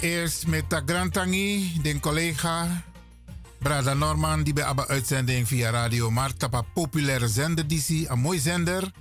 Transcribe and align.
Allereerst 0.00 0.46
met 0.46 0.70
de 0.70 0.82
Grantangi, 0.86 1.80
de 1.82 2.00
collega 2.00 2.82
Brada 3.58 3.94
Norman, 3.94 4.42
die 4.42 4.52
bij 4.52 4.64
Abba 4.64 4.86
uitzending 4.86 5.48
via 5.48 5.70
Radio 5.70 6.10
Martapa, 6.10 6.62
populaire 6.62 7.28
zender 7.28 7.64
een 7.68 8.18
mooi 8.18 8.38
zender. 8.38 8.92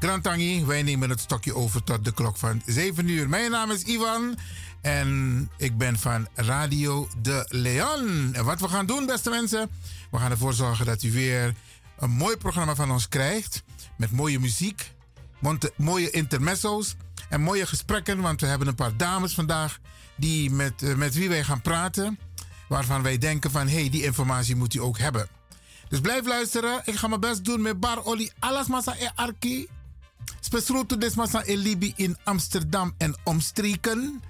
Grantangi, 0.00 0.64
wij 0.64 0.82
nemen 0.82 1.10
het 1.10 1.20
stokje 1.20 1.54
over 1.54 1.84
tot 1.84 2.04
de 2.04 2.12
klok 2.12 2.36
van 2.36 2.62
7 2.66 3.08
uur. 3.08 3.28
Mijn 3.28 3.50
naam 3.50 3.70
is 3.70 3.82
Ivan 3.82 4.38
en 4.80 5.50
ik 5.56 5.78
ben 5.78 5.98
van 5.98 6.28
Radio 6.34 7.08
De 7.22 7.46
Leon. 7.48 8.30
En 8.32 8.44
wat 8.44 8.60
we 8.60 8.68
gaan 8.68 8.86
doen, 8.86 9.06
beste 9.06 9.30
mensen, 9.30 9.70
we 10.10 10.18
gaan 10.18 10.30
ervoor 10.30 10.54
zorgen 10.54 10.86
dat 10.86 11.02
u 11.02 11.12
weer 11.12 11.54
een 11.98 12.10
mooi 12.10 12.36
programma 12.36 12.74
van 12.74 12.90
ons 12.90 13.08
krijgt. 13.08 13.62
Met 13.96 14.10
mooie 14.10 14.40
muziek, 14.40 14.92
mooie 15.76 16.10
intermezzo's 16.10 16.96
en 17.28 17.40
mooie 17.40 17.66
gesprekken. 17.66 18.20
Want 18.20 18.40
we 18.40 18.46
hebben 18.46 18.68
een 18.68 18.74
paar 18.74 18.96
dames 18.96 19.34
vandaag 19.34 19.78
die 20.16 20.50
met, 20.50 20.82
uh, 20.82 20.94
met 20.94 21.14
wie 21.14 21.28
wij 21.28 21.44
gaan 21.44 21.60
praten. 21.60 22.18
Waarvan 22.68 23.02
wij 23.02 23.18
denken 23.18 23.50
van, 23.50 23.68
hé, 23.68 23.80
hey, 23.80 23.90
die 23.90 24.02
informatie 24.02 24.56
moet 24.56 24.74
u 24.74 24.80
ook 24.80 24.98
hebben. 24.98 25.28
Dus 25.88 26.00
blijf 26.00 26.26
luisteren. 26.26 26.82
Ik 26.84 26.94
ga 26.96 27.08
mijn 27.08 27.20
best 27.20 27.44
doen 27.44 27.62
met 27.62 27.80
Bar 27.80 28.04
Oli 28.04 28.30
Alas 28.38 28.66
Massa 28.66 28.94
e 28.98 29.08
Arki. 29.14 29.68
Spesroto 30.40 30.98
des 30.98 31.14
Massa 31.14 31.42
e 31.44 31.56
Libi 31.56 31.92
in 31.96 32.16
Amsterdam 32.24 32.94
en 32.98 33.16
omstreken. 33.24 34.22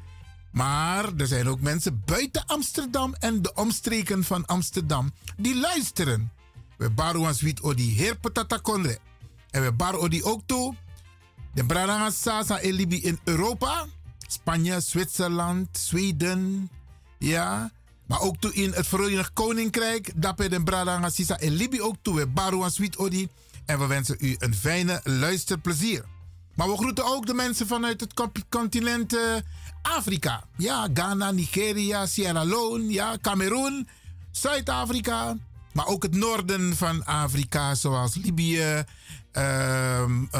Maar 0.53 1.15
er 1.17 1.27
zijn 1.27 1.49
ook 1.49 1.61
mensen 1.61 2.03
buiten 2.05 2.47
Amsterdam 2.47 3.15
en 3.19 3.43
de 3.43 3.55
omstreken 3.55 4.25
van 4.25 4.47
Amsterdam 4.47 5.13
die 5.37 5.57
luisteren. 5.57 6.33
We 6.77 7.35
wit 7.41 7.61
odi 7.61 7.95
heer 7.95 8.17
patata 8.17 8.57
kondre. 8.57 8.99
En 9.51 9.63
we 9.63 9.73
baro 9.73 9.99
odi 9.99 10.23
ook 10.23 10.43
toe. 10.47 10.75
De 11.57 11.65
Bradanga 11.65 12.11
Sasa 12.11 12.61
e 12.61 12.73
Libi 12.73 13.03
in 13.03 13.19
Europa. 13.25 13.87
Spanje, 14.27 14.81
Zwitserland, 14.81 15.79
Zweden. 15.79 16.71
Ja. 17.19 17.71
Maar 18.07 18.21
ook 18.21 18.37
toe 18.37 18.55
in 18.55 18.73
het 18.73 18.87
Verenigd 18.87 19.33
Koninkrijk. 19.33 20.13
Dapper 20.15 20.51
den 20.51 20.65
Bradanga 20.65 21.09
Sisa 21.09 21.39
en 21.39 21.53
Libi 21.53 21.83
ook 21.83 21.97
toe. 22.03 22.27
Baru 22.27 22.71
Sweet 22.71 22.97
Odi. 22.97 23.29
En 23.67 23.79
we 23.79 23.87
wensen 23.87 24.17
u 24.21 24.37
een 24.39 24.55
fijne 24.55 25.01
luisterplezier. 25.05 26.05
Maar 26.55 26.69
we 26.69 26.77
groeten 26.77 27.05
ook 27.05 27.27
de 27.27 27.35
mensen 27.35 27.67
vanuit 27.67 28.01
het 28.01 28.45
continent 28.49 29.15
uh, 29.15 29.21
Afrika. 29.83 30.45
Ja, 30.57 30.89
Ghana, 30.95 31.31
Nigeria, 31.31 32.07
Sierra 32.07 32.45
Leone, 32.45 32.93
ja, 32.93 33.17
Cameroen, 33.21 33.89
Zuid-Afrika. 34.31 35.37
Maar 35.73 35.87
ook 35.87 36.03
het 36.03 36.15
noorden 36.15 36.77
van 36.77 37.05
Afrika, 37.05 37.75
zoals 37.75 38.15
Libië, 38.15 38.85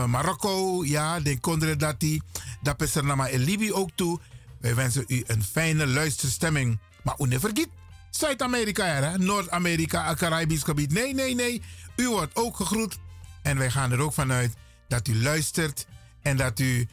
Marokko, 0.07 0.85
ja, 0.85 1.21
de 1.21 1.41
Kondredati. 1.41 2.21
Dat 2.63 2.83
is 2.83 2.95
er 2.95 3.05
nama 3.05 3.27
in 3.27 3.41
Libië 3.41 3.73
ook 3.73 3.91
toe. 3.95 4.21
Wij 4.61 4.75
wensen 4.75 5.05
u 5.07 5.25
een 5.27 5.43
fijne 5.43 5.87
luisterstemming. 5.87 6.79
Maar 7.03 7.15
u 7.19 7.41
vergeet, 7.41 7.69
Zuid-Amerika, 8.11 9.17
Noord-Amerika, 9.17 10.15
Caribisch 10.15 10.63
gebied. 10.63 10.93
Nee, 10.93 11.15
nee, 11.15 11.35
nee. 11.35 11.63
U 11.97 12.09
wordt 12.09 12.37
ook 12.37 12.57
gegroet. 12.57 12.99
En 13.43 13.59
wij 13.59 13.71
gaan 13.71 13.93
er 13.93 14.01
ook 14.01 14.13
vanuit 14.13 14.55
dat 14.89 15.09
u 15.09 15.23
luistert 15.23 15.87
en 16.23 16.37
dat 16.37 16.59
u, 16.59 16.89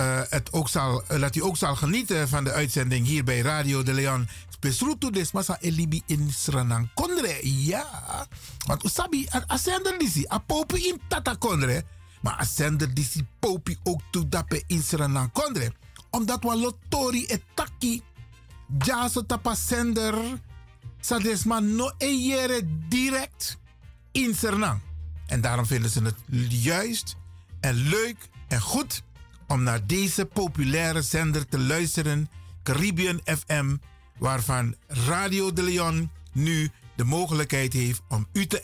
uh, 0.00 0.20
het 0.28 0.52
ook 0.52 0.68
zal, 0.68 1.02
uh, 1.12 1.20
dat 1.20 1.36
u 1.36 1.42
ook 1.42 1.56
zal 1.56 1.76
genieten 1.76 2.28
van 2.28 2.44
de 2.44 2.52
uitzending 2.52 3.06
hier 3.06 3.24
bij 3.24 3.40
Radio 3.40 3.82
de 3.82 3.92
Leon. 3.92 4.28
Besrutu 4.60 5.10
des 5.10 5.32
masa 5.32 5.58
elibi 5.60 6.02
in 6.06 6.30
Sranang 6.32 6.88
Kondre. 6.94 7.40
Ja. 7.42 7.86
Want 8.66 8.84
usabi, 8.84 9.26
a 9.30 9.56
sender 9.56 9.98
disi, 9.98 10.24
a 10.28 10.38
popi 10.38 10.88
in 10.88 11.00
Tata 11.08 11.34
Kondre. 11.34 11.84
Maar 12.20 12.38
a 12.40 12.44
sender 12.44 12.94
disi 12.94 13.26
popi 13.38 13.76
ook 13.82 14.00
toe 14.10 14.28
dape 14.28 14.62
in 14.66 14.82
Sranang 14.82 15.32
Kondre. 15.32 15.72
Omdat 16.10 16.42
we 16.42 16.56
lotori 16.56 17.26
etaki 17.26 18.02
jaso 18.84 19.26
tapa 19.26 19.54
sender 19.54 20.40
sa 21.00 21.18
desma 21.18 21.60
no 21.60 21.92
eyere 21.98 22.62
direct 22.88 23.58
in 24.12 24.34
Sernang. 24.34 24.80
En 25.26 25.40
daarom 25.40 25.66
vinden 25.66 25.90
ze 25.90 26.02
het 26.02 26.16
juist 26.48 27.16
en 27.60 27.74
leuk 27.74 28.16
en 28.48 28.60
goed 28.60 29.02
om 29.46 29.62
naar 29.62 29.86
deze 29.86 30.24
populaire 30.24 31.02
zender 31.02 31.48
te 31.48 31.58
luisteren, 31.58 32.28
Caribbean 32.62 33.20
FM, 33.24 33.76
waarvan 34.18 34.74
Radio 34.86 35.52
de 35.52 35.62
Leon 35.62 36.10
nu 36.32 36.70
de 36.96 37.04
mogelijkheid 37.04 37.72
heeft 37.72 38.02
om 38.08 38.26
u 38.32 38.46
te, 38.46 38.60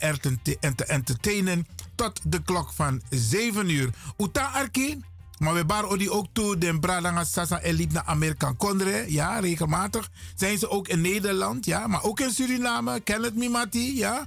en 0.59 0.75
te 0.75 0.85
entertainen 0.85 1.67
tot 1.95 2.19
de 2.23 2.43
klok 2.43 2.73
van 2.73 3.01
7 3.09 3.69
uur. 3.69 3.89
Uta 4.17 4.45
Arki, 4.45 5.01
maar 5.39 5.53
we 5.53 5.65
bar 5.65 5.85
odi 5.85 6.09
ook 6.09 6.27
toe 6.31 6.57
den 6.57 6.79
Bradanga 6.79 7.23
Sasa 7.23 7.61
naar 7.91 8.03
Amerika 8.05 8.53
Kondre. 8.57 9.05
Ja, 9.07 9.39
regelmatig 9.39 10.09
zijn 10.35 10.57
ze 10.57 10.69
ook 10.69 10.87
in 10.87 11.01
Nederland. 11.01 11.65
Ja, 11.65 11.87
maar 11.87 12.03
ook 12.03 12.19
in 12.19 12.31
Suriname. 12.31 12.99
Ken 12.99 13.23
het 13.23 13.35
Mimati. 13.35 13.97
Ja. 13.97 14.25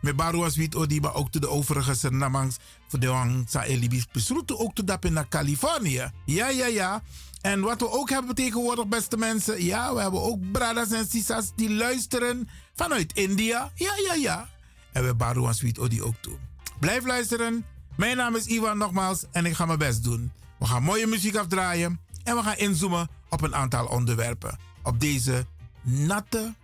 Met 0.00 0.16
baruas 0.16 0.56
wit 0.56 0.74
odi, 0.74 1.00
maar 1.00 1.14
ook 1.14 1.30
toe 1.30 1.40
de 1.40 1.48
overige 1.48 1.94
Sernamangs. 1.94 2.56
Voor 2.88 2.98
de 2.98 3.06
wang 3.06 3.44
sa 3.48 3.64
Elibis 3.64 4.06
besroeten 4.12 4.58
ook 4.58 4.74
toe 4.74 4.84
dappen 4.84 5.12
naar 5.12 5.28
Californië. 5.28 6.10
Ja, 6.24 6.48
ja, 6.48 6.66
ja. 6.66 7.02
En 7.46 7.60
wat 7.60 7.80
we 7.80 7.90
ook 7.90 8.10
hebben 8.10 8.34
tegenwoordig, 8.34 8.86
beste 8.86 9.16
mensen. 9.16 9.64
Ja, 9.64 9.94
we 9.94 10.00
hebben 10.00 10.22
ook 10.22 10.50
bradas 10.52 10.90
en 10.90 11.06
sisas 11.06 11.52
die 11.56 11.70
luisteren 11.70 12.48
vanuit 12.74 13.12
India. 13.12 13.70
Ja, 13.74 13.92
ja, 14.06 14.14
ja. 14.14 14.48
En 14.92 15.04
we 15.04 15.14
baruas 15.14 15.60
wit 15.60 15.78
odi 15.78 16.02
ook 16.02 16.14
toe. 16.20 16.36
Blijf 16.78 17.04
luisteren. 17.04 17.64
Mijn 17.96 18.16
naam 18.16 18.36
is 18.36 18.46
Ivan 18.46 18.78
nogmaals 18.78 19.24
en 19.32 19.46
ik 19.46 19.54
ga 19.54 19.66
mijn 19.66 19.78
best 19.78 20.04
doen. 20.04 20.32
We 20.58 20.66
gaan 20.66 20.82
mooie 20.82 21.06
muziek 21.06 21.36
afdraaien 21.36 22.00
en 22.24 22.36
we 22.36 22.42
gaan 22.42 22.56
inzoomen 22.56 23.08
op 23.28 23.42
een 23.42 23.54
aantal 23.54 23.86
onderwerpen. 23.86 24.58
Op 24.82 25.00
deze 25.00 25.46
natte, 25.82 26.54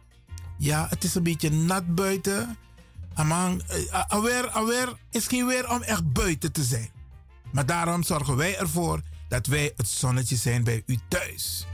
ja, 0.59 0.87
het 0.89 1.05
is 1.05 1.15
een 1.15 1.23
beetje 1.23 1.51
nat 1.51 1.95
buiten. 1.95 2.57
Amang, 3.15 3.63
uh, 3.71 4.05
alweer, 4.09 4.49
alweer 4.49 4.97
is 5.11 5.27
geen 5.27 5.47
weer 5.47 5.71
om 5.71 5.83
echt 5.83 6.13
buiten 6.13 6.53
te 6.53 6.63
zijn. 6.63 6.91
Maar 7.53 7.67
daarom 7.67 8.03
zorgen 8.03 8.37
wij 8.37 8.59
ervoor 8.59 9.01
dat 9.33 9.47
wij 9.47 9.73
het 9.77 9.89
zonnetje 9.89 10.37
zijn 10.37 10.65
bij 10.65 10.83
u 10.87 10.99
thuis. 11.09 11.67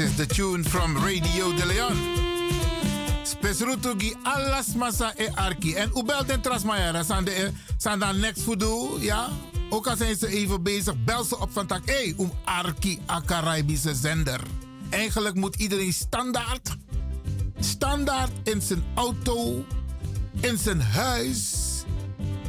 Is 0.00 0.16
the 0.16 0.26
tune 0.26 0.64
from 0.64 0.96
Radio 0.96 1.54
de 1.54 1.66
Leon. 1.66 1.96
Spesrutugi 3.22 4.14
alas 4.22 4.74
masa 4.74 5.12
e 5.16 5.28
arki. 5.34 5.74
En 5.74 5.90
u 5.96 6.04
belt 6.04 6.28
en 6.28 6.40
trasmayara. 6.40 7.02
Zijn 7.78 7.98
dan 7.98 8.20
next 8.20 8.42
voodoo, 8.42 8.98
ja? 9.00 9.28
Ook 9.70 9.86
al 9.86 9.96
zijn 9.96 10.16
ze 10.16 10.26
even 10.26 10.62
bezig, 10.62 11.04
bel 11.04 11.24
ze 11.24 11.38
op 11.38 11.52
van 11.52 11.66
tak. 11.66 11.80
Hé, 11.84 11.94
hey, 11.94 12.14
um 12.18 12.32
arki 12.44 12.98
a 13.10 13.20
Caribische 13.26 13.94
zender. 13.94 14.40
Eigenlijk 14.90 15.34
moet 15.34 15.56
iedereen 15.56 15.92
standaard, 15.92 16.76
standaard 17.58 18.32
in 18.44 18.62
zijn 18.62 18.84
auto, 18.94 19.64
in 20.40 20.58
zijn 20.58 20.80
huis, 20.80 21.54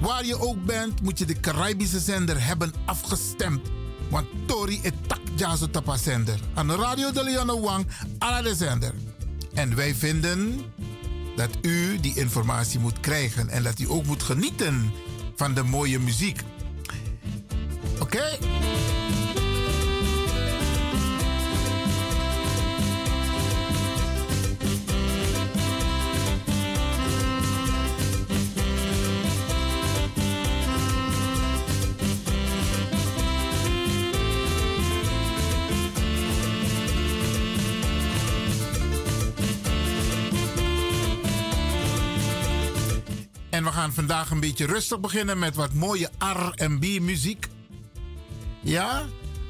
waar 0.01 0.25
je 0.25 0.39
ook 0.39 0.65
bent, 0.65 1.01
moet 1.01 1.19
je 1.19 1.25
de 1.25 1.39
Caribische 1.39 1.99
zender 1.99 2.45
hebben 2.45 2.73
afgestemd. 2.85 3.61
Want 4.11 4.27
Tori 4.45 4.79
is 4.81 4.91
tak 5.07 5.19
jazo 5.35 5.69
tapa 5.69 5.97
zender. 5.97 6.39
Aan 6.53 6.71
Radio 6.71 7.11
de 7.11 7.23
Leon 7.23 7.61
Wang, 7.61 7.87
ala 8.17 8.41
de 8.41 8.55
zender. 8.55 8.93
En 9.53 9.75
wij 9.75 9.95
vinden 9.95 10.61
dat 11.35 11.49
u 11.61 11.99
die 11.99 12.15
informatie 12.15 12.79
moet 12.79 12.99
krijgen 12.99 13.49
en 13.49 13.63
dat 13.63 13.79
u 13.79 13.85
ook 13.89 14.05
moet 14.05 14.23
genieten 14.23 14.91
van 15.35 15.53
de 15.53 15.63
mooie 15.63 15.99
muziek. 15.99 16.41
Oké? 17.99 18.37
En 43.61 43.67
we 43.67 43.73
gaan 43.73 43.93
vandaag 43.93 44.31
een 44.31 44.39
beetje 44.39 44.65
rustig 44.65 44.99
beginnen 44.99 45.39
met 45.39 45.55
wat 45.55 45.73
mooie 45.73 46.09
R&B 46.19 46.99
muziek. 46.99 47.47
Ja, 48.61 49.05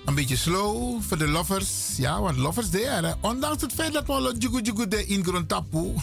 een 0.06 0.16
beetje 0.16 0.36
slow 0.36 1.02
voor 1.02 1.18
de 1.18 1.28
lovers. 1.28 1.98
Ja, 1.98 2.22
want 2.22 2.38
lovers 2.38 2.70
daar. 2.70 3.16
Ondanks 3.22 3.62
het 3.62 3.74
feit 3.74 3.94
dat 3.94 4.06
we 4.06 4.36
jugu 4.40 4.62
jugu 4.62 4.88
de 4.88 5.06
in 5.06 5.24
grond 5.24 5.48
tapu. 5.48 5.94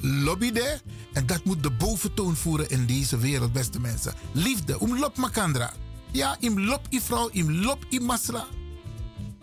Lobby 0.00 0.52
de. 0.52 0.80
En 1.12 1.26
dat 1.26 1.44
moet 1.44 1.62
de 1.62 1.70
boventoon 1.70 2.36
voeren 2.36 2.68
in 2.68 2.86
deze 2.86 3.18
wereld, 3.18 3.52
beste 3.52 3.80
mensen. 3.80 4.14
Liefde, 4.32 4.78
um 4.80 4.98
lop 4.98 5.16
makandra. 5.16 5.72
Ja, 6.10 6.36
im 6.40 6.60
lop 6.60 6.86
i 6.90 7.00
vrouw, 7.00 7.28
im 7.32 7.52
lop 7.52 7.84
i 7.88 8.00
masra. 8.00 8.46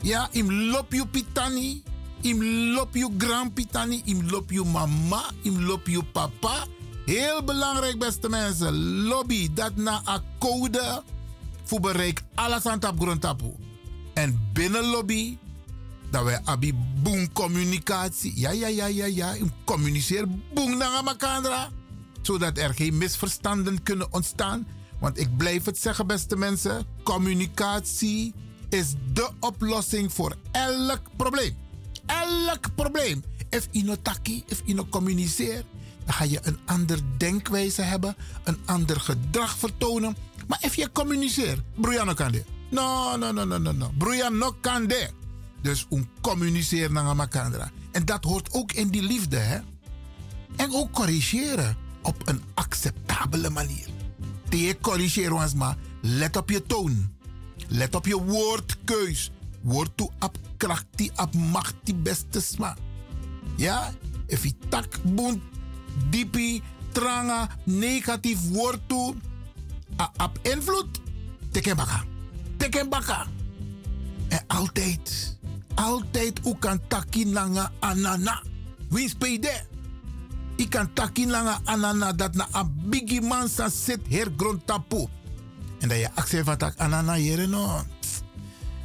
Ja, 0.02 0.28
im 0.32 0.52
lop 0.52 0.94
you 0.94 1.06
pitani. 1.08 1.84
Im 2.22 2.44
lop 2.74 2.96
you 2.96 3.14
grand 3.18 3.54
pitani. 3.54 4.02
Im 4.06 4.30
lop 4.30 4.52
you 4.52 4.66
mama. 4.66 5.24
Im 5.42 5.62
lop 5.66 5.88
you 5.88 6.04
papa. 6.04 6.66
Heel 7.06 7.44
belangrijk, 7.44 8.00
beste 8.00 8.30
mensen. 8.30 9.02
Lobby, 9.04 9.54
dat 9.54 9.76
na 9.76 10.02
een 10.06 10.22
code 10.40 11.04
voor 11.64 11.96
alles 12.36 12.66
aan 12.66 12.80
tap. 12.80 13.42
En 14.14 14.50
binnen 14.54 14.86
lobby, 14.86 15.38
dat 16.10 16.24
wij 16.24 16.42
abi 16.44 16.74
boom 17.04 17.32
communicatie. 17.32 18.40
Ja, 18.40 18.52
ja, 18.52 18.68
ja, 18.68 18.86
ja, 18.86 19.06
ja. 19.06 19.36
Communiceer 19.64 20.28
boom 20.54 20.78
naar 20.78 21.04
elkaar. 21.06 21.70
Zodat 22.22 22.58
er 22.58 22.74
geen 22.74 22.98
misverstanden 22.98 23.84
kunnen 23.84 24.14
ontstaan. 24.14 24.68
Want 25.00 25.20
ik 25.20 25.38
blijf 25.38 25.66
het 25.66 25.78
zeggen, 25.78 26.08
beste 26.08 26.36
mensen. 26.36 26.86
Communicatie 27.04 28.34
is 28.70 28.94
de 29.14 29.30
oplossing 29.40 30.14
voor 30.14 30.36
elk 30.52 31.02
probleem. 31.16 31.58
Elk 32.06 32.76
probleem. 32.76 33.24
If 33.50 33.68
je 33.72 33.84
no 33.84 33.96
taki, 34.02 34.44
if 34.48 34.62
je 34.66 34.76
dan 36.06 36.14
ga 36.14 36.24
je 36.24 36.40
een 36.44 36.58
ander 36.66 37.00
denkwijze 37.18 37.82
hebben, 37.82 38.16
een 38.44 38.58
ander 38.66 39.00
gedrag 39.00 39.58
vertonen. 39.58 40.16
Maar 40.48 40.60
als 40.62 40.74
je 40.74 40.92
communiceert, 40.92 41.60
broeia 41.76 42.14
kan 42.14 42.32
dit. 42.32 42.46
No, 42.70 43.16
no, 43.18 43.32
no, 43.32 43.46
no, 43.46 43.58
no, 43.58 43.72
no. 44.30 44.56
Kan 44.62 44.88
dit. 44.88 45.14
Dus 45.62 45.86
om 45.90 46.10
communiceren 46.22 46.94
naar 46.94 47.18
elkaar. 47.18 47.72
En 47.92 48.06
dat 48.06 48.24
hoort 48.24 48.54
ook 48.54 48.72
in 48.72 48.88
die 48.88 49.02
liefde, 49.02 49.38
hè? 49.38 49.60
En 50.56 50.74
ook 50.74 50.92
corrigeren 50.92 51.78
op 52.02 52.28
een 52.28 52.42
acceptabele 52.54 53.50
manier. 53.50 53.88
Die 54.50 54.78
corrigeren 54.80 55.34
ons. 55.34 55.54
Let 56.02 56.36
op 56.36 56.50
je 56.50 56.64
toon. 56.64 57.14
Let 57.68 57.96
op 57.96 58.06
je 58.06 58.24
woordkeus. 58.24 59.32
Woord 59.62 59.98
toe 59.98 60.10
op 60.20 60.38
kracht 60.58 60.86
die 60.96 61.12
op 61.16 61.34
macht 61.34 61.76
die 61.84 61.96
beste 61.96 62.42
sma. 62.42 62.78
Ja? 63.56 63.94
If 64.28 64.52
tak 64.70 65.04
boont 65.04 65.42
dipi, 66.10 66.62
tranga, 66.92 67.50
negatief 67.64 68.50
woord 68.50 68.80
toe. 68.88 69.16
Op 70.18 70.40
invloed, 70.42 71.02
teken 71.52 71.76
baka. 71.76 72.04
Teken 72.58 72.90
baka. 72.90 73.26
En 74.28 74.44
altijd, 74.48 75.38
altijd 75.76 76.40
u 76.46 76.56
kan 76.60 76.80
takin 76.88 77.34
langa 77.34 77.72
anana. 77.80 78.44
Wie 78.90 79.10
spede? 79.10 79.66
Ik 80.56 80.70
kan 80.70 80.94
takin 80.94 81.30
langa 81.30 81.60
anana 81.64 82.14
dat 82.14 82.34
na 82.36 82.48
a 82.56 82.64
bigi 82.66 83.22
man 83.22 83.50
sa 83.50 83.70
her 84.10 84.28
grond 84.38 84.68
tapu. 84.68 85.08
En 85.80 85.88
dat 85.88 85.98
je 85.98 86.10
actie 86.16 86.44
van 86.44 86.58
tak 86.58 86.78
anana 86.78 87.14
hier 87.14 87.50
no. 87.50 87.84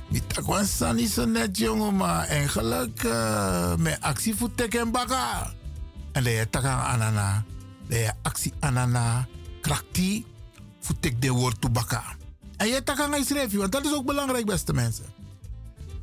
Mi 0.09 0.23
tak 0.27 0.61
is 0.97 1.15
zo 1.15 1.25
net 1.25 1.59
jongen, 1.59 1.97
maar 1.97 2.27
eigenlijk 2.27 3.03
uh, 3.03 3.77
met 3.77 4.01
actie 4.01 4.35
voor 4.35 4.55
teken 4.55 4.91
baka. 4.91 5.55
En 6.17 6.25
je 6.25 6.49
taga 6.51 6.97
anana, 6.97 7.45
je 7.89 8.13
actie 8.23 8.53
anana, 8.61 9.29
krakti, 9.61 10.25
voetek 10.81 11.21
de 11.23 11.31
woord 11.31 11.61
tobaka. 11.61 12.17
En 12.57 12.69
je 12.69 12.83
taga 12.83 13.09
ga 13.09 13.25
schrijven, 13.25 13.59
want 13.59 13.73
dat 13.73 13.85
is 13.85 13.93
ook 13.93 14.07
belangrijk, 14.07 14.47
beste 14.47 14.73
mensen. 14.73 15.05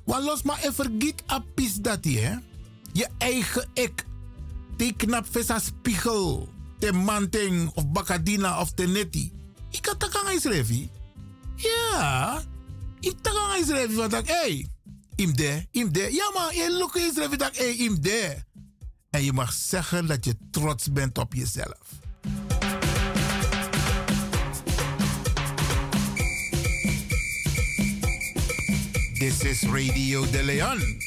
Want 0.05 0.23
los 0.23 0.41
maar 0.41 0.59
en 0.61 0.73
vergiet 0.73 1.23
apis 1.25 1.73
dat 1.73 2.03
hè. 2.05 2.37
Je 2.91 3.07
eigen 3.17 3.69
ik. 3.73 4.05
Die 4.77 4.93
knap 4.95 5.25
vesa 5.31 5.59
spiegel. 5.59 6.49
Te 6.79 6.91
manting 6.91 7.71
of 7.73 7.87
bakadina 7.87 8.61
of 8.61 8.71
te 8.71 8.85
neti. 8.85 9.31
Ik 9.69 9.81
kan 9.81 9.97
taga 9.97 10.19
ga 10.19 10.39
schrijven. 10.39 10.89
Ja. 11.55 12.41
Ik 12.99 13.15
taga 13.21 13.39
ga 13.39 13.63
schrijven, 13.63 13.95
want 13.95 14.13
ik, 14.13 14.27
hey. 14.27 14.67
Im 15.15 15.35
de, 15.35 15.67
im 15.71 15.91
de. 15.91 16.09
Ja 16.11 16.31
maar, 16.33 16.55
je 16.55 16.77
look 16.79 16.95
is 16.95 17.13
schrijven 17.13 17.37
dat, 17.37 17.57
hey, 17.57 17.75
im 17.75 18.01
de. 18.01 18.43
En 19.13 19.23
je 19.23 19.33
mag 19.33 19.53
zeggen 19.53 20.05
dat 20.05 20.25
je 20.25 20.35
trots 20.51 20.91
bent 20.91 21.17
op 21.17 21.33
jezelf. 21.33 21.77
This 29.13 29.39
is 29.39 29.61
Radio 29.61 30.29
de 30.29 30.43
Leon. 30.43 30.79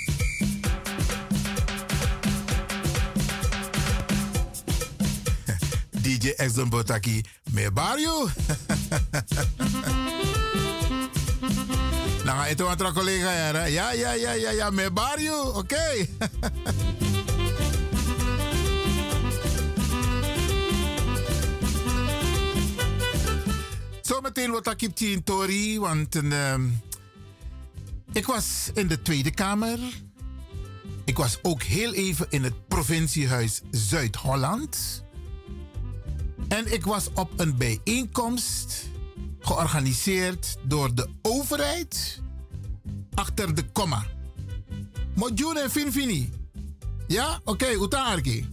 DJ 6.03 6.29
Exxon 6.29 6.69
Botaki, 6.69 7.25
me 7.51 7.71
barrio. 7.71 8.29
Nou, 12.25 12.49
itu 12.51 12.67
atra 12.67 12.93
collega 12.93 13.33
ja, 13.33 13.93
ja, 13.93 14.13
ja, 14.13 14.33
ja, 14.33 14.51
ja, 14.51 14.71
me 14.71 14.91
barrio, 14.91 15.43
oké. 15.43 15.59
Okay. 15.59 16.09
Zometeen 24.07 24.51
wat 24.51 24.83
ik 24.83 25.01
in 25.01 25.25
Tori, 25.25 25.81
want 25.81 26.15
ik 28.13 28.27
was 28.27 28.71
in 28.75 28.87
de 28.87 29.03
Tweede 29.03 29.31
Kamer. 29.31 29.79
Ik 31.05 31.17
was 31.17 31.39
ook 31.43 31.63
heel 31.63 31.95
even 31.95 32.27
in 32.31 32.45
het 32.45 32.69
provinciehuis 32.69 33.61
Zuid-Holland. 33.71 35.05
En 36.49 36.73
ik 36.73 36.85
was 36.85 37.09
op 37.15 37.31
een 37.37 37.57
bijeenkomst 37.57 38.89
georganiseerd 39.39 40.57
door 40.63 40.95
de 40.95 41.09
overheid 41.23 42.23
achter 43.15 43.55
de 43.55 43.65
komma. 43.73 44.07
Modjoen 45.15 45.57
en 45.57 45.71
Finfini. 45.71 46.31
Ja, 47.07 47.41
oké, 47.45 47.77
okay. 47.77 48.47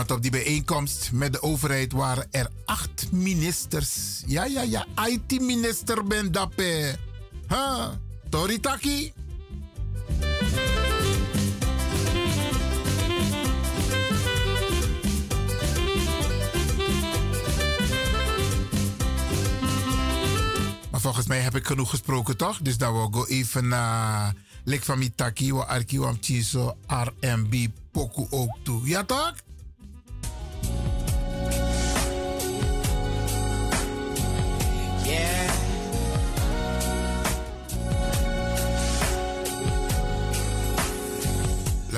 Want 0.00 0.12
op 0.12 0.22
die 0.22 0.30
bijeenkomst 0.30 1.12
met 1.12 1.32
de 1.32 1.42
overheid 1.42 1.92
waren 1.92 2.26
er 2.30 2.48
acht 2.64 3.12
ministers. 3.12 4.22
Ja, 4.26 4.44
ja, 4.44 4.62
ja. 4.62 4.86
IT-minister 5.06 6.06
ben 6.06 6.32
dappe. 6.32 6.94
Huh? 7.48 7.88
Toritaki? 8.28 9.12
Maar 20.90 21.00
volgens 21.00 21.26
mij 21.26 21.40
heb 21.40 21.56
ik 21.56 21.66
genoeg 21.66 21.90
gesproken, 21.90 22.36
toch? 22.36 22.58
Dus 22.62 22.78
dan 22.78 22.92
wil 22.92 23.24
ik 23.24 23.28
even 23.28 23.68
naar... 23.68 24.34
Lek 24.64 24.82
van 24.82 24.98
Mitaki, 24.98 25.52
wa 25.52 25.62
Arki, 25.62 26.00
wa 26.00 26.14
R&B, 26.86 27.54
Poku 27.90 28.26
ook 28.30 28.56
toe. 28.62 28.88
Ja, 28.88 29.04
toch? 29.04 29.34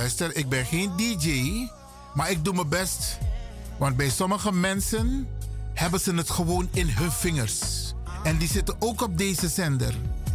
Luister, 0.03 0.37
ik 0.37 0.49
ben 0.49 0.67
geen 0.67 0.93
DJ, 0.97 1.69
maar 2.15 2.31
ik 2.31 2.45
doe 2.45 2.55
mijn 2.55 2.69
best. 2.69 3.19
Want 3.79 3.97
bij 3.97 4.11
sommige 4.11 4.53
mensen 4.53 5.29
hebben 5.75 6.01
ze 6.01 6.15
het 6.15 6.31
gewoon 6.31 6.69
in 6.73 6.89
hun 6.89 7.13
vingers. 7.13 7.61
En 8.23 8.39
die 8.39 8.49
zitten 8.49 8.77
ook 8.79 9.03
op 9.03 9.19
deze 9.19 9.49
zender. 9.49 9.95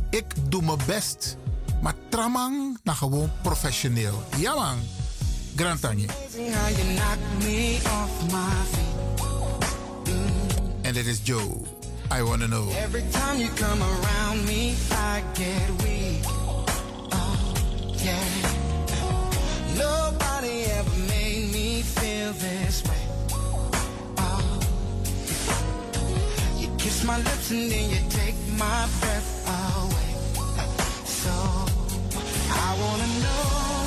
Ik 0.10 0.26
doe 0.50 0.62
mijn 0.62 0.80
best. 0.86 1.38
Maar 1.82 1.94
tramang, 2.10 2.78
nou 2.84 2.98
gewoon 2.98 3.32
professioneel. 3.42 4.24
Ja 4.38 4.54
man. 4.54 4.78
Grand 5.58 5.80
Tangi. 5.82 6.06
And 10.84 10.94
dit 10.94 11.06
is 11.06 11.20
Joe. 11.24 11.66
I 12.12 12.22
wanna 12.22 12.48
know. 12.48 12.70
Every 12.84 13.04
time 13.12 13.40
you 13.40 13.50
come 13.56 13.82
around 13.82 14.46
me, 14.46 14.76
I 14.92 15.24
get 15.34 15.70
weak. 15.82 16.22
Oh, 17.12 17.54
yeah. 18.06 18.24
Nobody 19.76 20.66
ever 20.78 20.98
made 21.10 21.50
me 21.52 21.82
feel 21.82 22.34
this 22.34 22.84
way. 22.84 23.04
Oh. 24.18 24.60
You 26.60 26.70
kiss 26.78 27.04
my 27.04 27.18
lips 27.18 27.50
and 27.50 27.72
then 27.72 27.90
you 27.90 28.00
take 28.10 28.38
my 28.60 28.88
breath 29.02 29.30
away. 29.48 30.12
So 31.06 31.32
I 32.52 32.78
wanna 32.80 33.08
know. 33.24 33.87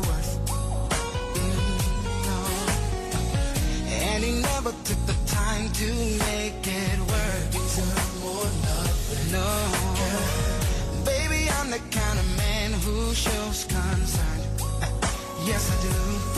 to 5.81 5.87
make 5.87 6.67
it 6.67 6.99
work. 6.99 7.51
Time 7.73 8.23
or 8.23 8.45
nothing. 8.69 9.31
No. 9.31 9.49
Baby, 11.03 11.49
I'm 11.57 11.71
the 11.71 11.79
kind 11.89 12.19
of 12.19 12.37
man 12.37 12.71
who 12.83 13.15
shows 13.15 13.65
concern. 13.65 14.41
Yes, 15.47 15.71
I 15.71 15.81
do. 15.81 16.30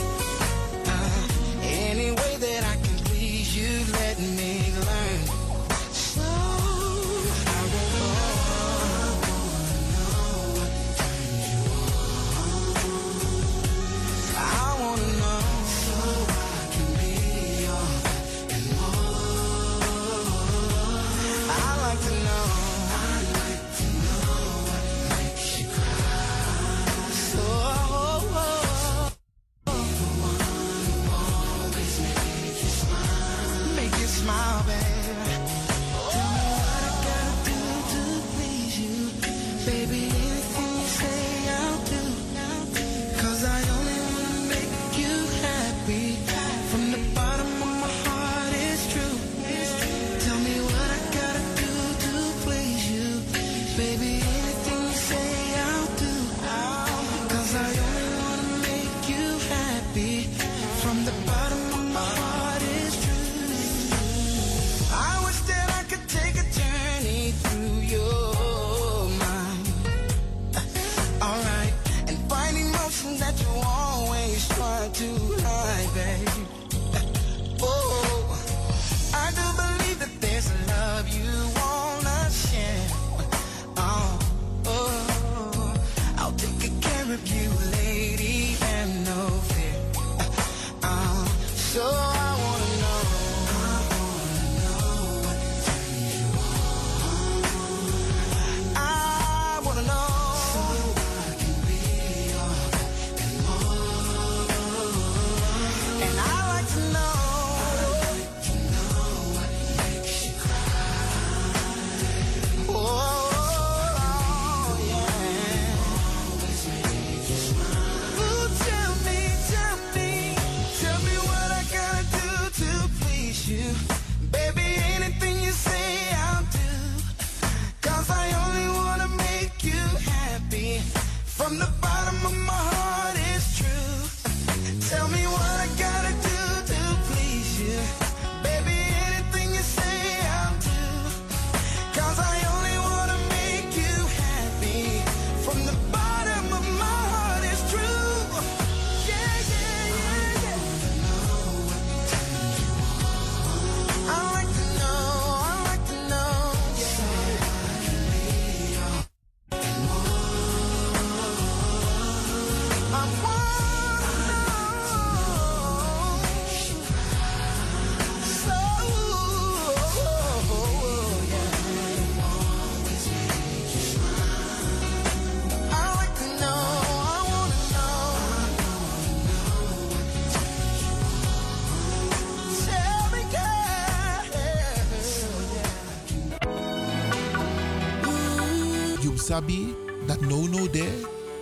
dat 190.06 190.22
no 190.22 190.48
no 190.48 190.70
de 190.70 191.02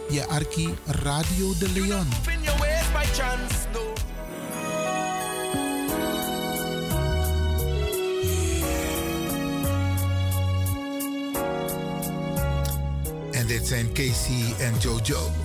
je 0.09 0.27
arki 0.27 0.73
Radio 0.85 1.53
de 1.59 1.69
Leon. 1.69 2.07
En 13.31 13.47
dit 13.47 13.67
zijn 13.67 13.93
Casey 13.93 14.55
en 14.59 14.73
Jojo. 14.79 15.40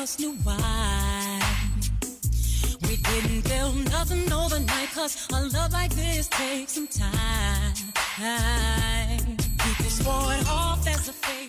why. 0.00 1.40
We 2.80 2.96
didn't 2.96 3.44
nothing 3.90 4.28
love 4.30 4.52
like 5.72 5.94
this 5.94 6.26
takes 6.28 6.78
time. 6.88 7.74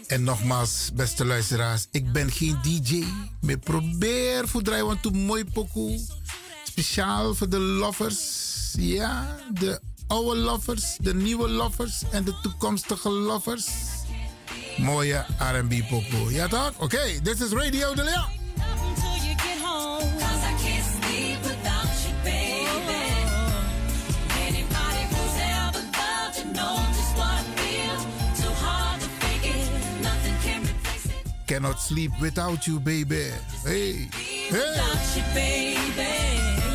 En 0.08 0.24
nogmaals, 0.24 0.90
beste 0.94 1.26
luisteraars, 1.26 1.88
ik 1.92 2.12
ben 2.12 2.32
geen 2.32 2.58
DJ. 2.62 3.04
Maar 3.42 3.58
probeer 3.58 4.48
voor 4.48 4.62
draai 4.62 4.84
want 4.84 5.02
to 5.02 5.10
mooi 5.10 5.46
pokoe. 5.46 6.00
Speciaal 6.64 7.36
voor 7.36 7.50
de 7.50 7.60
lovers. 7.60 8.20
Ja, 8.78 9.38
de 9.54 9.80
oude 10.08 10.40
lovers, 10.40 10.98
de 11.02 11.16
nieuwe 11.16 11.50
lovers 11.50 12.02
en 12.12 12.24
de 12.24 12.40
toekomstige 12.42 13.10
lovers. 13.10 13.68
Mooie 14.78 15.26
R&B 15.38 15.88
pokoe. 15.90 16.34
Ja 16.34 16.48
toch? 16.48 16.70
Oké, 16.70 16.84
okay, 16.84 17.22
dit 17.22 17.40
is 17.40 17.52
Radio 17.52 17.94
De 17.94 18.04
Leon. 18.04 18.31
cannot 31.72 31.82
sleep 31.82 32.12
without 32.20 32.68
you, 32.68 32.80
baby. 32.80 33.32
Hey, 33.64 34.10
hey. 34.50 36.71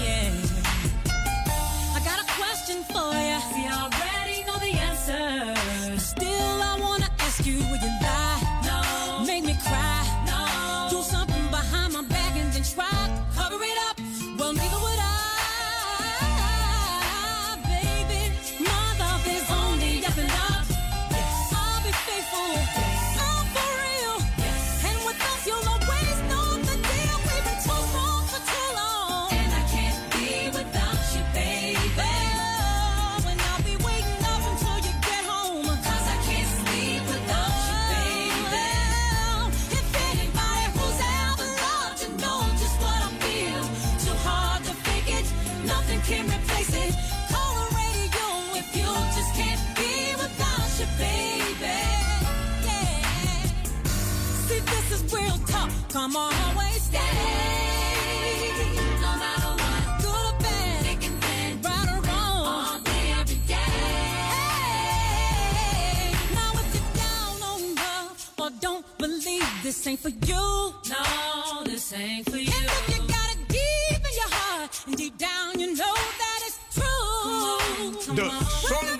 You 75.66 75.74
know 75.74 75.94
that 75.94 76.40
it's 76.46 76.58
true. 76.76 78.14
The 78.14 78.30
Soul 78.44 78.95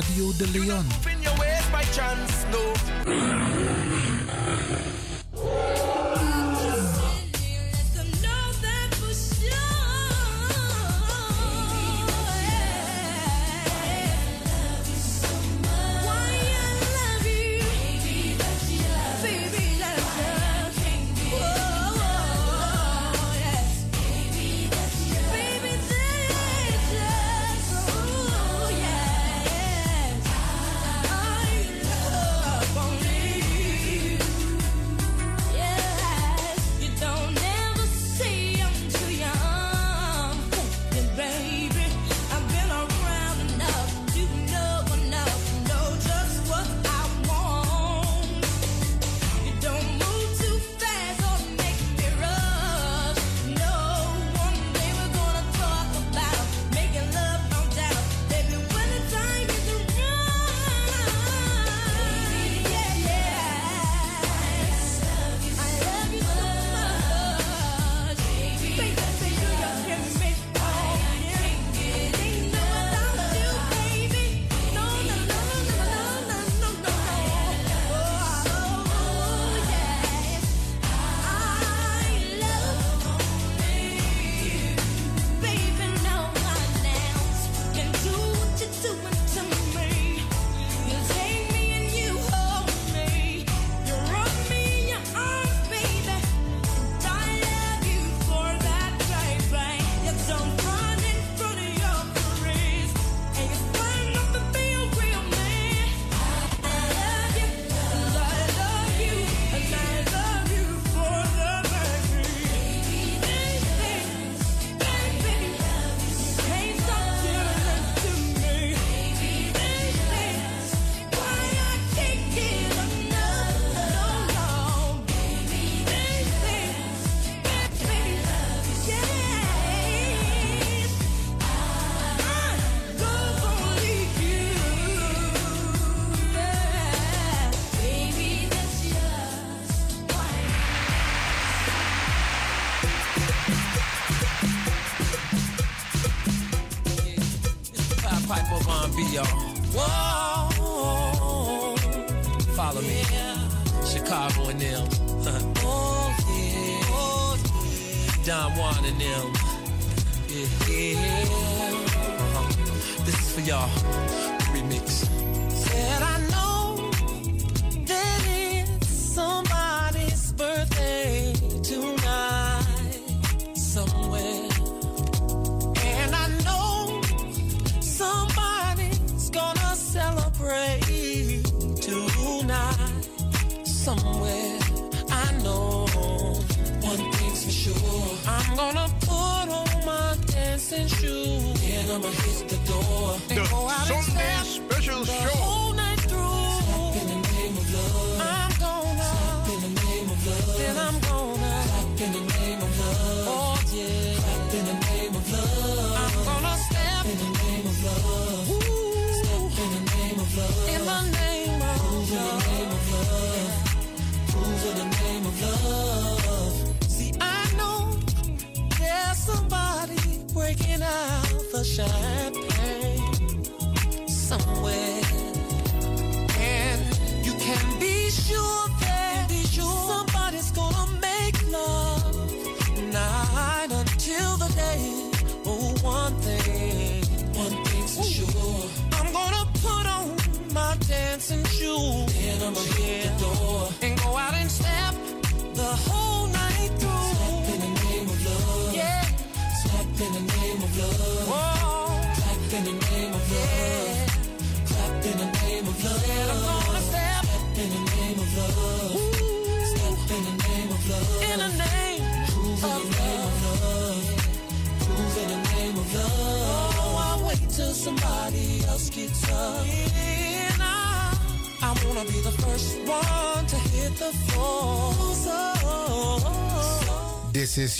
Radio 0.00 0.32
De 0.32 0.46
Leon. 0.46 0.86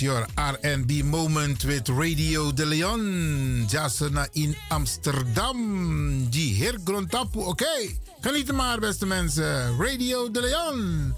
your 0.01 0.25
R&B 0.35 1.03
moment 1.03 1.63
with 1.63 1.89
Radio 1.89 2.53
De 2.53 2.65
Leon. 2.65 3.65
Jasena 3.67 4.27
in 4.31 4.55
Amsterdam. 4.69 6.29
Die 6.29 6.53
heer 6.53 6.79
Grontapu. 6.83 7.39
Oké, 7.39 7.49
okay. 7.49 7.99
geniet 8.21 8.51
maar 8.51 8.79
beste 8.79 9.05
mensen. 9.05 9.77
Radio 9.77 10.31
De 10.31 10.41
Leon. 10.41 11.13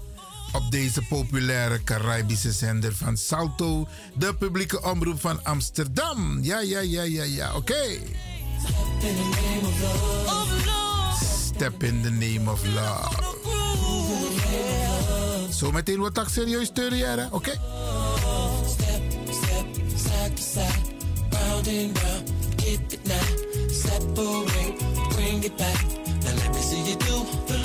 Op 0.52 0.70
deze 0.70 1.02
populaire 1.08 1.84
Caribische 1.84 2.52
zender 2.52 2.94
van 2.94 3.16
Salto. 3.16 3.88
De 4.14 4.34
publieke 4.34 4.82
omroep 4.82 5.20
van 5.20 5.44
Amsterdam. 5.44 6.38
Ja, 6.42 6.60
ja, 6.60 6.80
ja, 6.80 7.02
ja, 7.02 7.22
ja. 7.22 7.54
Oké. 7.54 7.98
Step 11.54 11.82
in 11.82 12.02
the 12.02 12.10
name 12.10 12.50
of 12.50 12.64
love. 12.66 13.32
Zometeen 15.50 15.98
wat 15.98 16.14
dat 16.14 16.30
serieus? 16.30 16.70
Oké. 17.30 17.60
round 21.64 21.94
round, 21.94 22.32
keep 22.58 22.80
it 22.92 23.06
now. 23.06 23.68
Separate, 23.68 24.78
bring 25.14 25.42
it 25.44 25.56
back. 25.56 25.84
Now 26.22 26.34
let 26.34 26.54
me 26.54 26.60
see 26.60 26.90
you 26.90 26.96
do 26.96 27.63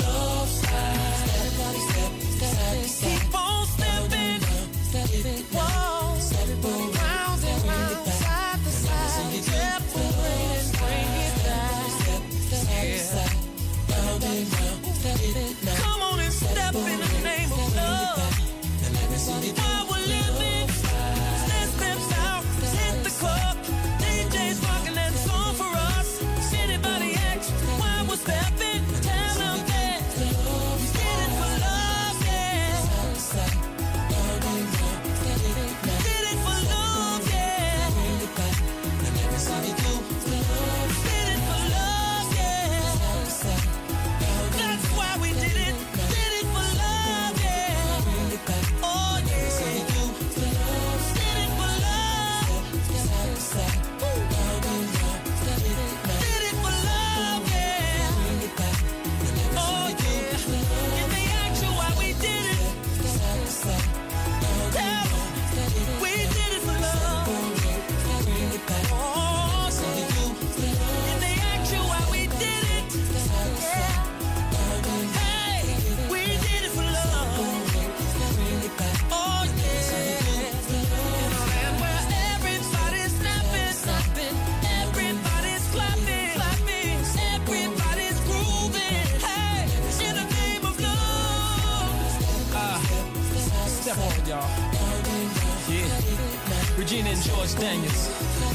Fletch 97.50 97.60
Daniels. 97.60 98.08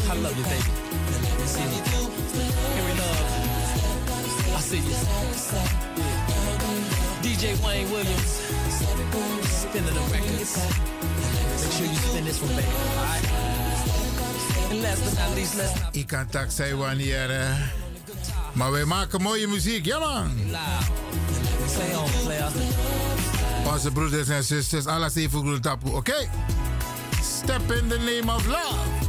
I 0.10 0.14
love 0.16 0.38
you, 0.38 0.44
baby. 0.44 0.72
See 1.46 1.62
you. 1.64 1.82
Here 2.74 2.86
we 2.86 2.94
love. 3.00 3.20
I 4.56 4.60
see 4.60 4.78
you. 4.78 4.96
DJ 7.22 7.56
Wayne 7.66 7.92
Williams. 7.92 8.42
Spinning 9.48 9.94
the 9.94 10.00
records. 10.12 10.58
Make 11.62 11.72
sure 11.72 11.88
you 11.88 11.96
spin 11.96 12.26
this 12.26 12.42
one, 12.42 12.56
baby. 12.56 12.68
Alright? 12.98 13.24
last 14.82 15.04
but 15.04 15.14
not 15.20 15.36
least, 15.36 15.56
let's 15.58 15.80
not... 15.80 15.96
Ik 15.96 16.08
kan 16.08 16.28
tak 16.30 16.52
zijn 16.52 16.78
wanneer, 16.78 17.30
eh, 17.30 17.54
maar 18.54 18.72
wij 18.72 18.86
maken 18.86 19.22
mooie 19.22 19.48
muziek, 19.48 19.86
ja 19.86 20.00
man. 20.00 20.32
Onze 23.74 23.92
broeders 23.92 24.28
en 24.28 24.44
zusters, 24.44 24.86
alles 24.86 25.16
even 25.16 25.40
goed 25.40 25.64
tapu, 25.64 25.88
oké? 25.88 25.98
Okay? 25.98 26.30
Step 27.26 27.72
in 27.72 27.90
the 27.90 27.98
name 27.98 28.30
of 28.30 28.48
love. 28.48 29.05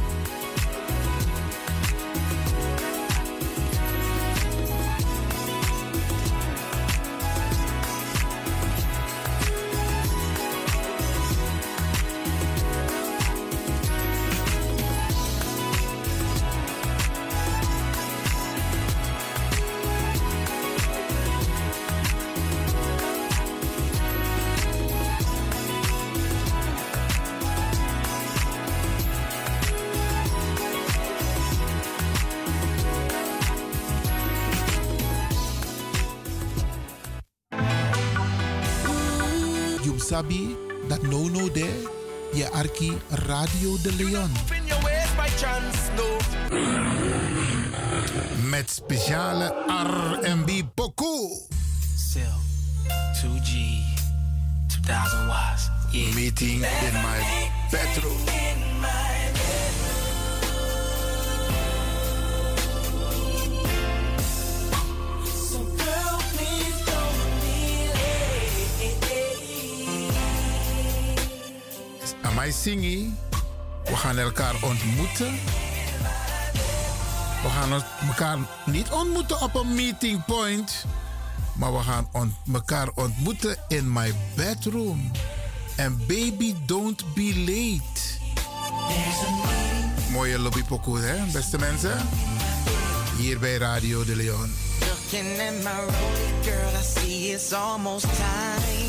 Radio 43.27 43.77
de 43.81 43.93
Leon. 43.95 44.31
Met 48.49 48.71
speciale 48.71 49.53
R&B 49.67 50.49
pokoe. 50.73 51.41
Cell, 52.11 52.39
2G, 53.13 53.53
2000 54.67 55.27
watts. 55.27 55.69
Yeah. 55.91 56.13
Meeting 56.13 56.63
in 56.63 56.93
my 56.93 57.49
bedroom. 57.71 58.26
Singi, 72.61 73.13
we 73.85 73.95
gaan 73.95 74.17
elkaar 74.17 74.55
ontmoeten. 74.61 75.39
We 77.43 77.49
gaan 77.49 77.83
elkaar 78.07 78.37
niet 78.65 78.89
ontmoeten 78.89 79.41
op 79.41 79.55
een 79.55 79.75
meeting 79.75 80.25
point, 80.25 80.85
maar 81.55 81.73
we 81.73 81.79
gaan 81.79 82.09
elkaar 82.53 82.87
ontmoeten 82.95 83.57
in 83.67 83.93
my 83.93 84.13
bedroom. 84.35 85.11
En 85.75 85.97
baby, 85.97 86.55
don't 86.65 87.13
be 87.13 87.33
late. 87.37 88.01
Mooie 90.11 90.39
lobby 90.39 90.63
pokoe, 90.63 90.99
hè, 90.99 91.31
beste 91.31 91.57
mensen? 91.57 92.07
Hier 93.17 93.39
bij 93.39 93.57
Radio 93.57 94.05
de 94.05 94.15
Leon. 94.15 94.53
Looking 94.79 95.39
at 95.39 95.63
my 95.63 95.93
girl, 96.43 96.79
I 96.79 96.99
see 96.99 97.31
it's 97.31 97.53
almost 97.53 98.05
time. 98.05 98.86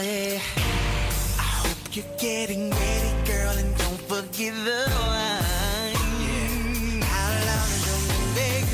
Oh 0.00 0.02
yeah, 0.02 0.40
oh. 0.40 1.36
I 1.38 1.48
hope 1.60 1.94
you're 1.94 2.16
getting 2.16 2.70
ready, 2.70 3.12
girl, 3.26 3.52
and 3.58 3.76
don't 3.76 4.00
forget 4.08 4.54
the 4.64 4.80
wine. 4.96 5.92
How 7.04 7.28
long 7.48 7.70
do 7.84 7.92
we 8.08 8.18
make 8.40 8.68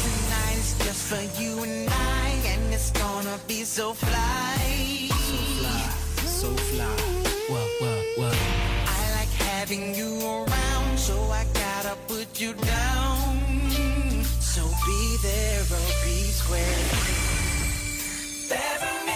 Tonight 0.00 0.56
is 0.56 0.72
just 0.80 1.02
for 1.12 1.20
you 1.38 1.62
and 1.62 1.90
I, 1.90 2.28
and 2.52 2.72
it's 2.72 2.90
gonna 2.92 3.38
be 3.46 3.64
so 3.64 3.92
fly. 3.92 5.08
So 5.10 5.26
fly, 5.60 5.90
so 6.24 6.48
fly. 6.72 6.96
What, 7.52 7.68
what, 7.82 8.02
what? 8.16 8.36
I 8.86 9.12
like 9.18 9.32
having 9.52 9.94
you 9.94 10.24
around, 10.24 10.98
so 10.98 11.20
I 11.32 11.44
gotta 11.52 11.96
put 12.08 12.40
you 12.40 12.54
down. 12.54 13.40
So 14.40 14.62
be 14.86 15.16
there 15.20 15.60
or 15.60 15.86
be 16.02 16.16
square. 16.32 16.80
There's 18.48 19.15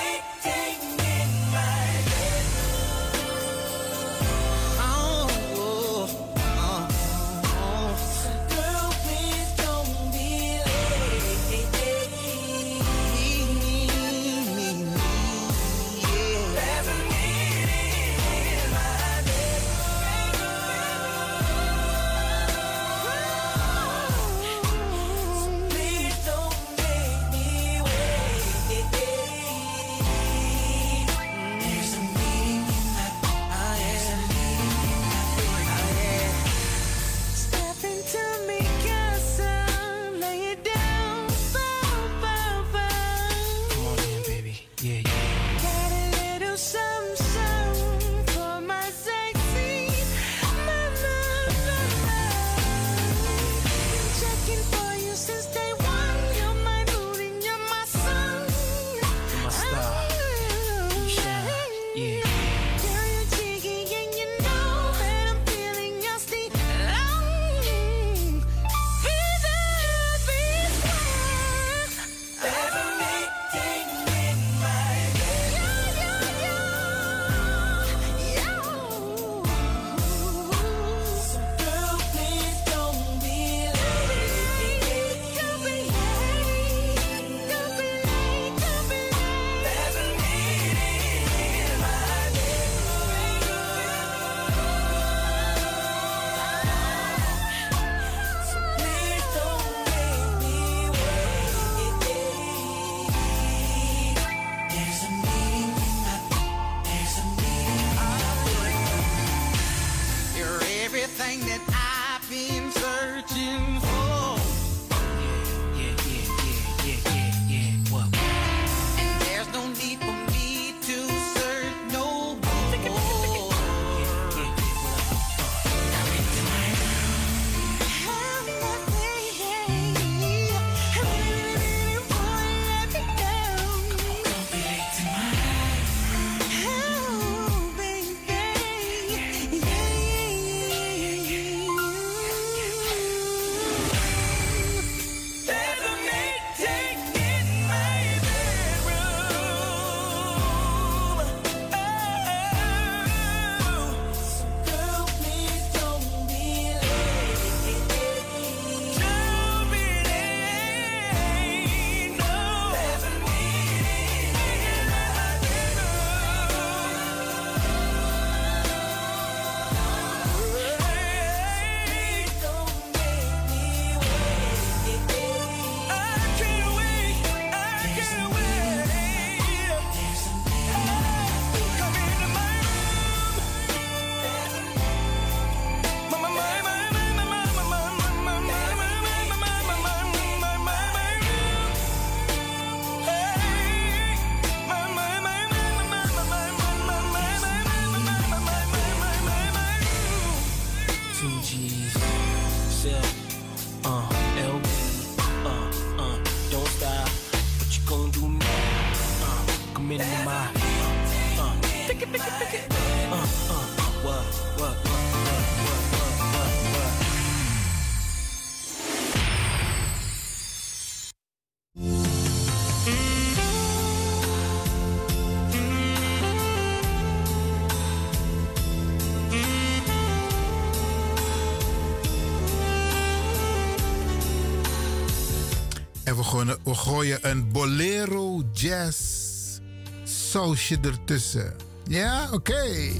we 236.30 236.74
gooien, 236.74 237.28
een 237.30 237.52
bolero 237.52 238.42
jazz 238.52 239.58
sausje 240.04 240.78
ertussen. 240.82 241.56
Ja, 241.84 242.28
oké. 242.32 242.92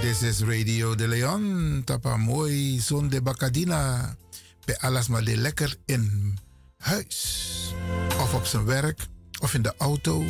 This 0.00 0.22
is 0.22 0.40
Radio 0.40 0.94
de 0.94 1.08
Leon. 1.08 1.82
Tapa 1.84 2.16
mooi 2.16 2.80
zon 2.80 3.08
de 3.08 3.22
Bacadina. 3.22 4.16
Bij 4.64 4.78
alles 4.78 5.08
maar 5.08 5.22
lekker 5.22 5.76
in 5.84 6.38
huis. 6.76 7.74
Of 8.20 8.34
op 8.34 8.44
zijn 8.44 8.64
werk. 8.64 9.06
Of 9.40 9.54
in 9.54 9.62
de 9.62 9.74
auto. 9.78 10.24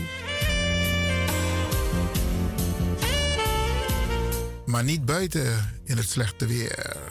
Maar 4.67 4.85
niet 4.85 5.05
buiten 5.05 5.81
in 5.85 5.97
het 5.97 6.11
slechte 6.11 6.47
weer. 6.47 7.08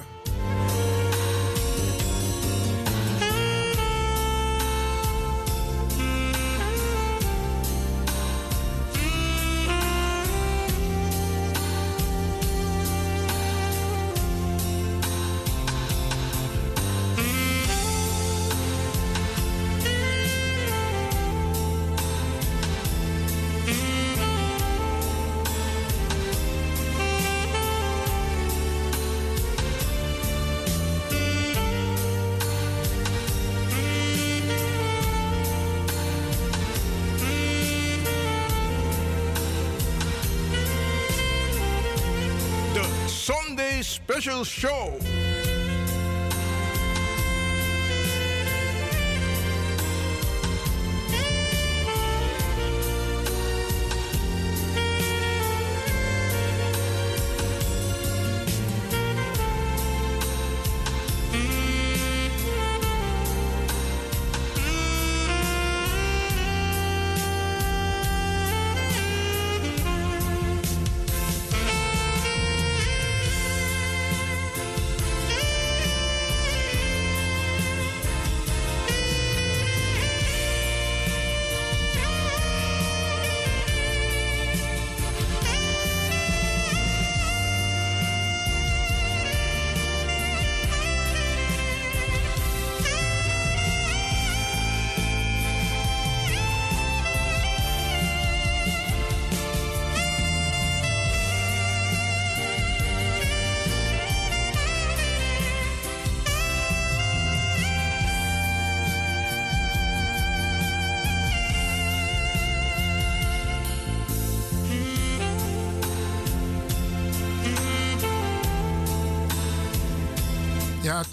Show. 44.43 44.86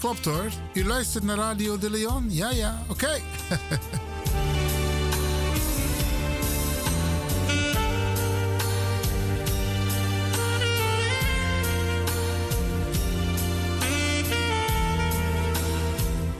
Klopt 0.04 0.24
hoor. 0.24 0.50
U 0.72 0.86
luistert 0.86 1.24
naar 1.24 1.36
Radio 1.36 1.78
de 1.78 1.90
Leon? 1.90 2.26
Ja, 2.28 2.50
ja, 2.50 2.82
oké. 2.88 3.08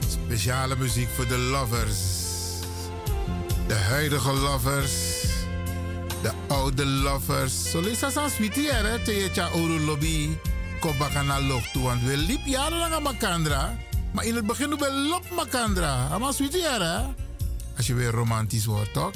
Speciale 0.09 0.77
muziek 0.77 1.09
voor 1.09 1.29
de 1.29 1.39
lovers. 1.39 1.99
De 3.67 3.75
huidige 3.75 4.33
lovers. 4.33 4.93
De 6.23 6.31
oude 6.49 6.87
lovers. 6.87 7.73
Dat 7.73 8.17
aan 8.17 8.31
sweetie 8.31 8.71
hè, 8.71 9.05
teetja 9.05 9.51
oru 9.53 9.81
lobby. 9.81 10.37
Kobakana 10.85 11.41
lok 11.41 11.65
toe, 11.73 11.83
want 11.83 12.03
we 12.05 12.17
liep 12.17 12.45
jarenlang 12.45 12.93
aan 12.93 13.03
Makandra. 13.03 13.73
Maar 14.13 14.25
in 14.25 14.35
het 14.37 14.47
begin 14.47 14.71
doen 14.71 14.79
we 14.79 14.93
lop 14.93 15.25
Makandra. 15.33 16.09
Ama 16.13 16.33
sweetie 16.33 16.63
hè. 16.63 17.01
Als 17.77 17.87
je 17.87 17.95
weer 17.95 18.11
romantisch 18.11 18.65
wordt, 18.65 18.93
toch? 18.93 19.13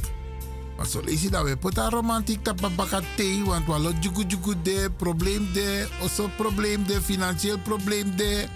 Maar 0.77 0.87
zo 0.87 1.01
lees 1.05 1.23
je 1.23 1.31
dat 1.31 1.45
we 1.45 1.57
puta 1.57 1.89
romantiek 1.89 2.45
tapabaka 2.45 3.01
thee, 3.17 3.45
want 3.45 3.67
we 3.67 3.79
lo 3.79 3.93
jugu 4.01 4.25
jugu 4.29 4.55
de, 4.63 4.91
probleem 4.97 5.53
de, 5.53 5.89
also 6.01 6.31
probleem 6.37 6.87
de, 6.87 7.03
financieel 7.03 7.59
probleem 7.59 8.17
de. 8.17 8.47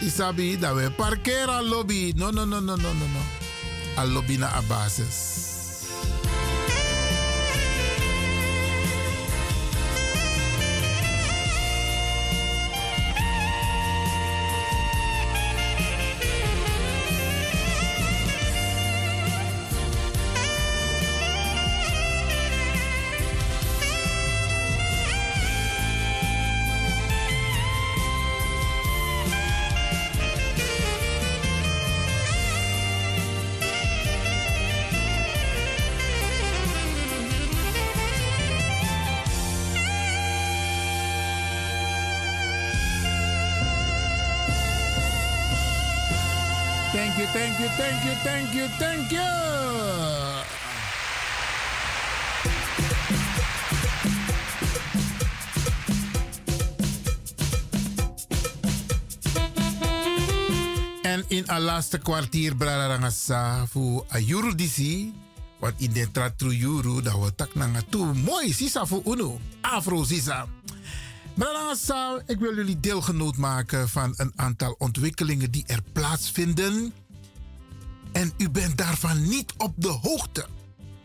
Isabi, 0.00 0.58
dat 0.58 0.74
we 0.74 0.90
parkeren 0.90 1.64
lobby. 1.64 2.12
No, 2.16 2.30
no, 2.30 2.44
no, 2.44 2.60
no, 2.60 2.76
no, 2.76 2.92
no, 2.92 3.06
no. 3.06 3.22
A 3.96 4.06
lobby 4.06 4.36
na 4.36 4.60
basis. 4.68 5.29
Thank 47.76 48.04
you, 48.04 48.14
thank 48.22 48.54
you, 48.54 48.68
thank 48.78 49.10
you. 49.10 49.40
En 61.02 61.24
in 61.28 61.44
het 61.46 61.58
laatste 61.58 61.98
kwartier 61.98 62.56
bradarangasa 62.56 63.66
voor 63.66 64.04
ayuru 64.08 64.54
disi. 64.54 65.14
Want 65.58 65.74
in 65.76 65.92
de 65.92 66.10
tratru 66.10 66.54
yuru 66.54 67.02
dat 67.02 67.18
we 67.24 67.34
tak 67.34 67.54
nanga 67.54 67.80
toe. 67.88 68.14
Mooi 68.14 68.52
sisa 68.52 68.86
voor 68.86 69.02
uno. 69.04 69.40
Afro 69.60 70.04
sisa. 70.04 70.46
Bradarangasa, 71.34 72.22
ik 72.26 72.38
wil 72.38 72.54
jullie 72.54 72.80
deelgenoot 72.80 73.36
maken 73.36 73.88
van 73.88 74.14
een 74.16 74.32
aantal 74.36 74.74
ontwikkelingen 74.78 75.50
die 75.50 75.64
er 75.66 75.82
plaatsvinden. 75.92 76.92
En 78.12 78.32
u 78.36 78.50
bent 78.50 78.78
daarvan 78.78 79.28
niet 79.28 79.52
op 79.56 79.72
de 79.76 79.88
hoogte. 79.88 80.46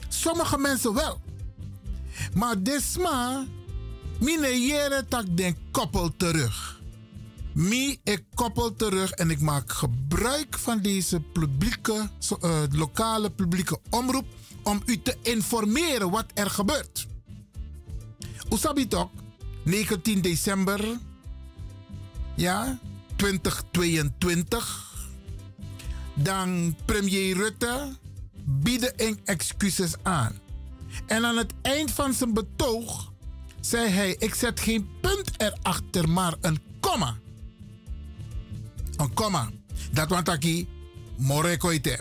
Sommige 0.08 0.58
mensen 0.58 0.94
wel. 0.94 1.22
Maar 2.34 2.64
desma, 2.64 3.46
mine 4.20 4.62
jere 4.62 5.06
tak 5.08 5.38
den 5.38 5.58
koppel 5.72 6.16
terug. 6.18 6.82
Mi, 7.54 8.00
ik 8.04 8.24
koppel 8.34 8.76
terug 8.76 9.12
en 9.12 9.30
ik 9.30 9.42
maak 9.42 9.72
gebruik 9.72 10.58
van 10.58 10.82
deze 10.82 11.20
publieke, 11.20 12.10
eh, 12.42 12.62
lokale 12.72 13.30
publieke 13.30 13.80
omroep 13.90 14.26
om 14.64 14.82
u 14.86 15.02
te 15.02 15.18
informeren 15.22 16.10
wat 16.10 16.26
er 16.34 16.50
gebeurt. 16.50 17.08
Usabi 18.50 18.88
toch, 18.88 19.10
19 19.64 20.22
december, 20.22 20.98
ja, 22.36 22.80
2022. 23.16 24.85
Dan 26.16 26.76
premier 26.86 27.36
Rutte 27.36 27.96
bieden 28.46 28.94
een 28.96 29.20
excuses 29.26 29.94
aan. 30.04 30.40
En 31.06 31.26
aan 31.26 31.38
het 31.38 31.54
eind 31.62 31.92
van 31.92 32.14
zijn 32.14 32.34
betoog 32.34 33.14
zei 33.60 33.90
hij: 33.90 34.16
Ik 34.20 34.36
zet 34.36 34.60
geen 34.60 34.90
punt 35.02 35.32
erachter, 35.38 36.10
maar 36.10 36.34
een 36.42 36.60
komma. 36.80 37.18
Een 38.96 39.14
komma. 39.14 39.50
Dat 39.92 40.10
want 40.10 40.30
aki 40.30 40.68
morekoite. 41.18 42.00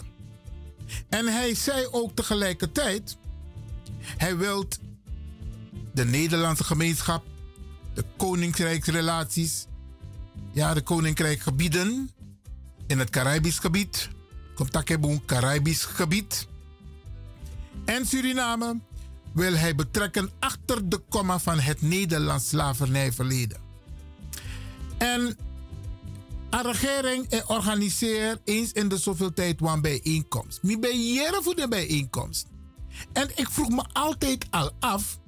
En 1.08 1.26
hij 1.26 1.54
zei 1.54 1.86
ook 1.90 2.14
tegelijkertijd: 2.14 3.16
Hij 4.00 4.36
wil 4.36 4.68
de 5.92 6.04
Nederlandse 6.04 6.64
gemeenschap, 6.64 7.24
de 7.94 8.04
koninkrijksrelaties, 8.16 9.66
ja, 10.52 10.74
de 10.74 10.82
koninkrijkgebieden 10.82 12.10
in 12.86 12.98
het 12.98 13.10
Caribisch 13.10 13.58
gebied, 13.58 14.08
komt 14.54 14.72
Takeboen 14.72 15.24
Caribisch 15.24 15.84
gebied. 15.84 16.48
En 17.84 18.06
Suriname 18.06 18.80
wil 19.32 19.54
hij 19.54 19.74
betrekken 19.74 20.30
achter 20.38 20.88
de 20.88 20.98
komma 21.08 21.38
van 21.38 21.58
het 21.58 21.82
Nederlands 21.82 22.48
slavernijverleden. 22.48 23.58
En 24.98 25.36
een 26.50 26.62
regering 26.62 27.42
organiseert 27.46 28.40
eens 28.44 28.72
in 28.72 28.88
de 28.88 28.98
zoveel 28.98 29.32
tijd 29.32 29.60
een 29.60 29.80
bijeenkomst. 29.80 30.62
Mi 30.62 30.78
ben 30.78 30.98
voor 31.42 31.54
de 31.54 31.68
bijeenkomst. 31.68 32.46
En 33.12 33.30
ik 33.34 33.50
vroeg 33.50 33.68
me 33.68 33.84
altijd 33.92 34.46
al 34.50 34.70
af, 34.80 35.18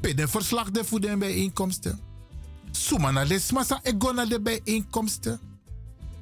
bij 0.00 0.14
de 0.14 0.28
verslag 0.28 0.70
de 0.70 0.84
voor 0.84 1.00
de 1.00 1.16
bijeenkomsten. 1.16 2.00
Suma 2.70 3.10
na 3.10 3.24
lesmasa 3.24 3.80
ik 3.82 3.94
go 3.98 4.12
naar 4.12 4.28
de 4.28 4.40
bijeenkomsten. 4.40 5.40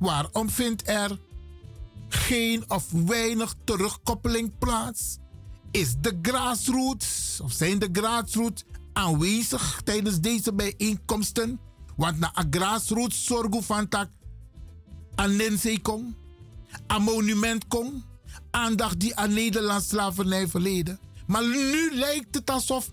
Waarom 0.00 0.50
vindt 0.50 0.88
er 0.88 1.18
geen 2.08 2.70
of 2.70 2.90
weinig 2.90 3.54
terugkoppeling 3.64 4.58
plaats? 4.58 5.18
Is 5.70 5.94
de 6.00 6.18
grassroots 6.22 7.40
of 7.42 7.52
zijn 7.52 7.78
de 7.78 7.88
grassroots 7.92 8.64
aanwezig 8.92 9.80
tijdens 9.84 10.20
deze 10.20 10.52
bijeenkomsten? 10.52 11.60
Want 11.96 12.18
na 12.18 12.30
een 12.34 12.46
grassroots 12.50 13.24
zorgen 13.24 13.62
van 13.62 13.88
tak 13.88 14.08
aan 15.14 15.36
Nensei 15.36 15.82
kom, 15.82 16.16
monument 17.00 17.68
kom, 17.68 18.04
aandacht 18.50 19.00
die 19.00 19.16
aan 19.16 19.32
Nederlands 19.32 19.88
slavernij 19.88 20.48
verleden. 20.48 20.98
Maar 21.26 21.42
nu 21.42 21.94
lijkt 21.94 22.34
het 22.34 22.50
alsof 22.50 22.90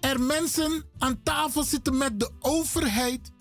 er 0.00 0.20
mensen 0.20 0.84
aan 0.98 1.22
tafel 1.22 1.62
zitten 1.64 1.96
met 1.96 2.20
de 2.20 2.30
overheid. 2.40 3.32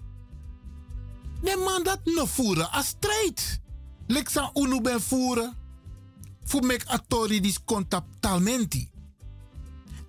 Nee 1.43 1.57
man, 1.57 1.83
dat 1.83 1.99
voeren 2.29 2.71
als 2.71 2.87
strijd. 2.87 3.59
Lexa 4.07 4.51
unu 4.53 4.81
ben 4.81 5.01
voeren. 5.01 5.53
Voor 6.43 6.65
mek 6.65 6.83
atori 6.85 7.41
dis 7.41 7.63
contactalmenti. 7.63 8.89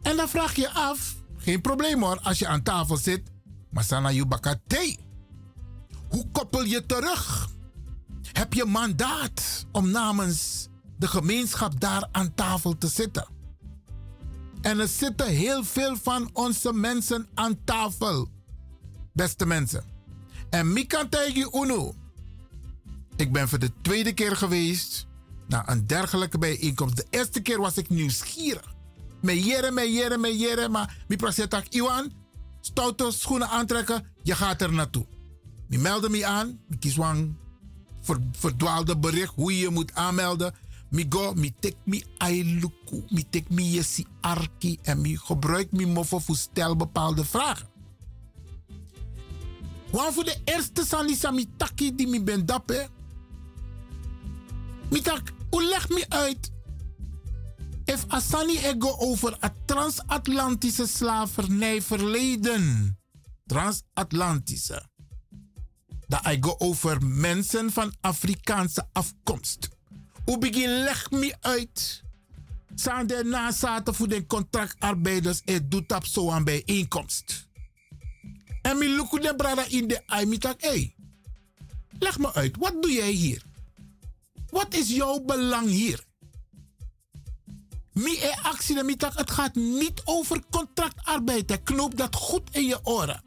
En 0.03 0.17
dan 0.17 0.29
vraag 0.29 0.55
je 0.55 0.71
af, 0.71 1.15
geen 1.37 1.61
probleem 1.61 2.03
hoor, 2.03 2.21
als 2.21 2.39
je 2.39 2.47
aan 2.47 2.63
tafel 2.63 2.97
zit. 2.97 3.23
Maar 3.71 3.85
sana 3.85 4.11
yubakate. 4.11 4.97
Hoe 6.09 6.27
koppel 6.33 6.63
je 6.63 6.87
terug? 6.87 7.49
Heb 8.33 8.53
je 8.53 8.65
mandaat 8.65 9.67
om 9.73 9.91
namens 9.91 10.69
de 10.99 11.07
gemeenschap 11.07 11.81
daar 11.81 12.09
aan 12.13 12.35
tafel 12.35 12.79
te 12.79 12.89
zitten? 12.89 13.27
En 14.61 14.81
er 14.81 14.89
zitten 14.89 15.27
heel 15.27 15.65
veel 15.65 15.97
van 15.97 16.31
onze 16.33 16.73
mensen 16.73 17.27
aan 17.35 17.65
tafel. 17.65 18.29
Beste 19.13 19.47
mensen. 19.47 19.94
En 20.55 20.73
Mika 20.73 21.07
tegen 21.09 21.49
Uno. 21.53 21.95
Ik 23.17 23.33
ben 23.33 23.49
voor 23.49 23.59
de 23.59 23.71
tweede 23.83 24.13
keer 24.13 24.37
geweest 24.37 25.07
naar 25.49 25.69
een 25.69 25.87
dergelijke 25.87 26.39
bijeenkomst. 26.39 26.97
De 26.97 27.07
eerste 27.11 27.41
keer 27.41 27.61
was 27.61 27.77
ik 27.77 27.89
nieuwsgierig. 27.89 28.75
Met 29.21 29.45
jere, 29.45 29.71
met 29.71 29.89
jere, 29.89 30.19
met 30.19 30.41
jere. 30.41 30.69
Maar 30.69 30.97
mi 31.09 31.17
prasetak 31.17 31.67
Iwan, 31.69 32.13
stoute 32.61 33.11
schoenen 33.11 33.49
aantrekken. 33.49 34.07
Je 34.23 34.35
gaat 34.35 34.63
er 34.63 34.73
naartoe. 34.73 35.07
Mi 35.69 35.79
meldde 35.79 36.09
me 36.09 36.27
aan. 36.27 36.61
Mi 36.69 36.79
kies 36.79 36.97
een 36.97 37.37
ver, 38.01 38.19
verdwaalde 38.33 38.99
bericht 38.99 39.35
hoe 39.35 39.53
je 39.55 39.61
je 39.61 39.71
moet 39.71 39.95
aanmelden. 39.95 40.55
Mi 40.91 41.07
go, 41.09 41.33
mi 41.33 41.55
tek 41.61 41.75
mi 41.85 42.05
ailuku, 42.19 43.05
mi 43.09 43.29
tek 43.31 43.51
mi 43.51 43.71
yesi 43.71 44.07
arki 44.21 44.79
en 44.83 45.01
mi 45.01 45.17
gebruik 45.17 45.73
mi 45.73 45.87
mofo 45.87 46.19
voor 46.19 46.37
stel 46.37 46.77
bepaalde 46.77 47.25
vragen. 47.25 47.74
Want 49.95 50.15
voor 50.15 50.25
de 50.25 50.41
eerste 50.45 50.85
sani 50.87 51.15
sami 51.15 51.47
taki 51.57 51.95
die 51.95 52.07
mi 52.07 52.23
ben 52.23 52.47
dappe. 52.47 52.89
Mi 54.91 55.03
hoe 55.51 55.65
leg 55.65 55.89
me 55.89 56.05
uit? 56.09 56.51
If 57.85 58.05
Asani 58.09 58.59
ego 58.59 58.97
over 58.99 59.37
het 59.41 59.53
transatlantische 59.65 60.87
slavernij 60.87 61.83
verleden. 61.83 62.99
Transatlantische. 63.47 64.89
Dat 66.07 66.27
ik 66.27 66.45
go 66.45 66.55
over 66.59 67.07
mensen 67.07 67.73
van 67.73 67.95
Afrikaanse 68.01 68.89
afkomst. 68.93 69.69
Hoe 70.25 70.39
begin 70.39 70.69
leg 70.69 71.11
me 71.11 71.35
uit? 71.41 72.03
Zijn 72.75 73.11
er 73.11 73.27
nazaten 73.27 73.95
voor 73.95 74.09
de 74.09 74.27
contractarbeiders 74.27 75.41
en 75.45 75.69
doet 75.69 75.89
dat 75.89 76.07
zo 76.07 76.31
aan 76.31 76.45
bijeenkomst. 76.45 77.44
En 78.65 78.79
mi 78.79 78.89
luku 78.89 79.21
de 79.21 79.65
in 79.69 79.89
de 79.89 80.03
ai 80.07 80.27
mi 80.27 80.39
tak, 80.39 80.61
hey, 80.61 80.95
leg 81.99 82.19
me 82.19 82.33
uit, 82.33 82.57
wat 82.57 82.83
doe 82.83 82.93
jij 82.93 83.11
hier? 83.11 83.43
Wat 84.51 84.75
is 84.75 84.89
jouw 84.89 85.21
belang 85.21 85.69
hier? 85.69 86.05
Mi 87.93 88.17
e 88.21 88.33
actie 88.43 88.75
de 88.75 88.83
mi 88.83 88.95
het 88.99 89.31
gaat 89.31 89.55
niet 89.55 90.03
over 90.05 90.43
contractarbeid. 90.51 91.51
hè. 91.51 91.57
Knoop 91.57 91.97
dat 91.97 92.15
goed 92.15 92.49
in 92.53 92.65
je 92.65 92.79
oren. 92.83 93.23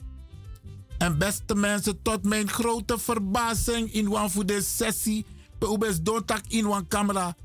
En 0.98 1.18
beste 1.18 1.56
mensen, 1.56 2.02
tot 2.02 2.24
mijn 2.24 2.50
grote 2.50 3.00
verbazing 3.00 3.94
in 3.94 4.16
een 4.16 4.30
voor 4.30 4.46
de 4.46 4.62
sessie, 4.62 5.26
bij 5.60 5.70
ubes 5.70 6.02
dontak 6.02 6.42
in 6.48 6.66
een 6.66 6.88
camera, 6.88 7.36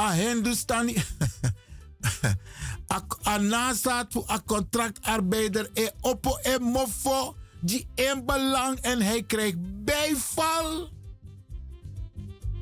a 0.00 0.12
Hindustani, 0.12 0.96
a, 2.94 3.04
a 3.26 3.36
nasaat 3.36 4.06
voor 4.12 4.24
a 4.30 4.40
contractarbeider, 4.46 5.70
e 5.74 5.90
oppo 6.00 6.38
e 6.42 6.58
mofo, 6.58 7.36
die 7.60 7.86
in 7.94 8.22
belang 8.26 8.78
en 8.78 9.02
hij 9.02 9.22
krijgt 9.22 9.84
bijval 9.84 10.88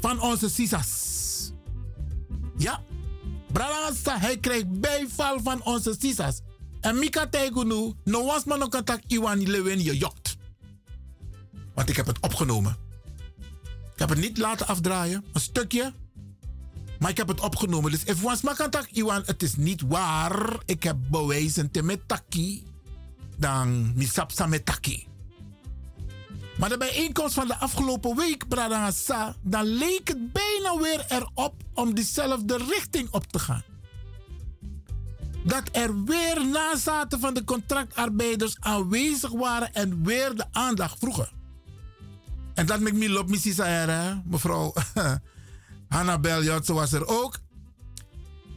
van 0.01 0.21
onze 0.21 0.49
sisas. 0.49 1.07
Ja, 2.57 2.83
Bralangasa, 3.53 4.19
hij 4.19 4.39
krijgt 4.39 4.81
bijval 4.81 5.41
van 5.43 5.63
onze 5.65 5.97
sisas. 5.99 6.41
En 6.81 6.99
Mika 6.99 7.27
Tegunu, 7.27 7.93
no 8.05 8.25
was 8.25 8.45
man 8.45 8.63
ook 8.63 8.75
attack 8.75 9.03
Iwan 9.07 9.51
Lewen 9.51 9.83
je 9.83 9.97
jokt. 9.97 10.37
Want 11.75 11.89
ik 11.89 11.97
heb 11.97 12.07
het 12.07 12.21
opgenomen. 12.21 12.77
Ik 13.93 13.99
heb 13.99 14.09
het 14.09 14.19
niet 14.19 14.39
laten 14.39 14.67
afdraaien, 14.67 15.25
een 15.33 15.41
stukje. 15.41 15.93
Maar 16.99 17.11
ik 17.11 17.17
heb 17.17 17.29
het 17.29 17.41
opgenomen. 17.41 17.91
Dus 17.91 18.05
if 18.05 18.21
was 18.21 18.41
makantak 18.41 18.89
Iwan, 18.91 19.23
het 19.27 19.43
is 19.43 19.57
niet 19.57 19.83
waar. 19.83 20.63
Ik 20.65 20.83
heb 20.83 20.97
bewijzen 21.11 21.71
te 21.71 21.83
metaki. 21.83 22.63
Dan 23.39 23.93
misapsa 23.95 24.47
metaki. 24.47 25.07
Maar 26.59 26.69
de 26.69 26.79
bijeenkomst 26.79 27.35
van 27.35 27.47
de 27.47 27.57
afgelopen 27.57 28.17
week, 28.17 28.49
Bradangasa, 28.49 29.35
dan 29.43 29.65
leek 29.65 30.09
het 30.09 30.33
bijna 30.33 30.77
weer 30.77 31.05
erop 31.09 31.55
om 31.75 31.95
diezelfde 31.95 32.57
richting 32.57 33.09
op 33.11 33.27
te 33.27 33.39
gaan. 33.39 33.63
Dat 35.45 35.63
er 35.73 36.05
weer 36.05 36.47
nazaten 36.47 37.21
van 37.21 37.35
de 37.35 37.45
contractarbeiders 37.45 38.57
aanwezig 38.61 39.31
waren 39.31 39.75
en 39.75 40.05
weer 40.05 40.35
de 40.37 40.45
aandacht 40.51 40.99
vroegen. 40.99 41.29
En 42.55 42.67
dat 42.67 42.81
met 42.81 42.95
me 42.95 43.11
loopt 43.11 43.31
mevrouw 44.25 44.73
Hannabel 45.89 46.43
Jotse 46.43 46.73
was 46.73 46.93
er 46.93 47.07
ook. 47.07 47.39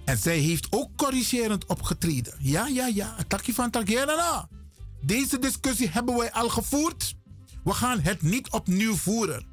En 0.06 0.18
zij 0.18 0.38
heeft 0.38 0.68
ook 0.70 0.90
corrigerend 0.96 1.66
opgetreden. 1.66 2.34
Ja, 2.40 2.68
ja, 2.68 2.88
ja. 2.88 3.16
Takje 3.28 3.54
van 3.54 3.70
takje. 3.70 4.06
Deze 5.02 5.40
discussie 5.40 5.90
hebben 5.90 6.18
wij 6.18 6.32
al 6.32 6.50
gevoerd. 6.50 7.16
We 7.64 7.74
gaan 7.74 8.00
het 8.00 8.22
niet 8.22 8.50
opnieuw 8.50 8.96
voeren. 8.96 9.46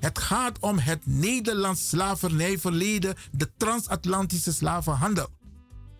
Het 0.00 0.18
gaat 0.18 0.58
om 0.58 0.78
het 0.78 1.06
Nederlands 1.06 1.88
slavernijverleden, 1.88 3.14
de 3.32 3.50
transatlantische 3.56 4.52
slavenhandel. 4.52 5.28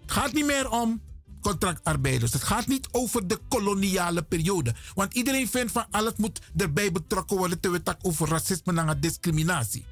Het 0.01 0.13
gaat 0.13 0.33
niet 0.33 0.47
meer 0.47 0.71
om 0.71 1.03
contractarbeiders. 1.41 2.33
Het 2.33 2.43
gaat 2.45 2.67
niet 2.67 2.89
over 2.91 3.27
de 3.27 3.39
koloniale 3.49 4.23
periode. 4.23 4.75
Want 4.95 5.15
iedereen 5.15 5.49
vindt 5.49 5.73
van 5.73 5.87
alles 5.91 6.13
moet 6.17 6.41
erbij 6.57 6.93
betrokken 6.93 7.37
worden 7.37 7.61
terwijl 7.61 7.83
het 7.85 8.05
over 8.05 8.29
racisme 8.29 8.81
en 8.81 9.01
discriminatie. 9.01 9.85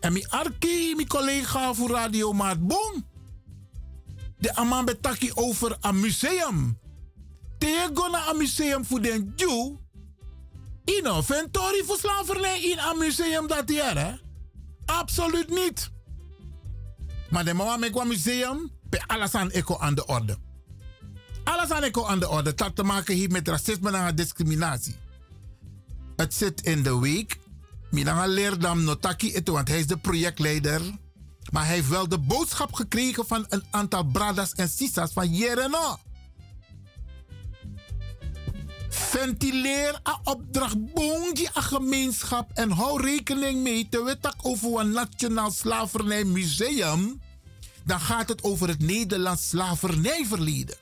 En 0.00 0.12
mijn 0.12 0.28
arki, 0.28 0.94
mijn 0.94 1.08
collega 1.08 1.74
voor 1.74 1.90
Radio 1.90 2.32
Maat 2.32 2.66
Boom. 2.66 3.06
De 4.38 4.54
aman 4.54 4.84
betaki 4.84 5.30
over 5.34 5.76
een 5.80 6.00
museum. 6.00 6.78
Tegen 7.62 8.10
naar 8.10 8.28
een 8.28 8.36
museum 8.36 8.84
voor 8.84 9.02
den 9.02 9.32
Jew. 9.36 9.74
Inventory 10.84 11.82
voor 11.84 11.98
slavernij 11.98 12.62
in 12.62 12.78
een 12.78 12.98
museum 12.98 13.46
dat 13.46 13.70
jaar, 13.70 13.96
hè? 13.96 14.12
Absoluut 14.84 15.48
niet. 15.48 15.90
Maar 17.30 17.44
de 17.44 17.54
mama 17.54 17.76
met 17.76 17.96
een 17.96 18.08
museum, 18.08 18.70
bij 18.88 19.02
alles 19.06 19.34
aan 19.34 19.50
eco 19.50 19.78
aan 19.78 19.94
de 19.94 20.06
orde. 20.06 20.36
Alles 21.44 21.70
aan 21.70 21.82
eco 21.82 22.06
aan 22.06 22.18
de 22.18 22.28
orde. 22.28 22.54
Dat 22.54 22.76
te 22.76 22.82
maken 22.82 23.16
heeft 23.16 23.32
met 23.32 23.48
racisme 23.48 23.90
en 23.90 24.14
discriminatie. 24.14 24.96
Het 26.16 26.34
zit 26.34 26.60
in 26.60 26.82
de 26.82 26.98
week. 26.98 27.38
Minanga 27.90 28.26
Leerdam 28.26 28.84
Notaki 28.84 29.34
ito, 29.34 29.52
want 29.52 29.68
hij 29.68 29.78
is 29.78 29.86
de 29.86 29.96
projectleider. 29.96 30.80
Maar 31.52 31.66
hij 31.66 31.74
heeft 31.74 31.88
wel 31.88 32.08
de 32.08 32.18
boodschap 32.18 32.72
gekregen 32.72 33.26
van 33.26 33.46
een 33.48 33.64
aantal 33.70 34.04
bradas 34.04 34.52
en 34.52 34.68
sisas 34.68 35.12
van 35.12 35.34
Jereno. 35.34 35.98
Ventileer 38.94 40.00
een 40.02 40.18
opdracht 40.24 40.94
boonji 40.94 41.48
een 41.54 41.62
gemeenschap 41.62 42.50
en 42.54 42.70
hou 42.70 43.02
rekening 43.02 43.62
mee 43.62 43.88
te 43.88 44.04
weten 44.04 44.34
over 44.42 44.80
een 44.80 44.90
nationaal 44.90 45.50
slavernijmuseum. 45.50 47.20
Dan 47.84 48.00
gaat 48.00 48.28
het 48.28 48.42
over 48.42 48.68
het 48.68 48.80
Nederlands 48.80 49.48
slavernijverleden. 49.48 50.76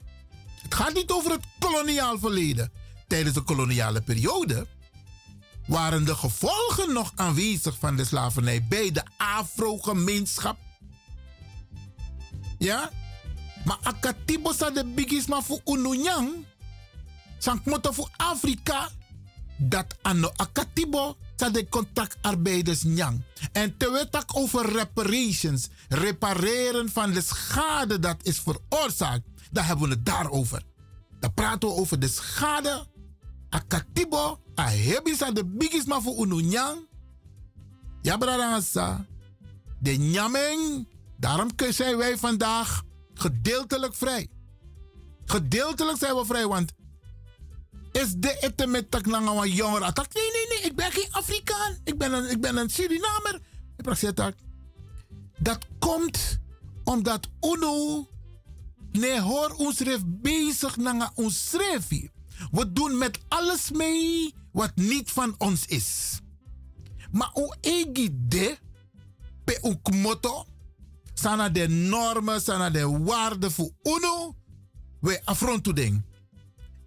Het 0.62 0.74
gaat 0.74 0.94
niet 0.94 1.10
over 1.10 1.30
het 1.30 1.44
koloniaal 1.58 2.18
verleden. 2.18 2.72
Tijdens 3.06 3.34
de 3.34 3.42
koloniale 3.42 4.00
periode 4.00 4.66
waren 5.66 6.04
de 6.04 6.14
gevolgen 6.14 6.92
nog 6.92 7.12
aanwezig 7.14 7.76
van 7.78 7.96
de 7.96 8.04
slavernij 8.04 8.64
bij 8.68 8.92
de 8.92 9.02
Afro-gemeenschap. 9.16 10.58
Ja? 12.58 12.90
Maar 13.64 13.78
akatibo 13.82 14.52
sa 14.52 14.70
de 14.70 14.84
bigisma 14.84 15.40
voor 15.40 15.60
Ununyang. 15.64 16.44
Sank 17.40 17.64
moto 17.64 17.92
voor 17.92 18.08
Afrika. 18.16 18.88
Dat 19.56 19.96
anno 20.02 20.30
akatibo 20.36 21.16
sa 21.36 21.50
de 21.50 21.68
contractarbeiders 21.68 22.82
nyang. 22.82 23.22
En 23.52 23.74
het 23.78 24.34
over 24.34 24.72
reparations, 24.72 25.68
repareren 25.88 26.88
van 26.88 27.12
de 27.12 27.20
schade 27.20 27.98
dat 27.98 28.16
is 28.22 28.40
veroorzaakt, 28.40 29.24
dan 29.50 29.64
hebben 29.64 29.88
we 29.88 29.94
het 29.94 30.04
daarover. 30.06 30.62
Dan 31.20 31.34
praten 31.34 31.68
we 31.68 31.74
over 31.74 31.98
de 31.98 32.08
schade. 32.08 32.86
Akatibo, 33.48 34.40
a 34.58 34.68
hebisa 34.68 35.30
de 35.30 35.44
bigisma 35.44 36.00
voor 36.00 36.26
Ununyang. 36.26 36.88
Ja, 38.02 38.16
brada 38.16 38.60
De 39.78 39.90
nyaming, 39.90 40.88
daarom 41.16 41.48
zijn 41.70 41.96
wij 41.96 42.18
vandaag 42.18 42.82
gedeeltelijk 43.14 43.94
vrij. 43.94 44.28
Gedeeltelijk 45.24 45.98
zijn 45.98 46.14
we 46.14 46.24
vrij, 46.24 46.46
want 46.46 46.72
is 47.92 48.14
de 48.16 48.38
ette 48.38 48.66
met 48.66 48.90
tak 48.90 49.06
wan 49.06 49.50
jongeren 49.50 49.86
attack? 49.86 50.14
Nee, 50.14 50.30
nee, 50.32 50.46
nee, 50.48 50.70
ik 50.70 50.76
ben 50.76 50.92
geen 50.92 51.08
Afrikaan. 51.10 51.78
Ik 51.84 51.98
ben 51.98 52.12
een, 52.12 52.30
ik 52.30 52.40
ben 52.40 52.56
een 52.56 52.70
Surinamer. 52.70 53.40
Ik 53.76 54.14
dat. 55.38 55.58
Komt 55.78 56.38
omdat 56.84 57.28
UNO 57.40 58.08
nee 58.92 59.20
hoor 59.20 59.54
ons 59.56 59.76
schrijf 59.76 60.00
bezig 60.06 60.76
nanga 60.76 61.12
ons 61.14 61.48
schrijf. 61.50 61.88
We 62.50 62.72
doen 62.72 62.98
met 62.98 63.18
alles 63.28 63.70
mee 63.70 64.34
wat 64.52 64.76
niet 64.76 65.10
van 65.10 65.34
ons 65.38 65.66
is. 65.66 66.18
Maar 67.10 67.30
o 67.32 67.54
egi 67.60 68.08
de 68.12 68.58
pe 69.44 69.58
ook 69.60 69.90
motto 69.90 70.46
sana 71.14 71.48
de 71.48 71.68
normen, 71.68 72.40
sana 72.40 72.70
de 72.70 72.98
waarden 72.98 73.52
voor 73.52 73.70
UNO 73.82 74.34
we 75.00 75.20
afronten 75.24 75.74
ding. 75.74 76.04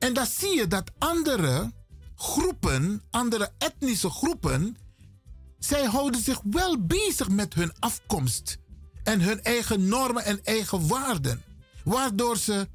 En 0.03 0.13
dan 0.13 0.25
zie 0.25 0.55
je 0.55 0.67
dat 0.67 0.91
andere 0.97 1.71
groepen, 2.15 3.03
andere 3.09 3.51
etnische 3.57 4.09
groepen, 4.09 4.77
zij 5.59 5.85
houden 5.85 6.21
zich 6.21 6.41
wel 6.43 6.85
bezig 6.85 7.29
met 7.29 7.53
hun 7.53 7.73
afkomst 7.79 8.57
en 9.03 9.21
hun 9.21 9.43
eigen 9.43 9.87
normen 9.87 10.23
en 10.23 10.43
eigen 10.43 10.87
waarden, 10.87 11.43
waardoor 11.83 12.37
ze 12.37 12.67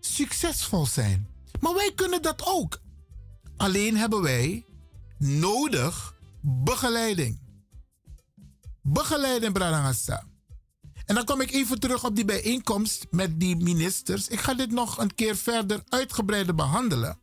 succesvol 0.00 0.86
zijn. 0.86 1.28
Maar 1.60 1.74
wij 1.74 1.92
kunnen 1.94 2.22
dat 2.22 2.46
ook. 2.46 2.80
Alleen 3.56 3.96
hebben 3.96 4.22
wij 4.22 4.66
nodig 5.18 6.14
begeleiding. 6.40 7.40
Begeleiding, 8.82 9.52
Bradangasa. 9.52 10.29
En 11.10 11.16
dan 11.16 11.24
kom 11.24 11.40
ik 11.40 11.50
even 11.50 11.80
terug 11.80 12.04
op 12.04 12.16
die 12.16 12.24
bijeenkomst 12.24 13.06
met 13.10 13.40
die 13.40 13.56
ministers. 13.56 14.28
Ik 14.28 14.40
ga 14.40 14.54
dit 14.54 14.70
nog 14.70 14.98
een 14.98 15.14
keer 15.14 15.36
verder 15.36 15.82
uitgebreider 15.88 16.54
behandelen. 16.54 17.18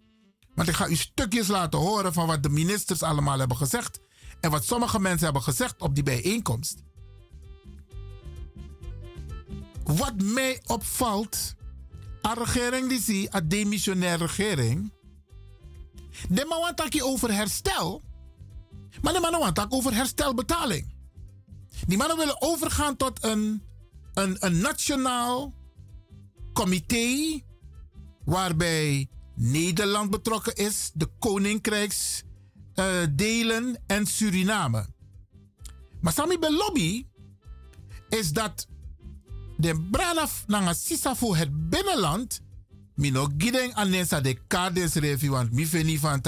Want 0.56 0.70
ik 0.70 0.76
ga 0.76 0.88
u 0.88 0.96
stukjes 0.96 1.48
laten 1.48 1.80
horen 1.80 2.14
van 2.14 2.28
wat 2.28 2.44
de 2.44 2.50
ministers 2.50 3.04
allemaal 3.04 3.40
hebben 3.40 3.58
gezegd. 3.58 4.00
En 4.40 4.52
wat 4.52 4.66
sommige 4.66 5.00
mensen 5.00 5.24
hebben 5.24 5.42
gezegd 5.42 5.82
op 5.82 5.96
die 5.96 6.04
bijeenkomst. 6.04 6.84
Wat 9.84 10.22
mij 10.22 10.62
opvalt, 10.66 11.56
een 12.22 12.34
regering 12.34 12.90
die 12.90 13.02
zie, 13.02 13.28
een 13.32 13.48
demissionaire 13.48 14.26
regering. 14.26 14.94
De 16.30 16.46
man 16.50 17.04
over 17.04 17.34
herstel. 17.34 18.02
Maar 19.02 19.14
de 19.14 19.20
man 19.20 19.70
over 19.70 19.94
herstelbetaling. 19.94 20.96
Die 21.88 21.98
mannen 21.98 22.18
willen 22.18 22.42
overgaan 22.42 22.96
tot 22.96 23.24
een 23.24 23.67
een, 24.18 24.38
een 24.40 24.58
nationaal 24.58 25.54
comité 26.54 27.42
waarbij 28.26 29.10
Nederland 29.36 30.10
betrokken 30.10 30.56
is, 30.56 30.92
de 30.94 31.10
koninkrijksdelen 31.20 33.68
uh, 33.68 33.76
en 33.88 34.06
Suriname. 34.06 34.88
Maar 36.02 36.14
Sami 36.14 36.38
lobby 36.40 37.06
is 38.10 38.32
dat 38.32 38.68
de 39.58 39.88
branaf 39.92 40.44
nanga 40.48 40.74
voor 41.16 41.38
het 41.38 41.70
binnenland 41.70 42.42
mino 42.96 43.30
gideng 43.38 43.74
anensa 43.74 44.22
de 44.22 44.40
kades 44.48 44.94
revi 44.94 45.30
want 45.30 45.52
mi 45.52 46.00
van 46.00 46.22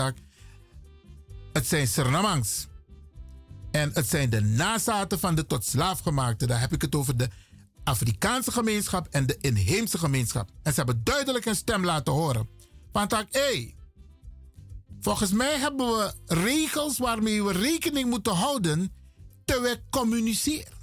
het 1.53 1.67
zijn 1.67 1.87
Surinamangs. 1.87 2.67
En 3.71 3.91
het 3.93 4.09
zijn 4.09 4.29
de 4.29 4.41
nazaten 4.41 5.19
van 5.19 5.35
de 5.35 5.45
tot 5.45 5.65
slaafgemaakte. 5.65 6.47
Daar 6.47 6.59
heb 6.59 6.73
ik 6.73 6.81
het 6.81 6.95
over 6.95 7.17
de 7.17 7.29
Afrikaanse 7.83 8.51
gemeenschap 8.51 9.07
en 9.07 9.25
de 9.25 9.37
inheemse 9.41 9.97
gemeenschap. 9.97 10.49
En 10.63 10.73
ze 10.73 10.77
hebben 10.77 11.03
duidelijk 11.03 11.45
een 11.45 11.55
stem 11.55 11.85
laten 11.85 12.13
horen. 12.13 12.49
Van 12.91 13.07
tak, 13.07 13.27
hé, 13.31 13.73
volgens 14.99 15.31
mij 15.31 15.57
hebben 15.59 15.87
we 15.87 16.13
regels 16.25 16.97
waarmee 16.97 17.43
we 17.43 17.51
rekening 17.51 18.09
moeten 18.09 18.33
houden 18.33 18.91
terwijl 19.45 19.75
we 19.75 19.81
communiceren. 19.89 20.77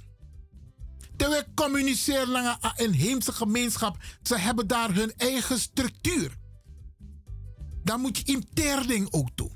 Terwijl 1.15 1.41
we 1.41 1.53
communiceren 1.53 2.31
naar 2.31 2.57
een 2.61 2.85
inheemse 2.85 3.31
gemeenschap. 3.31 3.97
Ze 4.23 4.37
hebben 4.37 4.67
daar 4.67 4.93
hun 4.93 5.13
eigen 5.17 5.59
structuur. 5.59 6.37
Dan 7.83 8.01
moet 8.01 8.17
je 8.17 8.23
interding 8.23 9.11
ook 9.11 9.29
doen. 9.35 9.51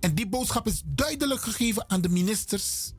En 0.00 0.14
die 0.14 0.28
boodschap 0.28 0.66
is 0.66 0.82
duidelijk 0.84 1.40
gegeven 1.40 1.90
aan 1.90 2.00
de 2.00 2.08
ministers 2.08 2.92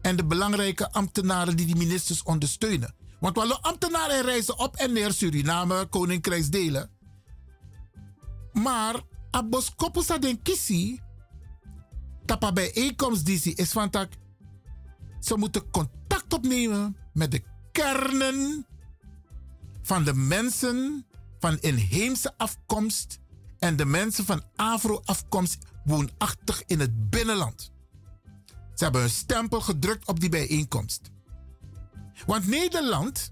en 0.00 0.16
de 0.16 0.24
belangrijke 0.24 0.92
ambtenaren 0.92 1.56
die 1.56 1.66
die 1.66 1.76
ministers 1.76 2.22
ondersteunen. 2.22 2.94
Want 3.20 3.38
alle 3.38 3.60
ambtenaren 3.60 4.22
reizen 4.22 4.58
op 4.58 4.76
en 4.76 4.92
neer 4.92 5.12
Suriname, 5.12 5.86
Koninkrijksdelen. 5.86 6.90
Maar 8.52 9.02
abos 9.30 9.74
kopusa 9.74 10.18
den 10.18 10.42
kisi, 10.42 11.00
tapa 12.24 12.52
bijeenkomst 12.52 13.26
die 13.26 13.54
is 13.54 13.72
van 13.72 13.90
ze 15.20 15.36
moeten 15.36 15.70
contact 15.70 16.32
opnemen 16.32 16.96
met 17.12 17.30
de 17.30 17.42
kernen 17.72 18.66
van 19.82 20.04
de 20.04 20.14
mensen 20.14 21.06
van 21.38 21.58
inheemse 21.60 22.34
afkomst 22.36 23.18
en 23.58 23.76
de 23.76 23.84
mensen 23.84 24.24
van 24.24 24.42
Afro-afkomst 24.56 25.58
woonachtig 25.84 26.62
in 26.66 26.80
het 26.80 27.10
binnenland. 27.10 27.72
Ze 28.74 28.84
hebben 28.84 29.02
een 29.02 29.10
stempel 29.10 29.60
gedrukt 29.60 30.06
op 30.06 30.20
die 30.20 30.28
bijeenkomst. 30.28 31.10
Want 32.26 32.46
Nederland, 32.46 33.30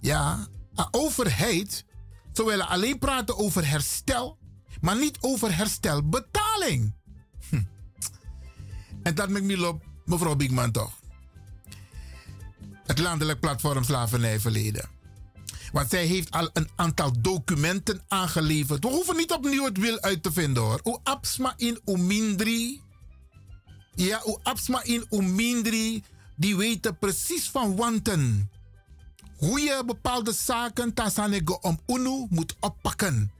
ja, 0.00 0.46
een 0.74 0.88
overheid, 0.90 1.84
ze 2.32 2.44
willen 2.44 2.68
alleen 2.68 2.98
praten 2.98 3.38
over 3.38 3.68
herstel, 3.68 4.38
maar 4.80 4.96
niet 4.96 5.18
over 5.20 5.56
herstelbetaling. 5.56 6.94
Hm. 7.48 7.62
En 9.02 9.14
dat 9.14 9.28
maakt 9.28 9.44
me 9.44 9.78
mevrouw 10.04 10.36
Bigman 10.36 10.70
toch. 10.70 10.92
Het 12.86 12.98
landelijk 12.98 13.40
platform 13.40 13.84
slavernijverleden. 13.84 14.88
Want 15.72 15.90
zij 15.90 16.04
heeft 16.04 16.30
al 16.30 16.50
een 16.52 16.68
aantal 16.76 17.12
documenten 17.20 18.02
aangeleverd. 18.08 18.84
We 18.84 18.90
hoeven 18.90 19.16
niet 19.16 19.32
opnieuw 19.32 19.64
het 19.64 19.78
wil 19.78 20.00
uit 20.00 20.22
te 20.22 20.32
vinden 20.32 20.62
hoor. 20.62 20.80
U 20.84 20.96
absma 21.02 21.54
in 21.56 21.80
umindri. 21.84 22.82
Ja, 23.94 24.22
u 24.26 24.36
absma 24.42 24.82
in 24.82 25.06
umindri. 25.10 26.02
Die 26.38 26.56
weten 26.56 26.98
precies 26.98 27.50
van 27.50 27.76
wanten. 27.76 28.50
Hoe 29.36 29.60
je 29.60 29.82
bepaalde 29.86 30.32
zaken 30.32 30.94
tasanego 30.94 31.58
om 31.60 31.80
UNU 31.86 32.26
moet 32.30 32.56
oppakken. 32.60 33.32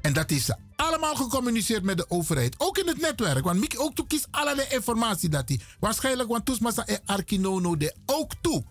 En 0.00 0.12
dat 0.12 0.30
is 0.30 0.50
allemaal 0.76 1.14
gecommuniceerd 1.14 1.82
met 1.82 1.96
de 1.96 2.10
overheid. 2.10 2.54
Ook 2.58 2.78
in 2.78 2.86
het 2.86 3.00
netwerk. 3.00 3.44
Want 3.44 3.60
Miki 3.60 3.78
ook 3.78 3.94
toe 3.94 4.06
allerlei 4.30 4.68
informatie 4.70 5.28
dat 5.28 5.48
hij. 5.48 5.60
Waarschijnlijk, 5.80 6.28
want 6.28 6.44
Toesmasa 6.44 6.86
en 6.86 7.00
Arkinono 7.06 7.76
de 7.76 7.94
ook 8.06 8.32
toe. 8.40 8.64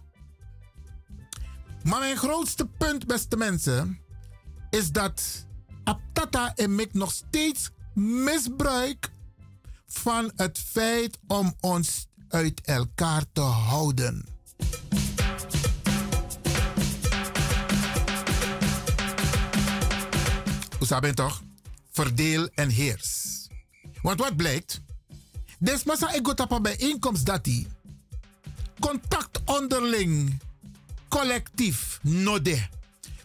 Maar 1.83 1.99
mijn 1.99 2.17
grootste 2.17 2.65
punt, 2.65 3.07
beste 3.07 3.37
mensen, 3.37 3.99
is 4.69 4.91
dat 4.91 5.45
Aptata 5.83 6.55
en 6.55 6.75
Mik 6.75 6.93
nog 6.93 7.11
steeds 7.11 7.69
misbruik 7.93 9.11
van 9.87 10.31
het 10.35 10.59
feit 10.59 11.19
om 11.27 11.53
ons 11.59 12.07
uit 12.29 12.61
elkaar 12.61 13.23
te 13.33 13.41
houden. 13.41 14.25
Hoe 20.77 20.87
toch? 21.15 21.41
Verdeel 21.91 22.49
en 22.53 22.69
heers. 22.69 23.47
Want 24.01 24.19
wat 24.19 24.35
blijkt? 24.35 24.81
Op 26.39 26.51
een 26.51 26.61
bijeenkomst 26.61 27.25
dat 27.25 27.43
die 27.43 27.67
contact 28.79 29.39
onderling 29.45 30.39
collectief 31.07 31.99
node. 32.01 32.67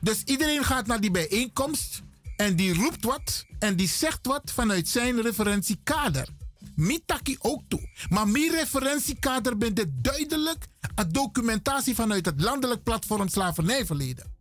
Dus 0.00 0.22
iedereen 0.24 0.64
gaat 0.64 0.86
naar 0.86 1.00
die 1.00 1.10
bijeenkomst 1.10 2.02
en 2.36 2.56
die 2.56 2.74
roept 2.74 3.04
wat 3.04 3.44
en 3.58 3.76
die 3.76 3.88
zegt 3.88 4.26
wat 4.26 4.52
vanuit 4.54 4.88
zijn 4.88 5.20
referentiekader. 5.20 6.28
Mitaki 6.74 7.36
ook 7.38 7.62
toe. 7.68 7.88
Maar 8.08 8.28
mijn 8.28 8.50
referentiekader 8.50 9.58
bent 9.58 9.76
dit 9.76 9.88
duidelijk 9.94 10.66
een 10.94 11.12
documentatie 11.12 11.94
vanuit 11.94 12.26
het 12.26 12.40
landelijk 12.40 12.82
platform 12.82 13.28
slavernijverleden. 13.28 14.32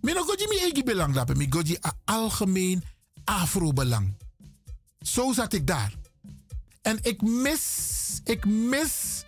Mino 0.00 0.22
goji 0.22 0.46
mi 0.48 0.56
egi 0.56 0.82
belang 0.82 1.14
dapen. 1.14 1.36
Mi 1.36 1.46
goji 1.50 1.76
a 1.86 1.92
algemeen 2.04 2.82
afro-belang. 3.24 4.16
Zo 5.00 5.32
zat 5.32 5.52
ik 5.52 5.66
daar. 5.66 5.94
En 6.82 6.98
ik 7.02 7.22
mis, 7.22 8.20
ik 8.24 8.44
mis 8.46 9.24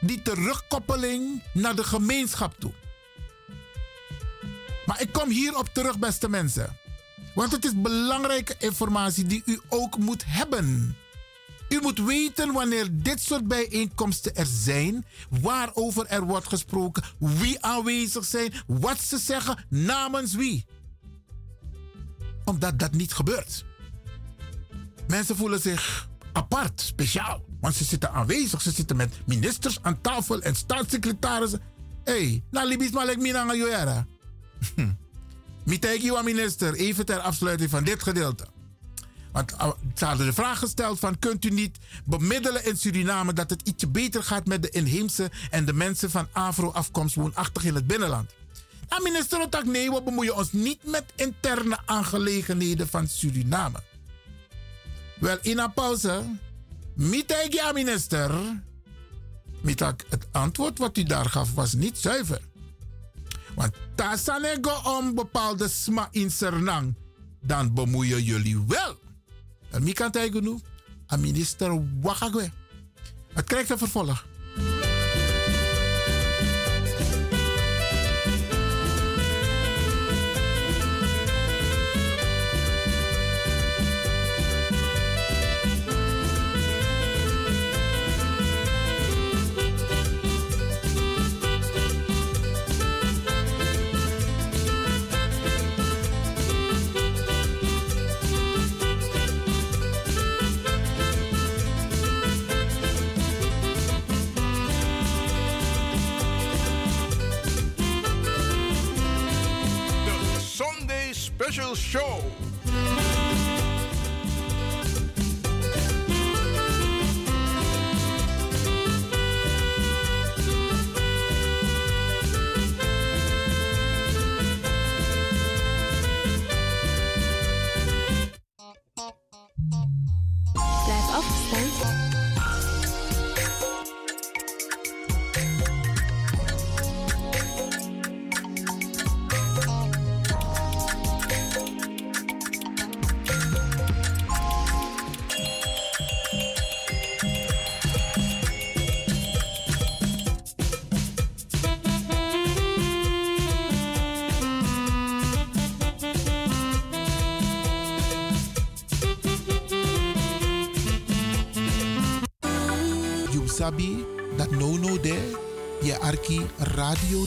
die 0.00 0.22
terugkoppeling 0.22 1.42
naar 1.52 1.76
de 1.76 1.84
gemeenschap 1.84 2.54
toe. 2.58 2.72
Maar 4.86 5.00
ik 5.00 5.12
kom 5.12 5.30
hierop 5.30 5.68
terug, 5.72 5.98
beste 5.98 6.28
mensen. 6.28 6.76
Want 7.36 7.52
het 7.52 7.64
is 7.64 7.80
belangrijke 7.80 8.54
informatie 8.58 9.26
die 9.26 9.42
u 9.44 9.60
ook 9.68 9.98
moet 9.98 10.24
hebben. 10.26 10.96
U 11.68 11.78
moet 11.82 11.98
weten 11.98 12.52
wanneer 12.52 12.88
dit 12.92 13.20
soort 13.20 13.48
bijeenkomsten 13.48 14.34
er 14.34 14.46
zijn, 14.46 15.04
waarover 15.40 16.06
er 16.06 16.24
wordt 16.24 16.48
gesproken, 16.48 17.02
wie 17.18 17.62
aanwezig 17.62 18.24
zijn, 18.24 18.52
wat 18.66 19.00
ze 19.00 19.18
zeggen, 19.18 19.64
namens 19.68 20.34
wie. 20.34 20.64
Omdat 22.44 22.78
dat 22.78 22.92
niet 22.92 23.12
gebeurt. 23.12 23.64
Mensen 25.06 25.36
voelen 25.36 25.60
zich 25.60 26.08
apart, 26.32 26.80
speciaal. 26.80 27.44
Want 27.60 27.74
ze 27.74 27.84
zitten 27.84 28.12
aanwezig, 28.12 28.62
ze 28.62 28.70
zitten 28.70 28.96
met 28.96 29.14
ministers 29.26 29.78
aan 29.82 30.00
tafel 30.00 30.42
en 30.42 30.54
staatssecretarissen. 30.54 31.60
Hé, 32.04 32.12
hey, 32.12 32.42
nou 32.50 32.68
libis 32.68 32.90
maar 32.90 33.06
lek 33.06 33.18
mina 33.18 33.44
nga 33.44 34.06
Mitegi 35.66 36.10
wa 36.10 36.22
minister, 36.22 36.74
even 36.74 37.06
ter 37.06 37.18
afsluiting 37.18 37.70
van 37.70 37.84
dit 37.84 38.02
gedeelte. 38.02 38.46
Want 39.32 39.52
uh, 39.52 39.70
ze 39.94 40.04
hadden 40.04 40.26
de 40.26 40.32
vraag 40.32 40.58
gesteld 40.58 40.98
van 40.98 41.18
kunt 41.18 41.44
u 41.44 41.50
niet 41.50 41.78
bemiddelen 42.04 42.64
in 42.64 42.76
Suriname 42.76 43.32
dat 43.32 43.50
het 43.50 43.62
ietsje 43.62 43.88
beter 43.88 44.22
gaat 44.22 44.46
met 44.46 44.62
de 44.62 44.70
inheemse 44.70 45.30
en 45.50 45.64
de 45.64 45.72
mensen 45.72 46.10
van 46.10 46.28
Afro-afkomst 46.32 47.14
woonachtig 47.14 47.64
in 47.64 47.74
het 47.74 47.86
binnenland. 47.86 48.30
Nou, 48.88 49.02
minister 49.02 49.40
Otak, 49.40 49.64
nee, 49.64 49.90
we 49.90 50.02
bemoeien 50.02 50.36
ons 50.36 50.52
niet 50.52 50.78
met 50.84 51.04
interne 51.14 51.78
aangelegenheden 51.84 52.88
van 52.88 53.08
Suriname. 53.08 53.78
Wel, 55.20 55.38
in 55.42 55.58
een 55.58 55.72
pauze, 55.72 56.22
mitegi 56.94 57.58
aan 57.58 57.74
minister. 57.74 58.30
Mitak, 59.60 60.04
het 60.08 60.26
antwoord 60.32 60.78
wat 60.78 60.96
u 60.96 61.02
daar 61.02 61.26
gaf 61.30 61.54
was 61.54 61.72
niet 61.72 61.98
zuiver. 61.98 62.40
Want 63.56 63.72
tasanego 63.94 64.70
om 64.84 65.14
bepaalde 65.14 65.68
sma 65.68 66.08
in 66.10 66.30
Sernang, 66.30 66.94
dan 67.40 67.74
bemoeien 67.74 68.22
jullie 68.22 68.64
wel. 68.66 68.96
En 69.70 69.84
wie 69.84 69.94
kan 69.94 70.10
het 70.12 70.40
nu? 70.40 70.58
Een 71.06 71.20
minister 71.20 72.00
Wakagwe. 72.00 72.50
Het 73.32 73.44
krijgt 73.44 73.70
een 73.70 73.78
vervolg. 73.78 74.26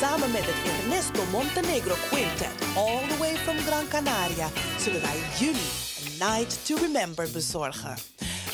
Samen 0.00 0.30
met 0.30 0.44
het 0.44 0.54
Ernesto 0.72 1.24
Montenegro 1.30 1.94
Quintet, 2.10 2.48
all 2.76 3.00
the 3.08 3.16
way 3.18 3.36
from 3.36 3.58
Gran 3.58 3.88
Canaria, 3.88 4.48
zullen 4.78 5.00
wij 5.00 5.16
jullie 5.38 5.70
een 6.04 6.12
Night 6.18 6.66
to 6.66 6.76
Remember 6.76 7.30
bezorgen. 7.30 7.96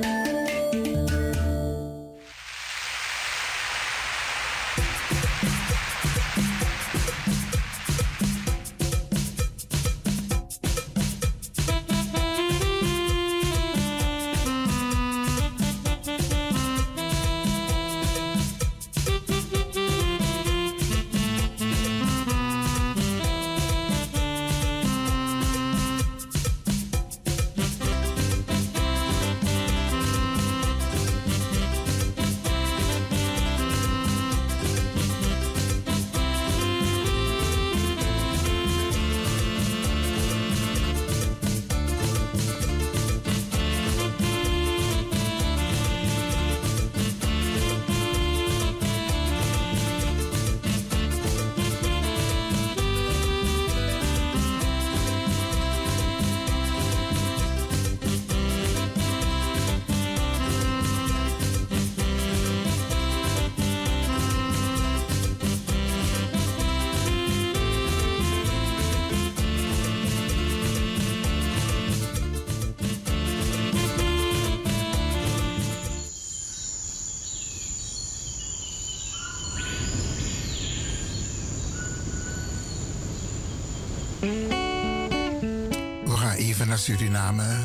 Suriname. 86.81 87.57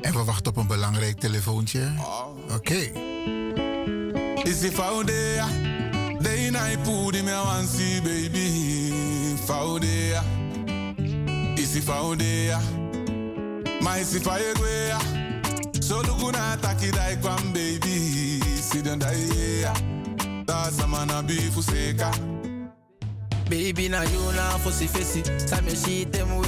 En 0.00 0.12
we 0.12 0.24
wachten 0.24 0.52
op 0.52 0.56
een 0.56 0.66
belangrijk 0.66 1.20
telefoontje. 1.20 1.92
Oké. 2.54 2.74
Is 4.42 4.62
it 4.62 4.74
Faudea? 4.74 5.46
Day 6.20 6.50
night 6.50 6.82
put 6.82 7.22
me 7.24 7.32
want 7.44 7.68
see 7.68 8.00
baby. 8.02 8.92
Faudea. 9.44 10.22
Is 11.54 11.74
it 11.74 11.84
Faudea? 11.84 12.60
My 13.80 14.00
is 14.00 14.14
it 14.14 14.22
Faegwea? 14.22 14.98
So 15.80 16.02
lukuna 16.02 16.56
taki 16.60 16.90
dai 16.90 17.16
kwam 17.20 17.52
baby. 17.52 18.40
Sit 18.70 18.84
down 18.84 18.98
dai 18.98 19.16
That's 20.46 20.82
a 20.82 20.86
man 20.86 21.10
a 21.10 21.22
be 21.22 21.34
fuseka. 21.34 22.10
Baby 23.48 23.88
na 23.88 24.02
you 24.02 24.32
na 24.32 24.58
fosi 24.58 24.88
fesi 24.88 25.22
Same 25.48 25.74
shi 25.76 26.06
tem 26.06 26.36
wiki 26.36 26.41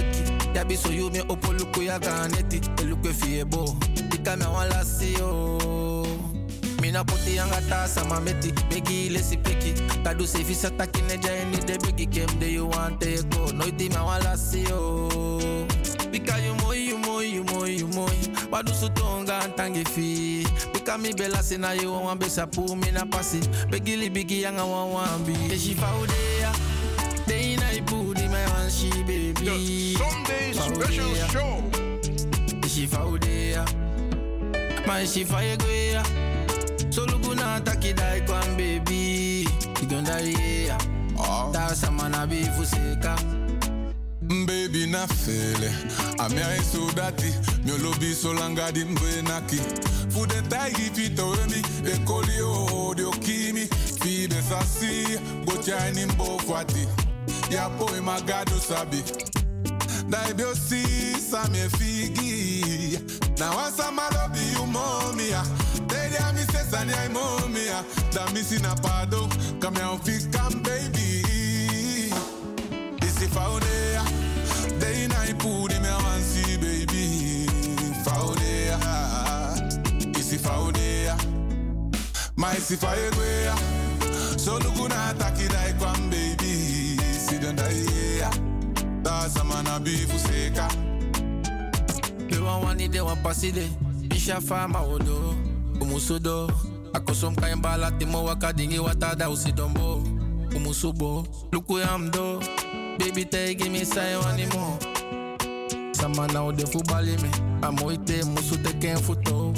Ya 0.55 0.65
bi 0.65 0.77
so 0.77 0.91
you 0.91 1.11
me 1.11 1.21
opo 1.21 1.53
luku 1.53 1.83
ya 1.83 1.99
ganeti 1.99 2.61
E 2.81 2.85
luku 2.85 3.13
fie 3.15 3.45
bo 3.45 3.77
Ika 4.15 4.37
me 4.37 4.85
si 4.85 5.15
yo 5.15 6.07
Mina 6.81 7.05
poti 7.05 7.37
yanga 7.37 7.61
ta 7.69 7.87
sama 7.87 8.21
meti 8.21 8.53
Begi 8.71 9.11
lesi 9.11 9.37
peki. 9.37 9.75
Kadu 10.05 10.27
se 10.27 10.45
fisa 10.45 10.71
takine 10.71 11.19
jai 11.21 11.45
de 11.67 11.79
begi 11.79 12.07
kem 12.07 12.39
de 12.39 12.51
you 12.53 12.67
want 12.67 13.01
te 13.01 13.23
go 13.31 13.47
Noiti 13.53 13.89
me 13.91 14.01
wala 14.01 14.37
si 14.37 14.63
yo 14.63 15.09
Bika 16.15 16.39
you 16.45 16.55
moi 16.63 16.77
you 16.77 16.99
moi 16.99 17.23
you 17.25 17.43
moi 17.43 17.67
you 17.67 17.89
moi. 17.89 18.09
Wadu 18.53 18.73
su 18.73 18.89
tonga 18.91 19.41
antangi 19.41 19.85
fi. 19.85 20.47
Bika 20.73 20.97
mi 20.97 21.13
bela 21.13 21.43
sina 21.43 21.75
you 21.75 21.91
wan 21.91 22.17
besa 22.19 22.47
pu 22.47 22.77
mi 22.77 22.93
na 22.93 23.05
pasi. 23.05 23.41
Begi 23.69 23.97
li 23.97 24.09
bigi 24.09 24.43
yanga 24.43 24.65
wan 24.65 24.93
wan 24.93 25.25
bi. 25.25 25.33
E 25.53 25.59
shi 25.59 25.75
faudea 25.75 26.53
Day 27.27 27.57
night 27.57 27.85
booty, 27.87 28.29
my 28.29 28.47
one 28.51 28.71
she 28.71 28.91
baby. 29.03 29.33
The 29.33 29.47
Sunday 29.47 29.84
special 30.73 31.15
show. 31.29 31.63
She 32.67 32.87
faudea, 32.87 33.65
my 34.87 35.05
she 35.05 35.25
faegwea. 35.25 36.03
So 36.93 37.05
luguna 37.07 37.65
taki 37.65 37.93
dai 37.93 38.21
kwan 38.27 38.57
baby. 38.57 39.47
You 39.81 39.89
don't 39.89 40.05
die 40.05 40.35
yeah. 40.39 40.79
That's 41.53 41.83
a 41.85 41.91
man 41.91 42.15
a 42.15 42.27
be 42.27 42.43
fuseka. 42.43 43.15
Baby 44.47 44.87
na 44.87 45.07
fele. 45.07 45.71
Ami 46.19 46.43
ai 46.43 46.59
so 46.63 46.89
dati. 46.91 47.31
Mi 47.65 47.73
lobi 47.79 48.13
so 48.13 48.33
langa 48.33 48.73
di 48.73 48.85
mbe 48.85 49.23
naki. 49.23 49.59
Fu 50.11 50.27
de 50.27 50.41
taigi 50.49 50.91
fito 50.91 51.35
emi. 51.43 51.63
De 51.85 51.99
koli 52.05 52.41
o 52.41 52.95
de 52.95 53.05
okimi 53.05 53.67
Fi 54.01 54.27
de 54.27 54.41
sasi. 54.43 55.19
Go 55.45 55.53
chani 55.63 56.07
mbo 56.07 56.39
kwati 56.47 56.87
Ya 57.51 57.69
po 57.71 57.87
e 57.97 58.01
magado 58.01 58.59
sabi 58.59 59.03
daibio 60.15 60.55
sisa 60.55 61.45
mefigi 61.53 62.99
na 63.39 63.51
wasa 63.51 63.91
malobi 63.93 64.47
umomia 64.63 65.43
dede 65.87 66.19
amisesani 66.29 66.93
aimomia 66.95 67.85
damisi 68.15 68.59
na 68.63 68.75
pado 68.75 69.29
kameaofikam 69.59 70.63
baby. 70.63 71.25
Isifaonea 73.07 74.03
deinaipudi 74.81 75.75
meawansi 75.75 76.59
baby. 76.59 77.49
Faonea 78.05 78.79
isifaonea 80.21 81.17
maisifaegwea 82.37 83.55
solukunatakidaikwam 84.45 86.11
baby. 86.11 87.01
Sidendaiye 87.29 88.04
don 89.29 89.31
dai 89.31 89.31
yeah 89.31 89.31
Das 89.31 89.37
a 89.37 89.45
man 89.45 89.67
a 89.67 89.81
be 89.81 89.91
fuseka 90.07 90.69
They 92.29 92.41
want 92.41 92.65
one 92.65 92.91
they 92.91 93.01
want 93.01 93.23
pass. 93.23 93.43
Isha 93.45 94.41
fama 94.41 94.83
odo. 94.83 95.35
Umusudo. 95.81 96.51
Akosom 96.93 97.37
kain 97.37 97.61
bala 97.61 97.91
timo 97.93 98.25
wakadingi 98.25 98.79
watada 98.79 99.31
usidombo. 99.31 100.03
Umusubo. 100.55 101.27
Luku. 101.53 101.79
Baby 102.99 103.25
tay 103.25 103.55
give 103.55 103.71
me 103.73 103.85
say 103.85 104.17
one 104.17 104.49
more. 104.55 104.79
Sama 105.93 106.27
na 106.29 106.45
ode 106.45 106.65
fubali 106.67 107.17
me. 107.23 107.29
Amoite 107.63 108.25
musu 108.25 108.57
te 108.63 108.73
ken 108.79 108.97
futo. 108.99 109.53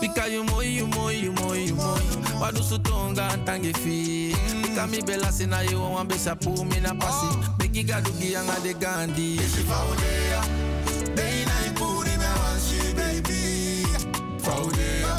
Bika 0.00 0.30
you 0.30 0.44
moi, 0.44 0.64
you 0.64 0.86
moi, 0.86 1.10
you 1.10 1.32
moi, 1.32 1.54
you 1.56 1.74
moi. 1.74 2.00
Wadu 2.40 2.62
su 2.62 2.78
tonga 2.78 3.28
antangi 3.28 3.72
fi. 3.76 4.34
Bika 4.62 4.86
mi 4.90 5.02
bela 5.02 5.32
sina 5.32 5.62
you 5.64 5.80
wan 5.80 6.06
besa 6.06 6.36
pu 6.36 6.64
mi 6.64 6.80
na 6.80 6.94
pasi. 6.94 7.26
Begi 7.78 7.86
gadu 7.86 8.10
giyanga 8.18 8.58
de 8.64 8.72
gandi. 8.74 9.34
Isi 9.36 9.62
faudea 9.62 10.40
Day 11.14 11.44
night 11.44 11.74
put 11.76 12.06
me 12.06 12.16
man 12.18 12.58
baby. 12.96 13.84
Faudea 14.42 15.14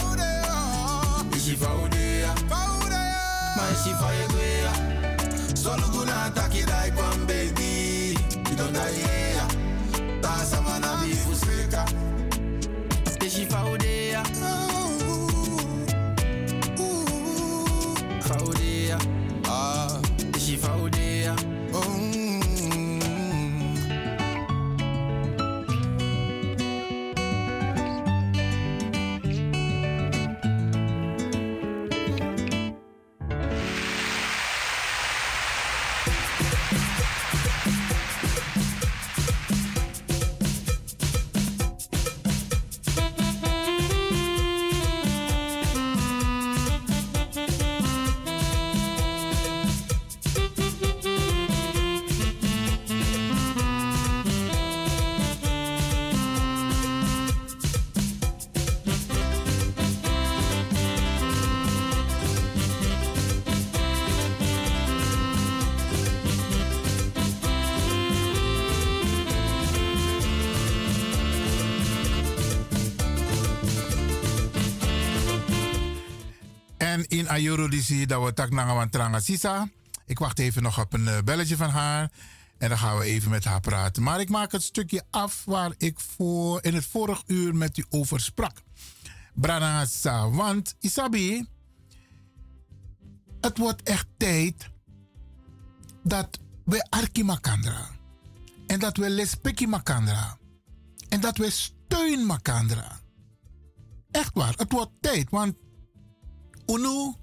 Isi 1.35 1.55
faudea 1.55 2.35
My 3.55 3.73
she 3.81 3.91
faegwea. 4.01 4.71
So 5.57 5.69
lukuna 5.77 5.98
En 76.89 77.07
in 77.07 77.29
Ayuru 77.29 77.69
die 77.69 78.07
dat 78.07 78.23
we 78.23 78.33
tak 78.33 78.51
naar 78.51 78.89
Tranga 78.89 79.19
Sisa. 79.19 79.69
Ik 80.05 80.19
wacht 80.19 80.39
even 80.39 80.63
nog 80.63 80.79
op 80.79 80.93
een 80.93 81.07
eh, 81.07 81.21
belletje 81.23 81.55
van 81.55 81.69
haar. 81.69 82.11
En 82.57 82.69
dan 82.69 82.77
gaan 82.77 82.97
we 82.97 83.03
even 83.03 83.29
met 83.29 83.43
haar 83.43 83.59
praten. 83.59 84.03
Maar 84.03 84.19
ik 84.19 84.29
maak 84.29 84.51
het 84.51 84.63
stukje 84.63 85.03
af 85.09 85.43
waar 85.45 85.73
ik 85.77 85.99
voor 85.99 86.63
in 86.63 86.73
het 86.73 86.85
vorige 86.85 87.23
uur 87.27 87.55
met 87.55 87.77
u 87.77 87.85
over 87.89 88.19
sprak. 88.19 88.61
Branasa. 89.33 90.29
Want 90.29 90.75
Isabi, 90.79 91.47
het 93.41 93.57
wordt 93.57 93.83
echt 93.83 94.07
tijd 94.17 94.69
dat 96.03 96.39
we 96.65 96.85
Arki 96.89 97.23
Makandra. 97.23 97.89
En 98.67 98.79
dat 98.79 98.97
we 98.97 99.09
Lespeki 99.09 99.67
Makandra. 99.67 100.37
En 101.09 101.19
dat 101.19 101.37
we 101.37 101.49
steun 101.49 102.25
Makandra. 102.25 102.99
Echt 104.11 104.31
waar, 104.33 104.53
het 104.57 104.71
wordt 104.71 104.91
tijd. 105.01 105.29
Want 105.29 105.55
Uno, 106.69 107.15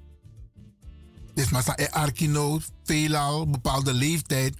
dit 1.34 1.50
is 1.50 1.50
een 1.50 1.90
Arkino, 1.90 2.60
veelal, 2.84 3.50
bepaalde 3.50 3.94
leeftijd. 3.94 4.54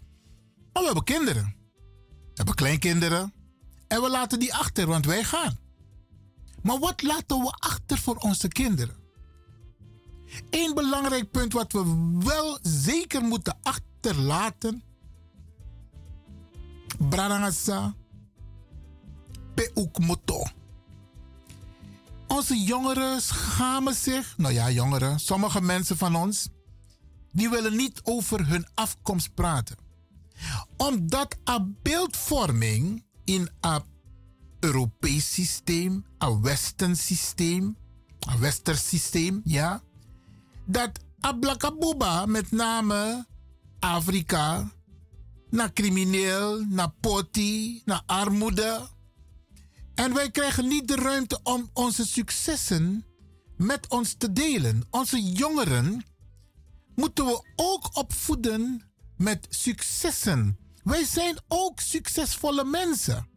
Maar 0.72 0.82
we 0.82 0.84
hebben 0.84 1.04
kinderen. 1.04 1.54
We 2.04 2.32
hebben 2.34 2.54
kleinkinderen. 2.54 3.32
En 3.86 4.02
we 4.02 4.10
laten 4.10 4.38
die 4.38 4.54
achter, 4.54 4.86
want 4.86 5.06
wij 5.06 5.24
gaan. 5.24 5.58
Maar 6.62 6.78
wat 6.78 7.02
laten 7.02 7.40
we 7.40 7.50
achter 7.50 7.98
voor 7.98 8.16
onze 8.16 8.48
kinderen? 8.48 8.96
Eén 10.50 10.74
belangrijk 10.74 11.30
punt 11.30 11.52
wat 11.52 11.72
we 11.72 11.82
wel 12.24 12.58
zeker 12.62 13.22
moeten 13.22 13.58
achterlaten. 13.62 14.82
Brarangasa. 16.98 17.94
Peukmoto. 19.54 20.42
Onze 22.28 22.62
jongeren 22.62 23.20
schamen 23.22 23.94
zich. 23.94 24.34
Nou 24.36 24.54
ja, 24.54 24.70
jongeren. 24.70 25.20
Sommige 25.20 25.60
mensen 25.60 25.96
van 25.96 26.14
ons. 26.14 26.48
Die 27.32 27.48
willen 27.48 27.76
niet 27.76 28.00
over 28.04 28.48
hun 28.48 28.66
afkomst 28.74 29.34
praten. 29.34 29.76
Omdat 30.76 31.36
een 31.44 31.76
beeldvorming 31.82 33.04
in 33.24 33.48
een 33.60 33.82
Europees 34.60 35.32
systeem, 35.32 36.04
een 36.18 36.42
Western 36.42 36.96
systeem, 36.96 37.76
een 38.18 38.38
Westers 38.38 38.88
systeem, 38.88 39.40
ja. 39.44 39.82
Dat 40.64 40.90
Ablakabuba, 41.20 42.26
met 42.26 42.50
name 42.50 43.26
Afrika, 43.78 44.70
naar 45.50 45.72
crimineel, 45.72 46.64
naar 46.64 46.90
poti, 47.00 47.82
naar 47.84 48.02
armoede. 48.06 48.88
En 49.96 50.14
wij 50.14 50.30
krijgen 50.30 50.68
niet 50.68 50.88
de 50.88 50.94
ruimte 50.94 51.40
om 51.42 51.70
onze 51.72 52.06
successen 52.06 53.04
met 53.56 53.88
ons 53.88 54.14
te 54.14 54.32
delen. 54.32 54.82
Onze 54.90 55.22
jongeren 55.22 56.04
moeten 56.94 57.24
we 57.24 57.44
ook 57.56 57.96
opvoeden 57.96 58.82
met 59.16 59.46
successen. 59.50 60.58
Wij 60.82 61.04
zijn 61.04 61.36
ook 61.48 61.80
succesvolle 61.80 62.64
mensen. 62.64 63.28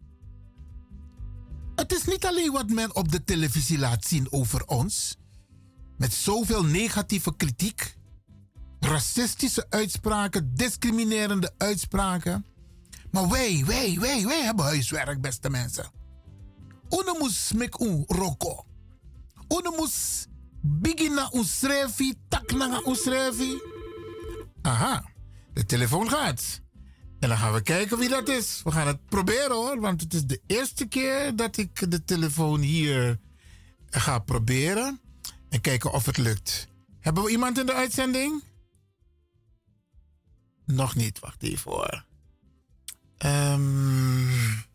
Het 1.76 1.92
is 1.92 2.04
niet 2.04 2.26
alleen 2.26 2.52
wat 2.52 2.70
men 2.70 2.96
op 2.96 3.12
de 3.12 3.24
televisie 3.24 3.78
laat 3.78 4.06
zien 4.06 4.32
over 4.32 4.66
ons, 4.66 5.18
met 5.98 6.14
zoveel 6.14 6.64
negatieve 6.64 7.36
kritiek, 7.36 7.96
racistische 8.80 9.66
uitspraken, 9.70 10.56
discriminerende 10.56 11.54
uitspraken. 11.58 12.46
Maar 13.12 13.30
wij, 13.30 13.64
wij, 13.66 13.98
wij, 14.00 14.26
wij 14.26 14.42
hebben 14.44 14.66
huiswerk, 14.66 15.22
beste 15.22 15.50
mensen. 15.50 15.99
Uno 16.90 17.14
moet 17.20 17.32
smek 17.32 17.80
un 17.80 18.04
roko. 18.08 18.66
Uno 19.48 19.72
moet 19.78 20.28
begina 20.62 21.30
un 21.34 21.46
schrijfi, 21.46 22.14
tak 22.28 22.52
na 22.52 22.82
un 22.86 22.96
schrijfi. 22.96 23.62
Aha, 24.62 25.12
de 25.54 25.66
telefoon 25.66 26.10
gaat. 26.10 26.62
En 27.20 27.30
dan 27.30 27.38
gaan 27.38 27.54
we 27.54 27.62
kijken 27.62 27.98
wie 27.98 28.10
dat 28.10 28.30
is. 28.30 28.62
We 28.64 28.72
gaan 28.72 28.88
het 28.88 29.06
proberen 29.06 29.56
hoor, 29.56 29.80
want 29.80 30.02
het 30.02 30.14
is 30.14 30.26
de 30.26 30.42
eerste 30.48 30.86
keer 30.86 31.36
dat 31.36 31.58
ik 31.58 31.92
de 31.92 32.04
telefoon 32.04 32.60
hier 32.60 33.20
ga 33.90 34.20
proberen. 34.20 35.00
En 35.50 35.62
kijken 35.62 35.92
of 35.92 36.06
het 36.06 36.18
lukt. 36.18 36.68
Hebben 37.00 37.24
we 37.24 37.32
iemand 37.32 37.60
in 37.60 37.66
de 37.66 37.74
uitzending? 37.74 38.44
Nog 40.66 40.96
niet, 40.96 41.20
wacht 41.20 41.44
even 41.44 41.72
hoor. 41.72 42.06
Ehm. 43.18 44.68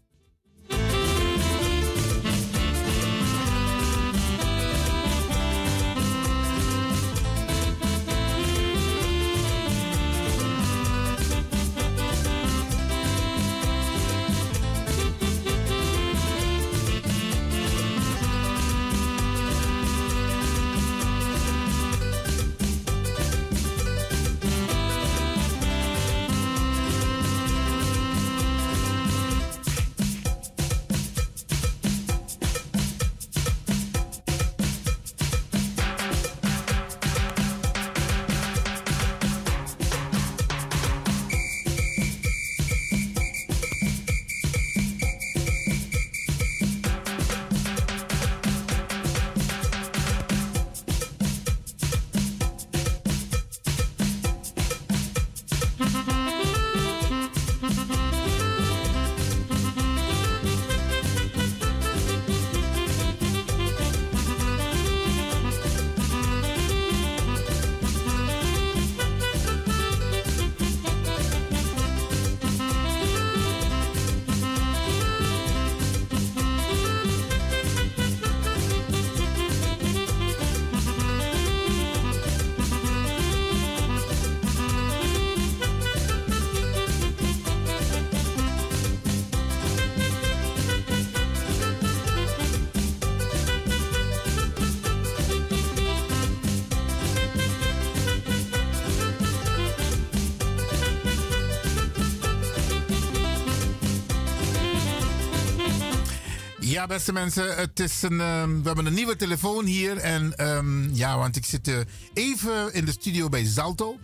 Beste 106.89 107.13
mensen, 107.13 107.57
het 107.57 107.81
is 107.81 108.03
een, 108.03 108.21
ehm, 108.21 108.61
we 108.61 108.67
hebben 108.67 108.87
een 108.87 108.95
nieuwe 108.95 109.17
telefoon 109.17 109.65
hier. 109.65 109.97
En 109.97 110.37
ehm, 110.37 110.95
ja, 110.95 111.19
want 111.19 111.37
ik 111.37 111.45
zit 111.45 111.69
eh, 111.69 111.79
even 112.15 112.75
in 112.75 112.85
de 112.85 112.93
studio 112.93 113.29
bij 113.29 113.45
Zalto. 113.45 113.99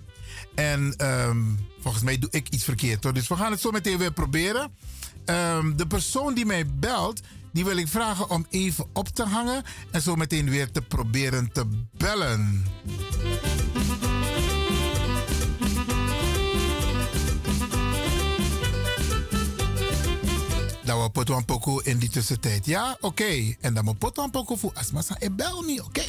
En 0.55 0.95
ehm, 0.97 1.39
volgens 1.81 2.05
mij 2.05 2.19
doe 2.19 2.31
ik 2.31 2.49
iets 2.49 2.65
verkeerd 2.65 3.05
hoor. 3.05 3.13
Dus 3.13 3.29
we 3.29 3.37
gaan 3.37 3.51
het 3.51 3.61
zo 3.61 3.71
meteen 3.71 3.99
weer 3.99 4.13
proberen. 4.13 4.73
De 5.77 5.87
persoon 5.89 6.35
die 6.35 6.47
mij 6.47 6.67
belt, 6.67 7.21
die 7.53 7.65
wil 7.65 7.77
ik 7.77 7.89
vragen 7.89 8.31
om 8.31 8.47
even 8.51 8.87
op 8.93 9.09
te 9.09 9.25
hangen. 9.25 9.63
En 9.91 10.03
zo 10.03 10.17
meteen 10.17 10.51
weer 10.51 10.71
te 10.71 10.83
proberen 10.83 11.53
te 11.53 11.65
bellen. 11.93 12.65
Dat 20.91 21.03
we 21.03 21.11
poten 21.11 21.37
een 21.37 21.45
poco 21.45 21.79
in 21.79 21.99
die 21.99 22.09
tussentijd. 22.09 22.67
Ja, 22.67 22.97
oké. 23.01 23.55
En 23.61 23.75
dan 23.75 23.85
moet 23.85 23.99
poten 23.99 24.25
een 24.25 24.31
poco 24.31 24.57
voor 24.57 24.71
asmasa 24.75 25.17
en 25.19 25.37
bel 25.37 25.63
niet, 25.63 25.81
oké. 25.81 26.03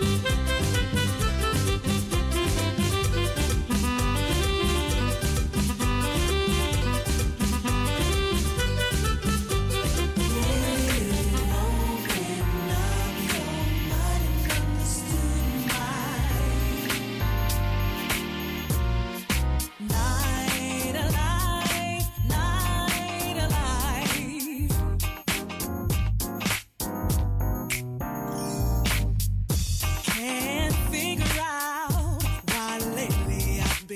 En 0.00 0.11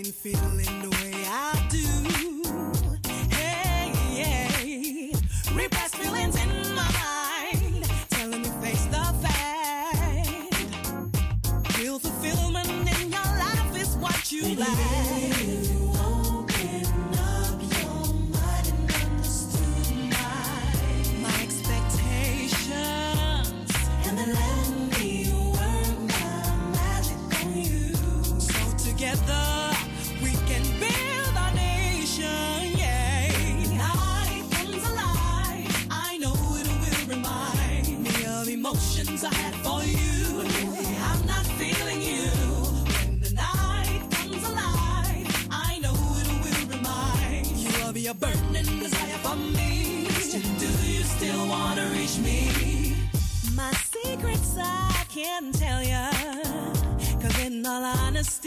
been 0.02 0.12
feeling 0.12 0.82
the 0.82 0.90
way 0.90 1.24
I 1.27 1.66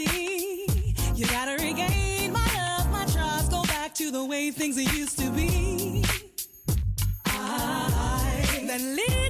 apathy. 0.06 0.94
You 1.14 1.26
gotta 1.26 1.52
regain 1.62 2.32
my 2.32 2.46
love, 2.56 2.90
my 2.90 3.04
trust, 3.06 3.50
go 3.50 3.62
back 3.64 3.94
to 3.94 4.10
the 4.10 4.24
way 4.24 4.50
things 4.50 4.76
used 4.96 5.18
to 5.18 5.30
be. 5.30 6.04
I 7.26 8.64
then 8.66 8.96
lead 8.96 9.29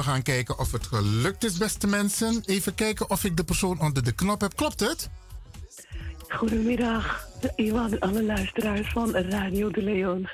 we 0.00 0.06
gaan 0.06 0.22
kijken 0.22 0.58
of 0.58 0.72
het 0.72 0.86
gelukt 0.86 1.44
is, 1.44 1.56
beste 1.56 1.86
mensen. 1.86 2.42
Even 2.44 2.74
kijken 2.74 3.10
of 3.10 3.24
ik 3.24 3.36
de 3.36 3.44
persoon 3.44 3.80
onder 3.80 4.04
de 4.04 4.12
knop 4.12 4.40
heb. 4.40 4.56
Klopt 4.56 4.80
het? 4.80 5.10
Goedemiddag, 6.28 7.28
Iwan 7.56 7.92
en 7.92 7.98
alle 7.98 8.22
luisteraars 8.24 8.92
van 8.92 9.16
Radio 9.16 9.70
de 9.70 9.82
Leon. 9.82 10.28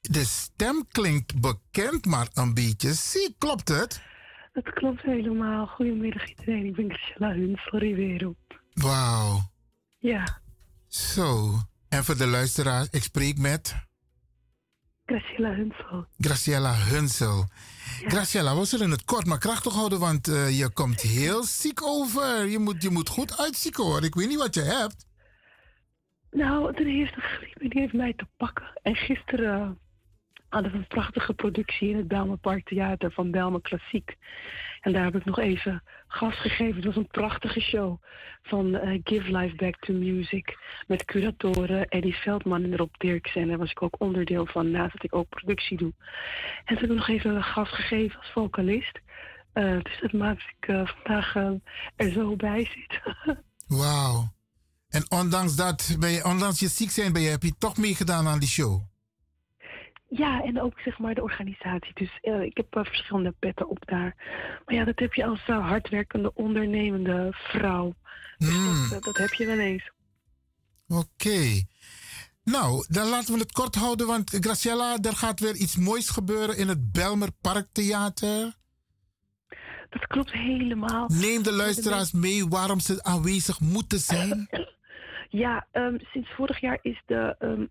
De 0.00 0.24
stem 0.24 0.86
klinkt 0.88 1.40
bekend, 1.40 2.04
maar 2.04 2.28
een 2.34 2.54
beetje 2.54 2.92
ziek. 2.92 3.34
Klopt 3.38 3.68
het? 3.68 4.00
Het 4.52 4.72
klopt 4.72 5.02
helemaal. 5.02 5.66
Goedemiddag 5.66 6.28
iedereen, 6.28 6.66
ik 6.66 6.74
ben 6.76 6.92
Christella 6.92 7.32
Huns 7.32 7.68
van 7.70 7.78
Rivero. 7.78 8.34
Wauw. 8.72 9.50
Ja, 9.98 10.40
Zo. 10.88 11.58
En 11.88 12.04
voor 12.04 12.16
de 12.16 12.26
luisteraars, 12.26 12.88
ik 12.90 13.02
spreek 13.02 13.38
met 13.38 13.74
Graciela 15.04 15.54
Hunsel. 15.54 16.06
Graciela 16.18 16.74
Hunsel. 16.74 17.46
Graciela, 18.06 18.56
we 18.56 18.64
zullen 18.64 18.90
het 18.90 19.04
kort 19.04 19.26
maar 19.26 19.38
krachtig 19.38 19.72
houden, 19.72 19.98
want 19.98 20.28
eh, 20.28 20.58
je 20.58 20.72
komt 20.72 21.00
heel 21.00 21.42
ziek 21.42 21.82
over. 21.82 22.46
Je 22.46 22.58
moet, 22.58 22.82
je 22.82 22.90
moet 22.90 23.08
goed 23.08 23.38
uitzieken 23.38 23.84
hoor. 23.84 24.04
Ik 24.04 24.14
weet 24.14 24.28
niet 24.28 24.38
wat 24.38 24.54
je 24.54 24.60
hebt. 24.60 25.06
Nou, 26.30 26.74
ten 26.74 26.86
eerste 26.86 27.20
griep 27.20 27.58
en 27.60 27.68
die 27.68 27.80
heeft 27.80 27.92
mij 27.92 28.12
te 28.16 28.26
pakken. 28.36 28.80
En 28.82 28.94
gisteren 28.94 29.60
eh, 29.60 29.70
hadden 30.48 30.72
we 30.72 30.78
een 30.78 30.86
prachtige 30.86 31.34
productie 31.34 31.88
in 31.88 31.96
het 31.96 32.08
Belmer 32.08 32.38
Park 32.38 32.68
Theater 32.68 33.12
van 33.12 33.30
Belmer 33.30 33.60
Klassiek. 33.60 34.16
En 34.80 34.92
daar 34.92 35.04
heb 35.04 35.16
ik 35.16 35.24
nog 35.24 35.38
even 35.38 35.82
gas 36.12 36.40
gegeven. 36.40 36.76
Het 36.76 36.84
was 36.84 36.96
een 36.96 37.06
prachtige 37.06 37.60
show 37.60 38.02
van 38.42 38.74
eh, 38.74 39.00
Give 39.04 39.36
Life 39.36 39.56
Back 39.56 39.76
to 39.78 39.92
Music. 39.92 40.58
Met 40.86 41.04
curatoren 41.04 41.88
Eddie 41.88 42.14
Veldman 42.14 42.64
en 42.64 42.76
Rob 42.76 42.94
Dirksen. 42.98 43.40
En 43.40 43.48
daar 43.48 43.58
was 43.58 43.70
ik 43.70 43.82
ook 43.82 44.00
onderdeel 44.00 44.46
van, 44.46 44.70
naast 44.70 44.92
dat 44.92 45.04
ik 45.04 45.14
ook 45.14 45.28
productie 45.28 45.76
doe. 45.76 45.92
En 46.64 46.76
toen 46.76 46.76
heb 46.76 46.90
ik 46.90 46.96
nog 46.96 47.08
even 47.08 47.42
gas 47.42 47.68
gegeven 47.68 48.18
als 48.18 48.30
vocalist. 48.30 49.00
Eh, 49.52 49.82
dus 49.82 50.00
dat 50.00 50.12
maakt 50.12 50.42
ik 50.58 50.68
eh, 50.68 50.86
vandaag 50.86 51.34
er 51.96 52.10
zo 52.10 52.36
bij 52.36 52.70
zit. 52.74 53.00
Wauw. 53.80 54.32
En 54.88 55.04
ondanks 55.08 55.56
dat, 55.56 55.96
ben 55.98 56.10
je, 56.10 56.24
ondanks 56.24 56.60
je 56.60 56.68
ziek 56.68 56.90
zijn, 56.90 57.12
ben 57.12 57.22
je, 57.22 57.28
heb 57.28 57.42
je 57.42 57.54
toch 57.58 57.76
meegedaan 57.76 58.26
aan 58.26 58.38
die 58.38 58.48
show. 58.48 58.91
Ja, 60.14 60.42
en 60.42 60.60
ook 60.60 60.80
zeg 60.80 60.98
maar 60.98 61.14
de 61.14 61.22
organisatie. 61.22 61.94
Dus 61.94 62.18
eh, 62.20 62.42
ik 62.42 62.56
heb 62.56 62.76
eh, 62.76 62.84
verschillende 62.84 63.34
petten 63.38 63.68
op 63.68 63.86
daar. 63.86 64.14
Maar 64.64 64.74
ja, 64.74 64.84
dat 64.84 64.98
heb 64.98 65.14
je 65.14 65.24
als 65.24 65.44
eh, 65.46 65.68
hardwerkende, 65.68 66.34
ondernemende 66.34 67.28
vrouw. 67.32 67.94
Dus 68.38 68.48
Hmm. 68.48 68.88
dat, 68.90 69.02
dat 69.02 69.16
heb 69.16 69.32
je 69.32 69.46
wel 69.46 69.58
eens. 69.58 69.90
Oké. 70.88 71.62
Nou, 72.44 72.84
dan 72.88 73.08
laten 73.08 73.34
we 73.34 73.40
het 73.40 73.52
kort 73.52 73.74
houden, 73.74 74.06
want 74.06 74.30
Graciela, 74.40 74.98
er 75.02 75.16
gaat 75.16 75.40
weer 75.40 75.54
iets 75.54 75.76
moois 75.76 76.08
gebeuren 76.10 76.56
in 76.56 76.68
het 76.68 76.92
Belmer 76.92 77.32
Parktheater. 77.40 78.52
Dat 79.90 80.06
klopt 80.06 80.32
helemaal. 80.32 81.08
Neem 81.08 81.42
de 81.42 81.52
luisteraars 81.52 82.12
mee 82.12 82.48
waarom 82.48 82.80
ze 82.80 83.02
aanwezig 83.02 83.60
moeten 83.60 83.98
zijn. 83.98 84.48
Ja, 85.28 85.66
ehm, 85.70 85.98
sinds 86.00 86.30
vorig 86.34 86.60
jaar 86.60 86.78
is 86.82 87.02
de 87.06 87.36
ehm, 87.38 87.66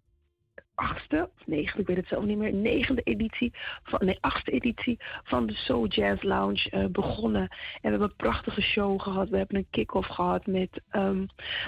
achtste, 0.76 1.30
of 1.38 1.48
negende, 1.48 1.82
ik 1.82 1.88
weet 1.88 1.98
het 1.98 2.08
zelf 2.08 2.24
niet 2.24 2.38
meer, 2.38 2.54
negende 2.54 3.02
editie, 3.02 3.54
van, 3.84 4.00
nee, 4.06 4.18
achtste 4.20 4.52
editie 4.52 5.00
van 5.24 5.46
de 5.46 5.54
Soul 5.54 5.88
Jazz 5.88 6.24
Lounge 6.24 6.70
eh, 6.70 6.86
begonnen. 6.86 7.42
En 7.42 7.50
we 7.82 7.90
hebben 7.90 8.02
een 8.02 8.16
prachtige 8.16 8.62
show 8.62 9.02
gehad. 9.02 9.30
We 9.30 9.38
hebben 9.38 9.58
een 9.58 9.68
kick-off 9.70 10.08
gehad 10.08 10.46
met 10.46 10.82
ehm 10.90 11.26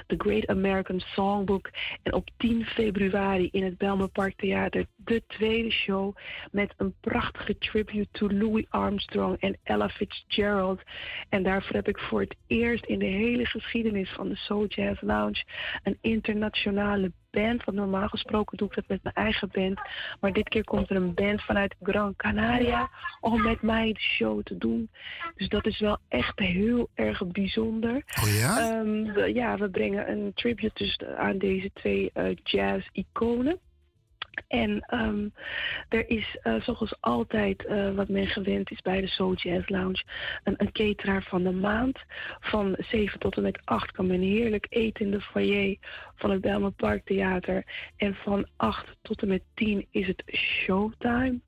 The 0.07 0.15
Great 0.17 0.47
American 0.47 0.99
Songbook. 0.99 1.69
En 2.03 2.13
op 2.13 2.29
10 2.37 2.65
februari 2.65 3.49
in 3.51 3.63
het 3.63 3.77
Belmer 3.77 4.09
Park 4.09 4.35
Theater 4.35 4.85
de 5.05 5.23
tweede 5.27 5.71
show 5.71 6.15
met 6.51 6.73
een 6.77 6.93
prachtige 6.99 7.57
tribute 7.57 8.07
to 8.11 8.29
Louis 8.29 8.65
Armstrong 8.69 9.39
en 9.39 9.57
Ella 9.63 9.89
Fitzgerald. 9.89 10.81
En 11.29 11.43
daarvoor 11.43 11.75
heb 11.75 11.87
ik 11.87 11.99
voor 11.99 12.21
het 12.21 12.35
eerst 12.47 12.85
in 12.85 12.99
de 12.99 13.05
hele 13.05 13.45
geschiedenis 13.45 14.09
van 14.09 14.29
de 14.29 14.35
Soul 14.35 14.65
Jazz 14.65 15.01
Lounge 15.01 15.43
een 15.83 15.97
internationale 16.01 17.11
band. 17.33 17.63
Want 17.63 17.77
normaal 17.77 18.07
gesproken 18.07 18.57
doe 18.57 18.67
ik 18.67 18.75
dat 18.75 18.87
met 18.87 19.03
mijn 19.03 19.15
eigen 19.15 19.49
band. 19.51 19.79
Maar 20.19 20.33
dit 20.33 20.49
keer 20.49 20.63
komt 20.63 20.89
er 20.89 20.95
een 20.95 21.13
band 21.13 21.41
vanuit 21.41 21.75
Gran 21.81 22.15
Canaria 22.15 22.89
om 23.19 23.41
met 23.41 23.61
mij 23.61 23.93
de 23.93 23.99
show 23.99 24.43
te 24.43 24.57
doen. 24.57 24.89
Dus 25.35 25.49
dat 25.49 25.65
is 25.65 25.79
wel 25.79 25.97
echt 26.07 26.39
heel 26.39 26.89
erg 26.93 27.27
bijzonder. 27.27 27.95
Oh 27.95 28.39
ja? 28.39 28.59
Ehm, 28.59 29.13
we, 29.13 29.33
ja, 29.33 29.57
we 29.57 29.69
brengen 29.69 30.11
een 30.11 30.31
tribute 30.33 30.83
dus 30.83 30.99
aan 31.17 31.37
deze 31.37 31.71
twee 31.73 32.09
eh, 32.13 32.35
jazz-iconen. 32.43 33.59
En 34.47 34.79
ehm, 34.79 35.27
er 35.89 36.09
is, 36.09 36.37
eh, 36.41 36.61
zoals 36.61 36.95
altijd, 36.99 37.65
eh, 37.65 37.95
wat 37.95 38.09
men 38.09 38.27
gewend 38.27 38.71
is 38.71 38.81
bij 38.81 39.01
de 39.01 39.07
Soul 39.07 39.35
Lounge, 39.65 40.03
een, 40.43 40.55
een 40.57 41.21
van 41.21 41.43
de 41.43 41.51
maand. 41.51 41.99
Van 42.39 42.75
7 42.77 43.19
tot 43.19 43.35
en 43.35 43.43
met 43.43 43.59
8 43.63 43.91
kan 43.91 44.07
men 44.07 44.21
heerlijk 44.21 44.65
eten 44.69 45.05
in 45.05 45.11
de 45.11 45.21
foyer 45.21 45.77
van 46.15 46.31
het 46.31 46.41
Belmer 46.41 46.71
Park 46.71 47.05
Theater. 47.05 47.63
En 47.97 48.15
van 48.15 48.47
8 48.55 48.95
tot 49.01 49.21
en 49.21 49.27
met 49.27 49.43
10 49.53 49.87
is 49.91 50.07
het 50.07 50.23
showtime. 50.35 51.39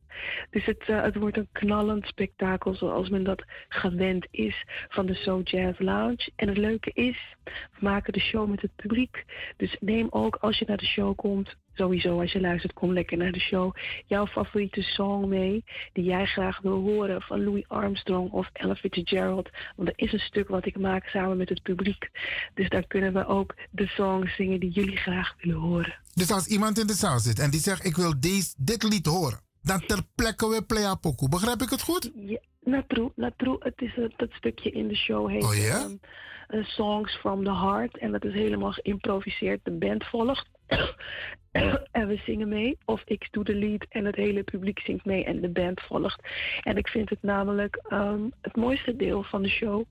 Dus 0.49 0.65
het, 0.65 0.83
eh, 0.85 1.01
het 1.01 1.15
wordt 1.15 1.37
een 1.37 1.49
knallend 1.51 2.05
spektakel 2.05 2.73
zoals 2.73 3.09
men 3.09 3.23
dat 3.23 3.43
gewend 3.69 4.27
is 4.31 4.65
van 4.89 5.05
de 5.05 5.13
Soul 5.13 5.41
Jazz 5.41 5.79
Lounge. 5.79 6.31
En 6.35 6.47
het 6.47 6.57
leuke 6.57 6.91
is, 6.93 7.35
we 7.43 7.51
maken 7.79 8.13
de 8.13 8.19
show 8.19 8.49
met 8.49 8.61
het 8.61 8.75
publiek. 8.75 9.25
Dus 9.57 9.77
neem 9.79 10.07
ook 10.09 10.35
als 10.35 10.59
je 10.59 10.65
naar 10.67 10.77
de 10.77 10.85
show 10.85 11.15
komt, 11.15 11.55
sowieso 11.73 12.21
als 12.21 12.31
je 12.31 12.41
luistert, 12.41 12.73
kom 12.73 12.93
lekker 12.93 13.17
naar 13.17 13.31
de 13.31 13.39
show. 13.39 13.75
Jouw 14.05 14.27
favoriete 14.27 14.81
song 14.81 15.27
mee, 15.27 15.63
die 15.93 16.03
jij 16.03 16.25
graag 16.25 16.61
wil 16.61 16.81
horen 16.81 17.21
van 17.21 17.43
Louis 17.43 17.67
Armstrong 17.67 18.31
of 18.31 18.49
Ella 18.53 18.75
Fitzgerald. 18.75 19.49
Want 19.75 19.89
er 19.89 19.93
is 19.95 20.13
een 20.13 20.19
stuk 20.19 20.47
wat 20.47 20.65
ik 20.65 20.79
maak 20.79 21.07
samen 21.07 21.37
met 21.37 21.49
het 21.49 21.61
publiek. 21.61 22.09
Dus 22.53 22.69
daar 22.69 22.87
kunnen 22.87 23.13
we 23.13 23.27
ook 23.27 23.55
de 23.71 23.87
songs 23.87 24.35
zingen 24.35 24.59
die 24.59 24.71
jullie 24.71 24.97
graag 24.97 25.35
willen 25.41 25.59
horen. 25.59 25.95
Dus 26.13 26.31
als 26.31 26.47
iemand 26.47 26.79
in 26.79 26.87
de 26.87 26.93
zaal 26.93 27.19
zit 27.19 27.39
en 27.39 27.49
die 27.49 27.59
zegt: 27.59 27.85
Ik 27.85 27.95
wil 27.95 28.19
deze, 28.19 28.53
dit 28.57 28.83
lied 28.83 29.05
horen, 29.05 29.39
dan 29.65 29.79
ter 29.85 30.01
plekke 30.15 30.49
weer 30.49 30.65
play 30.65 30.85
apoku. 30.85 31.29
Begrijp 31.29 31.61
ik 31.61 31.69
het 31.69 31.81
goed? 31.81 32.11
Ja, 32.15 32.39
Natru, 32.61 33.09
Natru, 33.15 33.55
het 33.59 33.81
is 33.81 33.95
het, 33.95 34.13
dat 34.17 34.29
stukje 34.31 34.71
in 34.71 34.87
de 34.87 34.95
show 34.95 35.29
heet 35.29 35.43
Oh 35.43 35.55
ja? 35.55 35.79
ehm, 35.79 35.91
eh, 35.91 36.09
Songs 36.49 37.15
from 37.15 37.43
the 37.43 37.55
Heart. 37.55 37.97
En 37.97 38.11
dat 38.11 38.23
is 38.25 38.33
helemaal 38.33 38.71
geïmproviseerd. 38.71 39.59
De 39.63 39.71
band 39.71 40.03
volgt. 40.05 40.49
en 41.91 42.07
we 42.07 42.21
zingen 42.25 42.47
mee. 42.47 42.77
Of 42.85 43.01
ik 43.05 43.27
doe 43.31 43.43
de 43.43 43.55
lead 43.55 43.85
en 43.89 44.05
het 44.05 44.15
hele 44.15 44.43
publiek 44.43 44.79
zingt 44.79 45.05
mee 45.05 45.25
en 45.25 45.41
de 45.41 45.49
band 45.49 45.81
volgt. 45.81 46.21
En 46.61 46.77
ik 46.77 46.87
vind 46.87 47.09
het 47.09 47.21
namelijk 47.21 47.75
ehm, 47.87 48.29
het 48.41 48.55
mooiste 48.55 48.95
deel 48.95 49.23
van 49.23 49.41
de 49.41 49.49
show. 49.49 49.83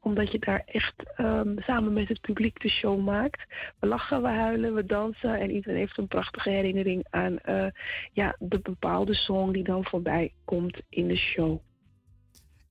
Omdat 0.00 0.32
je 0.32 0.38
daar 0.38 0.62
echt 0.66 0.94
ehm, 1.16 1.58
samen 1.58 1.92
met 1.92 2.08
het 2.08 2.20
publiek 2.20 2.60
de 2.60 2.68
show 2.68 3.04
maakt. 3.04 3.44
We 3.78 3.86
lachen, 3.86 4.22
we 4.22 4.28
huilen, 4.28 4.74
we 4.74 4.86
dansen. 4.86 5.40
En 5.40 5.50
iedereen 5.50 5.78
heeft 5.78 5.98
een 5.98 6.08
prachtige 6.08 6.50
herinnering 6.50 7.06
aan 7.10 7.38
eh, 7.38 7.66
ja, 8.12 8.36
de 8.38 8.58
bepaalde 8.58 9.14
song 9.14 9.52
die 9.52 9.64
dan 9.64 9.84
voorbij 9.84 10.32
komt 10.44 10.80
in 10.88 11.08
de 11.08 11.16
show. 11.16 11.58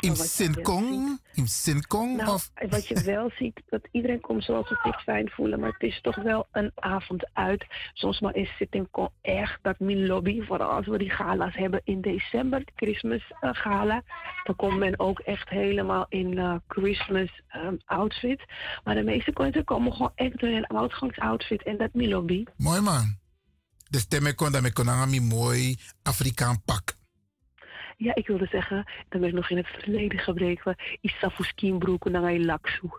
In 0.00 0.16
Sinkong? 0.16 1.20
In 1.34 1.48
Sinkong? 1.48 2.16
Nou, 2.16 2.34
of? 2.34 2.50
wat 2.68 2.88
je 2.88 3.02
wel 3.02 3.30
ziet, 3.38 3.62
dat 3.68 3.88
iedereen 3.90 4.20
komt 4.20 4.44
zoals 4.44 4.68
ze 4.68 4.78
zich 4.82 5.02
fijn 5.02 5.30
voelen, 5.30 5.60
maar 5.60 5.72
het 5.72 5.82
is 5.82 6.00
toch 6.00 6.16
wel 6.16 6.46
een 6.52 6.72
avond 6.74 7.28
uit. 7.32 7.66
Soms 7.92 8.20
maar 8.20 8.34
is 8.34 8.64
Con 8.90 9.08
echt 9.20 9.58
dat 9.62 9.78
min 9.78 10.06
lobby, 10.06 10.42
vooral 10.42 10.70
als 10.70 10.86
we 10.86 10.98
die 10.98 11.10
gala's 11.10 11.54
hebben 11.54 11.80
in 11.84 12.00
december, 12.00 12.64
de 12.64 12.72
Christmas 12.76 13.32
eh, 13.40 13.50
gala. 13.52 14.02
Dan 14.44 14.56
komt 14.56 14.78
men 14.78 14.98
ook 14.98 15.18
echt 15.20 15.48
helemaal 15.48 16.06
in 16.08 16.38
eh, 16.38 16.54
Christmas 16.66 17.42
ehm, 17.48 17.76
outfit. 17.84 18.44
Maar 18.84 18.94
de 18.94 19.02
meeste 19.02 19.32
mensen 19.34 19.64
komen 19.64 19.92
gewoon 19.92 20.12
echt 20.14 20.42
in 20.42 20.54
een 20.54 20.76
uitgangsoutfit 20.76 21.62
en 21.62 21.76
dat 21.76 21.94
min 21.94 22.08
lobby. 22.08 22.44
Mooi 22.56 22.80
man. 22.80 23.18
De 23.88 23.98
stem 23.98 24.34
kon 24.34 24.52
dat 24.52 24.62
met 24.62 24.72
konami 24.72 25.20
mooi 25.20 25.76
Afrikaan 26.02 26.62
pak. 26.64 26.94
Ja, 27.96 28.14
ik 28.14 28.26
wilde 28.26 28.46
zeggen, 28.50 28.90
dan 29.08 29.20
ben 29.20 29.28
ik 29.28 29.34
nog 29.34 29.50
in 29.50 29.56
het 29.56 29.66
verleden 29.66 30.18
gebreken. 30.18 30.76
Isafuskin 31.00 31.78
broeken 31.78 32.12
naar 32.12 32.22
een 32.22 32.44
laksu. 32.44 32.88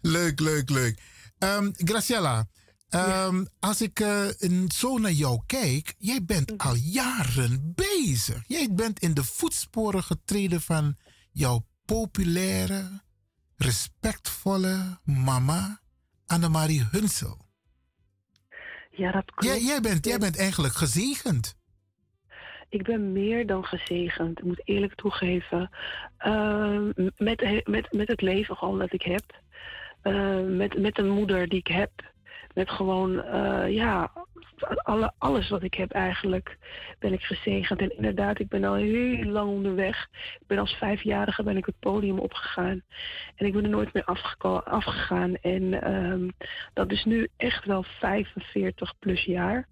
Leuk, 0.00 0.40
leuk, 0.40 0.70
leuk. 0.70 1.00
Ehm, 1.38 1.70
Graciela, 1.72 2.46
ehm, 2.88 3.44
als 3.60 3.80
ik 3.82 3.98
in- 4.38 4.70
zo 4.74 4.98
naar 4.98 5.10
jou 5.10 5.40
kijk, 5.46 5.94
jij 5.98 6.24
bent 6.24 6.58
al 6.58 6.74
jaren 6.74 7.72
bezig. 7.74 8.42
Jij 8.46 8.68
bent 8.72 8.98
in 8.98 9.14
de 9.14 9.24
voetsporen 9.24 10.02
getreden 10.02 10.60
van 10.60 10.96
jouw 11.32 11.66
populaire, 11.84 13.02
respectvolle 13.56 14.98
mama 15.04 15.80
Annemarie 16.26 16.86
Hunsel. 16.90 17.44
Ja, 18.90 19.12
dat 19.12 19.24
klopt. 19.24 19.44
Jij, 19.44 19.62
jij, 19.62 19.80
bent, 19.80 20.04
jij 20.06 20.18
bent 20.18 20.36
eigenlijk 20.36 20.74
gezegend. 20.74 21.54
Ik 22.68 22.82
ben 22.82 23.12
meer 23.12 23.46
dan 23.46 23.64
gezegend. 23.64 24.38
Ik 24.38 24.44
moet 24.44 24.62
eerlijk 24.64 24.94
toegeven. 24.94 25.70
Ehm, 26.18 26.92
met, 27.16 27.66
met, 27.66 27.92
met 27.92 28.08
het 28.08 28.20
leven 28.20 28.56
gewoon 28.56 28.78
dat 28.78 28.92
ik 28.92 29.02
heb. 29.02 29.40
Ehm, 30.02 30.56
met, 30.56 30.78
met 30.78 30.94
de 30.94 31.04
moeder 31.04 31.48
die 31.48 31.58
ik 31.58 31.66
heb. 31.66 31.90
Met 32.54 32.70
gewoon, 32.70 33.22
eh, 33.22 33.72
ja, 33.72 34.12
alle, 34.82 35.12
alles 35.18 35.48
wat 35.48 35.62
ik 35.62 35.74
heb 35.74 35.90
eigenlijk 35.90 36.58
ben 36.98 37.12
ik 37.12 37.22
gezegend. 37.22 37.80
En 37.80 37.96
inderdaad, 37.96 38.38
ik 38.38 38.48
ben 38.48 38.64
al 38.64 38.74
heel 38.74 39.24
lang 39.24 39.50
onderweg. 39.50 40.08
Ik 40.40 40.46
ben 40.46 40.58
als 40.58 40.72
vijfjarige 40.72 41.42
ben 41.42 41.56
ik 41.56 41.66
het 41.66 41.78
podium 41.80 42.18
opgegaan. 42.18 42.82
En 43.34 43.46
ik 43.46 43.52
ben 43.52 43.64
er 43.64 43.70
nooit 43.70 43.92
meer 43.92 44.04
afgegaan. 44.64 45.34
En 45.34 45.82
ehm, 45.82 46.28
dat 46.74 46.92
is 46.92 47.04
nu 47.04 47.28
echt 47.36 47.64
wel 47.64 47.82
45 47.82 48.98
plus 48.98 49.24
jaar. 49.24 49.68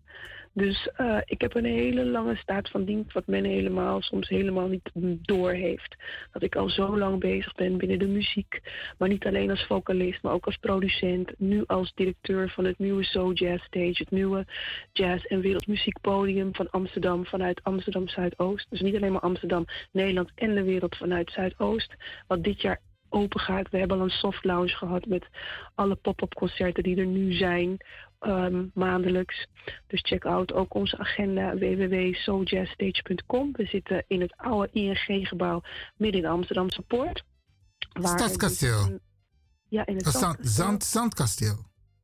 Dus 0.56 0.88
eh, 0.96 1.18
ik 1.24 1.40
heb 1.40 1.54
een 1.54 1.64
hele 1.64 2.04
lange 2.04 2.36
staat 2.36 2.70
van 2.70 2.84
dienst, 2.84 3.12
wat 3.12 3.26
men 3.26 3.44
helemaal 3.44 4.02
soms 4.02 4.28
helemaal 4.28 4.68
niet 4.68 4.90
door 5.22 5.50
heeft. 5.50 5.96
Dat 6.32 6.42
ik 6.42 6.56
al 6.56 6.68
zo 6.68 6.98
lang 6.98 7.20
bezig 7.20 7.54
ben 7.54 7.76
binnen 7.76 7.98
de 7.98 8.06
muziek. 8.06 8.60
Maar 8.98 9.08
niet 9.08 9.26
alleen 9.26 9.50
als 9.50 9.66
vocalist, 9.66 10.22
maar 10.22 10.32
ook 10.32 10.46
als 10.46 10.56
producent. 10.56 11.32
Nu 11.38 11.62
als 11.66 11.92
directeur 11.94 12.50
van 12.50 12.64
het 12.64 12.78
nieuwe 12.78 13.04
So 13.04 13.32
Jazz 13.32 13.64
Stage, 13.64 14.02
het 14.02 14.10
nieuwe 14.10 14.46
jazz- 14.92 15.24
en 15.24 15.40
wereldmuziekpodium 15.40 16.54
van 16.54 16.70
Amsterdam 16.70 17.26
vanuit 17.26 17.62
Amsterdam 17.62 18.08
Zuidoost. 18.08 18.66
Dus 18.70 18.80
niet 18.80 18.96
alleen 18.96 19.12
maar 19.12 19.20
Amsterdam, 19.20 19.64
Nederland 19.92 20.30
en 20.34 20.54
de 20.54 20.62
wereld 20.62 20.96
vanuit 20.96 21.30
Zuidoost. 21.30 21.94
Wat 22.26 22.44
dit 22.44 22.60
jaar 22.60 22.80
open 23.14 23.40
gaat. 23.40 23.70
We 23.70 23.78
hebben 23.78 23.98
al 23.98 24.04
een 24.04 24.10
soft 24.10 24.44
lounge 24.44 24.68
gehad 24.68 25.06
met 25.06 25.26
alle 25.74 25.94
pop-up 25.94 26.34
concerten 26.34 26.82
die 26.82 26.96
er 26.96 27.06
nu 27.06 27.32
zijn. 27.32 27.76
Ehm, 28.24 28.66
maandelijks. 28.74 29.46
Dus 29.86 30.00
check 30.00 30.24
out 30.24 30.52
ook 30.52 30.74
onze 30.74 30.98
agenda 30.98 31.54
www.sojazzstage.com. 31.54 33.52
We 33.52 33.64
zitten 33.66 34.04
in 34.06 34.20
het 34.20 34.34
oude 34.36 34.68
ING-gebouw 34.72 35.62
midden 35.96 36.20
in 36.22 36.26
Amsterdamse 36.28 36.82
Poort. 36.82 37.24
Waar 37.92 38.12
er 38.12 38.18
Stadskasteel. 38.18 38.98
Ja, 39.68 39.86
in 39.86 39.94
het 39.94 40.02
zand, 40.06 40.14
Zandkasteel. 40.14 40.64
zand, 40.64 40.84
zandkasteel. 40.84 41.56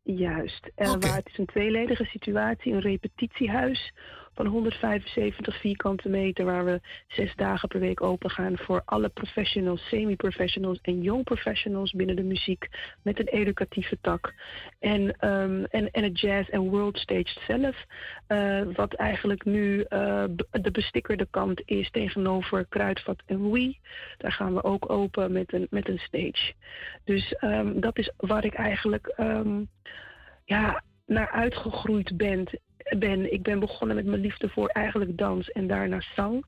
Juist. 0.03 0.71
Eh, 0.75 0.91
Oké. 0.91 1.07
Waar 1.07 1.17
het 1.17 1.29
is 1.29 1.39
een 1.39 1.47
tweeledige 1.47 2.05
situatie, 2.05 2.73
een 2.73 2.81
repetitiehuis 2.81 3.93
van 4.41 4.49
175 4.49 5.61
vierkante 5.61 6.09
meter, 6.09 6.45
waar 6.45 6.65
we 6.65 6.81
zes 7.09 7.35
dagen 7.35 7.69
per 7.69 7.81
week 7.81 8.03
open 8.03 8.31
gaan 8.31 8.59
voor 8.59 8.83
alle 8.85 9.09
professionals, 9.09 9.89
semi-professionals 9.89 10.79
en 10.83 11.03
young 11.03 11.25
professionals 11.25 11.93
binnen 11.93 12.17
de 12.17 12.23
muziek 12.23 12.69
met 13.03 13.19
een 13.19 13.27
educatieve 13.27 13.99
tak. 14.01 14.35
En, 14.79 15.17
ehm, 15.19 15.65
en, 15.65 15.91
en 15.91 16.03
het 16.03 16.21
jazz 16.21 16.49
en 16.49 16.61
world 16.61 16.99
stage 16.99 17.41
zelf, 17.47 17.85
eh, 18.27 18.63
wat 18.75 18.95
eigenlijk 18.95 19.45
nu 19.45 19.83
eh, 19.83 20.25
de 20.51 20.71
bestikkerde 20.71 21.27
kant 21.31 21.63
is 21.65 21.91
tegenover 21.91 22.67
Kruidvat 22.69 23.23
en 23.27 23.51
Wii. 23.51 23.79
Daar 24.19 24.33
gaan 24.33 24.55
we 24.55 24.65
ook 24.65 24.91
open 24.91 25.33
met 25.33 25.53
een, 25.53 25.67
met 25.71 25.89
een 25.89 25.99
stage. 25.99 26.53
Dus 27.05 27.35
ehm, 27.35 27.81
dat 27.81 27.99
is 27.99 28.13
waar 28.17 28.45
ik 28.45 28.55
eigenlijk 28.55 29.07
ehm, 29.07 29.65
ja, 30.45 30.83
naar 31.07 31.31
uitgegroeid 31.31 32.17
ben, 32.17 32.47
ben. 32.99 33.33
Ik 33.33 33.43
ben 33.43 33.61
begonnen 33.61 33.97
met 33.97 34.07
mijn 34.07 34.21
liefde 34.21 34.49
voor 34.49 34.69
eigenlijk 34.69 35.19
dans 35.19 35.51
en 35.51 35.67
daarna 35.67 36.01
zang. 36.15 36.45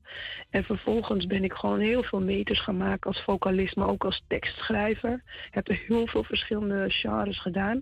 En 0.49 0.63
vervolgens 0.63 1.25
ben 1.25 1.43
ik 1.43 1.53
gewoon 1.53 1.79
heel 1.79 2.03
veel 2.03 2.21
meters 2.21 2.61
gaan 2.61 2.77
maken 2.77 3.11
als 3.11 3.23
vocalist, 3.23 3.75
maar 3.75 3.87
ook 3.87 4.05
als 4.05 4.23
tekstschrijver. 4.27 5.23
Heb 5.49 5.67
er 5.67 5.81
heel 5.87 6.07
veel 6.07 6.23
verschillende 6.23 6.89
genres 6.89 7.41
gedaan. 7.41 7.81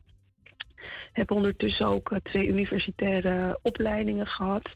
Heb 1.12 1.32
ondertussen 1.32 1.86
ook 1.86 2.12
eh, 2.12 2.18
twee 2.24 2.48
universitaire 2.48 3.60
opleidingen 3.62 4.28
gehad. 4.28 4.70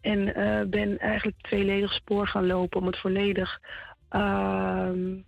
En 0.00 0.34
eh, 0.34 0.68
ben 0.68 0.98
eigenlijk 0.98 1.36
tweeledig 1.40 1.92
spoor 1.92 2.26
gaan 2.26 2.46
lopen 2.46 2.80
om 2.80 2.86
het 2.86 2.98
volledig 2.98 3.60
ehm, 4.08 5.20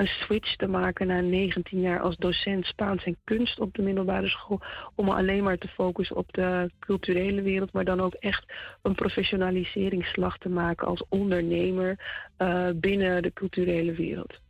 een 0.00 0.06
switch 0.06 0.56
te 0.56 0.66
maken 0.66 1.06
na 1.06 1.20
19 1.20 1.80
jaar 1.80 2.00
als 2.00 2.16
docent 2.16 2.66
Spaans 2.66 3.04
en 3.04 3.16
kunst 3.24 3.60
op 3.60 3.74
de 3.74 3.82
middelbare 3.82 4.28
school. 4.28 4.60
Om 4.94 5.08
alleen 5.08 5.42
maar 5.42 5.58
te 5.58 5.68
focussen 5.68 6.16
op 6.16 6.32
de 6.32 6.70
culturele 6.78 7.42
wereld, 7.42 7.72
maar 7.72 7.84
dan 7.84 8.00
ook 8.00 8.14
echt 8.14 8.52
een 8.82 8.94
professionaliseringsslag 8.94 10.38
te 10.38 10.48
maken 10.48 10.86
als 10.86 11.04
ondernemer 11.08 11.98
eh, 12.36 12.68
binnen 12.74 13.22
de 13.22 13.32
culturele 13.32 13.92
wereld. 13.92 14.40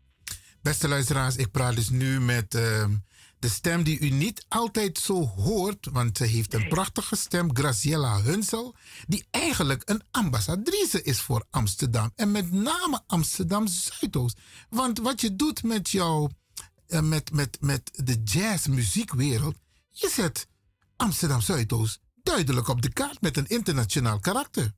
Beste 0.62 0.88
luisteraars, 0.88 1.36
ik 1.36 1.50
praat 1.50 1.74
dus 1.74 1.90
nu 1.90 2.20
met 2.20 2.54
ehm, 2.54 2.90
de 3.40 3.48
stem 3.48 3.82
die 3.82 3.98
u 3.98 4.10
niet 4.10 4.44
altijd 4.48 4.98
zo 4.98 5.26
hoort, 5.26 5.88
want 5.92 6.16
ze 6.16 6.24
heeft 6.24 6.54
een 6.54 6.68
prachtige 6.68 7.16
stem, 7.16 7.56
Graciela 7.56 8.22
Hunsel, 8.22 8.74
die 9.06 9.26
eigenlijk 9.30 9.82
een 9.84 10.02
ambassadrice 10.10 11.02
is 11.02 11.20
voor 11.20 11.44
Amsterdam. 11.50 12.12
En 12.16 12.30
met 12.30 12.52
name 12.52 13.02
Amsterdam 13.06 13.66
Zuidoost. 13.66 14.38
Want 14.68 14.98
wat 14.98 15.20
je 15.20 15.36
doet 15.36 15.62
met 15.62 15.90
jou, 15.90 16.30
eh, 16.86 17.00
met, 17.00 17.32
met, 17.32 17.58
met 17.60 17.90
de 18.04 18.22
jazzmuziekwereld, 18.24 19.56
je 19.90 20.08
zet 20.08 20.46
Amsterdam 20.96 21.40
Zuidoost 21.40 22.00
duidelijk 22.22 22.68
op 22.68 22.82
de 22.82 22.92
kaart 22.92 23.20
met 23.20 23.36
een 23.36 23.46
internationaal 23.46 24.18
karakter. 24.18 24.72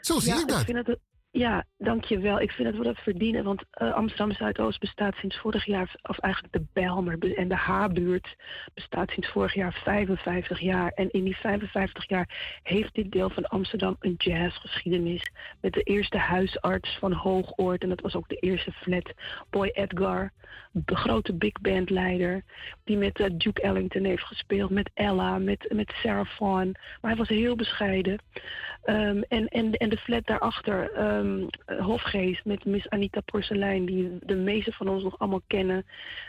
Zo 0.00 0.20
zie 0.20 0.32
ja, 0.32 0.40
ik 0.40 0.48
dat. 0.48 0.64
vind 0.64 0.86
het, 0.86 0.98
ja, 1.32 1.64
dankjewel. 1.78 2.40
Ik 2.40 2.50
vind 2.50 2.68
dat 2.68 2.78
we 2.78 2.84
dat 2.84 2.98
verdienen. 2.98 3.44
Want 3.44 3.62
eh, 3.70 3.92
Amsterdam 3.92 4.32
Zuidoost 4.32 4.80
bestaat 4.80 5.14
sinds 5.14 5.38
vorig 5.38 5.64
jaar, 5.64 5.94
of 6.02 6.18
eigenlijk 6.18 6.52
de 6.52 6.64
Bijlmer 6.72 7.18
be- 7.18 7.34
en 7.34 7.48
de 7.48 7.54
H-buurt 7.54 8.36
bestaat 8.74 9.10
sinds 9.10 9.28
vorig 9.28 9.54
jaar 9.54 9.72
55 9.72 10.60
jaar. 10.60 10.90
En 10.90 11.10
in 11.10 11.24
die 11.24 11.36
55 11.36 12.08
jaar 12.08 12.58
heeft 12.62 12.94
dit 12.94 13.12
deel 13.12 13.30
van 13.30 13.46
Amsterdam 13.46 13.96
een 14.00 14.14
jazzgeschiedenis. 14.18 15.30
Met 15.60 15.72
de 15.72 15.82
eerste 15.82 16.18
huisarts 16.18 16.98
van 16.98 17.12
Hoogoord. 17.12 17.82
En 17.82 17.88
dat 17.88 18.00
was 18.00 18.14
ook 18.14 18.28
de 18.28 18.36
eerste 18.36 18.72
flat. 18.72 19.12
Boy 19.50 19.70
Edgar, 19.72 20.32
de 20.72 20.96
grote 20.96 21.34
big 21.34 21.60
band 21.60 21.90
leider. 21.90 22.44
Die 22.84 22.96
met 22.96 23.20
eh, 23.20 23.30
Duke 23.32 23.62
Ellington 23.62 24.04
heeft 24.04 24.24
gespeeld. 24.24 24.70
Met 24.70 24.90
Ella, 24.94 25.38
met, 25.38 25.72
met 25.72 25.92
Sarah 26.02 26.26
Vaughan. 26.26 26.72
Maar 26.72 27.10
hij 27.10 27.16
was 27.16 27.28
heel 27.28 27.56
bescheiden. 27.56 28.18
Ehm, 28.82 29.22
en, 29.28 29.48
en, 29.48 29.72
en 29.72 29.88
de 29.88 29.96
flat 29.96 30.26
daarachter, 30.26 30.92
ehm, 30.92 31.19
eh, 31.20 31.84
Hofgeest 31.86 32.44
met 32.44 32.64
Miss 32.64 32.88
Anita 32.88 33.20
Porcelein, 33.20 33.86
die 33.86 34.18
de 34.20 34.34
meeste 34.34 34.72
van 34.72 34.88
ons 34.88 35.02
nog 35.02 35.18
allemaal 35.18 35.42
kennen, 35.46 35.86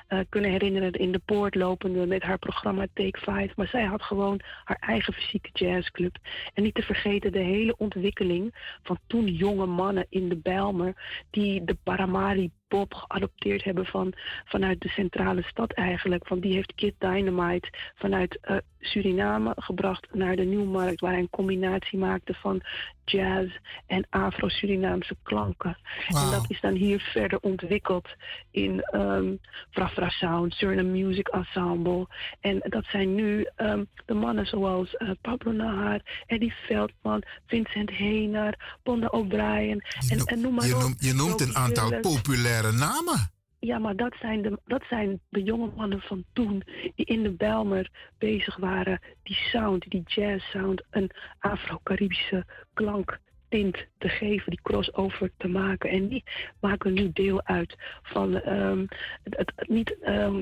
eh, 0.08 0.20
kunnen 0.30 0.52
herinneren 0.52 0.92
in 0.92 1.12
de 1.12 1.22
poort 1.26 1.56
lopende 1.56 2.06
met 2.06 2.24
haar 2.24 2.40
programma 2.40 2.86
Take 2.94 3.20
Five. 3.20 3.52
Maar 3.56 3.68
zij 3.68 3.86
had 3.86 4.02
gewoon 4.02 4.40
haar 4.64 4.78
eigen 4.80 5.14
fysieke 5.14 5.50
jazzclub. 5.54 6.18
En 6.54 6.64
niet 6.64 6.76
te 6.76 6.82
vergeten 6.82 7.32
de 7.32 7.40
hele 7.40 7.76
ontwikkeling 7.78 8.56
van 8.84 8.98
toen 9.08 9.28
jonge 9.28 9.66
mannen 9.66 10.06
in 10.10 10.30
de 10.30 10.38
Bijlmer, 10.38 11.24
die 11.30 11.64
de 11.64 11.78
Paramari 11.84 12.52
pop 12.72 12.94
geadopteerd 12.94 13.64
hebben 13.64 13.86
van, 13.86 14.14
vanuit 14.46 14.82
de 14.82 14.90
centrale 14.90 15.42
stad 15.44 15.72
eigenlijk. 15.74 16.28
Van 16.28 16.40
die 16.40 16.54
heeft 16.54 16.74
Kid 16.76 16.94
Dynamite 16.98 17.70
vanuit 17.96 18.38
eh, 18.42 18.58
Suriname 18.80 19.54
gebracht 19.56 20.08
naar 20.14 20.36
de 20.36 20.44
Nieuwmarkt, 20.44 21.02
waar 21.02 21.12
hij 21.12 21.20
een 21.20 21.30
combinatie 21.30 22.00
maakte 22.00 22.34
van 22.34 22.62
jazz 23.06 23.58
en 23.88 24.08
Afro-Surinaamse 24.10 25.16
klanken. 25.24 25.78
En 26.08 26.32
dat 26.32 26.46
is 26.48 26.62
dan 26.62 26.74
hier 26.74 27.00
verder 27.00 27.40
ontwikkeld 27.40 28.08
in 28.52 28.82
ehm 28.82 29.36
Frafra 29.70 30.10
Sound, 30.10 30.54
Suriname 30.54 30.90
Music 30.90 31.28
Ensemble. 31.28 32.08
En 32.40 32.60
dat 32.70 32.86
zijn 32.86 33.16
nu 33.16 33.48
ehm, 33.56 33.84
de 34.06 34.14
mannen 34.14 34.46
zoals 34.46 34.96
eh, 34.96 35.10
Pablo 35.22 35.52
Nahar, 35.52 36.02
Eddie 36.26 36.54
Veldman, 36.68 37.24
Vincent 37.48 37.90
Heenar, 37.90 38.78
Bonda 38.84 39.08
O'Brien 39.08 39.84
en, 40.10 40.26
en 40.26 40.42
noem 40.42 40.54
maar 40.54 40.68
Je 40.68 40.76
op. 40.76 40.82
noemt, 40.82 41.06
je 41.06 41.14
noemt 41.14 41.42
een 41.42 41.56
aantal 41.56 41.90
Williams. 41.90 42.22
Populaire 42.62 42.78
namen. 43.02 43.32
Ja, 43.60 43.78
maar 43.80 43.96
dat 43.96 44.16
zijn, 44.20 44.42
de, 44.42 44.60
dat 44.66 44.84
zijn 44.90 45.20
de 45.30 45.44
jonge 45.44 45.72
mannen 45.76 46.02
van 46.02 46.24
toen 46.34 46.64
die 46.96 47.06
in 47.06 47.24
de 47.24 47.32
Belmer 47.32 47.90
bezig 48.18 48.56
waren. 48.58 49.00
Die 49.24 49.36
sound, 49.36 49.90
die 49.90 50.04
jazz 50.06 50.46
sound, 50.50 50.84
een 50.90 51.12
Afro-Caribische 51.40 52.46
klanktint 52.74 53.86
te 53.98 54.10
geven, 54.10 54.50
die 54.52 54.62
crossover 54.62 55.32
te 55.38 55.48
maken. 55.48 55.90
En 55.90 56.08
die 56.08 56.24
maken 56.60 56.94
nu 56.94 57.12
deel 57.14 57.44
uit 57.44 57.76
van 58.02 58.36
ehm, 58.42 58.86
het, 59.24 59.38
het- 59.38 59.52
het 59.56 59.70
niet, 59.70 59.98
ehm, 60.02 60.36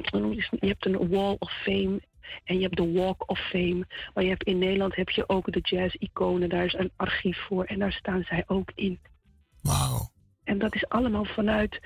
je 0.60 0.68
hebt 0.68 0.86
een 0.86 1.10
Wall 1.10 1.36
of 1.40 1.52
Fame. 1.52 2.02
En 2.44 2.56
je 2.56 2.62
hebt 2.62 2.78
de 2.78 2.91
Walk 2.91 3.30
of 3.30 3.40
Fame. 3.40 3.86
Maar 4.14 4.24
je 4.24 4.30
hebt 4.30 4.44
in 4.44 4.58
Nederland 4.58 4.96
heb 4.96 5.10
je 5.10 5.30
ook 5.30 5.52
de 5.52 5.60
jazz-iconen. 5.62 6.50
Daar 6.50 6.66
is 6.66 6.74
een 6.74 6.91
archief 6.96 7.38
voor. 7.48 7.64
En 7.64 7.80
daar 7.80 7.91
staan 7.91 8.24
zij 8.24 8.44
ook 8.48 8.72
in. 8.76 9.00
Wauw. 9.62 10.12
En 10.49 10.57
dat 10.57 10.76
is 10.76 10.88
allemaal 10.88 11.26
vanuit 11.26 11.80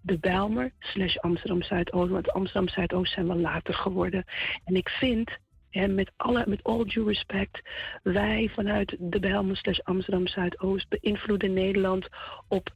de 0.00 0.18
Bijlmer 0.18 0.72
slash 0.78 1.16
Amsterdam 1.16 1.62
Zuidoost. 1.62 2.10
Want 2.10 2.32
Amsterdam 2.32 2.68
Zuidoost 2.68 3.12
zijn 3.12 3.28
we 3.28 3.34
later 3.34 3.74
geworden. 3.74 4.24
En 4.64 4.74
ik 4.74 4.88
vind, 4.88 5.30
hè, 5.70 5.88
met, 5.88 6.12
alle, 6.16 6.44
met 6.46 6.62
all 6.62 6.84
due 6.84 7.04
respect, 7.04 7.60
wij 8.02 8.50
vanuit 8.54 8.96
de 8.98 9.20
Bijlmer 9.20 9.56
slash 9.56 9.78
Amsterdam 9.78 10.26
Zuidoost 10.26 10.88
beïnvloeden 10.88 11.52
Nederland 11.52 12.08
op 12.48 12.74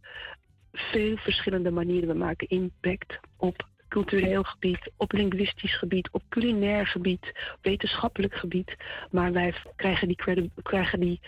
veel 0.73 1.17
verschillende 1.17 1.71
manieren. 1.71 2.09
We 2.09 2.15
maken 2.15 2.49
impact 2.49 3.19
op 3.37 3.69
cultureel 3.89 4.43
gebied, 4.43 4.91
op 4.97 5.13
linguïstisch 5.13 5.79
gebied, 5.79 6.09
op 6.11 6.23
culinair 6.29 6.87
gebied, 6.87 7.33
wetenschappelijk 7.63 8.35
gebied. 8.35 8.77
Maar 9.11 9.33
wij 9.33 9.55
krijgen 9.77 10.09
die, 10.09 10.17
krijgen 10.63 11.01
die, 11.01 11.21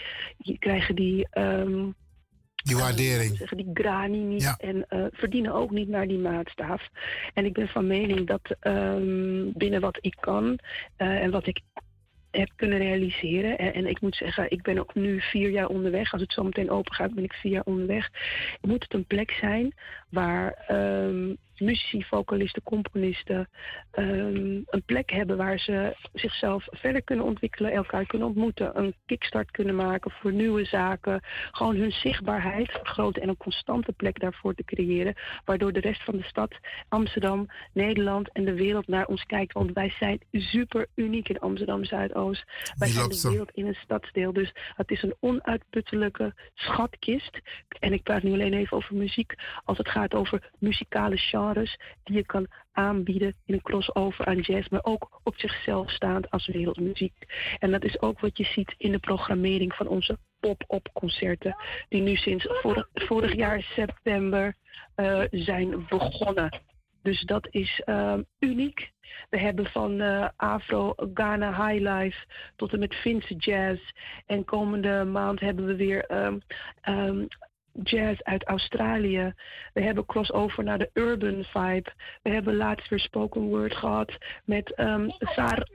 krijgen 0.59 0.95
die 0.95 1.29
ehm, 1.31 1.89
Die 2.67 2.77
waardering. 2.77 3.37
zeggen, 3.37 3.57
die 3.57 3.71
grani 3.75 4.19
niet 4.19 4.43
Ja. 4.43 4.57
en 4.59 4.89
eh, 4.89 5.05
verdienen 5.13 5.53
ook 5.53 5.71
niet 5.71 5.89
naar 5.89 6.07
die 6.09 6.19
maatstaaf. 6.19 6.89
En 7.35 7.45
ik 7.45 7.53
ben 7.53 7.69
van 7.69 7.87
mening 7.87 8.27
dat 8.27 8.57
ehm, 8.61 9.51
binnen 9.53 9.81
wat 9.81 9.99
ik 10.01 10.17
kan 10.21 10.59
eh, 10.97 11.23
en 11.23 11.31
wat 11.31 11.47
ik 11.47 11.61
heb 12.31 12.51
kunnen 12.57 12.79
realiseren. 12.79 13.59
En, 13.59 13.73
en 13.75 13.87
ik 13.87 14.01
moet 14.01 14.17
zeggen, 14.17 14.51
ik 14.51 14.63
ben 14.63 14.79
ook 14.79 14.95
nu 14.95 15.21
vier 15.21 15.51
jaar 15.51 15.67
onderweg. 15.69 16.13
Als 16.13 16.21
het 16.23 16.33
zo 16.33 16.43
meteen 16.43 16.71
open 16.71 16.95
gaat, 16.95 17.15
ben 17.15 17.25
ik 17.25 17.33
vier 17.33 17.53
jaar 17.53 17.65
onderweg. 17.65 18.11
Moet 18.61 18.83
het 18.83 18.95
een 18.95 19.07
plek 19.07 19.31
zijn 19.31 19.75
waar 20.11 20.53
ehm 20.53 21.35
muzici, 21.59 22.05
vocalisten, 22.05 22.63
componisten 22.63 23.49
ehm, 23.91 24.61
een 24.67 24.83
plek 24.87 25.11
hebben 25.11 25.37
waar 25.37 25.59
ze 25.59 25.97
zichzelf 26.13 26.67
verder 26.71 27.03
kunnen 27.03 27.25
ontwikkelen, 27.25 27.73
elkaar 27.73 28.07
kunnen 28.07 28.29
ontmoeten, 28.29 28.79
een 28.79 28.95
kickstart 29.07 29.51
kunnen 29.51 29.75
maken 29.75 30.11
voor 30.11 30.33
nieuwe 30.33 30.65
zaken, 30.65 31.21
gewoon 31.51 31.77
hun 31.77 31.93
zichtbaarheid 31.93 32.71
vergroten 32.71 33.23
en 33.23 33.29
een 33.29 33.37
constante 33.37 33.93
plek 33.93 34.21
daarvoor 34.21 34.55
te 34.55 34.65
creëren, 34.65 35.15
waardoor 35.45 35.73
de 35.73 35.81
rest 35.81 36.05
van 36.05 36.17
de 36.17 36.23
stad, 36.23 36.55
Amsterdam, 36.89 37.47
Nederland 37.73 38.33
en 38.33 38.45
de 38.45 38.55
wereld 38.55 38.89
naar 38.89 39.07
ons 39.07 39.25
kijkt. 39.25 39.53
Want 39.53 39.73
wij 39.73 39.95
zijn 39.99 40.21
super 40.33 40.87
uniek 40.95 41.29
in 41.29 41.39
Amsterdam 41.39 41.85
Zuidoost. 41.85 42.45
Wij 42.79 42.89
zijn 42.89 43.09
de 43.09 43.29
wereld 43.29 43.51
in 43.51 43.67
een 43.67 43.75
stadsdeel, 43.75 44.33
dus 44.33 44.53
het 44.75 44.91
is 44.91 45.03
een 45.03 45.15
onuitputtelijke 45.21 46.35
schatkist. 46.55 47.41
En 47.79 47.93
ik 47.93 48.03
praat 48.03 48.23
nu 48.23 48.33
alleen 48.33 48.55
even 48.55 48.77
over 48.77 48.95
muziek, 48.95 49.35
als 49.65 49.79
het 49.79 49.89
gaat 49.97 50.15
over 50.15 50.51
muzikale 50.59 51.17
genres 51.17 51.79
die 52.05 52.17
je 52.17 52.27
kan 52.27 52.47
aanbieden 52.73 53.35
in 53.45 53.55
een 53.55 53.63
crossover 53.63 54.25
aan 54.25 54.41
jazz, 54.41 54.69
maar 54.69 54.85
ook 54.85 55.21
op 55.23 55.35
zichzelf 55.37 55.91
staand 55.91 56.31
als 56.31 56.47
wereldmuziek. 56.47 57.15
En 57.59 57.71
dat 57.71 57.85
is 57.85 58.01
ook 58.01 58.21
wat 58.21 58.37
je 58.37 58.45
ziet 58.45 58.75
in 58.77 58.93
de 58.93 58.99
programmering 58.99 59.75
van 59.75 59.89
onze 59.89 60.19
pop-up 60.41 60.89
concerten, 60.93 61.57
die 61.89 62.03
nu 62.03 62.17
sinds 62.17 62.49
vorig, 62.95 63.35
jaar 63.35 63.63
september 63.63 64.55
eh, 64.95 65.23
zijn 65.31 65.87
begonnen. 65.89 66.61
Dus 67.03 67.21
dat 67.21 67.47
is 67.51 67.83
ehm, 67.85 68.23
uniek. 68.39 68.91
We 69.31 69.39
hebben 69.39 69.67
van 69.67 70.01
eh, 70.01 70.29
Afro 70.37 70.95
Ghana 71.15 71.67
Highlife 71.67 72.27
tot 72.57 72.73
en 72.73 72.79
met 72.79 72.95
Finse 72.95 73.35
Jazz. 73.35 73.81
En 74.27 74.45
komende 74.45 75.05
maand 75.05 75.41
hebben 75.41 75.67
we 75.67 75.77
weer 75.77 76.05
ehm, 76.05 76.39
ehm, 76.81 77.25
jazz 77.83 78.21
uit 78.23 78.45
Australië. 78.45 79.35
We 79.73 79.83
hebben 79.83 80.07
crossover 80.07 80.65
naar 80.65 80.79
de 80.79 80.91
urban 80.93 81.45
vibe. 81.45 81.93
We 82.23 82.31
hebben 82.31 82.57
laatst 82.57 82.89
weer 82.89 83.01
spoken 83.01 83.41
word 83.41 83.77
gehad 83.77 84.13
met 84.45 84.75
ehm 84.75 85.09
Sar 85.19 85.67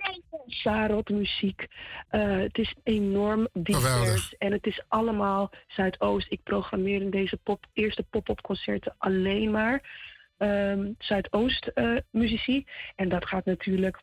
Sarot 0.48 1.10
muziek. 1.10 1.68
Eh, 2.07 2.38
het 2.38 2.57
is 2.57 2.76
enorm 2.84 3.48
divers 3.53 4.36
en 4.38 4.52
het 4.52 4.65
is 4.65 4.84
allemaal 4.88 5.52
Zuidoost. 5.68 6.32
Ik 6.32 6.44
programmeer 6.44 7.02
in 7.02 7.10
deze 7.10 7.38
pop, 7.38 7.65
eerste 7.73 8.03
pop-up 8.03 8.41
concerten 8.41 8.95
alleen 8.98 9.52
maar 9.52 9.99
ehm, 10.38 10.91
Zuidoost 10.98 11.68
eh, 11.68 11.98
muzici. 12.10 12.65
En 12.95 13.10
dat 13.10 13.26
gaat 13.26 13.45
natuurlijk 13.45 14.02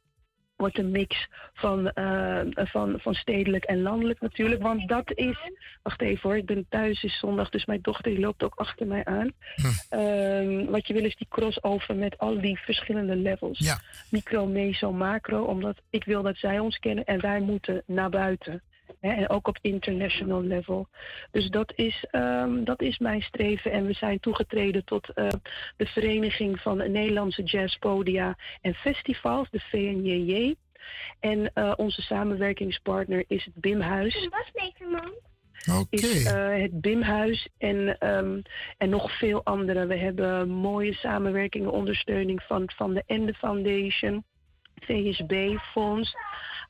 wordt 0.59 0.79
een 0.79 0.91
mix 0.91 1.29
van, 1.55 1.91
eh, 1.91 2.41
van, 2.55 3.01
van 3.01 3.15
stedelijk 3.15 3.65
en 3.65 3.83
landelijk 3.83 4.21
natuurlijk. 4.21 4.63
Want 4.63 4.89
dat 4.89 5.13
is. 5.15 5.39
Wacht 5.83 6.01
even 6.01 6.29
hoor, 6.29 6.39
ik 6.39 6.47
ben 6.47 6.67
thuis, 6.69 7.03
is 7.03 7.19
zondag, 7.19 7.49
dus 7.49 7.67
mijn 7.67 7.83
dochter 7.83 8.11
die 8.11 8.21
loopt 8.21 8.43
ook 8.43 8.55
achter 8.55 8.87
mij 8.87 9.05
aan. 9.05 9.33
Ehm, 9.89 10.65
wat 10.65 10.87
je 10.87 10.93
wil 10.93 11.05
is 11.05 11.17
die 11.17 11.27
crossover 11.31 11.97
met 11.97 12.19
al 12.19 12.41
die 12.41 12.59
verschillende 12.59 13.17
levels. 13.17 13.59
Ja. 13.59 13.81
Micro, 14.11 14.47
meso, 14.47 14.93
macro. 14.93 15.43
Omdat 15.43 15.77
ik 15.91 16.05
wil 16.05 16.23
dat 16.23 16.37
zij 16.37 16.59
ons 16.59 16.79
kennen 16.79 17.05
en 17.05 17.21
wij 17.21 17.41
moeten 17.41 17.83
naar 17.87 18.11
buiten. 18.11 18.63
Hè, 19.01 19.12
en 19.12 19.28
ook 19.28 19.48
op 19.48 19.59
international 19.60 20.43
level. 20.43 20.89
Dus 21.31 21.48
dat 21.48 21.73
is, 21.77 22.05
ehm, 22.10 22.65
dat 22.65 22.82
is 22.82 22.98
mijn 22.98 23.23
streven. 23.23 23.73
En 23.73 23.86
we 23.86 23.93
zijn 23.93 24.20
toegetreden 24.20 24.85
tot 24.85 25.09
eh, 25.09 25.28
de 25.77 25.86
Vereniging 25.86 26.60
van 26.60 26.77
Nederlandse 26.77 27.43
Jazzpodia 27.43 28.36
en 28.60 28.74
Festivals, 28.74 29.51
de 29.51 29.60
VNJJ. 29.60 30.55
En 31.20 31.52
eh, 31.55 31.73
onze 31.77 32.02
samenwerkingspartner 32.02 33.24
is 33.27 33.44
het 33.44 33.55
BIMhuis. 33.55 34.28
Oké. 35.66 35.86
Is 35.90 36.24
eh, 36.24 36.60
het 36.60 36.81
BIMhuis 36.81 37.48
en, 37.59 37.98
ehm, 37.98 38.40
en 38.77 38.89
nog 38.89 39.19
veel 39.19 39.44
andere. 39.44 39.86
We 39.86 39.97
hebben 39.97 40.48
mooie 40.48 40.93
samenwerkingen, 40.94 41.70
ondersteuning 41.70 42.43
van, 42.43 42.70
van 42.77 42.94
de 42.94 43.02
Ende 43.06 43.35
Foundation, 43.35 44.24
VSB-fonds, 44.74 46.15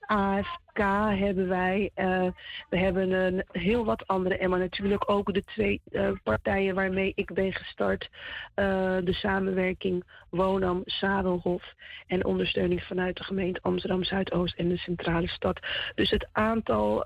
AFK 0.07 0.68
hebben 0.73 1.49
wij. 1.49 1.91
eh, 1.95 2.27
we 2.69 2.79
hebben 2.79 3.11
een, 3.11 3.45
heel 3.53 3.85
wat 3.85 4.07
andere. 4.07 4.39
En 4.39 4.51
maar 4.51 4.59
natuurlijk 4.59 5.11
ook 5.11 5.35
de 5.35 5.45
twee 5.45 5.81
eh, 5.91 6.11
partijen 6.23 6.75
waarmee 6.75 7.13
ik 7.15 7.33
ben 7.33 7.53
gestart. 7.53 8.11
eh, 8.55 8.97
de 9.05 9.13
samenwerking 9.13 10.05
Wonam, 10.31 10.83
Zadelhof 10.85 11.63
en 12.07 12.25
ondersteuning 12.25 12.83
vanuit 12.83 13.17
de 13.17 13.25
gemeente 13.25 13.61
Amsterdam 13.63 14.05
Zuidoost 14.05 14.57
en 14.57 14.69
de 14.69 14.77
centrale 14.77 15.29
stad. 15.29 15.61
Dus 15.95 16.11
het 16.11 16.29
aantal 16.33 17.05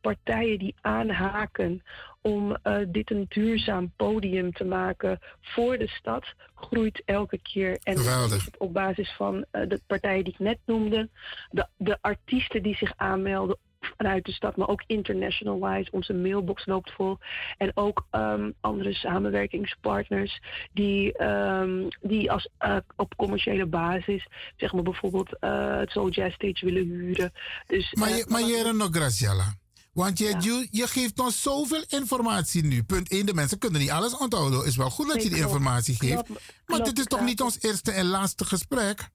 partijen 0.00 0.58
die 0.58 0.74
aanhaken 0.80 1.82
om 2.20 2.56
dit 2.88 3.10
een 3.10 3.26
duurzaam 3.28 3.92
podium 3.96 4.52
te 4.52 4.64
maken 4.64 5.18
voor 5.40 5.78
de 5.78 5.88
stad 5.88 6.24
groeit 6.54 7.02
elke 7.04 7.38
keer. 7.38 7.78
En 7.82 7.98
Geweldig. 7.98 8.48
op 8.58 8.72
basis 8.72 9.10
van 9.16 9.44
de 9.50 9.80
partijen 9.86 10.24
die 10.24 10.32
ik 10.32 10.38
net 10.38 10.58
noemde, 10.66 11.08
de, 11.50 11.66
de 11.76 11.98
artiesten 12.00 12.62
die 12.62 12.76
zich 12.76 12.92
aanmelden 13.12 13.56
vanuit 13.96 14.24
de 14.24 14.32
stad, 14.32 14.56
maar 14.56 14.68
ook 14.68 14.82
international-wise. 14.86 15.90
Onze 15.90 16.12
mailbox 16.12 16.66
loopt 16.66 16.92
vol. 16.92 17.18
En 17.58 17.70
ook 17.74 18.06
ehm, 18.10 18.50
andere 18.60 18.94
samenwerkingspartners 18.94 20.40
die, 20.72 21.12
ehm, 21.16 21.88
die 22.00 22.32
als, 22.32 22.48
eh, 22.58 22.76
op 22.96 23.16
commerciële 23.16 23.66
basis, 23.66 24.26
zeg 24.56 24.72
maar 24.72 24.82
bijvoorbeeld 24.82 25.38
eh, 25.38 25.78
het 25.78 25.90
Soul 25.90 26.08
Jazz 26.08 26.34
Stage 26.34 26.64
willen 26.64 26.88
huren. 26.88 27.32
Dus, 27.66 27.92
Maar, 27.92 28.08
eh, 28.08 28.16
je, 28.16 28.24
maar 28.28 28.42
Jere 28.42 28.72
nog, 28.72 28.88
Graciela. 28.90 29.54
Want 29.92 30.18
je, 30.18 30.36
je, 30.40 30.68
je 30.70 30.86
geeft 30.86 31.20
ons 31.20 31.42
zoveel 31.42 31.84
informatie 31.88 32.64
nu. 32.64 32.82
Punt 32.82 33.10
1, 33.10 33.26
de 33.26 33.34
mensen 33.34 33.58
kunnen 33.58 33.80
niet 33.80 33.90
alles 33.90 34.16
onthouden. 34.16 34.66
is 34.66 34.76
wel 34.76 34.90
goed 34.90 35.08
dat 35.12 35.22
je 35.22 35.28
die 35.28 35.38
informatie 35.38 35.94
geeft. 35.94 36.12
Klopt, 36.12 36.28
maar 36.28 36.40
klopt, 36.64 36.84
dit 36.84 36.98
is 36.98 37.04
toch 37.04 37.18
ja. 37.18 37.24
niet 37.24 37.40
ons 37.40 37.58
eerste 37.60 37.90
en 37.90 38.06
laatste 38.06 38.44
gesprek? 38.44 39.10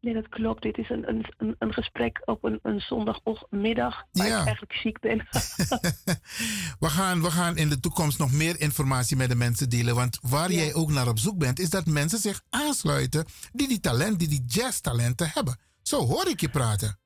Nee, 0.00 0.14
dat 0.14 0.28
klopt. 0.28 0.62
Dit 0.62 0.78
is 0.78 0.90
een, 0.90 1.08
een, 1.08 1.56
een, 1.58 1.72
gesprek 1.72 2.22
op 2.24 2.44
een, 2.44 2.58
een 2.62 2.80
zondagmiddag 2.80 4.04
waar 4.12 4.26
Ja. 4.26 4.38
ik 4.38 4.44
eigenlijk 4.46 4.72
ziek 4.72 5.00
ben. 5.00 5.18
We 6.84 6.88
gaan, 6.88 7.22
we 7.22 7.30
gaan 7.30 7.56
in 7.56 7.68
de 7.68 7.80
toekomst 7.80 8.18
nog 8.18 8.32
meer 8.32 8.60
informatie 8.60 9.16
met 9.16 9.28
de 9.28 9.34
mensen 9.36 9.68
delen. 9.70 9.94
Want 9.94 10.18
waar 10.22 10.52
jij 10.52 10.74
ook 10.74 10.90
naar 10.90 11.08
op 11.08 11.18
zoek 11.18 11.38
bent, 11.38 11.58
is 11.58 11.70
dat 11.70 11.86
mensen 11.86 12.18
zich 12.18 12.42
aansluiten 12.50 13.24
die 13.52 13.68
die 13.68 13.80
talent, 13.80 14.18
die 14.18 14.28
die 14.28 14.44
jazztalenten 14.46 15.30
hebben. 15.34 15.58
Zo 15.82 16.06
hoor 16.06 16.28
ik 16.28 16.40
je 16.40 16.48
praten. 16.48 16.98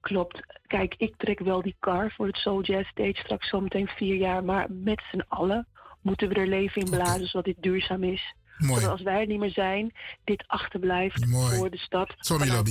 Klopt. 0.00 0.40
Kijk, 0.66 0.94
ik 0.98 1.14
trek 1.16 1.38
wel 1.38 1.62
die 1.62 1.76
car 1.80 2.12
voor 2.16 2.26
het 2.26 2.36
Soul 2.36 2.62
Jazz 2.62 2.88
Stage 2.90 3.16
straks 3.16 3.48
zometeen 3.48 3.88
vier 3.88 4.16
jaar. 4.16 4.44
Maar 4.44 4.66
met 4.70 5.02
z'n 5.10 5.24
allen 5.28 5.68
moeten 6.02 6.28
we 6.28 6.34
er 6.34 6.48
leven 6.48 6.82
in 6.82 6.90
blazen, 6.90 7.26
zodat 7.26 7.44
dit 7.44 7.62
duurzaam 7.62 8.04
is. 8.04 8.34
Mooi. 8.58 8.80
Zodat 8.80 8.90
als 8.90 9.02
wij 9.02 9.20
er 9.20 9.26
niet 9.26 9.38
meer 9.38 9.50
zijn, 9.50 9.92
dit 10.24 10.44
achterblijft 10.46 11.26
Mooi. 11.26 11.56
voor 11.56 11.70
de 11.70 11.78
stad. 11.78 12.14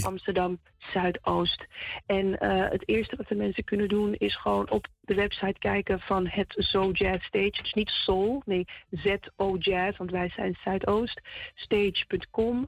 Amsterdam 0.04 0.60
Zuidoost. 0.94 1.66
En 2.06 2.40
eh, 2.40 2.72
het 2.72 2.88
eerste 2.88 3.16
wat 3.16 3.28
de 3.28 3.36
mensen 3.36 3.64
kunnen 3.64 3.88
doen 3.88 4.14
is 4.14 4.38
gewoon 4.38 4.70
op 4.70 4.88
de 5.02 5.16
website 5.16 5.60
kijken 5.60 6.00
van 6.00 6.28
het 6.28 6.54
Soul 6.58 6.92
Jazz 6.92 7.26
Stage. 7.26 7.62
Dus 7.62 7.74
niet 7.74 7.90
Soul, 7.90 8.42
nee 8.46 8.66
Z-O 8.92 9.56
Jazz, 9.58 9.98
want 9.98 10.12
wij 10.12 10.30
zijn 10.30 10.58
Zuidoost. 10.64 11.22
Stage.com. 11.56 12.68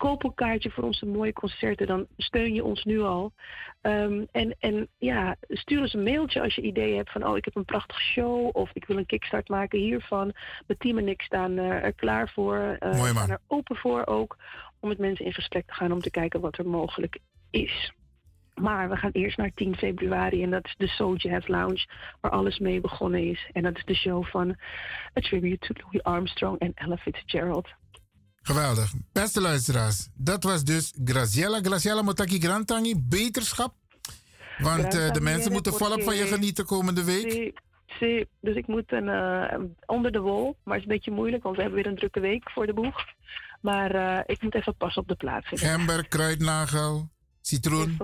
Koop 0.00 0.24
een 0.24 0.34
kaartje 0.34 0.70
voor 0.70 0.84
onze 0.84 1.06
mooie 1.06 1.32
concerten, 1.32 1.86
dan 1.86 2.06
steun 2.16 2.54
je 2.54 2.64
ons 2.64 2.84
nu 2.84 3.00
al. 3.00 3.32
Ehm, 3.80 4.24
en, 4.30 4.56
en 4.58 4.88
ja, 4.98 5.36
stuur 5.48 5.80
eens 5.80 5.94
een 5.94 6.02
mailtje 6.02 6.42
als 6.42 6.54
je 6.54 6.62
ideeën 6.62 6.96
hebt 6.96 7.10
van... 7.12 7.26
oh, 7.26 7.36
ik 7.36 7.44
heb 7.44 7.56
een 7.56 7.64
prachtige 7.64 8.00
show 8.02 8.48
of 8.52 8.70
ik 8.72 8.84
wil 8.84 8.96
een 8.96 9.06
kickstart 9.06 9.48
maken 9.48 9.78
hiervan. 9.78 10.32
Mijn 10.66 10.78
team 10.78 10.98
en 10.98 11.08
ik 11.08 11.22
staan 11.22 11.58
eh, 11.58 11.84
er 11.84 11.92
klaar 11.92 12.28
voor. 12.28 12.56
eh, 12.56 12.90
Mooi, 12.90 13.08
we 13.08 13.14
man. 13.14 13.22
staan 13.22 13.30
er 13.30 13.40
open 13.46 13.76
voor 13.76 14.06
ook 14.06 14.36
om 14.80 14.88
met 14.88 14.98
mensen 14.98 15.24
in 15.24 15.32
gesprek 15.32 15.66
te 15.66 15.74
gaan... 15.74 15.92
om 15.92 16.00
te 16.00 16.10
kijken 16.10 16.40
wat 16.40 16.58
er 16.58 16.66
mogelijk 16.68 17.18
is. 17.50 17.92
Maar 18.54 18.88
we 18.88 18.96
gaan 18.96 19.12
eerst 19.12 19.36
naar 19.36 19.52
10 19.54 19.76
februari 19.76 20.42
en 20.42 20.50
dat 20.50 20.64
is 20.64 20.74
de 20.76 20.88
Soul 20.88 21.16
Jazz 21.16 21.46
Lounge... 21.46 21.86
waar 22.20 22.30
alles 22.30 22.58
mee 22.58 22.80
begonnen 22.80 23.28
is. 23.30 23.48
En 23.52 23.62
dat 23.62 23.76
is 23.76 23.84
de 23.84 23.94
show 23.94 24.24
van 24.24 24.50
A 25.18 25.20
Tribute 25.20 25.66
to 25.66 25.74
Louis 25.82 26.02
Armstrong 26.02 26.58
en 26.58 26.72
Ella 26.74 26.96
Fitzgerald. 26.96 27.68
Geweldig. 28.42 28.92
Beste 29.12 29.40
luisteraars, 29.40 30.08
dat 30.14 30.42
was 30.42 30.64
dus 30.64 30.92
Graciela. 31.04 31.58
Graciela 31.62 32.02
Motaki 32.02 32.40
Grantangi, 32.40 32.94
beterschap. 32.98 33.74
Want 34.58 34.94
eh, 34.94 35.10
de 35.12 35.20
mensen 35.20 35.52
moeten 35.52 35.72
volop 35.72 36.02
van 36.02 36.16
je 36.16 36.26
genieten 36.26 36.64
komende 36.64 37.04
week. 37.04 37.30
Sí. 37.86 38.24
Dus 38.40 38.56
ik 38.56 38.66
moet 38.66 38.92
een, 38.92 39.08
eh, 39.08 39.58
onder 39.86 40.12
de 40.12 40.18
wol. 40.20 40.56
Maar 40.64 40.74
het 40.74 40.84
is 40.84 40.90
een 40.90 40.96
beetje 40.96 41.10
moeilijk, 41.10 41.42
want 41.42 41.56
we 41.56 41.62
hebben 41.62 41.82
weer 41.82 41.90
een 41.90 41.98
drukke 41.98 42.20
week 42.20 42.50
voor 42.50 42.66
de 42.66 42.74
boeg. 42.74 42.96
Maar 43.60 43.90
eh, 43.94 44.22
ik 44.26 44.42
moet 44.42 44.54
even 44.54 44.76
pas 44.76 44.96
op 44.96 45.08
de 45.08 45.14
plaats. 45.14 45.46
Gember, 45.50 46.08
kruidnagel, 46.08 47.08
citroen. 47.40 47.96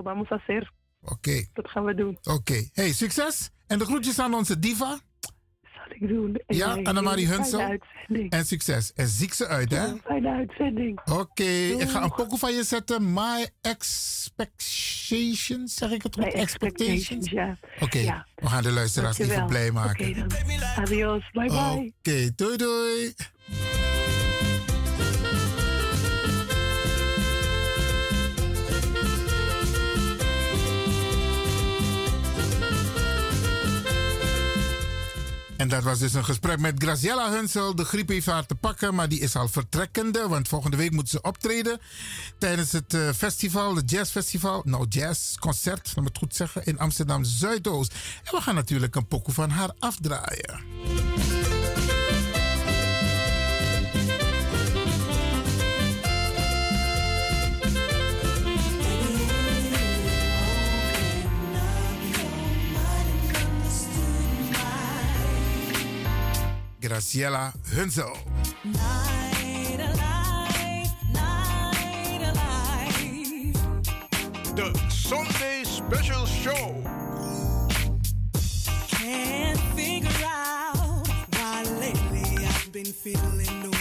Oké, 1.01 1.45
Dat 1.53 1.69
gaan 1.69 1.85
we 1.85 1.93
doen. 1.95 2.17
oké. 2.23 2.69
Hey, 2.73 2.91
succes. 2.91 3.49
En 3.67 3.79
de 3.79 3.85
groetjes 3.85 4.19
aan 4.19 4.33
onze 4.33 4.59
diva. 4.59 4.99
Ik. 6.01 6.09
En 6.45 6.55
Ja, 6.57 6.73
jij, 6.75 6.83
Annemarie 6.83 7.27
Hunsel. 7.27 7.77
En 8.29 8.45
succes. 8.45 8.93
En 8.93 9.07
ziek 9.07 9.33
ze 9.33 9.47
uit, 9.47 9.71
hè? 9.71 9.87
Een 9.87 10.01
Fijne 10.05 10.29
uitzending. 10.29 10.99
Oké, 11.11 11.43
ik 11.77 11.89
ga 11.89 12.03
een 12.03 12.13
pokoe 12.15 12.37
van 12.37 12.53
je 12.53 12.63
zetten. 12.63 13.13
My 13.13 13.47
expectations, 13.61 15.75
zeg 15.75 15.91
ik 15.91 16.03
het 16.03 16.15
goed? 16.15 16.33
Expectations, 16.33 17.29
ja. 17.29 17.57
Oké, 17.79 17.97
Ja. 17.97 18.27
we 18.35 18.47
gaan 18.47 18.63
de 18.63 18.71
luisteraars 18.71 19.17
even 19.17 19.45
blij 19.45 19.71
maken. 19.71 20.09
Oké 20.09 20.19
dan. 20.19 20.31
Adios. 20.75 21.29
Bye 21.31 21.47
bye. 21.47 21.93
Oké, 21.99 22.31
doei 22.35 22.57
doei. 22.57 23.13
En 35.57 35.67
dat 35.67 35.83
was 35.83 35.99
dus 35.99 36.13
een 36.13 36.25
gesprek 36.25 36.59
met 36.59 36.83
Graciela 36.83 37.31
Hunsel. 37.31 37.75
De 37.75 37.83
griep 37.83 38.07
heeft 38.09 38.25
haar 38.25 38.45
te 38.45 38.55
pakken, 38.55 38.95
maar 38.95 39.09
die 39.09 39.19
is 39.19 39.35
al 39.35 39.47
vertrekkende. 39.47 40.27
Want 40.27 40.47
volgende 40.47 40.77
week 40.77 40.91
moet 40.91 41.09
ze 41.09 41.21
optreden 41.21 41.79
tijdens 42.37 42.71
het 42.71 42.93
eh, 42.93 43.09
festival, 43.15 43.75
het 43.75 43.91
jazzfestival. 43.91 44.61
Nou, 44.65 44.85
jazzconcert, 44.89 45.95
me 45.95 46.03
het 46.03 46.17
goed 46.17 46.35
zeggen, 46.35 46.65
in 46.65 46.79
Amsterdam 46.79 47.23
Zuidoost. 47.23 47.93
En 48.23 48.35
we 48.35 48.41
gaan 48.41 48.55
natuurlijk 48.55 48.95
een 48.95 49.07
pokoe 49.07 49.33
van 49.33 49.49
haar 49.49 49.71
afdraaien. 49.79 51.46
Graciela 66.87 67.53
Hunsel. 67.75 68.13
Night 68.63 69.77
alive, 69.77 70.87
night 71.11 72.21
alive. 72.21 73.53
The 74.55 74.73
Sunday 74.89 75.65
Special 75.65 76.25
Show. 76.25 76.81
Can't 78.87 79.59
figure 79.75 80.09
out 80.23 81.05
why 81.35 81.63
lately 81.81 82.45
I've 82.45 82.71
been 82.71 82.85
feeling 82.85 83.69
the 83.69 83.76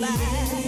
来 0.00 0.67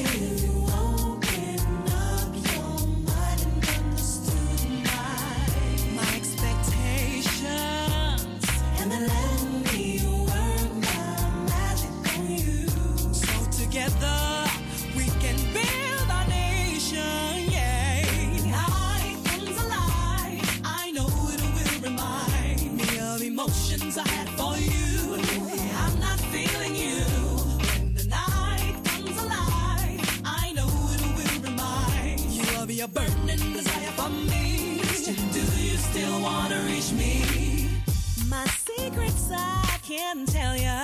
I 40.11 40.12
can't 40.12 40.28
tell 40.28 40.57
ya. 40.57 40.82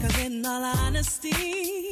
Cause 0.00 0.18
in 0.24 0.46
all 0.46 0.64
honesty, 0.64 1.90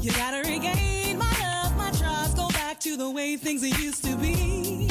you 0.00 0.10
gotta 0.12 0.38
regain 0.48 1.18
my 1.18 1.30
love, 1.42 1.76
my 1.76 1.90
trust, 1.90 2.34
go 2.34 2.48
back 2.48 2.80
to 2.80 2.96
the 2.96 3.10
way 3.10 3.36
things 3.36 3.62
used 3.62 4.02
to 4.04 4.16
be. 4.16 4.88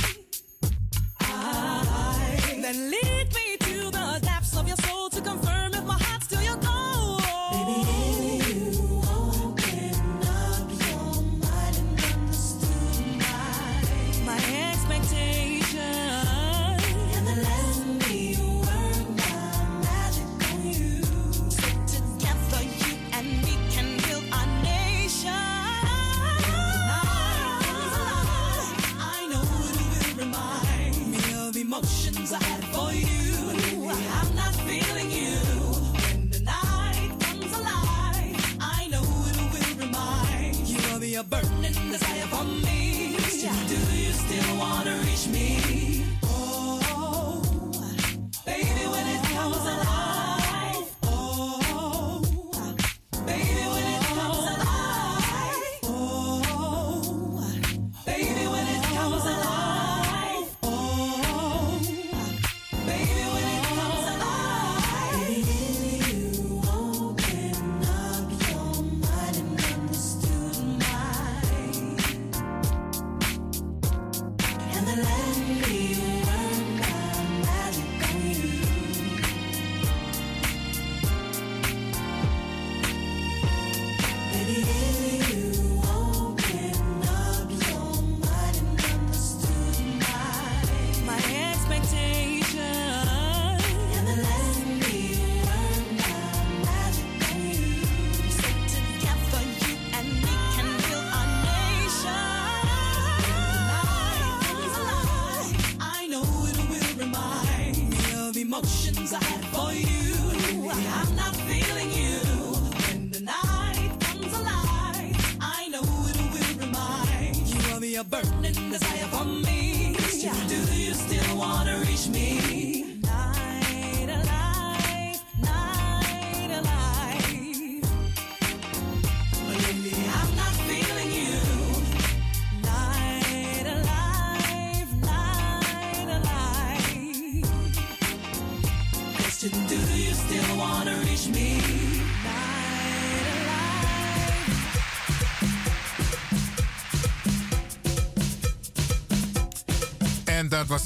I, 1.21 2.59
then 2.61 2.91
lead 2.91 3.33
me 3.33 3.57
to 3.61 3.89
the 3.89 4.19
depths 4.21 4.55
of 4.55 4.67
your 4.67 4.77
soul 4.77 5.09
to 5.09 5.21
confirm 5.21 5.71
emotions 31.65 32.31
I 32.31 32.43
had 32.43 32.63
for 32.65 32.93
you. 32.93 33.89
I'm 33.89 34.35
not 34.35 34.53
feeling 34.67 35.09
you. 35.09 35.35
When 35.97 36.29
the 36.29 36.41
night 36.41 37.11
comes 37.19 37.51
alive, 37.59 38.57
I 38.61 38.87
know 38.91 39.01
it 39.29 39.37
will 39.53 39.87
remind 39.87 40.57
you 40.67 40.95
of 40.95 41.03
your 41.03 41.23
burning 41.23 41.54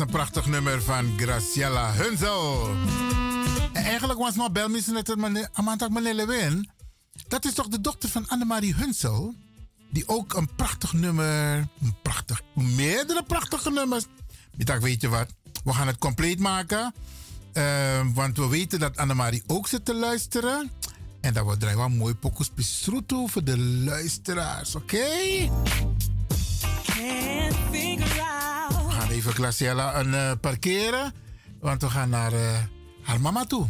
prachtig 0.10 0.46
nummer 0.46 0.82
van 0.82 1.14
Graciela 1.18 1.94
Hunzel. 1.94 2.70
En 3.74 3.84
eigenlijk 3.84 4.20
was 4.20 4.36
maar 4.36 4.52
bel 4.52 4.70
me 4.70 4.82
net 4.86 5.50
Amanda 5.54 5.88
Manelewin. 5.88 6.70
Dat 7.28 7.46
is 7.46 7.54
toch 7.54 7.68
de 7.68 7.82
dochter 7.82 8.10
van 8.10 8.28
Annemarie 8.28 8.76
Hunsel? 8.76 9.34
Die 9.92 10.08
ook 10.08 10.34
een 10.34 10.56
prachtig 10.56 10.94
nummer, 10.94 11.56
een 11.82 11.96
prachtig, 12.02 12.42
meerdere 12.54 13.24
prachtige 13.24 13.72
nummers. 13.72 14.06
Ik 14.58 14.66
dacht, 14.66 14.82
weet 14.82 15.02
je 15.02 15.10
wat, 15.10 15.28
we 15.64 15.74
gaan 15.74 15.88
het 15.88 15.98
compleet 15.98 16.40
maken. 16.40 16.94
Eh, 17.54 18.08
want 18.14 18.38
we 18.38 18.48
weten 18.48 18.80
dat 18.80 18.98
Annemarie 18.98 19.44
ook 19.48 19.68
zit 19.68 19.86
te 19.86 19.94
luisteren. 19.94 20.72
En 21.22 21.34
dat 21.34 21.44
wordt 21.44 21.60
draaien 21.60 21.78
wel 21.78 21.90
mooi 21.90 22.16
pokus 22.16 22.52
voor 23.28 23.44
de 23.44 23.58
luisteraars, 23.60 24.76
oké? 24.76 25.08
Even 29.20 29.34
Glaciella 29.34 30.00
een 30.00 30.14
eh, 30.14 30.32
parkeren. 30.42 31.14
Want 31.60 31.82
we 31.82 31.90
gaan 31.90 32.10
naar 32.10 32.34
eh, 32.34 32.58
haar 33.04 33.22
mama 33.22 33.46
toe. 33.46 33.68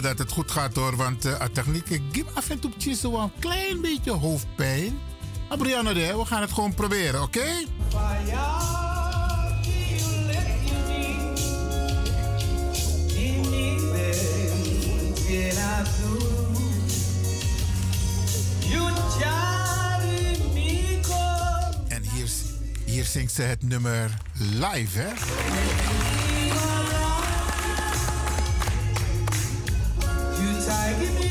Dat 0.00 0.18
het 0.18 0.32
goed 0.32 0.50
gaat 0.50 0.74
hoor. 0.74 0.96
Want 0.96 1.26
uh, 1.26 1.42
techniek, 1.52 1.88
ik 1.88 2.02
geef 2.12 2.24
af 2.34 2.50
en 2.50 2.58
toe 2.58 2.94
zo 2.94 3.18
een 3.18 3.32
klein 3.38 3.80
beetje 3.80 4.10
hoofdpijn. 4.10 4.98
Maar 5.48 5.58
Brianna, 5.58 5.92
we 5.92 6.24
gaan 6.24 6.40
het 6.40 6.52
gewoon 6.52 6.74
proberen, 6.74 7.22
oké? 7.22 7.46
En 21.88 22.02
hier, 22.02 22.28
hier 22.84 23.04
zingt 23.04 23.32
ze 23.32 23.42
het 23.42 23.62
nummer 23.62 24.10
live, 24.38 24.98
hè? 24.98 26.17
Tagging 30.98 31.14
me, 31.14 31.30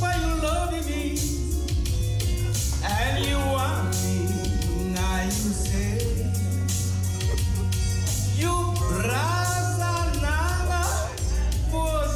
but 0.00 0.14
you 0.20 0.42
loving 0.42 0.84
me, 0.84 1.18
and 2.84 3.24
you 3.24 3.38
want 3.38 3.94
me. 4.02 4.16
Now 4.92 5.22
you 5.24 5.52
say 5.52 5.98
you 8.36 8.54
brasa 8.90 10.20
nada 10.20 10.84
for 11.70 12.08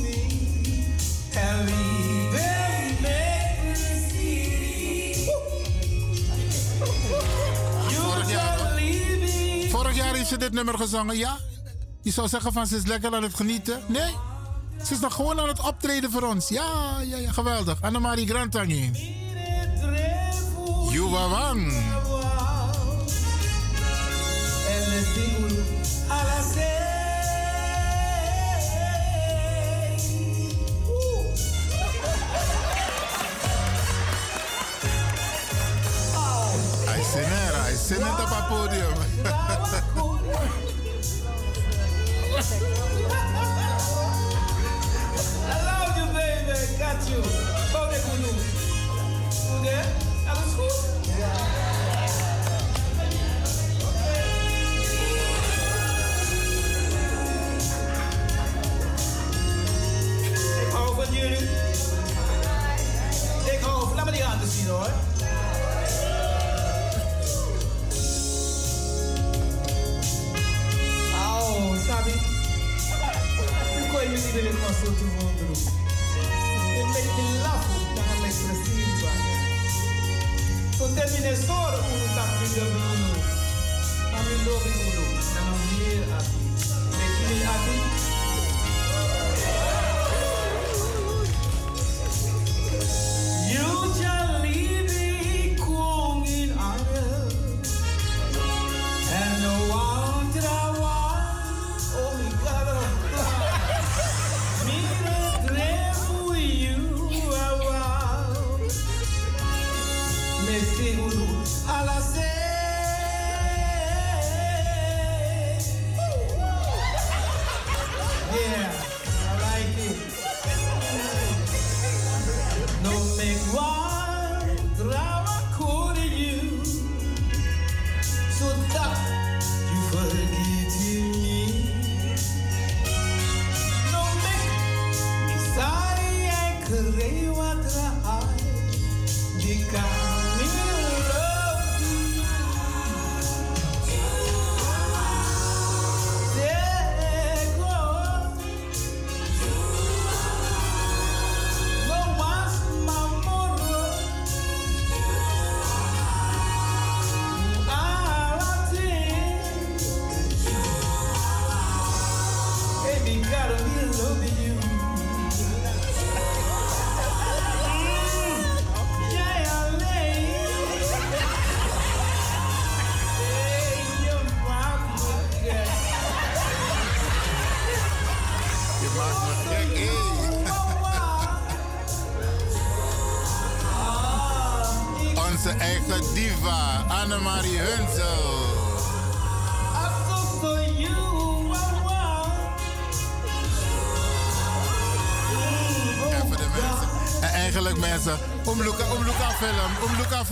me, 0.00 0.18
and 1.36 1.66
we 1.66 1.80
make 2.32 3.76
see. 3.76 5.26
Vorig 7.92 8.30
jaar, 8.30 8.58
vorig 9.70 9.96
jaar 9.96 10.14
heeft 10.14 10.28
ze 10.28 10.36
dit 10.36 10.52
nummer 10.52 10.74
gezongen, 10.78 11.16
ja? 11.16 11.38
Je 12.02 12.10
zou 12.10 12.28
zeggen 12.28 12.52
van 12.52 12.66
ze 12.66 12.76
is 12.76 12.86
lekker 12.86 13.14
aan 13.14 13.22
het 13.22 13.34
genieten. 13.34 13.82
Nee, 13.86 14.14
ze 14.84 14.94
is 14.94 15.00
nog 15.00 15.14
gewoon 15.14 15.40
aan 15.40 15.48
het 15.48 15.60
optreden 15.60 16.10
voor 16.10 16.22
ons. 16.22 16.48
Ja, 16.48 17.00
ja, 17.00 17.16
ja, 17.16 17.32
geweldig. 17.32 17.82
Annemarie 17.82 18.26
Grantangi. 18.26 18.92
Yuwa 20.90 21.28
Wang. 21.28 21.72
Hij 36.84 37.02
zit 37.02 37.24
er, 37.24 37.62
hij 37.62 37.76
zit 37.76 37.98
net 37.98 38.20
op 38.20 38.28
het 38.28 38.48
podium. 38.48 38.96
I 46.48 46.54
baby. 46.54 46.78
Got 46.78 47.08
you. 47.10 47.20
Go 47.72 47.80
there, 47.90 48.00
Kunu. 48.00 48.30
You 49.44 49.56
there? 49.64 49.86
That 50.24 50.36
was 50.36 50.54
cool. 50.56 50.76
Ik 60.62 60.72
hou 60.72 60.94
van 60.94 61.14
jullie. 61.14 61.48
Ik 63.52 63.60
hou 63.60 63.86
van... 63.86 63.94
Laat 63.96 64.04
me 64.04 64.12
die 64.12 64.22
handen 64.22 64.48
zien, 64.48 64.68
hoor. 64.68 64.90
Au, 71.14 71.76
sabe? 71.86 72.36
Aí, 73.98 74.08
menina, 74.08 74.38
ele 74.38 74.52
de 74.52 75.04
mundo. 75.04 75.38
Ele 75.38 75.48
meio 75.48 75.58
que 75.58 75.74
lavo, 75.74 75.87
tá 77.06 78.14
mais 78.20 78.34
expressiva. 78.34 79.10
Tu 80.76 80.88
termine 80.94 81.36
solo 81.36 81.78
com 81.78 81.94
o 81.94 82.08
tapete 82.14 82.60
do 82.60 82.66
mundo. 82.66 83.22
Mas 84.12 84.26
me 84.26 84.44
louco, 84.44 84.68
mundo. 84.68 85.02
Não 85.34 85.44
me 85.44 86.12
abi. 86.12 86.34
Me 87.28 87.44
abi. 87.44 87.97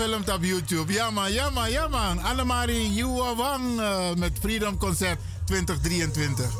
gefilmd 0.07 0.33
op 0.33 0.45
YouTube. 0.45 0.93
Ja 0.93 1.11
man, 1.11 1.33
ja 1.33 1.51
man, 1.51 1.71
ja 1.71 1.89
man. 1.89 2.19
Annemarie 2.23 2.95
Juwawang 2.95 3.81
eh, 3.81 4.15
met 4.15 4.33
Freedom 4.41 4.79
Concert 4.79 5.19
2023. 5.45 6.56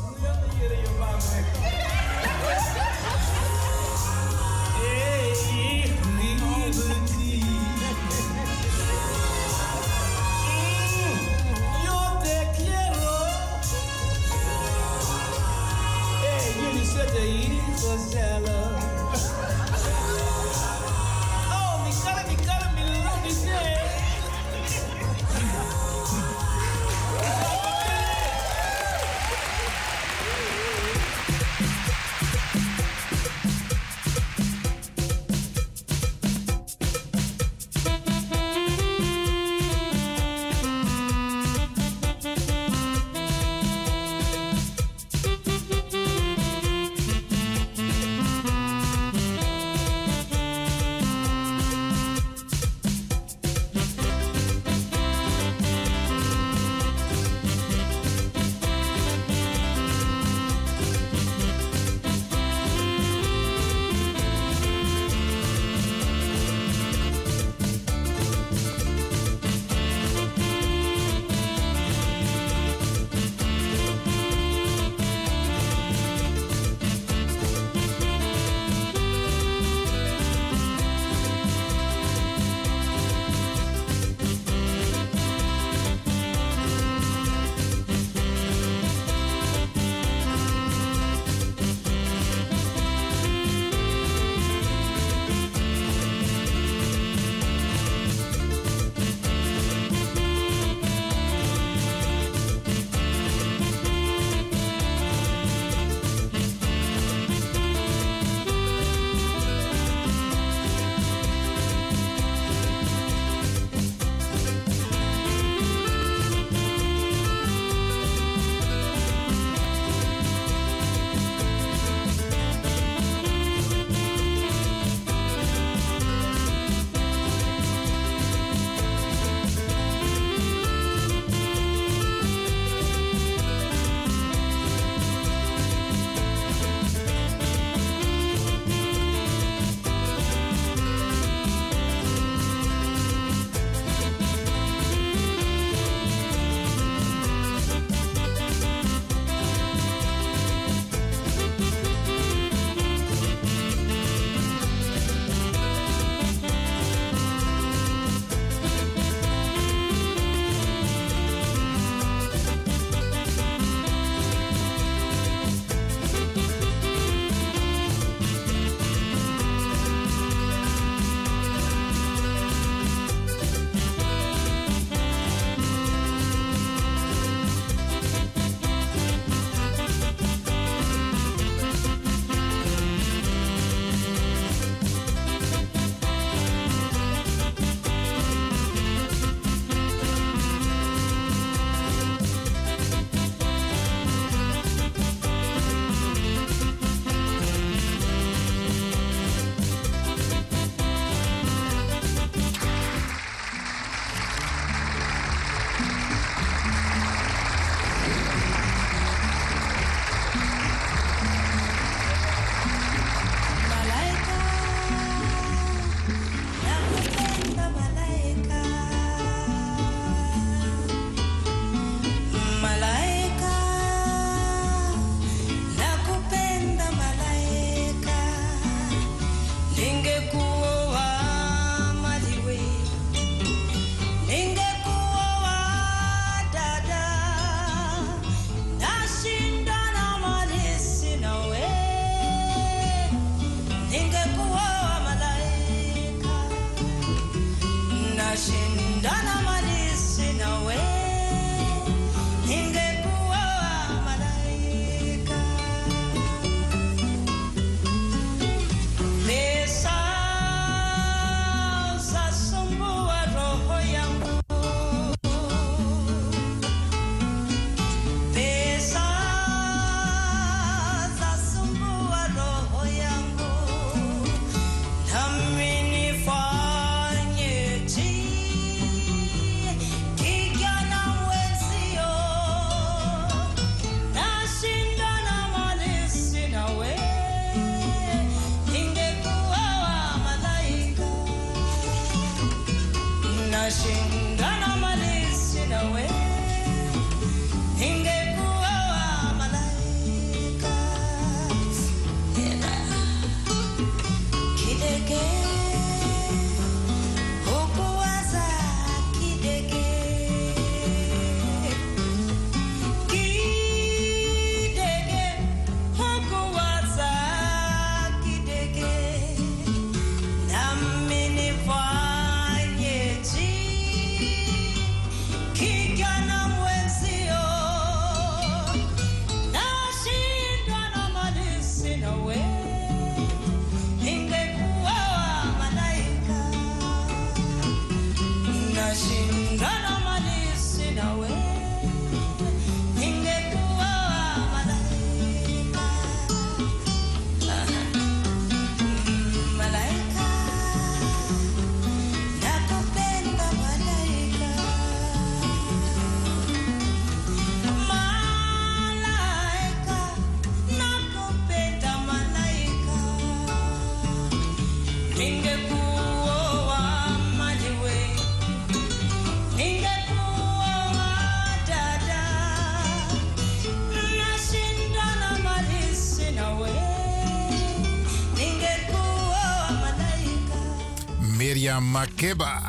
Makeba. 381.79 382.61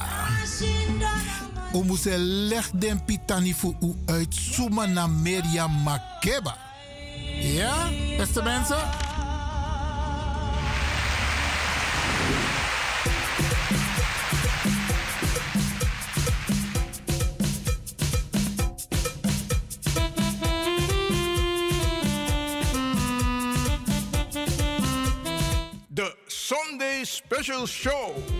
U 1.74 1.84
moest 1.84 2.06
leg 2.48 2.70
den 2.70 3.04
pitani 3.04 3.54
voor 3.54 3.74
u 3.80 3.94
uit 4.06 4.34
Suma 4.34 4.86
naar 4.86 5.10
Miriam 5.10 5.72
Makeba. 5.82 6.56
Ja, 7.40 7.88
beste 8.16 8.42
mensen? 8.42 9.06
Special 27.38 27.66
Show. 27.66 28.37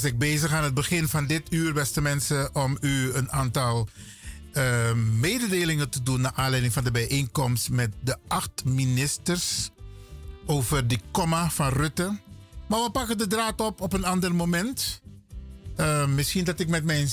Was 0.00 0.10
ik 0.10 0.18
bezig 0.18 0.52
aan 0.52 0.64
het 0.64 0.74
begin 0.74 1.08
van 1.08 1.26
dit 1.26 1.52
uur, 1.52 1.72
beste 1.72 2.00
mensen, 2.00 2.54
om 2.54 2.76
u 2.80 3.12
een 3.12 3.32
aantal 3.32 3.88
eh, 4.52 4.92
mededelingen 4.94 5.90
te 5.90 6.02
doen 6.02 6.20
naar 6.20 6.32
aanleiding 6.34 6.72
van 6.72 6.84
de 6.84 6.90
bijeenkomst 6.90 7.70
met 7.70 7.92
de 8.00 8.16
acht 8.28 8.64
ministers 8.64 9.70
over 10.46 10.88
die 10.88 11.00
komma 11.10 11.50
van 11.50 11.68
Rutte. 11.68 12.18
Maar 12.68 12.82
we 12.82 12.90
pakken 12.90 13.18
de 13.18 13.26
draad 13.26 13.60
op 13.60 13.80
op 13.80 13.92
een 13.92 14.04
ander 14.04 14.34
moment. 14.34 15.00
Eh, 15.76 16.06
misschien 16.06 16.44
dat 16.44 16.60
ik 16.60 16.68
met 16.68 16.84
mijn 16.84 17.08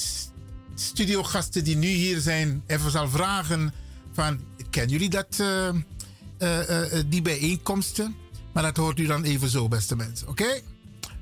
studiogasten 0.75 1.63
die 1.63 1.75
nu 1.75 1.87
hier 1.87 2.19
zijn 2.19 2.63
even 2.67 2.91
zal 2.91 3.09
vragen 3.09 3.73
van, 4.13 4.39
kennen 4.69 4.91
jullie 4.91 5.09
dat, 5.09 5.43
eh, 6.37 6.99
die 7.05 7.21
bijeenkomsten? 7.21 8.15
Maar 8.53 8.63
dat 8.63 8.77
hoort 8.77 8.99
u 8.99 9.05
dan 9.05 9.23
even 9.23 9.49
zo, 9.49 9.67
beste 9.67 9.95
mensen. 9.95 10.27
Oké? 10.27 10.61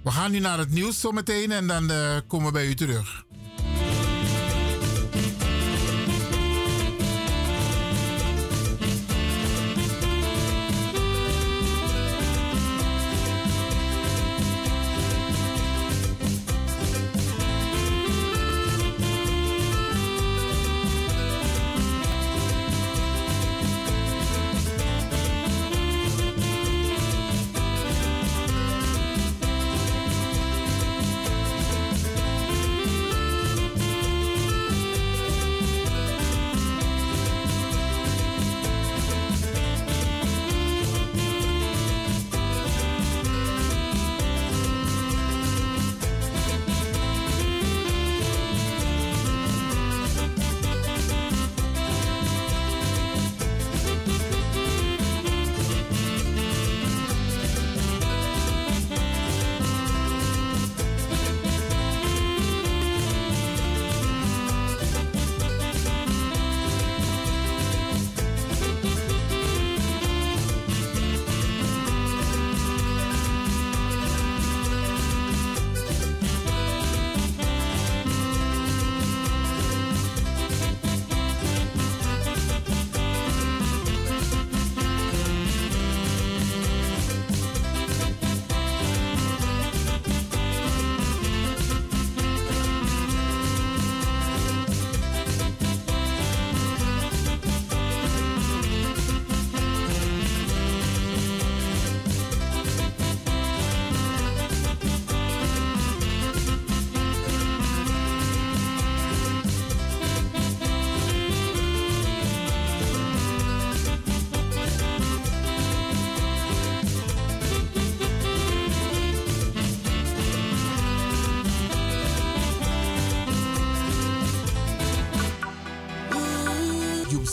We 0.05 0.11
gaan 0.11 0.31
nu 0.31 0.39
naar 0.39 0.57
het 0.57 0.71
nieuws 0.71 0.99
zometeen 0.99 1.51
en 1.51 1.67
dan 1.67 1.91
eh, 1.91 2.17
komen 2.27 2.45
we 2.47 2.51
bij 2.51 2.67
u 2.67 2.75
terug. 2.75 3.24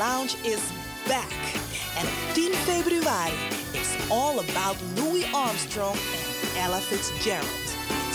Lounge 0.00 0.36
is 0.42 0.60
back. 1.06 1.30
En 1.98 2.06
op 2.06 2.12
10 2.34 2.54
februari 2.54 3.32
is 3.72 3.88
all 4.08 4.38
about 4.38 4.76
Louis 4.96 5.32
Armstrong 5.32 5.94
en 5.94 6.62
Ella 6.62 6.78
Fitzgerald. 6.78 7.68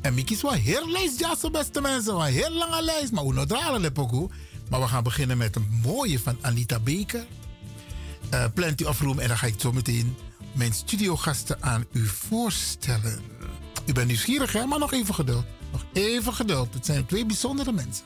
En 0.00 0.14
mi 0.14 0.24
kies 0.24 0.42
wel 0.42 0.52
heel 0.52 0.90
lijst, 0.90 1.20
ja, 1.20 1.36
zo 1.36 1.50
beste 1.50 1.80
mensen, 1.80 2.12
wel 2.12 2.22
heel 2.22 2.52
lange 2.52 2.82
lijst, 2.82 3.12
maar 3.12 3.26
we 3.26 3.32
nog 3.32 3.46
dralen 3.46 3.80
le 3.80 3.90
poku. 3.90 4.28
Maar 4.70 4.80
we 4.80 4.86
gaan 4.86 5.02
beginnen 5.02 5.38
met 5.38 5.56
een 5.56 5.80
mooie 5.82 6.18
van 6.18 6.36
Anita 6.40 6.78
Baker. 6.78 7.26
Uh, 8.34 8.44
Plenty 8.54 8.84
of 8.84 9.00
Room. 9.00 9.18
En 9.18 9.28
dan 9.28 9.38
ga 9.38 9.46
ik 9.46 9.54
zo 9.58 9.72
meteen 9.72 10.16
mijn 10.52 10.72
studiogasten 10.72 11.62
aan 11.62 11.84
u 11.92 12.06
voorstellen. 12.06 13.20
U 13.86 13.92
bent 13.92 14.06
nieuwsgierig, 14.06 14.52
hè? 14.52 14.66
Maar 14.66 14.78
nog 14.78 14.92
even 14.92 15.14
geduld. 15.14 15.44
Nog 15.72 15.84
even 15.92 16.34
geduld. 16.34 16.74
Het 16.74 16.86
zijn 16.86 17.06
twee 17.06 17.26
bijzondere 17.26 17.72
mensen. 17.72 18.04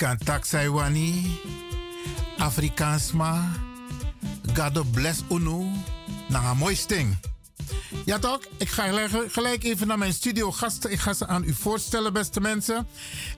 Kan 0.00 0.18
taksaiwani, 0.18 1.40
Afrikaans 2.38 3.12
ma, 3.12 3.52
God 4.54 4.92
bless 4.92 5.20
unu, 5.30 5.66
na 6.28 6.50
een 6.50 6.56
mooi 6.56 6.74
sting. 6.74 7.16
Ja 8.04 8.18
toch, 8.18 8.40
ik 8.56 8.68
ga 8.68 9.08
gelijk- 9.28 9.64
even 9.64 9.86
naar 9.86 9.98
mijn 9.98 10.12
studio 10.12 10.52
gasten. 10.52 10.90
Ik 10.90 10.98
ga 10.98 11.12
ze 11.12 11.26
aan 11.26 11.44
u 11.44 11.52
voorstellen, 11.54 12.12
beste 12.12 12.40
mensen. 12.40 12.86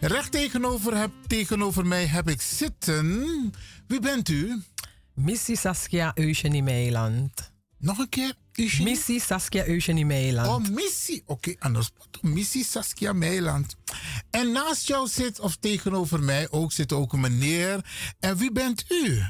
Recht 0.00 0.32
tegenover, 0.32 0.96
heb, 0.96 1.10
tegenover 1.26 1.86
mij 1.86 2.06
heb 2.06 2.28
ik 2.28 2.40
zitten. 2.42 3.54
Wie 3.86 4.00
bent 4.00 4.28
u? 4.28 4.62
Missie 5.14 5.56
Saskia 5.56 6.12
Eugenie 6.14 6.62
Meiland. 6.62 7.52
Nog 7.78 7.98
een 7.98 8.08
keer? 8.08 8.34
Missie 8.82 9.20
Saskia 9.20 9.66
Eugenie 9.66 10.06
Meiland. 10.06 10.48
Oh, 10.48 10.74
missie. 10.74 11.22
Oké, 11.26 11.54
anders. 11.58 11.90
Missie 12.20 12.64
Saskia 12.64 13.12
Meiland. 13.12 13.76
En 14.42 14.52
naast 14.52 14.86
jou 14.86 15.08
zit, 15.08 15.40
of 15.40 15.56
tegenover 15.60 16.22
mij 16.22 16.50
ook, 16.50 16.72
zit 16.72 16.92
ook 16.92 17.12
een 17.12 17.20
meneer. 17.20 17.84
En 18.20 18.36
wie 18.36 18.52
bent 18.52 18.84
u? 18.88 19.22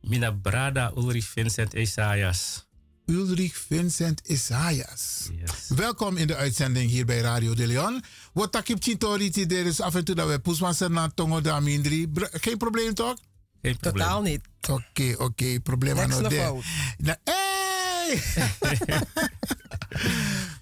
Mina 0.00 0.30
Brada 0.30 0.92
Ulrich 0.96 1.24
Vincent 1.24 1.74
Esaias. 1.74 2.66
Ulrich 3.06 3.56
Vincent 3.68 4.20
Isaias. 4.28 5.28
Welkom 5.68 6.16
in 6.16 6.26
de 6.26 6.36
uitzending 6.36 6.90
hier 6.90 7.04
bij 7.06 7.18
Radio 7.20 7.54
de 7.54 7.66
Leon. 7.66 8.02
Wat 8.32 8.52
takip 8.52 8.82
chintoriti, 8.82 9.44
er 9.44 9.66
is 9.66 9.80
af 9.80 9.94
en 9.94 10.04
toe 10.04 10.14
dat 10.14 10.28
we 10.28 10.38
poesmassen 10.38 10.92
naar 10.92 11.14
Tongo 11.14 11.40
da 11.40 11.60
Mindri. 11.60 12.08
Br- 12.08 12.24
Geen 12.30 12.56
probleem 12.56 12.94
toch? 12.94 13.16
Geen 13.62 13.76
probleem. 13.76 14.06
Totaal 14.06 14.22
niet. 14.22 14.40
Oké, 14.70 15.14
oké, 15.18 15.60
probleem 15.60 15.98
aan. 15.98 16.08
Nou, 16.08 16.62
hey! 18.06 19.00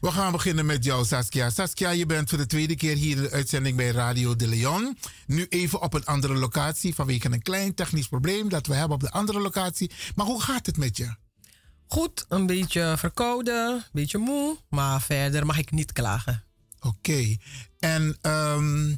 We 0.00 0.10
gaan 0.10 0.32
beginnen 0.32 0.66
met 0.66 0.84
jou, 0.84 1.04
Saskia. 1.04 1.50
Saskia, 1.50 1.90
je 1.90 2.06
bent 2.06 2.28
voor 2.28 2.38
de 2.38 2.46
tweede 2.46 2.76
keer 2.76 2.96
hier 2.96 3.16
in 3.16 3.22
de 3.22 3.30
uitzending 3.30 3.76
bij 3.76 3.90
Radio 3.90 4.36
de 4.36 4.46
Leon. 4.48 4.98
Nu 5.26 5.46
even 5.48 5.80
op 5.82 5.94
een 5.94 6.04
andere 6.04 6.34
locatie 6.34 6.94
vanwege 6.94 7.32
een 7.32 7.42
klein 7.42 7.74
technisch 7.74 8.08
probleem 8.08 8.48
dat 8.48 8.66
we 8.66 8.74
hebben 8.74 8.94
op 8.94 9.00
de 9.02 9.10
andere 9.10 9.40
locatie. 9.40 9.90
Maar 10.14 10.26
hoe 10.26 10.42
gaat 10.42 10.66
het 10.66 10.76
met 10.76 10.96
je? 10.96 11.14
Goed, 11.86 12.24
een 12.28 12.46
beetje 12.46 12.94
verkouden, 12.98 13.70
een 13.74 13.82
beetje 13.92 14.18
moe, 14.18 14.56
maar 14.68 15.02
verder 15.02 15.46
mag 15.46 15.58
ik 15.58 15.70
niet 15.70 15.92
klagen. 15.92 16.44
Oké. 16.80 17.36
En 17.78 18.18
ehm, 18.20 18.94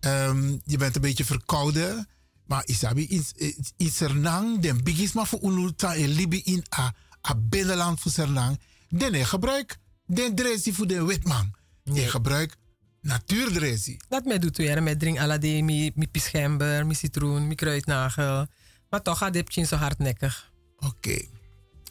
ehm, 0.00 0.56
je 0.64 0.76
bent 0.76 0.94
een 0.94 1.00
beetje 1.02 1.24
verkouden. 1.24 2.08
Maar 2.46 2.62
isabi 2.66 3.06
is, 3.08 3.32
is- 3.34 3.72
is 3.76 4.00
er 4.00 4.16
nang 4.16 4.60
den 4.60 4.84
bigis 4.84 5.12
maar 5.12 5.26
voor 5.26 5.42
unuta 5.42 5.94
en 5.94 6.08
libi 6.08 6.40
in 6.44 6.64
a, 6.78 6.94
a 7.28 7.34
binnenland 7.36 8.00
voor 8.00 8.10
Sernang. 8.12 8.60
Den 8.88 9.12
je 9.12 9.24
gebruik 9.24 9.78
den 10.06 10.34
dresi 10.34 10.72
voor 10.72 10.86
de 10.86 11.04
witman. 11.04 11.54
Je 11.82 12.08
gebruik 12.08 12.56
natuurdresi. 13.00 13.96
Dat 14.08 14.24
mij 14.24 14.38
doet 14.38 14.56
weer 14.56 14.82
met 14.82 15.00
drink 15.00 15.18
alade, 15.18 15.62
mi, 15.62 15.90
mi 15.94 16.08
pischember, 16.08 16.86
mi 16.86 16.94
citroen, 16.94 17.46
mi 17.46 17.54
kruidnagel. 17.54 18.46
Maar 18.90 19.02
toch 19.02 19.18
gaat 19.18 19.32
dit 19.32 19.66
zo 19.68 19.76
hardnekkig. 19.76 20.52
Oké. 20.78 21.18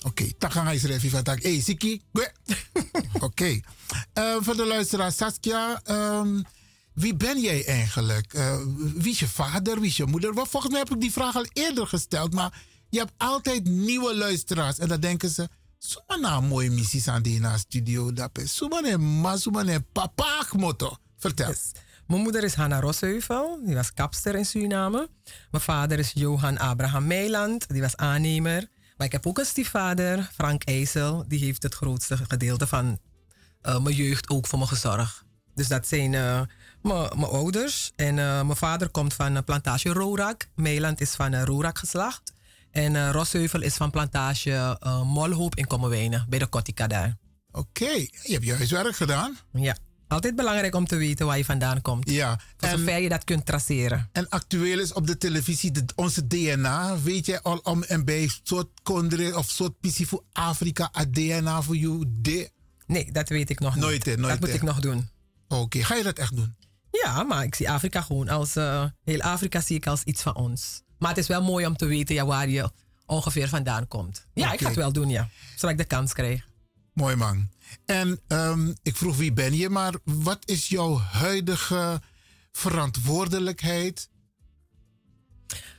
Oké, 0.03 0.25
dan 0.37 0.51
gaan 0.51 0.65
we 0.65 1.21
tak. 1.23 1.41
Hey, 1.41 1.59
Siki. 1.59 2.01
Oké. 3.19 3.59
Eh, 4.13 4.35
voor 4.39 4.55
de 4.55 4.65
luisteraar, 4.65 5.11
Saskia. 5.11 5.81
ehm, 5.83 6.41
wie 6.93 7.15
ben 7.15 7.41
jij 7.41 7.65
eigenlijk? 7.65 8.33
Eh, 8.33 8.57
wie 8.95 9.11
is 9.11 9.19
je 9.19 9.27
vader? 9.27 9.79
Wie 9.79 9.89
is 9.89 9.97
je 9.97 10.05
moeder? 10.05 10.33
Wel, 10.33 10.45
volgens 10.45 10.71
mij 10.71 10.81
heb 10.81 10.93
ik 10.93 11.01
die 11.01 11.11
vraag 11.11 11.35
al 11.35 11.45
eerder 11.53 11.87
gesteld. 11.87 12.33
Maar 12.33 12.61
je 12.95 13.01
hebt 13.01 13.13
altijd 13.17 13.63
nieuwe 13.63 14.15
luisteraars. 14.15 14.79
En 14.79 14.87
dan 14.87 14.99
denken 14.99 15.29
ze... 15.29 15.49
Suma 15.77 16.15
na 16.15 16.39
mooie 16.39 16.69
missies 16.71 17.07
aan 17.07 17.21
die 17.21 17.39
na 17.39 17.57
studio. 17.57 18.11
Suma 18.43 18.79
ne 18.79 18.97
ma, 18.97 19.37
suma 19.37 19.63
ne 19.63 19.79
papa 19.79 20.45
motto. 20.57 20.97
Vertel. 21.17 21.53
Mijn 22.07 22.21
moeder 22.21 22.43
is 22.43 22.53
Hanna 22.53 22.79
Rosheuvel, 22.79 23.59
die 23.65 23.75
was 23.75 23.93
kapster 23.93 24.35
in 24.35 24.45
Suriname. 24.45 25.09
Mijn 25.51 25.63
vader 25.63 25.99
is 25.99 26.11
Johan 26.13 26.57
Abraham 26.57 27.07
Meiland, 27.07 27.67
die 27.67 27.81
was 27.81 27.95
aannemer. 27.95 28.67
Maar 28.97 29.07
ik 29.07 29.11
heb 29.11 29.27
ook 29.27 29.37
een 29.37 29.45
stiefvader, 29.45 30.29
Frank 30.33 30.63
IJssel, 30.63 31.23
die 31.27 31.39
heeft 31.39 31.63
het 31.63 31.75
grootste 31.75 32.17
gedeelte 32.17 32.67
van 32.67 32.99
eh, 33.61 33.79
mijn 33.79 33.95
jeugd 33.95 34.29
ook 34.29 34.47
voor 34.47 34.59
me 34.59 34.67
gezorgd. 34.67 35.23
Dus 35.55 35.67
dat 35.67 35.87
zijn 35.87 36.13
eh, 36.13 36.41
mijn 36.81 37.31
ouders. 37.31 37.91
En 37.95 38.19
eh, 38.19 38.41
mijn 38.41 38.55
vader 38.55 38.89
komt 38.89 39.13
van 39.13 39.43
plantage 39.43 39.89
Rorak. 39.89 40.47
Meiland 40.55 41.01
is 41.01 41.11
van 41.11 41.35
Rorak 41.35 41.77
geslacht. 41.77 42.33
En 42.75 42.95
eh 42.95 43.09
Rosheuvel 43.11 43.61
is 43.61 43.73
van 43.73 43.89
plantage 43.91 44.77
eh, 44.79 45.01
Molhoop 45.01 45.55
in 45.55 45.67
Kommerwijnen, 45.67 46.25
bij 46.29 46.39
de 46.39 46.47
Kotika 46.47 46.87
daar. 46.87 47.17
Oké, 47.51 47.89
je 47.89 48.09
hebt 48.31 48.45
je 48.45 48.53
huiswerk 48.53 48.95
gedaan. 48.95 49.37
Ja, 49.53 49.77
altijd 50.07 50.35
belangrijk 50.35 50.75
om 50.75 50.85
te 50.85 50.95
weten 50.95 51.25
waar 51.25 51.37
je 51.37 51.45
vandaan 51.45 51.81
komt. 51.81 52.09
Ja. 52.09 52.39
Voor 52.57 52.69
zover 52.69 52.99
je 52.99 53.09
dat 53.09 53.23
kunt 53.23 53.45
traceren. 53.45 54.09
En 54.11 54.29
actueel 54.29 54.79
is 54.79 54.93
op 54.93 55.07
de 55.07 55.17
televisie 55.17 55.71
de, 55.71 55.83
onze 55.95 56.27
DNA. 56.27 57.01
Weet 57.01 57.25
je 57.25 57.41
al 57.41 57.57
om 57.57 57.83
en 57.83 58.05
bij 58.05 58.29
soort 58.43 58.67
kondre 58.83 59.37
of 59.37 59.49
soort 59.49 59.79
pissie 59.79 60.07
voor 60.07 60.23
Afrika, 60.31 60.91
a 60.97 61.05
DNA 61.05 61.61
voor 61.61 61.75
jou? 61.75 62.03
De? 62.07 62.49
Nee, 62.87 63.11
dat 63.11 63.29
weet 63.29 63.49
ik 63.49 63.59
nog 63.59 63.75
nooit, 63.75 64.05
niet. 64.05 64.17
Nooit, 64.17 64.31
dat 64.31 64.39
moet 64.39 64.55
ik 64.55 64.61
nog 64.63 64.79
doen. 64.79 65.09
Oké, 65.47 65.83
ga 65.83 65.95
je 65.95 66.03
dat 66.03 66.17
echt 66.17 66.35
doen? 66.35 66.55
Ja, 66.91 67.23
maar 67.23 67.43
ik 67.43 67.55
zie 67.55 67.69
Afrika 67.69 68.01
gewoon 68.01 68.29
als... 68.29 68.55
eh, 68.55 68.85
heel 69.03 69.21
Afrika 69.21 69.61
zie 69.61 69.75
ik 69.75 69.87
als 69.87 70.03
iets 70.03 70.21
van 70.21 70.35
ons. 70.35 70.81
Maar 70.99 71.09
het 71.09 71.17
is 71.17 71.27
wel 71.27 71.43
mooi 71.43 71.65
om 71.65 71.77
te 71.77 71.85
weten 71.85 72.15
ja, 72.15 72.25
waar 72.25 72.49
je 72.49 72.71
ongeveer 73.05 73.49
vandaan 73.49 73.87
komt. 73.87 74.27
Ja, 74.33 74.53
ik 74.53 74.61
ga 74.61 74.67
het 74.67 74.75
wel 74.75 74.91
doen, 74.91 75.09
ja. 75.09 75.29
Zodat 75.55 75.69
ik 75.69 75.77
de 75.77 75.95
kans 75.95 76.13
krijg. 76.13 76.47
Mooi 76.93 77.15
man. 77.15 77.49
En 77.85 78.19
ehm, 78.27 78.73
ik 78.83 78.95
vroeg 78.95 79.17
wie 79.17 79.33
ben 79.33 79.55
je, 79.55 79.69
maar 79.69 79.93
wat 80.03 80.39
is 80.45 80.67
jouw 80.67 80.97
huidige 80.97 82.01
verantwoordelijkheid? 82.51 84.09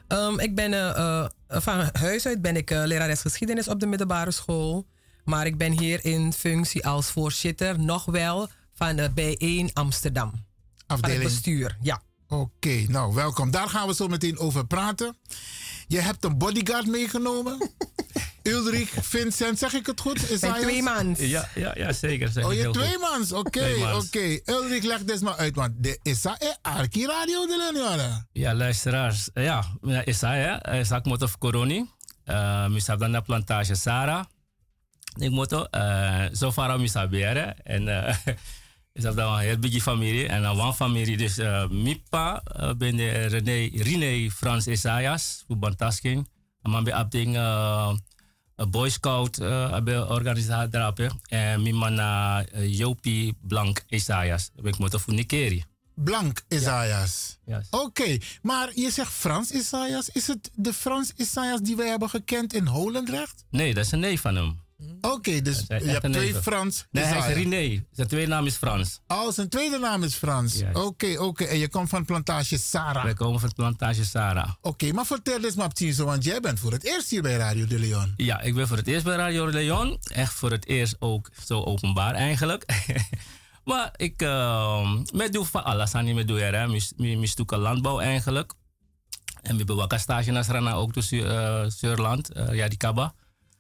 Ehm, 0.07 0.39
ik 0.39 0.55
ben 0.55 0.73
eh, 0.73 1.25
eh, 1.25 1.27
van 1.49 1.89
huis 1.93 2.27
uit 2.27 2.43
ben 2.43 2.57
ik 2.57 2.71
eh, 2.71 2.83
lerares 2.85 3.21
geschiedenis 3.21 3.69
op 3.69 3.81
de 3.81 3.87
middelbare 3.87 4.31
school. 4.31 4.87
Maar 5.25 5.47
ik 5.47 5.59
ben 5.59 5.79
hier 5.79 6.05
in 6.05 6.33
functie 6.33 6.87
als 6.87 7.11
voorzitter 7.11 7.81
nog 7.81 8.05
wel 8.05 8.49
van 8.75 8.97
de 8.97 9.11
B1 9.11 9.73
Amsterdam. 9.73 10.33
Afdeling. 10.87 11.01
Van 11.01 11.11
het 11.11 11.23
bestuur, 11.23 11.77
ja. 11.81 12.03
Oké, 12.29 12.85
nou 12.89 13.15
welkom. 13.15 13.51
Daar 13.51 13.69
gaan 13.69 13.87
we 13.87 13.95
zo 13.95 14.09
meteen 14.09 14.39
over 14.39 14.67
praten. 14.67 15.17
Je 15.87 16.01
hebt 16.01 16.25
een 16.25 16.39
bodyguard 16.39 16.87
meegenomen. 16.87 17.59
Ulrich, 18.43 18.91
Vincent, 19.01 19.59
zeg 19.59 19.73
ik 19.75 19.87
het 19.87 20.01
goed? 20.01 20.31
Isaias? 20.31 20.61
twee 20.61 20.83
mans. 20.83 21.19
Ja, 21.19 21.49
ja, 21.55 21.73
ja 21.75 21.93
zeker. 21.93 22.29
zeg 22.29 22.45
Oh, 22.45 22.53
ik 22.53 22.59
je 22.63 22.71
twee 22.71 22.99
mans. 22.99 23.33
Oké, 23.33 23.93
oké. 23.95 24.39
Ulrich, 24.45 24.83
leg 24.83 25.05
dit 25.05 25.21
maar 25.21 25.37
uit, 25.37 25.55
want 25.55 25.73
de 25.77 25.99
Isa 26.03 26.37
e 26.39 26.55
Arki 26.63 27.07
Radio 27.07 27.47
de. 27.47 28.25
Ja, 28.33 28.55
luisteraars. 28.55 29.31
Eh, 29.33 29.45
Ja, 29.45 29.65
ja 29.83 30.05
Isaiah, 30.05 30.59
eh, 30.63 30.81
Isaac 30.81 31.05
Moto 31.05 31.27
Coroni. 31.39 31.91
Uh, 32.27 32.67
Misap 32.67 32.99
dan 32.99 33.13
de 33.13 33.23
plantage 33.23 33.75
Sarah. 33.75 34.25
Ik 35.19 35.31
moet 35.31 35.53
uh, 35.53 36.25
zo 36.33 36.51
ver 36.51 36.81
misaberen. 36.81 37.65
En 37.65 37.83
uh, 37.83 38.17
is 38.97 39.03
dat 39.03 39.17
een 39.17 39.39
heel 39.39 39.59
biggie 39.59 39.83
familie. 39.83 40.27
En 40.27 40.43
dan 40.43 40.61
one 40.61 40.75
familie. 40.75 41.17
Dus 41.17 41.39
uh, 41.39 41.69
Mipa 41.69 42.43
uh, 42.61 42.73
ben 42.73 42.97
de 42.97 43.11
René, 43.11 43.83
René 43.83 44.31
Frans 44.31 44.67
Isaias. 44.67 45.45
Voor 45.47 45.59
Bantasking. 45.59 46.29
En 46.63 46.73
dan 46.73 46.85
ben 46.85 47.09
ik 47.11 47.27
uh, 47.27 47.93
Boy 48.69 48.89
Scout 48.89 49.39
uh, 49.41 49.81
ben 49.81 50.11
organisatie 50.11 50.71
daarop. 50.71 50.99
En 51.29 51.63
mijn 51.63 51.75
man 51.75 51.99
uh, 51.99 52.39
Jopie 52.79 53.39
Blank 53.41 53.85
Isaias. 53.89 54.51
Ben 54.55 54.73
ik 54.73 54.79
moet 54.79 55.01
voor 55.01 55.15
Nikeri. 55.15 55.65
Blank 55.95 56.45
Isaias. 56.49 57.39
Ja. 57.47 57.63
Oké, 57.71 58.19
maar 58.43 58.71
je 58.75 58.91
zegt 58.91 59.13
Frans 59.13 59.51
Isaias. 59.51 60.09
Is 60.09 60.27
het 60.27 60.51
de 60.55 60.73
Frans 60.73 61.13
Isaias 61.17 61.61
die 61.61 61.77
wij 61.77 61.89
hebben 61.89 62.11
gekend 62.11 62.55
in 62.55 62.67
Holendrecht? 62.67 63.45
Nee, 63.51 63.75
dat 63.75 63.85
is 63.85 63.93
een 63.93 64.01
neef 64.01 64.21
van 64.21 64.37
hem. 64.37 64.65
Oké, 65.01 65.43
dus 65.43 65.65
je 65.69 65.75
hebt 65.75 66.13
twee. 66.13 66.35
Frans 66.35 66.87
Nee, 66.91 67.05
hij 67.05 67.19
is 67.19 67.35
René. 67.35 67.85
Zijn 67.93 68.09
tweede 68.09 68.27
naam 68.27 68.47
is 68.47 68.57
Frans. 68.57 69.01
Oh, 69.07 69.33
zijn 69.33 69.49
tweede 69.49 69.79
naam 69.79 70.03
is 70.03 70.15
Frans. 70.15 70.63
Oké, 70.73 71.19
oké. 71.19 71.45
En 71.45 71.59
je 71.59 71.69
komt 71.69 71.89
van 71.89 72.05
plantage 72.05 72.59
Sarah. 72.59 73.05
Wij 73.05 73.15
komen 73.15 73.41
van 73.41 73.53
plantage 73.53 74.05
Sarah. 74.05 74.51
Oké, 74.61 74.93
maar 74.93 75.07
vertel 75.07 75.45
eens 75.45 75.55
maar 75.55 75.69
precies, 75.69 75.99
want 75.99 76.25
jij 76.25 76.41
bent 76.41 76.59
voor 76.59 76.73
het 76.73 76.85
eerst 76.85 77.11
hier 77.11 77.23
bij 77.23 77.37
Radio 77.37 77.67
de 77.67 77.79
Leon. 77.79 78.15
Ja, 78.17 78.41
ik 78.41 78.55
ben 78.55 78.69
voor 78.69 78.77
het 78.77 78.87
eerst 78.87 79.05
bij 79.05 79.17
Radio 79.17 79.47
Leon. 79.47 79.99
Echt 80.03 80.33
voor 80.33 80.51
het 80.51 80.67
eerst 80.67 80.97
ook 80.99 81.31
zo 81.45 81.63
openbaar 81.63 82.15
eigenlijk. 82.15 82.65
maar 83.65 83.93
ik 83.97 84.23
uh, 84.23 84.93
met 85.13 85.33
doe 85.33 85.45
van 85.45 85.65
alles 85.65 85.95
aan 85.95 86.05
die 86.05 86.25
doe 86.25 86.41
hè. 86.41 86.67
Mijn 86.97 87.29
stukken 87.29 87.59
landbouw 87.59 88.01
eigenlijk. 88.01 88.53
En 89.43 89.57
we 89.57 89.65
bewaken 89.65 90.01
stage 90.01 90.31
naar 90.31 90.77
ook 90.77 90.95
dus 90.95 91.13
uh, 91.13 91.65
Zuurland, 91.67 92.37
uh, 92.37 92.55
ja 92.55 92.69
die 92.69 92.79
Kaba. 92.79 93.15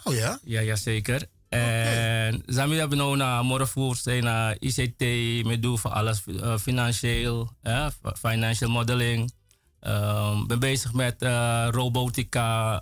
Oh 0.07 0.15
ja? 0.15 0.39
Ja, 0.45 0.61
ja 0.61 0.77
zeker. 0.77 1.27
En 1.49 2.43
Zami 2.47 2.77
hebben 2.77 2.99
nou 2.99 3.17
naar 3.17 3.45
morgenvoer 3.45 3.97
zijn 3.97 4.25
naar 4.25 4.57
ICT, 4.59 5.01
met 5.45 5.63
doe 5.63 5.79
van 5.79 5.93
alles 5.93 6.23
uh, 6.27 6.59
financieel, 6.59 7.51
eh, 7.63 7.87
financial 8.19 8.71
modeling. 8.71 9.33
Um, 9.81 10.47
ben 10.47 10.59
bezig 10.59 10.93
met 10.93 11.23
uh, 11.23 11.69
robotica, 11.71 12.75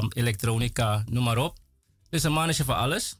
um, 0.00 0.10
elektronica, 0.12 1.04
noem 1.10 1.24
maar 1.24 1.38
op. 1.38 1.58
Dus 2.08 2.22
een 2.22 2.32
mannetje 2.32 2.64
van 2.64 2.76
alles. 2.76 3.16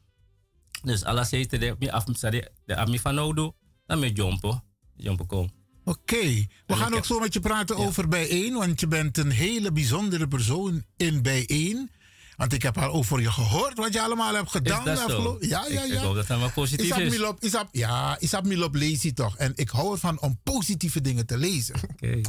Dus 0.83 1.03
alles 1.03 1.31
heet 1.31 1.49
de 1.49 1.75
mi 1.79 1.89
af 1.89 2.03
de 2.03 2.99
van 2.99 3.15
nou 3.15 3.33
doe, 3.33 3.53
dan 3.85 3.99
met 3.99 4.17
jompo 4.17 5.25
kom. 5.27 5.51
Oké, 5.83 6.45
we 6.65 6.75
gaan 6.75 6.93
ook 6.93 7.05
zo 7.05 7.19
met 7.19 7.33
je 7.33 7.39
praten 7.39 7.75
over 7.75 8.07
bijeen, 8.07 8.53
want 8.53 8.79
je 8.79 8.87
bent 8.87 9.17
een 9.17 9.31
hele 9.31 9.71
bijzondere 9.71 10.27
persoon 10.27 10.83
in 10.97 11.21
bijeen. 11.21 11.89
Want 12.37 12.53
ik 12.53 12.61
heb 12.61 12.77
al 12.77 12.91
over 12.91 13.21
je 13.21 13.31
gehoord 13.31 13.77
wat 13.77 13.93
je 13.93 14.01
allemaal 14.01 14.35
hebt 14.35 14.51
gedaan. 14.51 14.85
dat 14.85 14.95
de 14.95 15.01
zo? 15.01 15.05
afgelopen- 15.07 15.47
Ja, 15.47 15.65
ja, 15.69 15.81
Ik- 15.83 15.89
ja. 15.89 15.95
ik 15.95 15.99
hoop 16.05 16.15
dat 16.15 16.27
dat 16.27 16.39
wel 16.39 16.51
positief 16.51 16.97
is. 16.97 17.09
Milop, 17.11 17.37
ja, 17.71 18.19
Isap 18.19 18.45
Milop 18.45 18.75
lees 18.75 19.01
je 19.01 19.13
toch. 19.13 19.37
En 19.37 19.51
ik 19.55 19.69
hou 19.69 19.91
ervan 19.91 20.21
om 20.21 20.39
positieve 20.43 21.01
dingen 21.01 21.25
te 21.25 21.37
lezen. 21.37 21.75
Oké. 21.91 22.21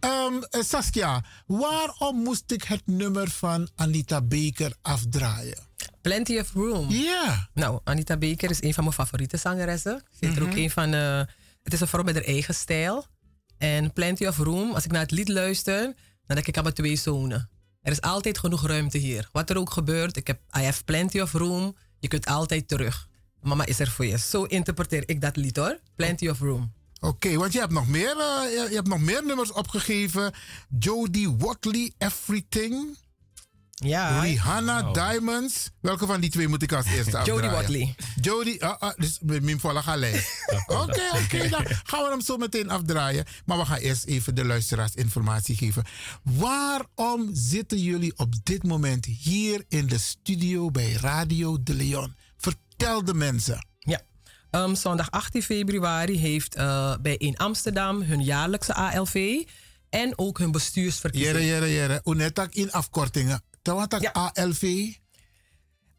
Ehm, 0.00 0.34
eh, 0.50 0.62
Saskia, 0.62 1.24
waarom 1.46 2.22
moest 2.22 2.50
ik 2.52 2.62
het 2.62 2.82
nummer 2.84 3.30
van 3.30 3.68
Anita 3.76 4.22
Baker 4.22 4.72
afdraaien? 4.82 5.58
Plenty 6.02 6.38
of 6.38 6.52
Room. 6.52 6.90
Ja. 6.90 7.48
Nou, 7.54 7.80
Anita 7.84 8.16
Baker 8.16 8.50
is 8.50 8.62
een 8.62 8.74
van 8.74 8.84
mijn 8.84 8.96
favoriete 8.96 9.36
zangeressen. 9.36 9.96
Ik 9.96 10.16
vind 10.18 10.36
er 10.36 10.42
ook 10.42 10.48
Mhm. 10.48 10.58
een 10.58 10.70
van... 10.70 10.94
eh, 10.94 11.18
het 11.62 11.72
is 11.72 11.80
een 11.80 11.88
vrouw 11.88 12.02
met 12.02 12.14
haar 12.14 12.24
eigen 12.24 12.54
stijl. 12.54 13.06
En 13.58 13.92
Plenty 13.92 14.26
of 14.26 14.38
Room, 14.38 14.72
als 14.74 14.84
ik 14.84 14.90
naar 14.90 15.00
het 15.02 15.10
lied 15.10 15.28
luister, 15.28 15.82
dan 16.26 16.36
denk 16.36 16.46
ik 16.46 16.56
aan 16.56 16.62
mijn 16.62 16.74
twee 16.74 16.96
zonen. 16.96 17.48
Er 17.86 17.92
is 17.92 18.00
altijd 18.00 18.38
genoeg 18.38 18.66
ruimte 18.66 18.98
hier. 18.98 19.28
Wat 19.32 19.50
er 19.50 19.58
ook 19.58 19.70
gebeurt, 19.70 20.16
ik 20.16 20.26
heb 20.26 20.40
I 20.58 20.60
have 20.62 20.84
plenty 20.84 21.20
of 21.20 21.32
room. 21.32 21.76
Je 21.98 22.08
kunt 22.08 22.26
altijd 22.26 22.68
terug. 22.68 23.08
Mama 23.40 23.66
is 23.66 23.78
er 23.78 23.90
voor 23.90 24.06
je. 24.06 24.18
Zo 24.18 24.42
interpreteer 24.42 25.02
ik 25.06 25.20
dat 25.20 25.36
lied 25.36 25.56
hoor. 25.56 25.78
Plenty 25.94 26.28
of 26.28 26.40
room. 26.40 26.72
Oké, 27.00 27.36
want 27.36 27.52
je 27.52 27.58
hebt, 27.58 27.72
nog 27.72 27.88
meer, 27.88 28.10
eh, 28.10 28.68
je, 28.68 28.74
hebt 28.74 28.88
nog 28.88 29.00
meer 29.00 29.26
nummers 29.26 29.52
opgegeven. 29.52 30.32
Jodie 30.78 31.30
Watley, 31.30 31.92
Everything. 31.98 32.96
Ja. 33.84 34.20
Rihanna, 34.20 34.82
Wow. 34.82 34.94
Diamonds. 34.94 35.70
Welke 35.80 36.06
van 36.06 36.20
die 36.20 36.30
twee 36.30 36.48
moet 36.48 36.62
ik 36.62 36.72
als 36.72 36.86
eerste 36.86 37.18
afdraaien? 37.18 37.42
Jodie 37.42 37.50
Watley. 37.50 37.94
Jodie, 38.20 38.64
ah, 38.64 38.78
ah, 38.78 38.96
dus 38.96 39.18
volle 39.58 39.96
lijst. 39.96 40.28
Oké, 40.66 41.02
oké, 41.24 41.48
dan 41.48 41.66
gaan 41.84 42.02
we 42.02 42.08
hem 42.10 42.20
zo 42.20 42.36
meteen 42.36 42.70
afdraaien. 42.70 43.24
Maar 43.44 43.58
we 43.58 43.64
gaan 43.64 43.78
eerst 43.78 44.04
even 44.04 44.34
de 44.34 44.44
luisteraars 44.44 44.94
informatie 44.94 45.56
geven. 45.56 45.84
Waarom 46.22 47.30
zitten 47.32 47.78
jullie 47.78 48.12
op 48.16 48.34
dit 48.42 48.62
moment 48.62 49.04
hier 49.04 49.64
in 49.68 49.86
de 49.86 49.98
studio 49.98 50.70
bij 50.70 50.92
Radio 50.92 51.62
de 51.62 51.74
Leon? 51.74 52.14
Vertel 52.36 53.04
de 53.04 53.14
mensen. 53.14 53.66
Ja. 53.78 54.00
Ehm, 54.50 54.74
zondag 54.74 55.10
18 55.10 55.42
februari 55.42 56.18
heeft 56.18 56.54
eh, 56.54 56.94
bij 57.02 57.16
in 57.16 57.36
Amsterdam 57.36 58.02
hun 58.02 58.22
jaarlijkse 58.22 58.74
ALV 58.74 59.42
en 59.90 60.18
ook 60.18 60.38
hun 60.38 60.50
bestuursverkiezing. 60.50 61.36
Jere, 61.36 61.46
jere, 61.46 61.72
jere. 61.72 62.00
Unetak 62.04 62.54
in 62.54 62.72
afkortingen. 62.72 63.42
Tawatak 63.66 64.04
ALV. 64.12 64.60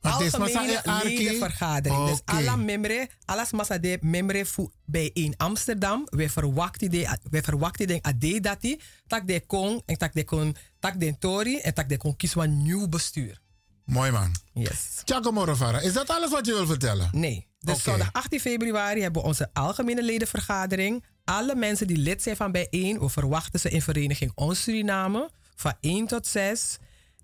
Dit 0.02 0.22
is 0.22 0.38
massa 0.38 0.60
Algemene 0.60 1.04
ledenvergadering. 1.04 2.08
Dus 2.08 2.22
alla 2.26 2.56
membre, 2.56 3.10
alles 3.26 3.52
massa 3.52 3.78
de 3.78 3.98
membre 4.02 4.46
fu 4.46 4.70
bij 4.86 5.10
in 5.14 5.34
Amsterdam. 5.38 6.08
We 6.10 6.30
verwachten 6.30 6.92
de, 6.92 7.18
we 7.30 7.42
verwachten 7.42 7.88
de 7.88 8.00
ade 8.02 8.40
dati. 8.40 8.80
Tak 9.08 9.28
de 9.28 9.46
kon 9.46 9.82
en 9.86 9.98
tak 9.98 10.14
de 10.14 10.24
kon, 10.24 10.56
tak 10.80 11.00
de 11.00 11.18
tori 11.20 11.58
en 11.60 11.74
tak 11.74 11.90
de 11.90 11.98
kon 11.98 12.16
kiezen 12.16 12.42
een 12.42 12.62
nieuw 12.62 12.88
bestuur. 12.88 13.42
Mooi 13.86 14.12
man. 14.12 14.36
Yes. 14.54 15.02
Tjako 15.04 15.32
Morovara, 15.32 15.80
is 15.80 15.94
dat 15.94 16.10
alles 16.10 16.30
wat 16.30 16.46
je 16.46 16.54
wil 16.54 16.66
vertellen? 16.66 17.10
Nee. 17.12 17.48
Dus 17.60 17.74
Oké. 17.74 17.90
zondag 17.90 18.10
18 18.12 18.40
februari 18.40 19.02
hebben 19.02 19.22
we 19.22 19.28
onze 19.28 19.50
algemene 19.54 20.04
ledenvergadering. 20.04 21.04
Alle 21.24 21.56
mensen 21.56 21.88
die 21.88 21.98
lid 21.98 22.24
zijn 22.24 22.36
van 22.36 22.52
bijeen, 22.52 23.00
we 23.00 23.10
verwachten 23.10 23.60
ze 23.60 23.70
in 23.70 23.82
vereniging 23.82 24.32
Ons 24.36 24.64
Suriname 24.64 25.30
van 25.56 25.74
1 25.80 26.08
tot 26.08 26.28
6. 26.28 26.78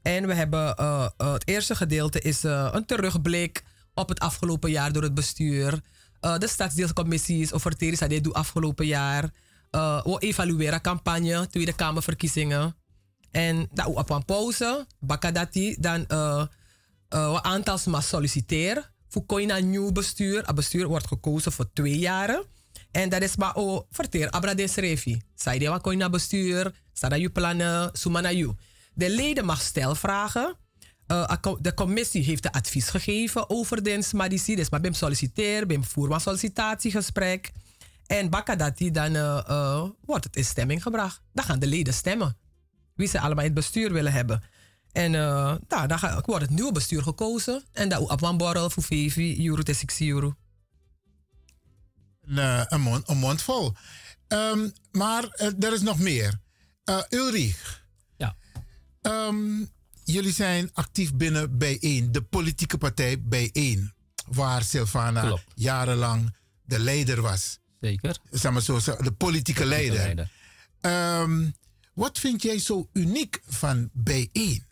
En 0.04 0.28
we 0.28 0.34
hebben 0.34 0.76
eh, 0.76 1.08
eh, 1.18 1.34
het 1.34 1.48
eerste 1.48 1.76
gedeelte 1.76 2.22
is 2.22 2.44
eh, 2.44 2.70
een 2.72 2.86
terugblik 2.86 3.64
op 3.94 4.10
het 4.10 4.20
afgelopen 4.20 4.72
jaar 4.72 4.92
door 4.94 5.04
het 5.04 5.14
bestuur. 5.14 5.82
De 6.20 6.48
stadsdeelscommissies 6.48 7.54
over 7.54 7.76
dit 8.10 8.24
doe 8.24 8.34
afgelopen 8.34 8.86
jaar. 8.86 9.30
We 9.72 10.16
evalueren 10.20 10.82
campagne, 10.82 11.48
Tweede 11.48 11.74
Kamerverkiezingen. 11.74 12.76
En 13.32 13.68
dat 13.74 13.86
op 13.86 14.10
een 14.10 14.26
pauze, 14.26 14.88
bakadati, 15.00 15.76
dan 15.80 16.06
wat 17.10 17.44
aantal 17.44 17.80
maar 17.86 18.04
solliciteer. 18.04 18.92
Voor 19.10 19.26
naar 19.46 19.64
nieuw 19.64 19.92
bestuur. 19.92 20.46
Het 20.46 20.56
bestuur 20.56 20.88
wordt 20.88 21.08
gekozen 21.08 21.52
voor 21.52 21.70
twee 21.74 21.98
jaren. 22.00 22.46
En 22.92 23.10
dat 23.10 23.22
is 23.22 23.36
maar 23.36 23.56
o 23.56 23.88
verteer 23.92 24.30
abra 24.30 24.54
de 24.54 24.68
srefi. 24.68 25.22
Zij 25.36 25.70
wat 25.70 25.82
kooi 25.82 25.98
naar 25.98 26.10
bestuur, 26.10 26.72
sada 26.94 27.16
je 27.16 27.30
plannen, 27.30 27.90
suma 27.94 28.20
na 28.20 28.32
you. 28.32 28.56
De 28.94 29.10
leden 29.10 29.46
mag 29.46 29.62
stelvragen. 29.62 30.58
Eh, 31.08 31.30
a 31.30 31.38
co- 31.40 31.58
de 31.62 31.74
commissie 31.74 32.24
heeft 32.24 32.44
de 32.44 32.52
advies 32.52 32.90
gegeven 32.90 33.50
over 33.50 33.84
de 33.84 34.02
smadisi. 34.02 34.56
Dus 34.56 34.70
maar 34.70 34.82
bim 34.82 34.94
solliciteer, 34.94 35.66
bim 35.66 35.84
voer 35.84 36.12
een 36.12 36.20
sollicitatiegesprek. 36.22 37.52
En 38.06 38.30
bakadati 38.30 38.92
dan 38.92 39.16
eh, 39.16 39.38
eh, 39.48 39.84
wordt 40.06 40.24
het 40.24 40.36
in 40.36 40.46
stemming 40.46 40.82
gebracht. 40.82 41.22
Dan 41.34 41.46
gaan 41.46 41.60
de 41.60 41.68
leden 41.68 41.94
stemmen 41.94 42.38
wie 42.96 43.08
ze 43.08 43.20
allemaal 43.20 43.44
in 43.44 43.50
het 43.50 43.60
bestuur 43.60 43.94
willen 43.94 44.12
hebben. 44.12 44.44
En 44.92 45.16
eh 45.16 45.56
nou, 45.68 45.88
dan 45.88 46.00
wordt 46.26 46.42
het 46.42 46.50
nieuwe 46.50 46.72
bestuur 46.72 47.04
gekozen. 47.04 47.64
En 47.72 47.90
dat 47.90 48.10
op 48.10 48.22
een 48.22 48.38
borrel 48.38 48.70
voor 48.70 48.84
5 48.84 49.18
euro 49.18 49.62
tot 49.62 49.76
6 49.76 50.00
euro. 50.00 50.36
Een, 52.22 52.38
eh, 52.38 52.78
mond, 52.80 53.10
een 53.10 53.40
vol. 53.40 53.74
Ehm, 54.28 54.70
maar 54.92 55.24
eh, 55.24 55.48
er 55.60 55.74
is 55.74 55.82
nog 55.82 56.00
meer. 56.00 56.40
Eh 56.84 57.02
Ulrich. 57.10 57.83
Ehm, 59.04 59.66
jullie 60.04 60.34
zijn 60.34 60.70
actief 60.74 61.14
binnen 61.14 61.58
Bijeen, 61.58 62.12
de 62.12 62.22
politieke 62.22 62.78
partij 62.78 63.22
Bijeen. 63.22 63.94
Waar 64.28 64.64
Silvana 64.64 65.22
Klopt. 65.22 65.44
jarenlang 65.56 66.36
de 66.64 66.80
leider 66.80 67.22
was. 67.22 67.60
Zeker. 67.80 68.18
Zeg 68.32 68.52
maar 68.52 68.62
zo, 68.62 68.80
de 68.80 69.12
politieke 69.18 69.66
leider. 69.66 69.98
leider. 69.98 70.32
Ehm, 70.82 71.50
wat 71.94 72.20
vind 72.20 72.42
jij 72.42 72.60
zo 72.60 72.90
uniek 72.94 73.42
van 73.48 73.90
Bijeen? 73.94 74.64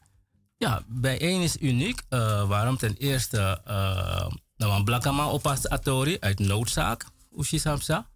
Ja, 0.57 0.83
bijeen 0.87 1.41
is 1.41 1.57
uniek. 1.59 2.01
Eh, 2.09 2.47
waarom? 2.47 2.77
Ten 2.77 2.95
eerste, 2.97 3.61
uh, 3.67 4.27
nou, 4.57 4.73
een 4.73 4.83
blakama 4.83 5.27
oppas 5.29 5.67
atori 5.69 6.17
uit 6.19 6.39
noodzaak. 6.39 7.05
Ushi 7.37 7.59
samsa. 7.59 8.09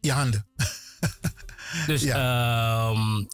Je 0.00 0.12
handen. 0.12 0.46
Dus 1.86 2.02
ja, 2.02 2.92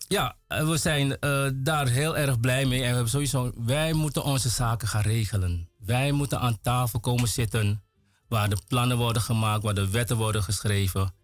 ja 0.09 0.37
we 0.49 0.77
zijn 0.77 1.19
eh, 1.19 1.47
daar 1.55 1.89
heel 1.89 2.17
erg 2.17 2.41
blij 2.41 2.65
mee. 2.65 2.79
En 2.79 2.89
we 2.89 2.95
hebben 2.95 3.11
sowieso, 3.11 3.53
wij 3.57 3.93
moeten 3.93 4.25
onze 4.25 4.49
zaken 4.49 4.89
gaan 4.89 5.03
regelen. 5.03 5.69
Wij 5.79 6.13
moeten 6.13 6.41
aan 6.41 6.61
tafel 6.61 7.01
komen 7.01 7.29
zitten 7.29 7.83
waar 8.29 8.49
de 8.49 8.59
plannen 8.69 8.97
worden 8.97 9.23
gemaakt, 9.23 9.63
waar 9.63 9.75
de 9.75 9.91
wetten 9.91 10.17
worden 10.17 10.43
geschreven. 10.43 11.15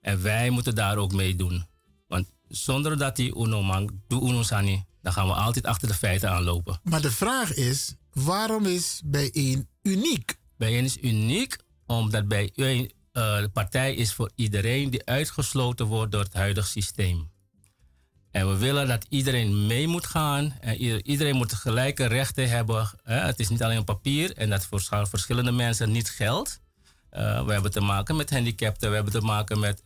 En 0.00 0.22
wij 0.22 0.50
moeten 0.50 0.74
daar 0.74 0.96
ook 0.96 1.12
mee 1.12 1.36
doen. 1.36 1.66
Want 2.08 2.30
zonder 2.48 2.98
dat 2.98 3.16
die 3.16 3.36
uno 3.36 3.62
man, 3.62 4.02
doe 4.08 4.28
uno 4.28 4.42
sani, 4.42 4.84
dan 5.02 5.12
gaan 5.12 5.26
we 5.26 5.32
altijd 5.32 5.66
achter 5.66 5.88
de 5.88 5.94
feiten 5.94 6.30
aanlopen. 6.30 6.80
Maar 6.82 7.00
de 7.00 7.10
vraag 7.10 7.54
is, 7.54 7.94
waarom 8.12 8.66
is 8.66 9.00
Bijeen 9.04 9.68
uniek? 9.82 10.38
Bijeen 10.56 10.84
is 10.84 10.98
uniek 11.02 11.56
omdat 11.86 12.28
bijeen 12.28 12.92
uh, 13.12 13.38
de 13.38 13.48
partij 13.52 13.94
is 13.94 14.12
voor 14.14 14.30
iedereen 14.34 14.90
die 14.90 15.06
uitgesloten 15.06 15.86
wordt 15.86 16.12
door 16.12 16.22
het 16.22 16.34
huidige 16.34 16.68
systeem. 16.68 17.30
En 18.30 18.48
we 18.48 18.56
willen 18.56 18.88
dat 18.88 19.06
iedereen 19.08 19.66
mee 19.66 19.88
moet 19.88 20.06
gaan. 20.06 20.52
En 20.60 20.76
iedereen 21.06 21.36
moet 21.36 21.52
gelijke 21.52 22.06
rechten 22.06 22.48
hebben. 22.48 22.90
Het 23.02 23.38
is 23.38 23.48
niet 23.48 23.62
alleen 23.62 23.78
op 23.78 23.86
papier 23.86 24.36
en 24.36 24.50
dat 24.50 24.66
voor 24.66 25.06
verschillende 25.08 25.52
mensen 25.52 25.90
niet 25.90 26.10
geldt. 26.10 26.60
Uh, 27.12 27.44
we 27.44 27.52
hebben 27.52 27.70
te 27.70 27.80
maken 27.80 28.16
met 28.16 28.30
handicapten, 28.30 28.88
we 28.88 28.94
hebben 28.94 29.12
te 29.12 29.20
maken 29.20 29.58
met 29.58 29.82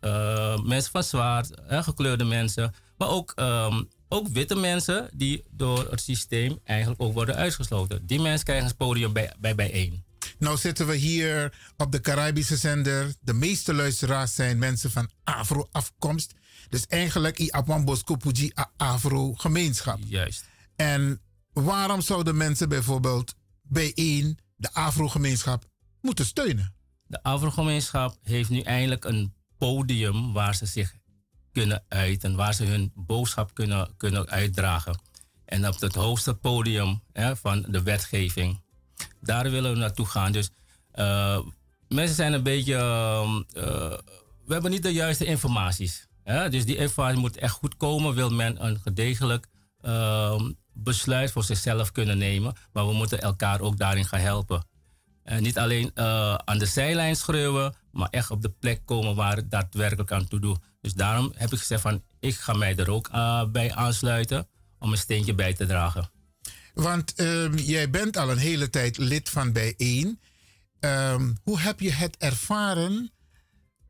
mensen 0.64 0.90
van 0.92 1.02
zwaard, 1.02 1.51
gekleurde 1.68 2.24
mensen. 2.24 2.74
Maar 2.96 3.09
ook, 3.09 3.32
um, 3.36 3.88
ook 4.09 4.28
witte 4.28 4.55
mensen 4.55 5.09
die 5.14 5.44
door 5.51 5.90
het 5.90 6.01
systeem 6.01 6.59
eigenlijk 6.64 7.02
ook 7.02 7.12
worden 7.12 7.34
uitgesloten. 7.34 8.06
Die 8.06 8.20
mensen 8.20 8.44
krijgen 8.44 8.68
een 8.68 8.76
podium 8.76 9.12
bij, 9.12 9.32
bij 9.38 9.55
bijeen. 9.55 10.03
Nou 10.39 10.56
zitten 10.56 10.86
we 10.86 10.94
hier 10.94 11.59
op 11.77 11.93
de 11.93 12.01
Caribische 12.01 12.56
zender. 12.56 13.15
De 13.20 13.32
meeste 13.32 13.74
luisteraars 13.74 14.35
zijn 14.35 14.59
mensen 14.59 14.90
van 14.90 15.11
Afro-afkomst. 15.24 16.35
Dus 16.69 16.86
eigenlijk 16.86 17.39
i 17.39 17.51
Apwan 17.51 17.85
Bosco 17.85 18.16
Puji 18.16 18.52
Afro-gemeenschap. 18.77 19.98
Juist. 20.05 20.44
En 20.77 21.20
waarom 21.52 22.01
zouden 22.01 22.36
mensen 22.36 22.69
bijvoorbeeld 22.69 23.35
bijeen 23.62 24.39
de 24.56 24.73
Afro-gemeenschap 24.73 25.65
moeten 26.01 26.27
steunen? 26.27 26.74
De 27.06 27.23
Afro-gemeenschap 27.23 28.19
heeft 28.23 28.51
nu 28.51 28.61
eindelijk 28.61 29.05
een 29.05 29.35
podium 29.59 30.32
waar 30.32 30.55
ze 30.55 30.66
zich 30.66 30.94
kunnen 31.52 31.85
uiten, 31.89 32.36
waar 32.36 32.55
ze 32.55 32.65
hun 32.65 32.93
boodschap 32.94 33.55
kunnen, 33.55 33.94
kunnen 33.97 34.28
uitdragen. 34.28 35.01
En 35.44 35.69
op 35.69 35.81
het 35.81 35.94
hoogste 35.94 36.35
podium 36.35 37.02
hè, 37.12 37.36
van 37.36 37.66
de 37.69 37.82
wetgeving. 37.82 38.62
Daar 39.21 39.51
willen 39.51 39.73
we 39.73 39.79
naartoe 39.79 40.07
gaan. 40.07 40.33
Dus 40.33 40.51
uh, 40.95 41.39
mensen 41.89 42.16
zijn 42.16 42.33
een 42.33 42.43
beetje. 42.43 42.75
Uh, 42.75 43.99
we 44.45 44.53
hebben 44.53 44.71
niet 44.71 44.83
de 44.83 44.93
juiste 44.93 45.25
informaties. 45.25 46.07
Hè? 46.23 46.49
Dus 46.49 46.65
die 46.65 46.77
informatie 46.77 47.21
moet 47.21 47.37
echt 47.37 47.53
goed 47.55 47.77
komen. 47.77 48.15
Wil 48.15 48.31
men 48.31 48.65
een 48.65 48.81
gedegelijk 48.81 49.47
uh, 49.83 50.41
besluit 50.73 51.31
voor 51.33 51.45
zichzelf 51.45 51.93
kunnen 51.93 52.19
nemen. 52.19 52.55
Maar 52.73 52.87
we 52.87 52.93
moeten 52.93 53.21
elkaar 53.21 53.61
ook 53.61 53.79
daarin 53.79 54.05
gaan 54.05 54.21
helpen. 54.21 54.66
En 55.23 55.43
niet 55.43 55.59
alleen 55.59 55.91
aan 56.45 56.59
de 56.59 56.66
zijlijn 56.66 57.16
schreeuwen, 57.16 57.75
maar 57.91 58.09
echt 58.11 58.31
op 58.31 58.43
de 58.43 58.49
plek 58.49 58.81
komen 58.85 59.15
waar 59.15 59.37
het 59.37 59.51
daadwerkelijk 59.51 60.12
aan 60.12 60.29
toe 60.29 60.41
doet. 60.41 60.59
Dus 60.85 60.95
daarom 60.95 61.33
heb 61.37 61.53
ik 61.53 61.59
gezegd 61.59 61.83
van, 61.83 62.03
ik 62.21 62.35
ga 62.35 62.53
mij 62.53 62.77
er 62.77 62.91
ook 62.91 63.09
eh, 63.09 63.45
bij 63.45 63.75
aansluiten 63.75 64.49
om 64.79 64.93
een 64.93 64.99
steentje 64.99 65.35
bij 65.35 65.55
te 65.55 65.66
dragen. 65.66 66.11
Want 66.74 67.14
ehm, 67.14 67.55
jij 67.56 67.90
bent 67.90 68.16
al 68.16 68.30
een 68.30 68.38
hele 68.38 68.70
tijd 68.70 68.96
lid 68.96 69.30
van 69.30 69.52
Bijeen. 69.52 70.20
Ehm, 70.80 71.32
hoe 71.42 71.60
heb 71.60 71.80
je 71.80 71.92
het 71.92 72.16
ervaren 72.16 73.12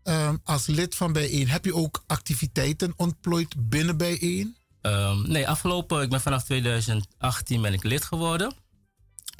ehm, 0.02 0.36
als 0.44 0.66
lid 0.66 0.94
van 0.94 1.12
Bijeen? 1.12 1.48
Heb 1.48 1.64
je 1.64 1.74
ook 1.74 2.04
activiteiten 2.06 2.92
ontplooid 2.96 3.68
binnen 3.68 3.96
Bijeen? 3.96 4.56
Ehm, 4.80 5.30
nee, 5.30 5.48
afgelopen, 5.48 6.02
ik 6.02 6.10
ben 6.10 6.20
vanaf 6.20 6.44
2018 6.44 7.62
ben 7.62 7.72
ik 7.72 7.82
lid 7.82 8.04
geworden. 8.04 8.54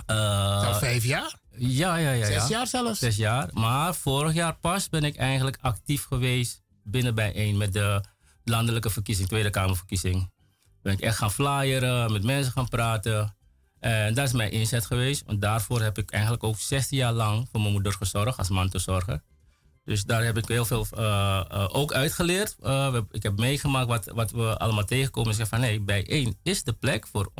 Al 0.06 0.74
vijf 0.74 1.04
jaar? 1.04 1.38
Ja, 1.56 1.96
ja, 1.96 2.10
ja. 2.10 2.26
Zes 2.26 2.34
ja. 2.34 2.48
jaar 2.48 2.66
zelfs? 2.66 2.98
Zes 2.98 3.16
jaar. 3.16 3.48
Maar 3.52 3.94
vorig 3.94 4.34
jaar 4.34 4.56
pas 4.56 4.88
ben 4.88 5.04
ik 5.04 5.16
eigenlijk 5.16 5.58
actief 5.60 6.04
geweest 6.04 6.62
binnen 6.82 7.14
bijeen 7.14 7.56
met 7.56 7.72
de 7.72 8.00
landelijke 8.44 8.90
verkiezing, 8.90 9.28
Tweede 9.28 9.50
Kamerverkiezing. 9.50 10.30
Ben 10.85 10.93
ik 10.93 11.01
echt 11.01 11.16
gaan 11.16 11.32
flyeren, 11.32 12.12
met 12.12 12.23
mensen 12.23 12.52
gaan 12.52 12.69
praten. 12.69 13.36
En 13.81 14.15
dat 14.15 14.27
is 14.27 14.32
mijn 14.32 14.51
inzet 14.51 14.86
geweest. 14.86 15.23
Want 15.27 15.40
daarvoor 15.40 15.82
heb 15.82 15.98
ik 15.98 16.11
eigenlijk 16.11 16.44
ook 16.44 16.59
16 16.59 16.98
jaar 16.98 17.12
lang 17.12 17.48
voor 17.51 17.61
mijn 17.61 17.73
moeder 17.73 17.93
gezorgd 17.93 18.39
als 18.39 18.48
mantelzorger. 18.48 19.23
Dus 19.85 20.05
daar 20.05 20.24
heb 20.24 20.36
ik 20.36 20.48
heel 20.48 20.65
veel 20.65 20.86
eh, 20.90 21.44
eh, 21.51 21.69
ook 21.73 21.93
uitgeleerd. 21.93 22.56
Eh, 22.61 22.97
ik 23.11 23.23
heb 23.23 23.39
meegemaakt 23.39 23.86
wat, 23.86 24.05
wat 24.05 24.31
we 24.31 24.59
allemaal 24.59 24.85
tegenkomen. 24.85 25.31
Ik 25.31 25.36
zeg 25.36 25.48
van 25.48 25.61
nee, 25.61 25.81
bijeen 25.81 26.39
is 26.43 26.62
de 26.62 26.73
plek 26.73 27.06
voor 27.06 27.32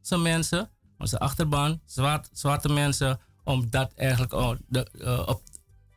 zijn 0.00 0.22
mensen, 0.22 0.70
onze 0.98 1.18
achterban, 1.18 1.80
zwart, 1.84 2.28
zwarte 2.32 2.68
mensen, 2.68 3.20
om 3.44 3.70
dat 3.70 3.92
eigenlijk 3.94 4.32
oh, 4.32 4.48
op, 5.26 5.42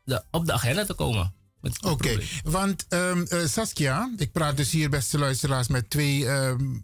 de, 0.04 0.24
op 0.32 0.46
de 0.46 0.54
agenda 0.54 0.86
te 0.86 0.94
komen. 0.94 1.34
Oké, 1.82 2.20
want 2.44 2.86
ehm, 2.90 3.22
eh, 3.30 3.46
Saskia, 3.48 4.14
ik 4.18 4.32
praat 4.32 4.58
dus 4.58 4.72
hier, 4.72 4.90
beste 4.90 5.18
luisteraars, 5.18 5.68
met 5.68 5.90
twee, 5.90 6.28
ehm, 6.28 6.76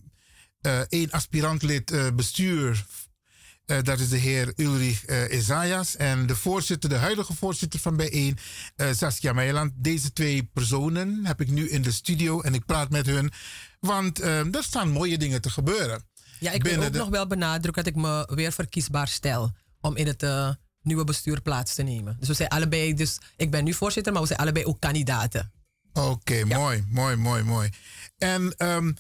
eh, 0.62 0.80
één 0.80 1.12
aspirantlid 1.12 1.92
eh, 1.92 2.08
bestuur. 2.16 2.86
Eh, 3.66 3.82
dat 3.84 4.00
is 4.00 4.10
de 4.10 4.18
heer 4.18 4.54
Ulrich 4.56 5.06
eh 5.06 5.38
Isaias 5.38 5.96
en 5.96 6.26
de 6.26 6.36
voorzitter, 6.36 6.90
de 6.90 6.96
huidige 6.96 7.34
voorzitter 7.34 7.80
van 7.80 7.96
Bijeen, 7.96 8.38
eh, 8.76 8.88
Saskia 8.94 9.34
Meiland. 9.34 9.72
Deze 9.76 10.14
twee 10.14 10.44
personen 10.54 11.26
heb 11.26 11.42
ik 11.42 11.50
nu 11.50 11.70
in 11.70 11.82
de 11.82 11.92
studio 11.92 12.42
en 12.42 12.54
ik 12.54 12.66
praat 12.66 12.90
met 12.90 13.06
hun, 13.06 13.32
want 13.80 14.20
ehm, 14.20 14.54
er 14.54 14.64
staan 14.64 14.90
mooie 14.90 15.18
dingen 15.18 15.42
te 15.42 15.50
gebeuren. 15.50 16.04
Ja, 16.40 16.52
ik 16.52 16.64
wil 16.64 16.84
ook 16.84 16.92
de- 16.92 16.98
nog 16.98 17.10
wel 17.10 17.28
benadrukken 17.28 17.84
dat 17.84 17.94
ik 17.94 18.00
me 18.02 18.30
weer 18.36 18.52
verkiesbaar 18.52 19.08
stel 19.08 19.52
om 19.82 19.96
in 19.96 20.08
het 20.08 20.24
eh, 20.24 20.50
nieuwe 20.82 21.04
bestuur 21.04 21.42
plaats 21.42 21.76
te 21.76 21.84
nemen. 21.84 22.16
Dus 22.20 22.28
we 22.28 22.34
zijn 22.34 22.50
allebei, 22.50 22.94
dus 22.94 23.18
ik 23.38 23.52
ben 23.52 23.64
nu 23.64 23.74
voorzitter, 23.74 24.12
maar 24.14 24.22
we 24.22 24.28
zijn 24.28 24.40
allebei 24.40 24.66
ook 24.66 24.80
kandidaten. 24.80 25.52
Oké, 25.94 26.46
mooi, 26.46 26.86
mooi, 26.90 27.16
mooi, 27.16 27.44
mooi. 27.44 27.70
En 28.18 28.54
ehm, 28.58 28.92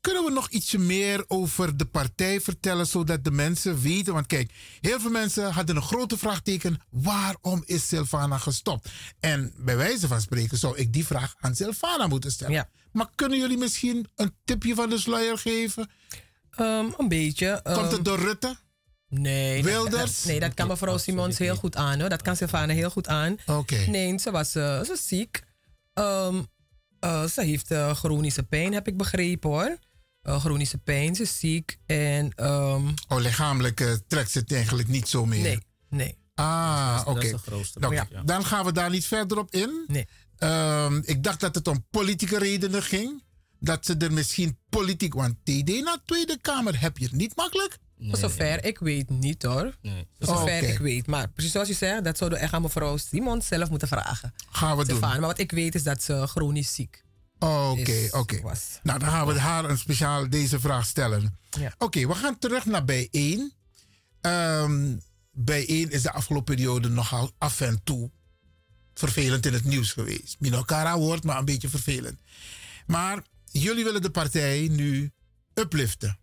kunnen 0.00 0.24
we 0.24 0.30
nog 0.30 0.48
ietsje 0.50 0.78
meer 0.78 1.24
over 1.28 1.76
de 1.76 1.84
partij 1.84 2.40
vertellen, 2.40 2.86
zodat 2.86 3.24
de 3.24 3.30
mensen 3.30 3.80
weten? 3.80 4.14
Want 4.14 4.26
kijk, 4.26 4.52
heel 4.80 5.00
veel 5.00 5.10
mensen 5.10 5.52
hadden 5.52 5.76
een 5.76 5.82
grote 5.82 6.18
vraagteken: 6.18 6.80
waarom 6.90 7.62
is 7.66 7.88
Silvana 7.88 8.38
gestopt? 8.38 8.90
En 9.20 9.52
bij 9.56 9.76
wijze 9.76 10.08
van 10.08 10.20
spreken 10.20 10.58
zou 10.58 10.76
ik 10.76 10.92
die 10.92 11.06
vraag 11.06 11.34
aan 11.40 11.56
Silvana 11.56 12.06
moeten 12.06 12.32
stellen. 12.32 12.68
Maar 12.92 13.08
kunnen 13.14 13.38
jullie 13.38 13.58
misschien 13.58 14.08
een 14.14 14.34
tipje 14.44 14.74
van 14.74 14.90
de 14.90 14.98
sluier 14.98 15.38
geven? 15.38 15.90
Ehm, 16.50 16.86
een 16.98 17.08
beetje. 17.08 17.60
Komt 17.62 17.76
ehm, 17.76 17.92
het 17.92 18.04
door 18.04 18.18
Rutte? 18.18 18.56
Nee. 19.10 19.62
Wilders? 19.64 20.16
dat- 20.16 20.24
nee, 20.30 20.40
dat 20.40 20.54
kan 20.54 20.66
mevrouw 20.68 20.98
Simons 20.98 21.38
heel 21.38 21.56
goed 21.56 21.76
aan. 21.76 22.00
Hoor. 22.00 22.08
Dat 22.08 22.22
kan 22.22 22.36
Sylvana 22.36 22.72
heel 22.72 22.90
goed 22.90 23.08
aan. 23.08 23.36
Oké. 23.46 23.76
Nee, 23.76 24.18
ze 24.18 24.30
was 24.30 24.54
eh, 24.54 24.82
ze 24.82 24.92
is 24.92 25.06
ziek. 25.08 25.42
Ehm, 25.92 26.42
eh, 27.00 27.24
ze 27.24 27.42
heeft 27.42 27.70
eh, 27.70 27.94
chronische 27.94 28.42
pijn, 28.42 28.72
heb 28.72 28.88
ik 28.88 28.96
begrepen 28.96 29.50
hoor. 29.50 29.78
Eh, 30.22 30.40
chronische 30.40 30.78
pijn, 30.78 31.14
ze 31.14 31.22
is 31.22 31.38
ziek. 31.38 31.78
En, 31.86 32.32
ehm, 32.34 32.86
Oh, 33.08 33.20
lichamelijk 33.20 33.98
trekt 34.06 34.30
ze 34.30 34.38
het 34.38 34.52
eigenlijk 34.52 34.88
niet 34.88 35.08
zo 35.08 35.26
meer. 35.26 35.42
Nee, 35.42 35.58
nee. 35.88 36.18
Ah, 36.34 36.88
Dat 36.88 36.98
is- 36.98 37.04
dat 37.04 37.14
oké. 37.16 37.24
is 37.26 37.30
de 37.32 37.38
grootste 37.50 37.78
Nou, 37.78 37.94
ja. 37.94 38.06
Dan 38.24 38.44
gaan 38.44 38.64
we 38.64 38.72
daar 38.72 38.90
niet 38.90 39.06
verder 39.06 39.38
op 39.38 39.50
in. 39.50 39.84
Nee. 39.86 40.08
Ehm, 40.36 41.00
ik 41.04 41.22
dacht 41.22 41.40
dat 41.40 41.54
het 41.54 41.68
om 41.68 41.86
politieke 41.90 42.38
redenen 42.38 42.82
ging. 42.82 43.22
Dat 43.60 43.86
ze 43.86 43.96
er 43.96 44.12
misschien 44.12 44.58
politiek... 44.68 45.14
Want 45.14 45.34
TD 45.44 45.82
naar 45.82 45.98
Tweede 46.04 46.38
Kamer 46.40 46.80
heb 46.80 46.98
je 46.98 47.04
het 47.04 47.14
niet 47.14 47.36
makkelijk. 47.36 47.78
voor 47.98 48.18
zover 48.18 48.64
ik 48.64 48.78
weet 48.78 49.10
niet 49.10 49.42
hoor. 49.42 49.76
Nee. 49.82 50.06
Voor 50.18 50.26
zover 50.26 50.62
Oh, 50.62 50.68
ik 50.68 50.78
weet. 50.78 51.06
Maar 51.06 51.28
precies 51.28 51.52
zoals 51.52 51.68
je 51.68 51.74
zegt, 51.74 52.04
dat 52.04 52.18
zouden 52.18 52.38
we 52.38 52.44
echt 52.44 52.54
aan 52.54 52.62
mevrouw 52.62 52.96
Simons 52.96 53.46
zelf 53.46 53.70
moeten 53.70 53.88
vragen. 53.88 54.34
Gaan 54.50 54.76
we 54.76 54.86
doen. 54.86 55.00
Maar 55.00 55.20
wat 55.20 55.38
ik 55.38 55.50
weet 55.52 55.74
is 55.74 55.82
dat 55.82 56.02
ze 56.02 56.26
chronisch 56.26 56.74
ziek 56.74 57.04
Oké, 57.38 57.90
is, 57.90 58.10
oké. 58.10 58.40
Nou, 58.82 58.98
dan 58.98 59.08
gaan 59.08 59.26
we 59.26 59.38
haar 59.38 59.64
een 59.64 59.78
speciaal 59.78 60.30
deze 60.30 60.60
vraag 60.60 60.86
stellen. 60.86 61.38
Ja. 61.50 61.74
Oké, 61.78 62.06
we 62.06 62.14
gaan 62.14 62.38
terug 62.38 62.64
naar 62.64 62.84
bijeen. 62.84 63.52
Ehm 64.20 64.96
bijeen 65.32 65.90
is 65.90 66.02
de 66.02 66.12
afgelopen 66.12 66.54
periode 66.54 66.88
nogal 66.88 67.32
af 67.38 67.60
en 67.60 67.80
toe 67.84 68.10
vervelend 68.94 69.46
in 69.46 69.52
het 69.52 69.64
nieuws 69.64 69.92
geweest. 69.92 70.36
Minokara 70.38 70.98
woord, 70.98 71.24
maar 71.24 71.38
een 71.38 71.44
beetje 71.44 71.68
vervelend. 71.68 72.20
Maar 72.86 73.22
jullie 73.52 73.84
willen 73.84 74.02
de 74.02 74.10
partij 74.10 74.68
nu 74.70 75.10
upliften. 75.54 76.18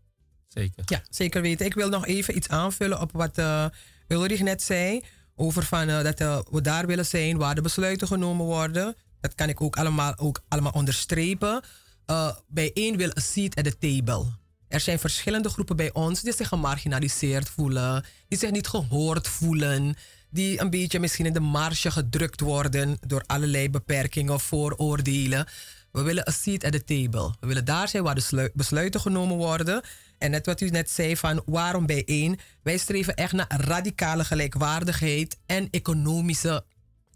Zeker. 0.48 0.84
Ja, 0.86 1.02
zeker 1.10 1.42
weten. 1.42 1.66
Ik 1.66 1.74
wil 1.74 1.90
nog 1.90 2.06
even 2.06 2.36
iets 2.36 2.48
aanvullen 2.48 3.02
op 3.02 3.12
wat 3.12 3.38
eh 3.38 3.66
Ulrich 4.08 4.42
net 4.42 4.64
zei. 4.64 5.04
Over 5.36 5.64
van, 5.64 5.90
eh, 5.90 6.04
dat 6.04 6.20
eh, 6.20 6.40
we 6.52 6.62
daar 6.62 6.88
willen 6.88 7.06
zijn 7.06 7.38
waar 7.38 7.56
de 7.56 7.62
besluiten 7.62 8.08
genomen 8.08 8.46
worden. 8.46 8.96
Dat 9.22 9.36
kan 9.36 9.50
ik 9.50 9.62
ook 9.62 9.78
allemaal, 9.78 10.18
ook 10.18 10.42
allemaal 10.48 10.72
onderstrepen. 10.72 11.64
Eh 12.06 12.36
bij 12.48 12.72
één 12.74 12.98
wil 12.98 13.10
een 13.14 13.22
seat 13.22 13.56
at 13.56 13.64
the 13.64 13.78
table. 13.78 14.26
Er 14.68 14.80
zijn 14.80 15.00
verschillende 15.00 15.50
groepen 15.50 15.76
bij 15.76 15.94
ons 15.94 16.22
die 16.22 16.34
zich 16.34 16.48
gemarginaliseerd 16.48 17.50
voelen. 17.50 18.06
Die 18.28 18.38
zich 18.38 18.52
niet 18.52 18.68
gehoord 18.68 19.28
voelen. 19.28 19.96
Die 20.30 20.62
een 20.62 20.70
beetje 20.70 21.00
misschien 21.00 21.26
in 21.26 21.34
de 21.34 21.40
marge 21.40 21.92
gedrukt 21.92 22.42
worden 22.42 22.98
door 23.08 23.24
allerlei 23.26 23.70
beperkingen 23.70 24.34
of 24.34 24.44
vooroordelen. 24.44 25.48
We 25.98 26.04
willen 26.04 26.28
een 26.28 26.34
seat 26.34 26.64
at 26.64 26.72
the 26.72 26.84
table. 26.84 27.36
We 27.40 27.48
willen 27.48 27.66
daar 27.66 27.88
zijn 27.88 28.04
waar 28.04 28.16
de 28.16 28.22
slu- 28.22 28.50
besluiten 28.54 29.00
genomen 29.02 29.38
worden. 29.38 29.82
En 30.18 30.32
net 30.32 30.46
wat 30.46 30.62
u 30.62 30.70
net 30.70 30.90
zei 30.90 31.18
van 31.18 31.42
waarom 31.46 31.86
bijeen. 31.86 32.40
Wij 32.64 32.78
streven 32.78 33.16
echt 33.16 33.34
naar 33.34 33.48
radicale 33.48 34.26
gelijkwaardigheid 34.26 35.38
en 35.46 35.68
economische 35.72 36.64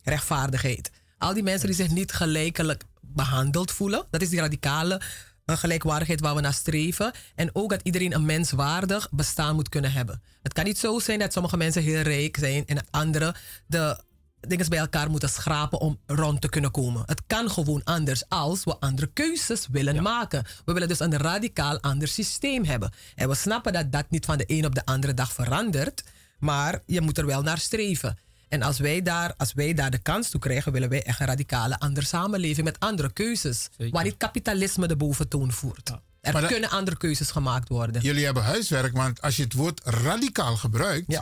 rechtvaardigheid. 0.04 0.92
Al 1.18 1.34
die 1.34 1.44
mensen 1.44 1.68
die 1.68 1.76
zich 1.76 1.90
niet 1.90 2.12
gelijkelijk 2.12 2.84
behandeld 3.02 3.72
voelen. 3.72 4.06
Dat 4.10 4.22
is 4.22 4.30
die 4.30 4.40
radicale 4.40 5.02
eh, 5.46 5.58
gelijkwaardigheid 5.58 6.22
waar 6.22 6.36
we 6.36 6.42
naar 6.42 6.54
streven. 6.54 7.12
En 7.36 7.50
ook 7.54 7.70
dat 7.70 7.82
iedereen 7.84 8.14
een 8.14 8.26
menswaardig 8.26 9.08
bestaan 9.12 9.56
moet 9.56 9.70
kunnen 9.70 9.92
hebben. 9.92 10.22
Het 10.42 10.54
kan 10.54 10.64
niet 10.66 10.78
zo 10.78 11.00
zijn 11.00 11.20
dat 11.20 11.34
sommige 11.34 11.58
mensen 11.58 11.84
heel 11.84 12.02
rijk 12.02 12.38
zijn 12.38 12.66
en 12.66 12.86
anderen 12.90 13.36
de 13.68 14.04
dingen 14.48 14.70
bij 14.70 14.80
elkaar 14.80 15.10
moeten 15.10 15.30
schrapen 15.30 15.80
om 15.80 16.00
rond 16.06 16.42
te 16.42 16.50
kunnen 16.50 16.72
komen. 16.72 17.04
Het 17.06 17.22
kan 17.28 17.52
gewoon 17.52 17.84
anders 17.84 18.30
als 18.30 18.64
we 18.64 18.80
andere 18.80 19.08
keuzes 19.14 19.68
willen 19.72 20.04
maken. 20.04 20.46
We 20.66 20.74
willen 20.74 20.88
dus 20.88 21.00
een 21.00 21.18
radicaal 21.18 21.80
ander 21.80 22.08
systeem 22.08 22.66
hebben. 22.66 22.92
En 23.16 23.30
we 23.30 23.36
snappen 23.36 23.74
dat 23.74 23.92
dat 23.92 24.10
niet 24.10 24.26
van 24.26 24.38
de 24.38 24.44
een 24.48 24.66
op 24.66 24.76
de 24.76 24.86
andere 24.86 25.14
dag 25.14 25.34
verandert, 25.34 26.04
maar 26.40 26.82
je 26.86 27.02
moet 27.02 27.18
er 27.18 27.26
wel 27.26 27.42
naar 27.42 27.58
streven. 27.58 28.18
En 28.50 28.62
als 28.62 28.80
wij 28.80 29.02
daar, 29.02 29.34
als 29.38 29.54
wij 29.54 29.74
daar 29.74 29.92
de 29.92 29.98
kans 29.98 30.30
toe 30.30 30.40
krijgen, 30.40 30.72
willen 30.72 30.90
wij 30.90 31.04
echt 31.04 31.20
een 31.20 31.26
radicale 31.26 31.80
andere 31.80 32.06
samenleving 32.06 32.66
met 32.66 32.80
andere 32.80 33.14
keuzes. 33.14 33.70
Waar 33.78 34.04
niet 34.04 34.18
kapitalisme 34.18 34.88
de 34.88 34.96
boventoon 34.96 35.52
voert. 35.52 35.92
Er 36.22 36.32
Maar 36.34 36.42
dat- 36.42 36.52
kunnen 36.52 36.70
andere 36.70 36.98
keuzes 36.98 37.32
gemaakt 37.32 37.70
worden. 37.70 38.02
Jullie 38.02 38.26
hebben 38.26 38.44
huiswerk, 38.44 38.94
want 38.94 39.22
als 39.22 39.36
je 39.36 39.44
het 39.44 39.54
woord 39.54 39.82
radicaal 39.84 40.56
gebruidt... 40.56 41.08
de 41.12 41.22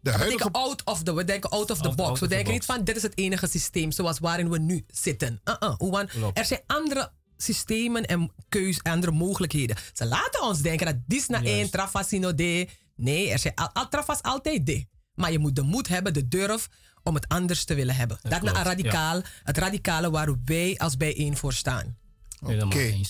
we 0.00 0.18
denken 0.18 0.50
out 0.50 0.84
of 0.84 1.02
the, 1.02 1.14
we 1.14 1.24
denken 1.24 1.50
out 1.50 1.70
of 1.70 1.78
the 1.78 1.84
Out- 1.88 1.96
box. 1.96 2.08
out 2.08 2.18
we 2.18 2.24
of 2.24 2.30
the 2.30 2.34
denken 2.34 2.52
box. 2.52 2.66
niet 2.66 2.76
van 2.76 2.84
dit 2.84 2.96
is 2.96 3.02
het 3.02 3.18
enige 3.18 3.46
systeem 3.48 3.92
zoals 3.92 4.18
waarin 4.18 4.50
we 4.50 4.58
nu 4.58 4.84
zitten. 4.88 5.40
Uh-uh. 5.44 5.74
Hoe 5.76 5.90
want 5.90 6.10
er 6.34 6.44
zijn 6.44 6.60
andere 6.66 7.12
systemen 7.36 8.06
en 8.06 8.32
keus, 8.48 8.82
andere 8.82 9.12
mogelijkheden. 9.12 9.76
Ze 9.92 10.06
laten 10.06 10.42
ons 10.42 10.60
denken 10.60 10.86
dat 10.86 10.96
dit 11.06 11.28
na 11.28 11.42
één 11.42 11.70
trafasino 11.70 12.34
de. 12.34 12.68
Nee, 12.96 13.30
er 13.30 13.38
zijn 13.38 13.54
al, 13.54 13.70
al 13.72 13.88
trafas 13.88 14.22
altijd 14.22 14.66
de. 14.66 14.86
Maar 15.14 15.32
je 15.32 15.38
moet 15.38 15.56
de 15.56 15.62
moed 15.62 15.88
hebben, 15.88 16.12
de 16.12 16.28
durf 16.28 16.68
om 17.02 17.14
het 17.14 17.28
anders 17.28 17.64
te 17.64 17.74
willen 17.74 17.94
hebben. 17.94 18.18
Dat, 18.22 18.38
klopt, 18.38 18.54
naar 18.54 18.64
radicaal, 18.64 19.22
het 19.44 19.58
radicale 19.58 20.10
waar 20.10 20.34
wij 20.44 20.78
als 20.78 20.96
bijeen 20.96 21.36
voor 21.36 21.52
staan. 21.52 21.96
Oké. 22.40 23.00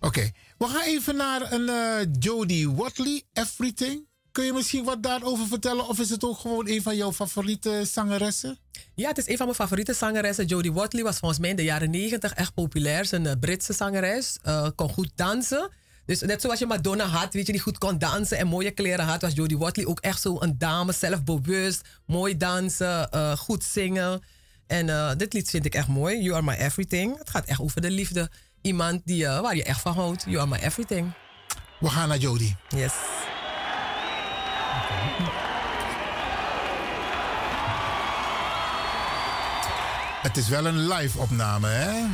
Oké, 0.00 0.30
we 0.58 0.66
gaan 0.66 0.84
even 0.84 1.16
naar 1.16 1.52
een 1.52 1.68
eh 1.68 2.06
Jodie 2.18 2.70
Watley, 2.70 3.22
Everything. 3.32 4.06
Kun 4.32 4.44
je 4.44 4.52
misschien 4.52 4.84
wat 4.84 5.02
daarover 5.02 5.46
vertellen? 5.46 5.88
Of 5.88 5.98
is 5.98 6.10
het 6.10 6.24
ook 6.24 6.38
gewoon 6.38 6.68
een 6.68 6.82
van 6.82 6.96
jouw 6.96 7.12
favoriete 7.12 7.84
zangeressen? 7.92 8.58
Ja, 8.94 9.08
het 9.08 9.18
is 9.18 9.28
een 9.28 9.36
van 9.36 9.46
mijn 9.46 9.58
favoriete 9.58 9.94
zangeressen. 9.94 10.46
Jodie 10.46 10.72
Watley 10.72 11.02
was 11.02 11.18
volgens 11.18 11.40
mij 11.40 11.50
in 11.50 11.56
de 11.56 11.64
jaren 11.64 11.90
negentig 11.90 12.32
echt 12.34 12.54
populair. 12.54 13.04
Ze 13.04 13.16
is 13.16 13.22
een 13.22 13.26
eh, 13.26 13.38
Britse 13.40 13.72
zangeres. 13.72 14.38
eh, 14.42 14.68
kon 14.74 14.88
goed 14.88 15.10
dansen. 15.14 15.70
Dus 16.06 16.20
net 16.20 16.40
zoals 16.40 16.58
je 16.58 16.66
Madonna 16.66 17.04
had, 17.04 17.32
weet 17.32 17.46
je, 17.46 17.52
die 17.52 17.60
goed 17.60 17.78
kon 17.78 17.98
dansen 17.98 18.38
en 18.38 18.46
mooie 18.46 18.70
kleren 18.70 19.04
had, 19.04 19.20
was 19.22 19.32
Jodie 19.34 19.58
Watley 19.58 19.86
ook 19.86 20.00
echt 20.00 20.20
zo 20.20 20.36
een 20.40 20.58
dame, 20.58 20.92
zelfbewust, 20.92 21.80
mooi 22.06 22.36
dansen, 22.36 23.08
goed 23.38 23.64
zingen. 23.64 24.22
En 24.66 25.18
dit 25.18 25.32
lied 25.32 25.50
vind 25.50 25.64
ik 25.64 25.74
echt 25.74 25.88
mooi. 25.88 26.22
You 26.22 26.34
are 26.34 26.42
my 26.44 26.54
everything. 26.54 27.18
Het 27.18 27.30
gaat 27.30 27.44
echt 27.44 27.60
over 27.60 27.80
de 27.80 27.90
liefde. 27.90 28.30
Iemand 28.66 29.00
die, 29.04 29.26
eh, 29.26 29.40
waar 29.40 29.56
je 29.56 29.64
echt 29.64 29.80
van 29.80 29.94
houdt. 29.94 30.24
You 30.28 30.38
are 30.38 30.46
my 30.46 30.56
everything. 30.56 31.12
We 31.78 31.88
gaan 31.88 32.08
naar 32.08 32.18
Jody. 32.18 32.54
Yes. 32.68 32.92
Het 40.22 40.36
is 40.36 40.48
wel 40.48 40.66
een 40.66 40.88
live 40.88 41.18
opname, 41.18 41.68
hè? 41.68 42.06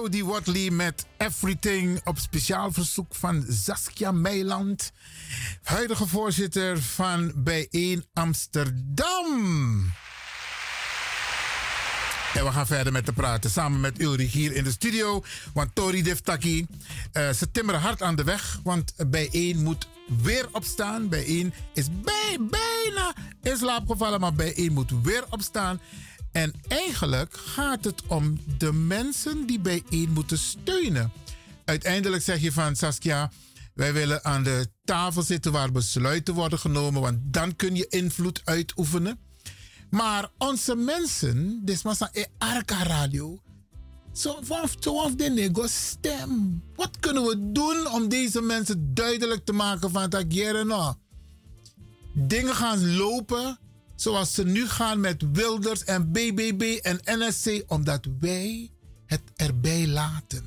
Jody 0.00 0.24
Watley 0.24 0.70
met 0.70 1.06
Everything 1.16 2.00
op 2.04 2.18
speciaal 2.18 2.72
verzoek 2.72 3.14
van 3.14 3.44
Saskia 3.48 4.12
Meiland, 4.12 4.92
huidige 5.62 6.06
voorzitter 6.06 6.82
van 6.82 7.32
Bijeen 7.36 8.04
Amsterdam. 8.12 9.92
En 12.34 12.44
we 12.44 12.52
gaan 12.52 12.66
verder 12.66 12.92
met 12.92 13.04
te 13.04 13.12
praten 13.12 13.50
samen 13.50 13.80
met 13.80 14.00
Ulrich 14.00 14.32
hier 14.32 14.52
in 14.52 14.64
de 14.64 14.70
studio. 14.70 15.24
Want 15.54 15.74
Tori 15.74 16.02
Diftaki, 16.02 16.66
eh 17.12 17.30
ze 17.30 17.50
timmeren 17.50 17.80
hard 17.80 18.02
aan 18.02 18.16
de 18.16 18.24
weg. 18.24 18.60
Want 18.62 18.94
bijeen 19.06 19.62
moet 19.62 19.88
weer 20.22 20.48
opstaan. 20.52 21.08
Bijeen 21.08 21.54
is 21.74 21.86
bij, 22.02 22.38
bijna 22.40 23.14
in 23.42 23.56
slaap 23.56 23.88
gevallen, 23.88 24.20
maar 24.20 24.34
bijeen 24.34 24.72
moet 24.72 24.92
weer 25.02 25.24
opstaan. 25.30 25.80
En 26.32 26.52
eigenlijk 26.68 27.36
gaat 27.36 27.84
het 27.84 28.02
om 28.06 28.40
de 28.58 28.72
mensen 28.72 29.46
die 29.46 29.60
bijeen 29.60 30.10
moeten 30.12 30.38
steunen. 30.38 31.12
Uiteindelijk 31.64 32.22
zeg 32.22 32.40
je 32.40 32.52
van 32.52 32.76
Saskia, 32.76 33.30
wij 33.74 33.92
willen 33.92 34.24
aan 34.24 34.42
de 34.42 34.68
tafel 34.84 35.22
zitten 35.22 35.52
waar 35.52 35.72
besluiten 35.72 36.34
worden 36.34 36.58
genomen, 36.58 37.00
want 37.00 37.18
dan 37.22 37.56
kun 37.56 37.74
je 37.74 37.86
invloed 37.88 38.40
uitoefenen. 38.44 39.18
Maar 39.90 40.30
onze 40.38 40.76
mensen, 40.76 41.60
dit 41.64 41.82
was 41.82 42.00
een 42.00 42.26
Arca 42.38 42.82
Radio, 42.82 43.40
Zo 44.12 44.38
zo 44.80 45.14
de 45.16 45.30
nego 45.30 45.66
stem. 45.66 46.62
Wat 46.76 47.00
kunnen 47.00 47.22
we 47.22 47.52
doen 47.52 47.92
om 47.92 48.08
deze 48.08 48.40
mensen 48.40 48.94
duidelijk 48.94 49.44
te 49.44 49.52
maken 49.52 49.90
van 49.90 50.10
dat 50.10 50.32
nou? 50.66 50.94
Dingen 52.14 52.54
gaan 52.54 52.96
lopen 52.96 53.58
zoals 54.00 54.34
ze 54.34 54.44
nu 54.44 54.68
gaan 54.68 55.00
met 55.00 55.24
Wilders 55.32 55.84
en 55.84 56.12
BBB 56.12 56.78
en 56.82 57.00
NSC, 57.04 57.62
omdat 57.66 58.06
wij 58.20 58.70
het 59.06 59.22
erbij 59.36 59.86
laten. 59.86 60.44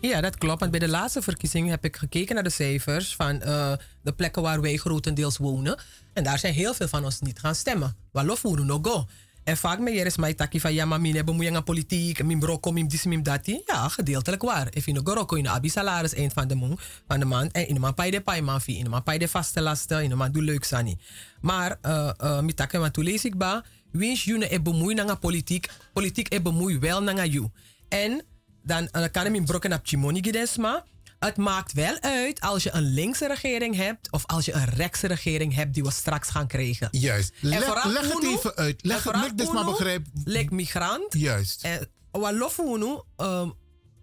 Ja, 0.00 0.20
dat 0.20 0.38
klopt. 0.38 0.60
Want 0.60 0.70
bij 0.70 0.80
de 0.80 0.88
laatste 0.88 1.22
verkiezing 1.22 1.68
heb 1.68 1.84
ik 1.84 1.96
gekeken 1.96 2.34
naar 2.34 2.44
de 2.44 2.50
cijfers 2.50 3.14
van 3.16 3.40
eh, 3.40 3.72
de 4.02 4.12
plekken 4.12 4.42
waar 4.42 4.60
wij 4.60 4.76
grotendeels 4.76 5.36
wonen. 5.36 5.78
En 6.12 6.24
daar 6.24 6.38
zijn 6.38 6.54
heel 6.54 6.74
veel 6.74 6.88
van 6.88 7.04
ons 7.04 7.20
niet 7.20 7.38
gaan 7.38 7.54
stemmen. 7.54 7.96
Walof 8.12 8.42
no 8.42 8.78
go. 8.82 9.06
En 9.46 9.56
vaak 9.56 9.78
met 9.78 9.94
is 9.94 10.16
mij 10.16 10.34
taki 10.34 10.60
van 10.60 10.74
ja, 10.74 10.84
maar 10.84 11.00
mine 11.00 11.24
bemoeien 11.24 11.56
aan 11.56 11.64
politiek, 11.64 12.24
min 12.24 12.38
broko, 12.38 12.72
min 12.72 12.88
dis, 12.88 13.04
min 13.04 13.22
dati. 13.22 13.62
Ja, 13.66 13.88
gedeeltelijk 13.88 14.42
waar. 14.42 14.66
If 14.70 14.86
je 14.86 14.92
no 14.92 15.24
go 15.26 15.36
in 15.36 15.48
abi 15.48 15.68
salaris 15.68 16.14
eind 16.14 16.32
van 16.32 16.48
de, 16.48 16.54
maand, 16.54 16.80
van 17.06 17.18
de 17.18 17.24
maand. 17.24 17.52
En 17.52 17.68
in 17.68 17.80
maand 17.80 17.94
pay 17.94 18.10
de 18.10 18.20
pay 18.20 18.40
man 18.40 18.60
in 18.66 18.84
de 18.84 18.90
maand 18.90 19.04
pay 19.04 19.18
de 19.18 19.28
vaste 19.28 19.60
lasten, 19.60 20.02
in 20.02 20.16
maand 20.16 20.34
doe 20.34 20.42
leuk 20.42 20.64
sani. 20.64 20.98
Maar, 21.40 21.78
uh, 21.82 22.10
uh, 22.22 22.40
mi 22.40 22.54
takke, 22.54 22.78
want 22.78 22.92
toen 22.92 23.04
lees 23.04 23.24
ik 23.24 23.36
ba, 23.36 23.64
wins 23.92 24.24
je 24.24 24.54
e 24.54 24.60
bemoeien 24.60 25.10
aan 25.10 25.18
politiek, 25.18 25.70
politiek 25.92 26.32
e 26.32 26.42
bemoei 26.42 26.78
wel 26.78 27.08
aan 27.08 27.30
you. 27.30 27.48
En 27.88 28.22
dan 28.62 28.88
uh, 28.92 29.04
kan 29.12 29.26
ik 29.26 29.30
min 29.30 29.44
brokken 29.44 29.72
op 29.72 29.80
chimoni 29.82 30.22
gidesma. 30.22 30.84
Het 31.18 31.36
maakt 31.36 31.72
wel 31.72 32.00
uit 32.00 32.40
als 32.40 32.62
je 32.62 32.72
een 32.72 32.92
linkse 32.92 33.26
regering 33.26 33.76
hebt 33.76 34.12
of 34.12 34.26
als 34.26 34.44
je 34.44 34.52
een 34.52 34.64
rechtse 34.64 35.06
regering 35.06 35.54
hebt 35.54 35.74
die 35.74 35.82
we 35.82 35.90
straks 35.90 36.28
gaan 36.28 36.46
krijgen. 36.46 36.88
Juist. 36.90 37.32
En 37.42 37.48
Leg, 37.48 37.84
leg 37.84 38.12
het 38.12 38.24
even 38.24 38.54
uit. 38.54 38.84
Leg 38.84 39.04
het 39.04 39.16
leg 39.16 39.34
dus 39.34 39.50
maar 39.50 39.64
begrijp. 39.64 40.06
Lijkt 40.24 40.50
migrant. 40.50 41.14
Juist. 41.14 41.62
En 41.62 41.88
wat 42.10 42.32
lofuno, 42.32 43.06
um, 43.16 43.54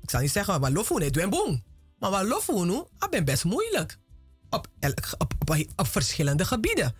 ik 0.02 0.10
zal 0.10 0.20
niet 0.20 0.32
zeggen 0.32 0.54
doe 1.14 1.24
een 1.24 1.30
boom. 1.30 1.64
Maar 2.00 2.12
wat 2.12 2.24
lofuno, 2.24 2.90
dat 2.98 3.10
ben 3.10 3.26
best 3.26 3.44
moeilijk. 3.44 3.98
Op, 4.50 4.68
elk, 4.80 5.16
op, 5.18 5.34
op, 5.40 5.66
op 5.76 5.88
verschillende 5.88 6.46
gebieden. 6.46 6.96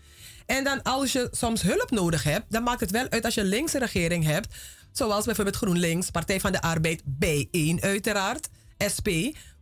En 0.46 0.64
dan 0.64 0.84
als 0.84 1.12
je 1.12 1.28
soms 1.32 1.62
hulp 1.62 1.92
nodig 1.92 2.24
hebt, 2.24 2.46
dan 2.52 2.64
maakt 2.64 2.80
het 2.80 2.92
wel 2.92 3.10
uit 3.10 3.26
als 3.26 3.34
je 3.34 3.42
een 3.42 3.48
linkse 3.48 3.80
regering 3.80 4.26
hebt. 4.26 4.56
Zoals 4.92 5.26
bijvoorbeeld 5.26 5.56
GroenLinks, 5.56 6.10
Partij 6.10 6.40
van 6.40 6.52
de 6.52 6.62
Arbeid, 6.62 7.02
B1 7.02 7.80
uiteraard, 7.80 8.50
SP. 8.96 9.10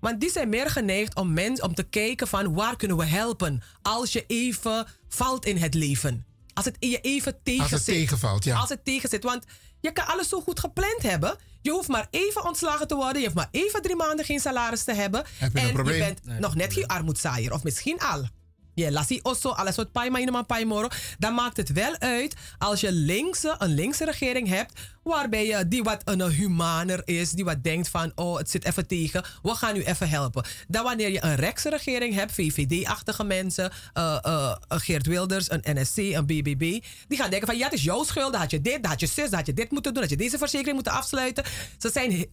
Want 0.02 0.20
die 0.22 0.32
zijn 0.32 0.50
meer 0.50 0.70
geneigd 0.70 1.16
om, 1.16 1.34
mens, 1.34 1.62
om 1.62 1.74
te 1.76 1.84
kijken 1.84 2.28
van 2.28 2.54
waar 2.54 2.76
kunnen 2.76 2.98
we 2.98 3.06
helpen 3.06 3.62
als 3.82 4.14
je 4.14 4.24
even 4.28 4.88
valt 5.08 5.46
in 5.46 5.58
het 5.58 5.74
leven. 5.74 6.26
Als 6.54 6.66
het 6.66 6.76
je 6.80 7.00
even 7.02 7.38
tegen 7.44 7.62
Als 7.62 7.72
het 7.72 7.84
zit. 7.84 7.96
tegenvalt, 7.96 8.44
ja. 8.44 8.58
Als 8.60 8.70
het 8.70 8.86
tegen 8.86 9.10
zit. 9.10 9.24
Want 9.24 9.44
je 9.80 9.92
kan 9.92 10.08
alles 10.08 10.30
zo 10.30 10.42
goed 10.42 10.60
gepland 10.60 11.02
hebben. 11.02 11.36
Je 11.62 11.72
hoeft 11.72 11.88
maar 11.88 12.08
even 12.10 12.46
ontslagen 12.46 12.88
te 12.88 12.96
worden. 12.96 13.18
Je 13.18 13.24
hoeft 13.24 13.36
maar 13.38 13.50
even 13.52 13.82
drie 13.82 13.96
maanden 13.96 14.26
geen 14.26 14.40
salaris 14.40 14.84
te 14.84 14.94
hebben. 14.94 15.24
Heb 15.38 15.54
je 15.54 15.60
een 15.62 15.68
en 15.68 15.74
probleem? 15.74 15.96
je 15.98 16.04
bent 16.24 16.40
nog 16.40 16.56
net 16.56 16.74
geen 16.74 16.88
armoedzaaier. 16.88 17.54
Of 17.54 17.64
misschien 17.64 18.00
al. 18.00 18.28
Je 18.82 18.92
lassie 18.92 19.24
osso, 19.24 19.50
alles 19.50 19.76
wat 19.76 19.92
pai 19.92 20.10
maar 20.10 20.22
in 20.22 20.34
een 20.34 20.46
pai 20.46 20.66
moro. 20.66 20.88
Dan 21.20 21.34
maakt 21.34 21.58
het 21.58 21.72
wel 21.72 22.00
uit 22.00 22.36
als 22.58 22.82
je 22.82 22.92
linkse, 22.92 23.56
een 23.58 23.74
linkse 23.74 24.06
regering 24.06 24.48
hebt. 24.48 24.80
Waarbij 25.04 25.46
je 25.46 25.68
die 25.68 25.84
wat 25.84 26.02
een 26.06 26.22
humaner 26.22 27.02
is. 27.06 27.32
Die 27.32 27.46
wat 27.46 27.64
denkt 27.64 27.90
van, 27.90 28.12
oh 28.16 28.38
het 28.38 28.50
zit 28.50 28.66
even 28.66 28.88
tegen. 28.88 29.24
We 29.42 29.56
gaan 29.56 29.76
u 29.76 29.84
even 29.84 30.10
helpen. 30.10 30.46
Dan 30.68 30.84
wanneer 30.84 31.10
je 31.10 31.24
een 31.24 31.36
rechtse 31.36 31.70
regering 31.70 32.14
hebt. 32.14 32.32
VVD-achtige 32.32 33.24
mensen. 33.24 33.72
een 33.94 34.80
Geert 34.80 35.06
Wilders, 35.06 35.52
een 35.52 35.64
NSC, 35.64 35.98
een 35.98 36.26
BBB. 36.26 36.84
Die 37.08 37.18
gaan 37.18 37.30
denken 37.30 37.48
van, 37.48 37.58
ja 37.58 37.64
het 37.64 37.74
is 37.74 37.84
jouw 37.84 38.04
schuld. 38.04 38.32
Dan 38.32 38.42
had 38.42 38.52
je 38.52 38.62
dit, 38.62 38.82
dan 38.82 38.92
had 38.92 39.00
je 39.00 39.08
zus, 39.08 39.30
dan 39.30 39.38
had 39.38 39.46
je 39.46 39.54
dit 39.54 39.72
moeten 39.72 39.94
doen. 39.94 40.02
Had 40.02 40.12
je 40.12 40.18
deze 40.18 40.38
verzekering 40.38 40.76
moeten 40.76 40.94
afsluiten. 40.94 41.44
Ze 41.78 41.90
zijn, 41.90 42.26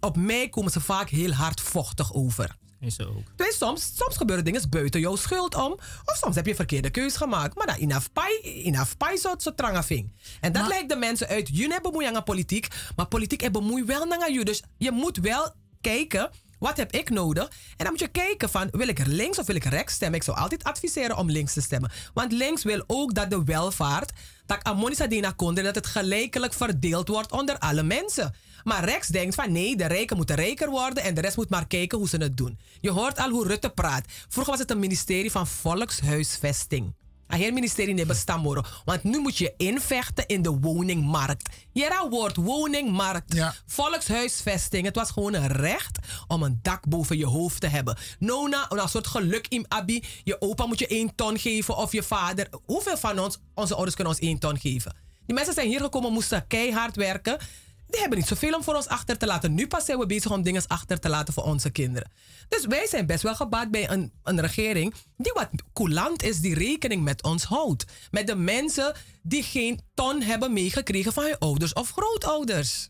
op 0.00 0.16
mij 0.16 0.48
komen 0.48 0.72
ze 0.72 0.80
vaak 0.80 1.08
heel 1.08 1.32
hardvochtig 1.32 2.14
over. 2.14 2.56
En 2.80 2.90
zo 2.90 3.02
ook. 3.02 3.36
Dus 3.36 3.56
soms, 3.56 3.92
soms 3.96 4.16
gebeuren 4.16 4.44
dingen 4.44 4.68
buiten 4.70 5.00
jouw 5.00 5.16
schuld 5.16 5.54
om. 5.54 5.72
Of 6.04 6.16
soms 6.16 6.34
heb 6.34 6.44
je 6.44 6.50
een 6.50 6.56
verkeerde 6.56 6.90
keus 6.90 7.16
gemaakt. 7.16 7.56
Maar 7.56 7.66
dat 7.66 7.76
inaf 7.76 8.12
pai, 8.12 8.40
inaf 8.42 8.96
pai 8.96 9.16
zo, 9.16 9.34
zo 9.38 9.54
trangafing. 9.54 10.12
En 10.40 10.52
dat 10.52 10.66
lijkt 10.66 10.88
de 10.88 10.96
mensen 10.96 11.28
uit. 11.28 11.48
Jullie 11.48 11.72
hebben 11.72 12.14
aan 12.16 12.24
politiek. 12.24 12.68
Maar 12.96 13.06
politiek 13.06 13.40
hebben 13.40 13.86
wel 13.86 14.04
naar 14.04 14.32
jou. 14.32 14.44
Dus 14.44 14.62
je 14.78 14.90
moet 14.90 15.16
wel 15.16 15.54
kijken. 15.80 16.30
Wat 16.58 16.76
heb 16.76 16.92
ik 16.92 17.10
nodig? 17.10 17.44
En 17.48 17.84
dan 17.84 17.90
moet 17.90 18.00
je 18.00 18.08
kijken 18.08 18.50
van, 18.50 18.68
wil 18.70 18.88
ik 18.88 18.98
er 18.98 19.08
links 19.08 19.38
of 19.38 19.46
wil 19.46 19.56
ik 19.56 19.64
rechts 19.64 19.94
stemmen? 19.94 20.18
Ik 20.18 20.24
zou 20.24 20.36
altijd 20.36 20.64
adviseren 20.64 21.16
om 21.16 21.30
links 21.30 21.52
te 21.52 21.60
stemmen. 21.60 21.90
Want 22.14 22.32
links 22.32 22.62
wil 22.62 22.84
ook 22.86 23.14
dat 23.14 23.30
de 23.30 23.44
welvaart, 23.44 24.12
dat 24.46 24.62
Amonisa 24.62 25.06
Dina 25.06 25.30
Konde, 25.30 25.62
dat 25.62 25.74
het 25.74 25.86
gelijkelijk 25.86 26.52
verdeeld 26.52 27.08
wordt 27.08 27.32
onder 27.32 27.58
alle 27.58 27.82
mensen. 27.82 28.34
Maar 28.66 28.84
rechts 28.84 29.08
denkt 29.08 29.34
van, 29.34 29.52
nee, 29.52 29.76
de 29.76 29.86
rijken 29.86 30.16
moeten 30.16 30.36
rijker 30.36 30.70
worden 30.70 31.02
en 31.02 31.14
de 31.14 31.20
rest 31.20 31.36
moet 31.36 31.48
maar 31.48 31.66
kijken 31.66 31.98
hoe 31.98 32.08
ze 32.08 32.16
het 32.16 32.36
doen. 32.36 32.58
Je 32.80 32.90
hoort 32.90 33.18
al 33.18 33.30
hoe 33.30 33.46
Rutte 33.46 33.70
praat. 33.70 34.04
Vroeger 34.28 34.52
was 34.52 34.60
het 34.60 34.70
een 34.70 34.78
ministerie 34.78 35.30
van 35.30 35.46
Volkshuisvesting. 35.46 36.94
Een 37.26 37.38
heel 37.38 37.52
ministerie 37.52 37.94
nee 37.94 38.06
worden. 38.42 38.64
Want 38.84 39.02
nu 39.02 39.18
moet 39.18 39.38
je 39.38 39.54
invechten 39.56 40.26
in 40.26 40.42
de 40.42 40.50
woningmarkt. 40.50 41.48
Ja, 41.72 42.08
woord 42.08 42.36
woningmarkt. 42.36 43.40
Volkshuisvesting. 43.66 44.84
Het 44.84 44.96
was 44.96 45.10
gewoon 45.10 45.34
een 45.34 45.52
recht 45.52 45.98
om 46.26 46.42
een 46.42 46.58
dak 46.62 46.88
boven 46.88 47.18
je 47.18 47.26
hoofd 47.26 47.60
te 47.60 47.66
hebben. 47.66 47.96
Nona, 48.18 48.66
een 48.68 48.88
soort 48.88 49.06
geluk 49.06 49.46
in 49.48 49.64
Abi. 49.68 50.02
Je 50.24 50.40
opa 50.40 50.66
moet 50.66 50.78
je 50.78 50.86
één 50.86 51.14
ton 51.14 51.38
geven 51.38 51.76
of 51.76 51.92
je 51.92 52.02
vader. 52.02 52.48
Hoeveel 52.64 52.96
van 52.96 53.18
ons, 53.18 53.38
onze 53.54 53.74
ouders 53.74 53.94
kunnen 53.94 54.12
ons 54.12 54.22
één 54.22 54.38
ton 54.38 54.58
geven? 54.58 54.96
Die 55.26 55.34
mensen 55.34 55.54
zijn 55.54 55.68
hier 55.68 55.80
gekomen, 55.80 56.12
moesten 56.12 56.46
keihard 56.46 56.96
werken. 56.96 57.38
Die 57.86 58.00
hebben 58.00 58.18
niet 58.18 58.28
zoveel 58.28 58.54
om 58.54 58.62
voor 58.62 58.74
ons 58.74 58.86
achter 58.86 59.18
te 59.18 59.26
laten. 59.26 59.54
Nu 59.54 59.66
pas 59.66 59.84
zijn 59.84 59.98
we 59.98 60.06
bezig 60.06 60.30
om 60.30 60.42
dingen 60.42 60.66
achter 60.66 61.00
te 61.00 61.08
laten 61.08 61.34
voor 61.34 61.44
onze 61.44 61.70
kinderen. 61.70 62.10
Dus 62.48 62.66
wij 62.66 62.86
zijn 62.86 63.06
best 63.06 63.22
wel 63.22 63.34
gebaat 63.34 63.70
bij 63.70 63.90
een, 63.90 64.12
een 64.22 64.40
regering 64.40 64.94
die 65.16 65.32
wat 65.32 65.48
coulant 65.72 66.22
is, 66.22 66.40
die 66.40 66.54
rekening 66.54 67.02
met 67.02 67.22
ons 67.22 67.44
houdt. 67.44 67.84
Met 68.10 68.26
de 68.26 68.34
mensen 68.34 68.94
die 69.22 69.42
geen 69.42 69.80
ton 69.94 70.22
hebben 70.22 70.52
meegekregen 70.52 71.12
van 71.12 71.24
hun 71.24 71.38
ouders 71.38 71.72
of 71.72 71.90
grootouders. 71.90 72.88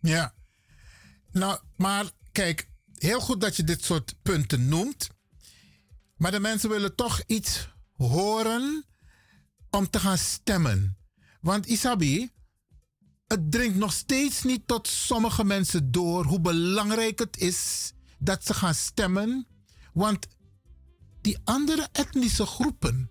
Ja. 0.00 0.34
Nou, 1.32 1.60
maar 1.76 2.04
kijk, 2.32 2.68
heel 2.94 3.20
goed 3.20 3.40
dat 3.40 3.56
je 3.56 3.64
dit 3.64 3.84
soort 3.84 4.14
punten 4.22 4.68
noemt. 4.68 5.08
Maar 6.16 6.30
de 6.30 6.40
mensen 6.40 6.70
willen 6.70 6.94
toch 6.94 7.22
iets 7.26 7.68
horen 7.96 8.84
om 9.70 9.90
te 9.90 9.98
gaan 9.98 10.18
stemmen. 10.18 10.98
Want 11.40 11.66
Isabi, 11.66 12.30
het 13.28 13.50
dringt 13.50 13.76
nog 13.76 13.92
steeds 13.92 14.42
niet 14.42 14.66
tot 14.66 14.88
sommige 14.88 15.44
mensen 15.44 15.90
door 15.90 16.24
hoe 16.24 16.40
belangrijk 16.40 17.18
het 17.18 17.36
is 17.38 17.92
dat 18.18 18.44
ze 18.44 18.54
gaan 18.54 18.74
stemmen. 18.74 19.46
Want 19.92 20.26
die 21.20 21.38
andere 21.44 21.88
etnische 21.92 22.46
groepen, 22.46 23.10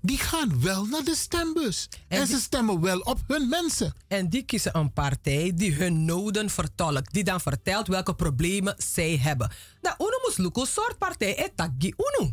die 0.00 0.18
gaan 0.18 0.60
wel 0.60 0.84
naar 0.84 1.04
de 1.04 1.14
stembus. 1.14 1.88
En, 2.08 2.26
ze 2.26 2.40
stemmen 2.40 2.80
wel 2.80 2.98
op 3.00 3.20
hun 3.26 3.48
mensen. 3.48 3.94
En 4.08 4.28
die 4.28 4.42
kiezen 4.42 4.76
een 4.76 4.92
partij 4.92 5.52
die 5.54 5.74
hun 5.74 6.04
noden 6.04 6.50
vertolkt. 6.50 7.12
Die 7.12 7.24
dan 7.24 7.40
vertelt 7.40 7.86
welke 7.86 8.14
problemen 8.14 8.74
zij 8.78 9.16
hebben. 9.16 9.52
Nou, 9.80 9.96
Uno 9.98 10.18
moest 10.24 10.38
lukken 10.38 10.66
soort 10.66 10.98
partij 10.98 11.36
etagi 11.36 11.94
Uno. 11.96 12.32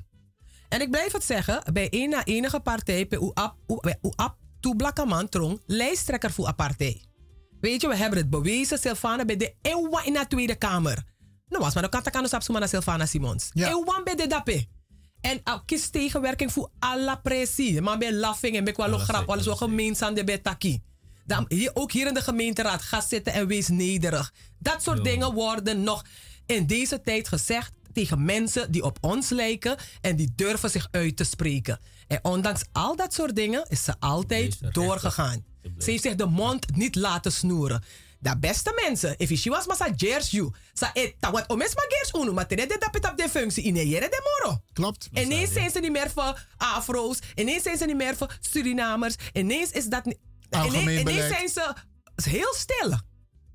En 0.69 0.81
ik 0.81 0.91
blijf 0.91 1.11
het 1.11 1.23
zeggen, 1.23 1.63
bij 1.73 1.87
een 1.89 2.09
na 2.09 2.25
enige 2.25 2.59
partij, 2.59 3.07
bij 3.07 3.19
UAP, 3.19 3.55
bij 3.81 3.97
UAP, 4.01 4.35
Toeblakaman 4.59 5.29
Trong, 5.29 5.61
lijsttrekker 5.65 6.31
voor 6.31 6.47
een 6.47 6.55
partij. 6.55 7.01
Weet 7.61 7.81
je, 7.81 7.87
we 7.87 7.95
hebben 7.95 8.19
het 8.19 8.29
bewezen, 8.29 8.77
Silvana, 8.79 9.25
bij 9.25 9.37
de 9.37 9.53
Ewa 9.61 10.03
in 10.03 10.13
de 10.13 10.25
Tweede 10.27 10.55
Kamer. 10.55 11.03
Nou, 11.47 11.63
was 11.63 11.73
maar 11.73 11.81
dan 11.81 12.01
kan 12.11 12.23
ik 12.23 12.29
naar 12.59 12.67
Silvana 12.69 13.05
Simons. 13.05 13.49
Ewa 13.53 14.01
bij 14.03 14.15
de 14.15 14.27
dape. 14.27 14.67
En 15.21 15.41
uh, 15.43 15.59
kies 15.65 15.89
tegenwerking 15.89 16.51
voor 16.51 16.69
alle 16.79 17.19
pressie. 17.23 17.81
Maar 17.81 17.97
bij 17.97 18.11
laughing 18.11 18.55
en 18.55 18.63
bij 18.63 18.73
kwalo 18.73 18.97
grap, 18.97 19.29
alles 19.29 19.43
zo 19.43 19.55
gemeenzaam 19.55 20.13
de 20.13 20.23
betaki. 20.23 20.81
Dan, 21.25 21.45
hier, 21.47 21.71
ook 21.73 21.91
hier 21.91 22.07
in 22.07 22.13
de 22.13 22.21
gemeenteraad, 22.21 22.81
ga 22.81 23.01
zitten 23.01 23.33
en 23.33 23.47
wees 23.47 23.67
nederig. 23.67 24.33
Dat 24.59 24.83
soort 24.83 25.03
dingen 25.03 25.33
worden 25.33 25.83
nog 25.83 26.05
in 26.45 26.65
deze 26.65 27.01
tijd 27.01 27.27
gezegd 27.27 27.71
tegen 27.93 28.25
mensen 28.25 28.71
die 28.71 28.83
op 28.83 28.97
ons 29.01 29.29
lijken 29.29 29.77
en 30.01 30.15
die 30.15 30.33
durven 30.35 30.69
zich 30.69 30.87
uit 30.91 31.17
te 31.17 31.23
spreken. 31.23 31.79
En 32.07 32.19
ondanks 32.21 32.63
al 32.71 32.95
dat 32.95 33.13
soort 33.13 33.35
dingen 33.35 33.65
is 33.69 33.83
ze 33.83 33.93
altijd 33.99 34.73
doorgegaan. 34.73 35.50
Ze 35.77 35.91
heeft 35.91 36.03
zich 36.03 36.15
de 36.15 36.25
mond 36.25 36.75
niet 36.75 36.95
laten 36.95 37.31
snoeren. 37.31 37.83
De 38.19 38.37
beste 38.39 38.81
mensen, 38.85 39.17
if 39.17 39.43
je 39.43 39.49
was 39.49 39.67
maar 39.67 39.75
sa 39.75 39.87
gers 39.95 40.31
you, 40.31 40.51
sa 40.73 40.93
eta 40.93 41.31
wat 41.31 41.49
omes 41.49 41.75
ma 41.75 41.81
gers 41.87 42.11
unu, 42.13 42.31
maar 42.31 42.47
tere 42.47 42.67
de 42.67 42.75
dapet 42.79 43.09
op 43.09 43.17
de 43.17 43.29
functie 43.29 43.63
in 43.63 43.75
jere 43.75 44.09
de 44.09 44.39
moro. 44.43 44.61
Klopt. 44.73 45.09
Ineens 45.13 45.53
zijn 45.53 45.71
ze 45.71 45.79
niet 45.79 45.91
meer 45.91 46.09
voor 46.09 46.47
Afro's, 46.57 47.19
ineens 47.35 47.63
zijn 47.63 47.77
ze 47.77 47.85
niet 47.85 47.95
meer 47.95 48.15
voor 48.15 48.37
Surinamers, 48.39 49.15
ineens 49.33 49.71
is 49.71 49.85
dat. 49.85 50.15
Algemeen 50.49 50.99
Ineens, 50.99 51.27
zijn 51.27 51.49
ze 51.49 51.73
heel 52.15 52.53
stil. 52.53 52.99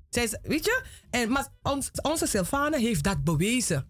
Zijn 0.09 0.27
ze, 0.27 0.39
weet 0.41 0.65
je? 0.65 0.83
En, 1.09 1.31
maar 1.31 1.47
ons, 1.61 1.89
onze 2.01 2.27
Sylvana 2.27 2.77
heeft 2.77 3.03
dat 3.03 3.23
bewezen. 3.23 3.87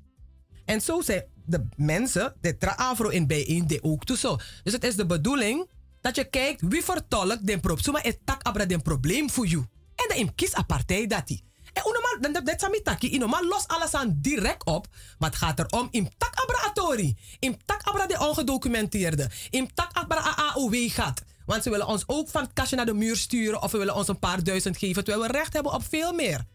En 0.66 0.82
zo 0.82 1.02
zijn 1.02 1.24
de 1.46 1.68
mensen, 1.76 2.36
de 2.42 2.58
tra 2.58 2.72
Afro 2.72 3.10
in 3.10 3.28
bijeen, 3.28 3.68
de 3.68 3.84
ook 3.84 4.04
toe 4.04 4.18
zo. 4.18 4.38
Dus 4.64 4.74
het 4.74 4.84
is 4.84 4.96
de 4.96 5.06
bedoeling 5.06 5.70
dat 6.02 6.16
je 6.16 6.30
kijkt 6.30 6.62
wie 6.62 6.84
vertolkt 6.84 7.48
den 7.48 7.60
probleem. 7.60 7.94
Maar 7.94 8.04
het 8.04 8.20
tak 8.26 8.44
abra 8.44 8.66
den 8.66 8.82
probleem 8.82 9.30
voor 9.30 9.48
jou. 9.48 9.66
En 9.96 10.18
dan 10.18 10.36
kies 10.36 10.56
een 10.56 10.66
partij 10.66 11.08
dat 11.08 11.28
die. 11.28 11.44
En 11.74 11.84
unemaal 11.88 12.32
dan 12.32 12.46
dat 12.46 12.60
sami 12.62 12.82
taki 12.82 13.10
ino 13.10 13.28
maar 13.28 13.44
los 13.44 13.68
alles 13.68 13.94
aan 13.94 14.18
direct 14.22 14.66
op. 14.66 14.88
Maar 15.18 15.30
het 15.30 15.40
gaat 15.40 15.60
erom 15.60 15.88
im 15.92 16.10
tak 16.18 16.36
abra 16.36 16.68
atori. 16.68 17.18
Im 17.40 17.58
tak 17.66 17.82
abra 17.84 18.06
de 18.06 18.20
ongedocumenteerde. 18.20 19.30
Im 19.50 19.74
tak 19.74 19.94
abra 19.94 20.36
AOW 20.36 20.90
gaat. 20.90 21.24
Want 21.46 21.64
ze 21.64 21.70
willen 21.70 21.88
ons 21.88 22.04
ook 22.06 22.30
van 22.30 22.42
het 22.42 22.54
kastje 22.54 22.76
naar 22.76 22.86
de 22.86 22.94
muur 22.94 23.18
sturen 23.18 23.62
of 23.62 23.70
ze 23.70 23.78
willen 23.78 23.96
ons 23.96 24.08
een 24.08 24.20
paar 24.20 24.44
duizend 24.44 24.78
geven 24.78 25.04
terwijl 25.04 25.28
we 25.28 25.38
recht 25.38 25.54
hebben 25.54 25.74
op 25.74 25.84
veel 25.90 26.14
meer. 26.14 26.46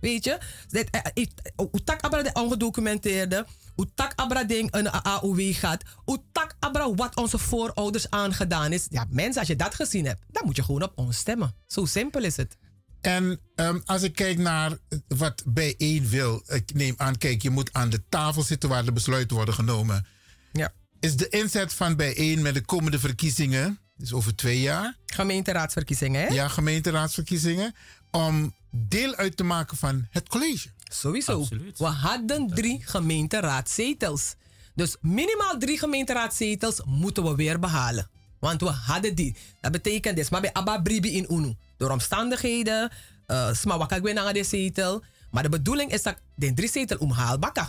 Weet 0.00 0.24
je? 0.24 0.38
Dit, 0.68 0.90
eh, 0.90 1.00
eh, 1.14 1.26
Hoe 1.56 1.84
tak 1.84 2.00
abra 2.00 2.22
de 2.22 2.30
ongedocumenteerde. 2.32 3.46
Hoe 3.74 3.88
tak 3.94 4.12
abra 4.16 4.44
ding 4.44 4.68
een 4.74 4.88
AOW 4.90 5.54
gaat. 5.54 5.82
Hoe 6.04 6.22
tak 6.32 6.56
abra 6.58 6.94
wat 6.94 7.16
onze 7.16 7.38
voorouders 7.38 8.10
aangedaan 8.10 8.72
is. 8.72 8.86
Ja, 8.90 9.06
mensen, 9.10 9.40
als 9.40 9.48
je 9.48 9.56
dat 9.56 9.74
gezien 9.74 10.06
hebt, 10.06 10.22
dan 10.28 10.46
moet 10.46 10.56
je 10.56 10.62
gewoon 10.62 10.82
op 10.82 10.92
ons 10.94 11.16
stemmen. 11.16 11.54
Zo 11.66 11.84
simpel 11.84 12.22
is 12.22 12.36
het. 12.36 12.56
En 13.00 13.40
ehm, 13.54 13.78
als 13.84 14.02
ik 14.02 14.14
kijk 14.14 14.38
naar 14.38 14.78
wat 15.08 15.42
bijeen 15.46 16.08
wil, 16.08 16.42
ik 16.46 16.74
neem 16.74 16.94
aan, 16.96 17.18
kijk, 17.18 17.42
je 17.42 17.50
moet 17.50 17.72
aan 17.72 17.90
de 17.90 18.02
tafel 18.08 18.42
zitten 18.42 18.68
waar 18.68 18.84
de 18.84 18.92
besluiten 18.92 19.36
worden 19.36 19.54
genomen. 19.54 20.06
Ja. 20.52 20.72
Is 21.00 21.16
de 21.16 21.28
inzet 21.28 21.72
van 21.72 21.96
bijeen 21.96 22.42
met 22.42 22.54
de 22.54 22.60
komende 22.60 22.98
verkiezingen, 22.98 23.78
dus 23.96 24.12
over 24.12 24.36
twee 24.36 24.60
jaar? 24.60 24.96
Gemeenteraadverkiezingen, 25.06 26.20
hè? 26.20 26.34
Ja, 26.34 26.48
gemeenteraadsverkiezingen. 26.48 27.74
Om 28.10 28.54
deel 28.70 29.14
uit 29.14 29.36
te 29.36 29.44
maken 29.44 29.76
van 29.76 30.06
het 30.10 30.28
college. 30.28 30.68
Sowieso. 30.92 31.46
We 31.76 31.84
hadden 31.84 32.48
drie 32.48 32.82
gemeenteraadzetels. 32.84 34.34
Dus 34.74 34.96
minimaal 35.00 35.58
drie 35.58 35.78
gemeenteraadzetels 35.78 36.80
moeten 36.84 37.24
we 37.24 37.34
weer 37.34 37.58
behalen. 37.58 38.10
Want 38.38 38.60
we 38.60 38.68
hadden 38.68 39.14
die. 39.14 39.36
Dat 39.60 39.72
betekent 39.72 40.16
dus, 40.16 40.28
maar 40.28 40.40
bij 40.40 40.52
Abba 40.52 40.80
Bribi 40.80 41.16
in 41.16 41.26
Unu. 41.28 41.56
Door 41.76 41.90
omstandigheden, 41.90 42.90
uh, 43.26 43.52
sma 43.52 43.78
wakak 43.78 44.12
naar 44.12 44.32
de 44.32 44.44
zetel. 44.44 45.02
Maar 45.30 45.42
de 45.42 45.48
bedoeling 45.48 45.92
is 45.92 46.02
dat 46.02 46.16
de 46.34 46.54
drie 46.54 46.70
zetel 46.70 46.98
omhaalbakken. 46.98 47.68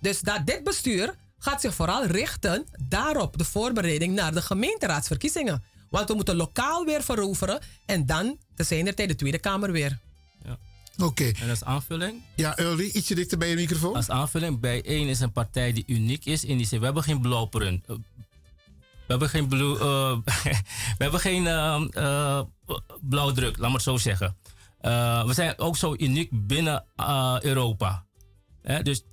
Dus 0.00 0.20
dat 0.20 0.46
dit 0.46 0.64
bestuur 0.64 1.14
gaat 1.38 1.60
zich 1.60 1.74
vooral 1.74 2.04
richten 2.06 2.66
daarop, 2.88 3.38
de 3.38 3.44
voorbereiding 3.44 4.14
naar 4.14 4.32
de 4.32 4.42
gemeenteraadsverkiezingen. 4.42 5.62
Want 5.90 6.08
we 6.08 6.14
moeten 6.14 6.36
lokaal 6.36 6.84
weer 6.84 7.02
veroveren 7.02 7.60
en 7.86 8.06
dan, 8.06 8.38
te 8.54 8.64
zijn 8.64 8.86
er 8.86 8.94
tijd 8.94 9.08
de 9.08 9.14
Tweede 9.14 9.38
Kamer 9.38 9.72
weer. 9.72 9.98
Oké. 10.98 11.30
En 11.40 11.50
als 11.50 11.64
aanvulling? 11.64 12.22
Ja, 12.36 12.58
Ulri, 12.58 12.90
ietsje 12.90 13.14
dichter 13.14 13.38
bij 13.38 13.48
je 13.48 13.54
microfoon. 13.54 13.94
Als 13.94 14.10
aanvulling, 14.10 14.60
bij 14.60 14.82
één 14.82 15.08
is 15.08 15.20
een 15.20 15.32
partij 15.32 15.72
die 15.72 15.84
uniek 15.86 16.24
is 16.24 16.44
in 16.44 16.56
die 16.56 16.66
zin. 16.66 16.78
We 16.78 16.84
hebben 16.84 17.02
geen 17.02 17.20
blauwprint. 17.20 17.84
Uh, 17.88 17.96
we 19.06 19.14
hebben 19.14 19.28
geen, 19.28 19.48
blue, 19.48 19.74
uh, 19.74 20.16
we 20.98 21.02
hebben 21.04 21.20
geen 21.20 21.44
uh, 21.44 21.84
uh, 21.90 22.42
blauwdruk, 23.00 23.56
laat 23.56 23.60
maar 23.60 23.70
het 23.70 23.82
zo 23.82 23.96
zeggen. 23.96 24.36
Uh, 24.82 25.26
we 25.26 25.34
zijn 25.34 25.58
ook 25.58 25.76
zo 25.76 25.94
uniek 25.98 26.30
binnen 26.46 26.84
Europa. 27.40 28.06
Dus 28.82 29.04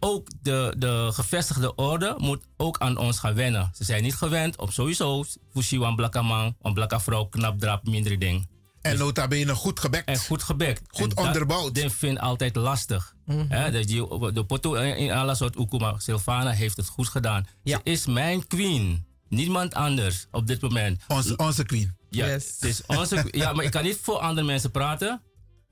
ook 0.00 0.28
de, 0.42 0.74
de 0.78 1.10
gevestigde 1.12 1.74
orde 1.74 2.14
moet 2.18 2.44
ook 2.56 2.78
aan 2.78 2.96
ons 2.96 3.18
gaan 3.18 3.34
wennen. 3.34 3.70
Ze 3.74 3.84
zijn 3.84 4.02
niet 4.02 4.14
gewend 4.14 4.56
om 4.58 4.70
sowieso 4.70 5.24
Fushi 5.52 5.76
een 5.76 5.96
blakke 5.96 6.22
man, 6.22 6.56
een 6.62 6.74
blakke 6.74 7.00
vrouw, 7.00 7.24
knap 7.24 7.60
drap, 7.60 7.86
minder 7.86 8.18
ding. 8.18 8.48
En 8.84 8.98
nota 8.98 9.28
bene 9.28 9.54
goed 9.54 9.80
gebekt. 9.80 10.08
En 10.08 10.18
goed 10.18 10.42
gebekt. 10.42 10.82
Goed 10.88 11.14
en 11.14 11.26
onderbouwd. 11.26 11.74
Dat 11.74 11.92
vind 11.92 12.18
altijd 12.18 12.56
lastig. 12.56 13.14
Mm 13.24 13.46
-hmm. 13.48 13.72
Dat 13.72 13.90
je, 13.90 14.30
de 14.32 14.44
poto 14.44 14.74
in 14.74 15.10
alle 15.10 15.34
soort 15.34 15.56
Ukuma. 15.58 15.98
Silvana 15.98 16.50
heeft 16.50 16.76
het 16.76 16.88
goed 16.88 17.08
gedaan. 17.08 17.46
Ja. 17.62 17.80
Ze 17.84 17.90
is 17.90 18.06
mijn 18.06 18.46
queen. 18.46 19.04
Niemand 19.28 19.74
anders 19.74 20.26
op 20.30 20.46
dit 20.46 20.60
moment. 20.60 21.02
Onze, 21.08 21.36
onze 21.36 21.64
queen. 21.64 21.96
Ja, 22.10 22.26
yes. 22.26 22.52
het 22.60 22.64
is 22.70 22.86
onze, 22.86 23.28
ja, 23.30 23.52
maar 23.52 23.64
ik 23.64 23.70
kan 23.70 23.82
niet 23.82 23.98
voor 24.02 24.18
andere 24.18 24.46
mensen 24.46 24.70
praten. 24.70 25.22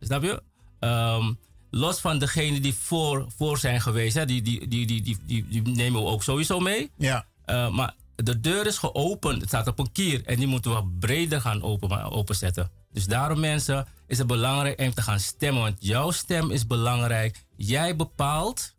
Snap 0.01 0.23
je? 0.23 0.43
Um, 0.81 1.39
los 1.71 1.99
van 1.99 2.19
degene 2.19 2.61
die 2.61 2.75
voor, 2.75 3.27
voor 3.37 3.59
zijn 3.59 3.81
geweest, 3.81 4.15
hè, 4.15 4.25
die, 4.25 4.43
die, 4.43 4.69
die, 4.69 4.87
die, 4.87 5.03
die, 5.03 5.19
die, 5.27 5.47
die 5.49 5.63
nemen 5.63 6.03
we 6.03 6.09
ook 6.09 6.23
sowieso 6.23 6.61
mee. 6.61 6.91
Ja. 6.97 7.27
Uh, 7.47 7.71
maar 7.71 7.95
de 8.15 8.41
deur 8.41 8.67
is 8.67 8.79
geopend. 8.79 9.41
Het 9.41 9.49
staat 9.49 9.67
op 9.67 9.79
een 9.79 9.93
kier. 9.93 10.25
En 10.25 10.37
die 10.37 10.47
moeten 10.47 10.75
we 10.75 10.97
breder 10.99 11.41
gaan 11.41 11.63
open, 11.63 12.11
openzetten. 12.11 12.71
Dus 12.93 13.05
daarom 13.05 13.41
mensen 13.41 13.87
is 14.07 14.19
het 14.19 14.27
belangrijk 14.27 14.81
om 14.81 14.95
te 14.95 15.03
gaan 15.03 15.21
stemmen. 15.21 15.63
Want 15.63 15.77
jouw 15.79 16.11
stem 16.11 16.51
is 16.51 16.67
belangrijk. 16.67 17.45
Jij 17.57 17.97
bepaalt 17.97 18.75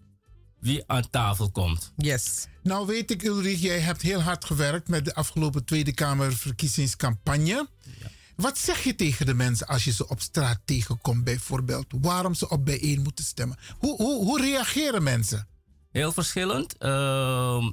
wie 0.60 0.84
aan 0.88 1.10
tafel 1.10 1.52
komt. 1.52 1.94
Yes. 1.98 2.48
Nou 2.64 2.86
weet 2.86 3.12
ik 3.12 3.24
Ulrich, 3.24 3.62
jij 3.62 3.80
hebt 3.80 4.02
heel 4.02 4.22
hard 4.22 4.46
gewerkt 4.46 4.88
met 4.88 5.06
de 5.06 5.16
afgelopen 5.16 5.66
Tweede 5.66 5.94
Kamer 5.94 6.34
verkiezingscampagne. 6.34 7.68
Ja. 8.00 8.08
Wat 8.36 8.58
zeg 8.58 8.84
je 8.84 8.96
tegen 8.96 9.26
de 9.26 9.34
mensen 9.34 9.68
als 9.68 9.84
je 9.84 9.92
ze 9.92 10.10
op 10.10 10.22
straat 10.22 10.60
tegenkomt 10.66 11.24
bijvoorbeeld? 11.24 11.86
Waarom 12.02 12.34
ze 12.34 12.50
op 12.50 12.66
bijeen 12.66 13.02
moeten 13.02 13.26
stemmen? 13.26 13.58
Hoe, 13.78 13.96
hoe, 13.96 14.26
hoe 14.26 14.42
reageren 14.42 15.04
mensen? 15.04 15.48
Heel 15.92 16.12
verschillend. 16.12 16.76
Uh, 16.80 17.70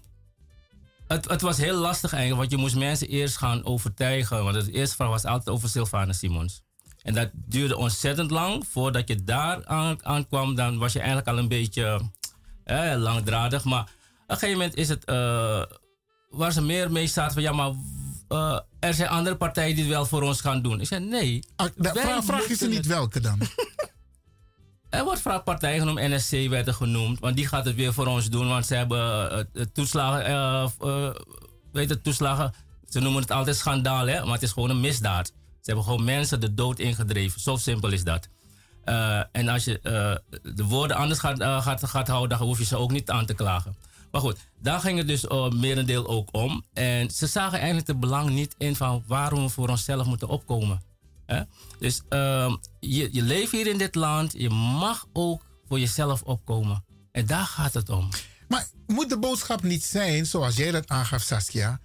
het, 1.14 1.28
het, 1.28 1.40
was 1.40 1.56
heel 1.56 1.76
lastig 1.76 2.12
eigenlijk, 2.12 2.40
want 2.40 2.52
je 2.52 2.66
moest 2.66 2.76
mensen 2.76 3.08
eerst 3.08 3.36
gaan 3.36 3.64
overtuigen. 3.64 4.44
Want 4.44 4.56
het 4.56 4.68
eerste 4.68 4.96
vraag 4.96 5.08
was 5.08 5.24
altijd 5.24 5.48
over 5.48 5.68
Sylvana 5.68 6.12
Simons. 6.12 6.62
En 7.02 7.14
dat 7.14 7.30
duurde 7.32 7.76
ontzettend 7.76 8.30
lang. 8.30 8.66
Voordat 8.70 9.08
je 9.08 9.24
daar 9.24 9.66
aan, 9.66 10.04
aankwam, 10.04 10.54
dan 10.54 10.78
was 10.78 10.92
je 10.92 10.98
eigenlijk 10.98 11.28
al 11.28 11.38
een 11.38 11.48
beetje 11.48 12.00
eh, 12.64 12.94
langdradig. 12.96 13.64
Maar 13.64 13.82
op 13.82 13.88
een 14.26 14.36
gegeven 14.36 14.58
moment 14.58 14.76
is 14.76 14.88
het, 14.88 15.10
uh, 15.10 15.62
waar 16.28 16.52
ze 16.52 16.62
meer 16.62 16.92
mee 16.92 17.06
staat 17.06 17.32
van 17.32 17.42
ja, 17.42 17.52
maar 17.52 17.72
uh, 18.28 18.58
er 18.78 18.94
zijn 18.94 19.08
andere 19.08 19.36
partijen 19.36 19.74
die 19.74 19.84
het 19.84 19.92
wel 19.92 20.06
voor 20.06 20.22
ons 20.22 20.40
gaan 20.40 20.62
doen. 20.62 20.80
Ik 20.80 20.86
zei 20.86 21.04
nee. 21.04 21.44
Ah, 21.56 21.68
vraag, 21.76 22.24
vraag 22.24 22.48
je 22.48 22.54
ze 22.54 22.68
niet 22.68 22.86
welke 22.86 23.20
dan? 23.20 23.38
Er 24.90 25.04
wordt 25.04 25.20
vaak 25.20 25.44
partij 25.44 25.78
genoemd, 25.78 25.98
NSC 25.98 26.48
werd 26.48 26.66
er 26.66 26.74
genoemd, 26.74 27.20
want 27.20 27.36
die 27.36 27.46
gaat 27.46 27.64
het 27.64 27.74
weer 27.74 27.92
voor 27.92 28.06
ons 28.06 28.30
doen, 28.30 28.48
want 28.48 28.66
ze 28.66 28.74
hebben 28.74 29.46
uh, 29.54 29.64
toeslagen, 29.72 30.30
uh, 30.30 30.68
uh, 30.84 31.10
weet 31.72 31.88
het, 31.88 32.04
toeslagen, 32.04 32.52
ze 32.88 33.00
noemen 33.00 33.22
het 33.22 33.30
altijd 33.30 33.56
schandaal, 33.56 34.06
hè, 34.06 34.24
maar 34.24 34.32
het 34.32 34.42
is 34.42 34.52
gewoon 34.52 34.70
een 34.70 34.80
misdaad. 34.80 35.26
Ze 35.26 35.66
hebben 35.66 35.84
gewoon 35.84 36.04
mensen 36.04 36.40
de 36.40 36.54
dood 36.54 36.78
ingedreven, 36.78 37.40
zo 37.40 37.56
simpel 37.56 37.92
is 37.92 38.04
dat. 38.04 38.28
en 39.32 39.48
als 39.48 39.64
je 39.64 39.80
de 40.42 40.64
woorden 40.64 40.96
anders 40.96 41.20
gaat, 41.20 41.42
gaat, 41.42 41.88
gaat 41.88 42.08
houden, 42.08 42.38
dan 42.38 42.46
hoef 42.46 42.58
je 42.58 42.64
ze 42.64 42.76
ook 42.76 42.90
niet 42.90 43.10
aan 43.10 43.26
te 43.26 43.34
klagen. 43.34 43.76
Maar 44.10 44.20
goed, 44.20 44.36
daar 44.58 44.80
ging 44.80 44.98
het 44.98 45.06
dus 45.06 45.24
uh, 45.24 45.48
merendeel 45.48 46.08
ook 46.08 46.28
om. 46.32 46.64
En 46.72 47.10
ze 47.10 47.26
zagen 47.26 47.58
eigenlijk 47.58 47.86
het 47.86 48.00
belang 48.00 48.30
niet 48.30 48.54
in 48.58 48.76
van 48.76 49.02
waarom 49.06 49.42
we 49.42 49.48
voor 49.48 49.68
onszelf 49.68 50.06
moeten 50.06 50.28
opkomen. 50.28 50.80
Hè? 51.34 51.42
Dus 51.78 52.02
uh, 52.08 52.54
je, 52.80 53.08
je 53.12 53.22
leeft 53.22 53.52
hier 53.52 53.66
in 53.66 53.78
dit 53.78 53.94
land, 53.94 54.32
je 54.32 54.50
mag 54.50 55.06
ook 55.12 55.42
voor 55.68 55.78
jezelf 55.78 56.22
opkomen. 56.22 56.84
En 57.12 57.26
daar 57.26 57.44
gaat 57.44 57.74
het 57.74 57.88
om. 57.88 58.08
Maar 58.48 58.66
moet 58.86 59.08
de 59.08 59.18
boodschap 59.18 59.62
niet 59.62 59.84
zijn, 59.84 60.26
zoals 60.26 60.56
jij 60.56 60.70
dat 60.70 60.88
aangaf, 60.88 61.22
Saskia? 61.22 61.80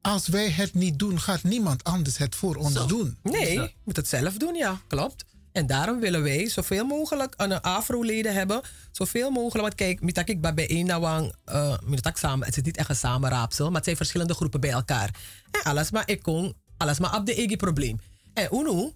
Als 0.00 0.28
wij 0.28 0.50
het 0.50 0.74
niet 0.74 0.98
doen, 0.98 1.20
gaat 1.20 1.42
niemand 1.42 1.84
anders 1.84 2.18
het 2.18 2.34
voor 2.34 2.56
ons 2.56 2.72
Zo. 2.72 2.86
doen. 2.86 3.16
Nee, 3.22 3.52
je 3.52 3.72
moet 3.84 3.96
het 3.96 4.08
zelf 4.08 4.34
doen, 4.34 4.54
ja, 4.54 4.80
klopt. 4.86 5.24
En 5.52 5.66
daarom 5.66 6.00
willen 6.00 6.22
wij 6.22 6.48
zoveel 6.48 6.84
mogelijk 6.84 7.34
een 7.36 7.60
afro-leden 7.60 8.34
hebben. 8.34 8.60
Zoveel 8.90 9.30
mogelijk. 9.30 9.62
Want 9.62 9.74
kijk, 9.74 10.00
met 10.00 10.28
ik 10.28 10.40
bij 10.40 10.68
één 10.68 10.86
nawang, 10.86 11.34
uh, 11.46 11.78
met 11.84 12.10
samen, 12.14 12.46
het 12.46 12.56
is 12.56 12.62
niet 12.62 12.76
echt 12.76 12.88
een 12.88 12.96
samenraapsel, 12.96 13.66
maar 13.66 13.74
het 13.74 13.84
zijn 13.84 13.96
verschillende 13.96 14.34
groepen 14.34 14.60
bij 14.60 14.70
elkaar. 14.70 15.14
En 15.50 15.62
alles 15.62 15.90
maar 15.90 16.08
ik 16.08 16.22
kon, 16.22 16.54
alles 16.76 16.98
maar 16.98 17.16
op 17.16 17.26
de 17.26 17.34
eigen 17.34 17.56
probleem. 17.56 17.98
En 18.36 18.48
UNO, 18.52 18.92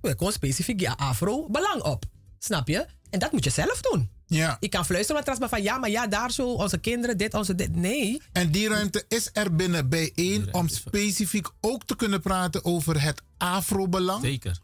we 0.00 0.14
kon 0.14 0.32
specifiek 0.32 0.80
je 0.80 0.96
afro 0.96 1.48
belang 1.50 1.82
op. 1.82 2.04
Snap 2.38 2.68
je? 2.68 2.86
En 3.10 3.18
dat 3.18 3.32
moet 3.32 3.44
je 3.44 3.50
zelf 3.50 3.80
doen. 3.80 4.10
Ja. 4.26 4.56
Ik 4.60 4.70
kan 4.70 4.84
fluisteren 4.86 5.22
met 5.26 5.38
maar 5.38 5.48
van 5.48 5.62
ja, 5.62 5.78
maar 5.78 5.90
ja, 5.90 6.06
daar 6.06 6.30
zo, 6.30 6.52
onze 6.52 6.78
kinderen, 6.78 7.16
dit, 7.18 7.34
onze 7.34 7.54
dit. 7.54 7.76
Nee. 7.76 8.22
En 8.32 8.50
die 8.50 8.68
ruimte 8.68 9.04
is 9.08 9.30
er 9.32 9.54
binnen 9.56 9.88
bijeen 9.88 10.54
om 10.54 10.68
specifiek 10.68 11.48
ook 11.60 11.84
te 11.84 11.96
kunnen 11.96 12.20
praten 12.20 12.64
over 12.64 13.02
het 13.02 13.22
afro-belang. 13.38 14.22
Zeker. 14.22 14.58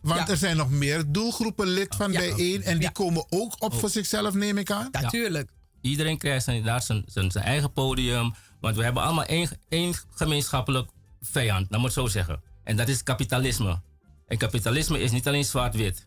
Want 0.00 0.20
Ja. 0.20 0.28
er 0.28 0.36
zijn 0.36 0.56
nog 0.56 0.70
meer 0.70 1.04
doelgroepen 1.12 1.66
lid 1.66 1.94
van 1.94 2.12
Ja. 2.12 2.18
bijeen 2.18 2.62
en 2.62 2.74
die 2.74 2.82
Ja. 2.82 2.90
komen 2.90 3.24
ook 3.28 3.62
op 3.62 3.74
voor 3.74 3.90
zichzelf, 3.90 4.34
neem 4.34 4.58
ik 4.58 4.70
aan. 4.70 4.88
Natuurlijk. 4.90 5.50
Iedereen 5.80 6.18
krijgt 6.18 6.44
zijn, 6.44 6.62
daar 6.64 6.82
zijn, 6.82 7.02
zijn, 7.06 7.30
zijn 7.30 7.44
eigen 7.44 7.72
podium. 7.72 8.34
Want 8.60 8.76
we 8.76 8.82
hebben 8.84 9.02
allemaal 9.02 9.24
één, 9.24 9.48
één 9.68 9.94
gemeenschappelijk 10.10 10.90
vijand, 11.20 11.60
laat 11.60 11.70
maar 11.70 11.80
het 11.90 11.92
zo 11.92 12.06
zeggen. 12.06 12.42
En 12.70 12.76
dat 12.76 12.88
is 12.88 13.02
kapitalisme. 13.02 13.80
En 14.26 14.38
kapitalisme 14.38 15.00
is 15.00 15.10
niet 15.10 15.26
alleen 15.26 15.44
zwart-wit. 15.44 16.06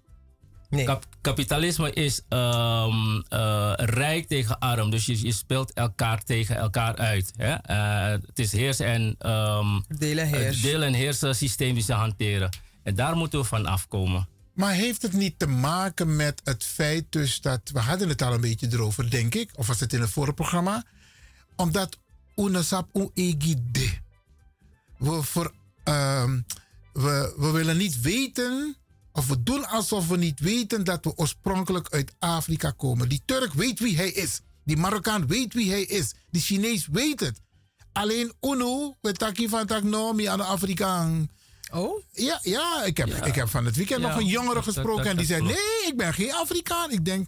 Kap- 0.86 1.06
kapitalisme 1.22 1.92
is 1.92 2.22
ehm, 2.30 3.22
eh, 3.30 3.74
rijk 3.76 4.28
tegen 4.28 4.60
arm. 4.60 4.90
Dus 4.90 5.06
je, 5.06 5.26
je 5.26 5.32
speelt 5.32 5.74
elkaar 5.74 6.24
tegen 6.24 6.56
elkaar 6.56 6.96
uit. 6.96 7.32
Hè? 7.38 7.54
Eh, 7.54 8.12
het 8.26 8.40
is 8.40 8.52
heersen 8.52 8.86
en... 8.86 9.16
ehm, 9.20 9.80
Delen 9.88 10.28
heers. 10.28 10.56
het 10.56 10.64
deel- 10.64 10.84
en 10.84 10.94
heersen 10.94 11.36
systeem 11.36 11.74
die 11.74 11.84
ze 11.84 11.94
hanteren. 11.94 12.50
En 12.84 12.96
daar 12.96 13.16
moeten 13.16 13.40
we 13.40 13.46
van 13.46 13.66
afkomen. 13.66 14.28
Maar 14.54 14.74
heeft 14.74 15.02
het 15.02 15.14
niet 15.14 15.40
te 15.40 15.48
maken 15.48 16.16
met 16.16 16.42
het 16.44 16.64
feit 16.64 17.06
dus 17.10 17.42
dat... 17.42 17.62
We 17.74 17.80
hadden 17.80 18.10
het 18.10 18.22
al 18.22 18.34
een 18.34 18.42
beetje 18.42 18.68
erover, 18.72 19.10
denk 19.10 19.36
ik. 19.36 19.50
Of 19.56 19.68
was 19.68 19.80
het 19.80 19.94
in 19.94 20.02
het 20.02 20.10
vorige 20.10 20.34
programma? 20.34 20.84
Omdat 21.56 22.00
UNESAP 22.36 22.90
UEGID. 22.94 24.02
We, 24.98 25.22
voor, 25.24 25.54
ehm, 25.84 26.42
we, 26.94 27.34
we 27.38 27.52
willen 27.52 27.78
niet 27.78 28.02
weten 28.02 28.76
Of 29.12 29.28
we 29.28 29.44
doen 29.44 29.68
alsof 29.68 30.08
we 30.08 30.18
niet 30.18 30.40
weten 30.40 30.84
dat 30.84 31.04
we 31.06 31.16
oorspronkelijk 31.16 31.88
uit 31.90 32.12
Afrika 32.20 32.72
komen. 32.72 33.10
Die 33.10 33.22
Turk 33.26 33.54
weet 33.54 33.80
wie 33.80 33.96
hij 33.96 34.12
is. 34.12 34.42
Die 34.64 34.78
Marokkaan 34.78 35.28
weet 35.28 35.54
wie 35.54 35.70
hij 35.72 35.84
is. 35.84 36.14
Die 36.32 36.42
Chinees 36.42 36.88
weet 36.92 37.20
het. 37.20 37.40
Alleen 37.92 38.34
Uno, 38.42 38.96
we 39.02 39.12
taki 39.14 39.50
van 39.50 39.66
tak 39.66 39.84
aan 39.84 40.38
de 40.38 40.44
Afrikaan. 40.44 41.30
Oh? 41.72 42.04
Ja, 42.12 42.40
ja, 42.42 42.84
ik, 42.84 42.98
heb, 42.98 43.08
ik 43.26 43.36
heb 43.36 43.50
van 43.50 43.66
het 43.66 43.76
weekend 43.76 44.02
Ja, 44.02 44.08
nog 44.08 44.18
een 44.18 44.26
jongere 44.26 44.54
dat- 44.54 44.64
gesproken 44.64 44.98
dat- 45.04 45.06
en 45.06 45.18
die 45.18 45.26
zei. 45.26 45.42
Nee, 45.42 45.88
ik 45.88 45.94
ben 45.98 46.14
geen 46.14 46.34
Afrikaan. 46.34 46.92
Ik 46.92 47.06
denk, 47.06 47.28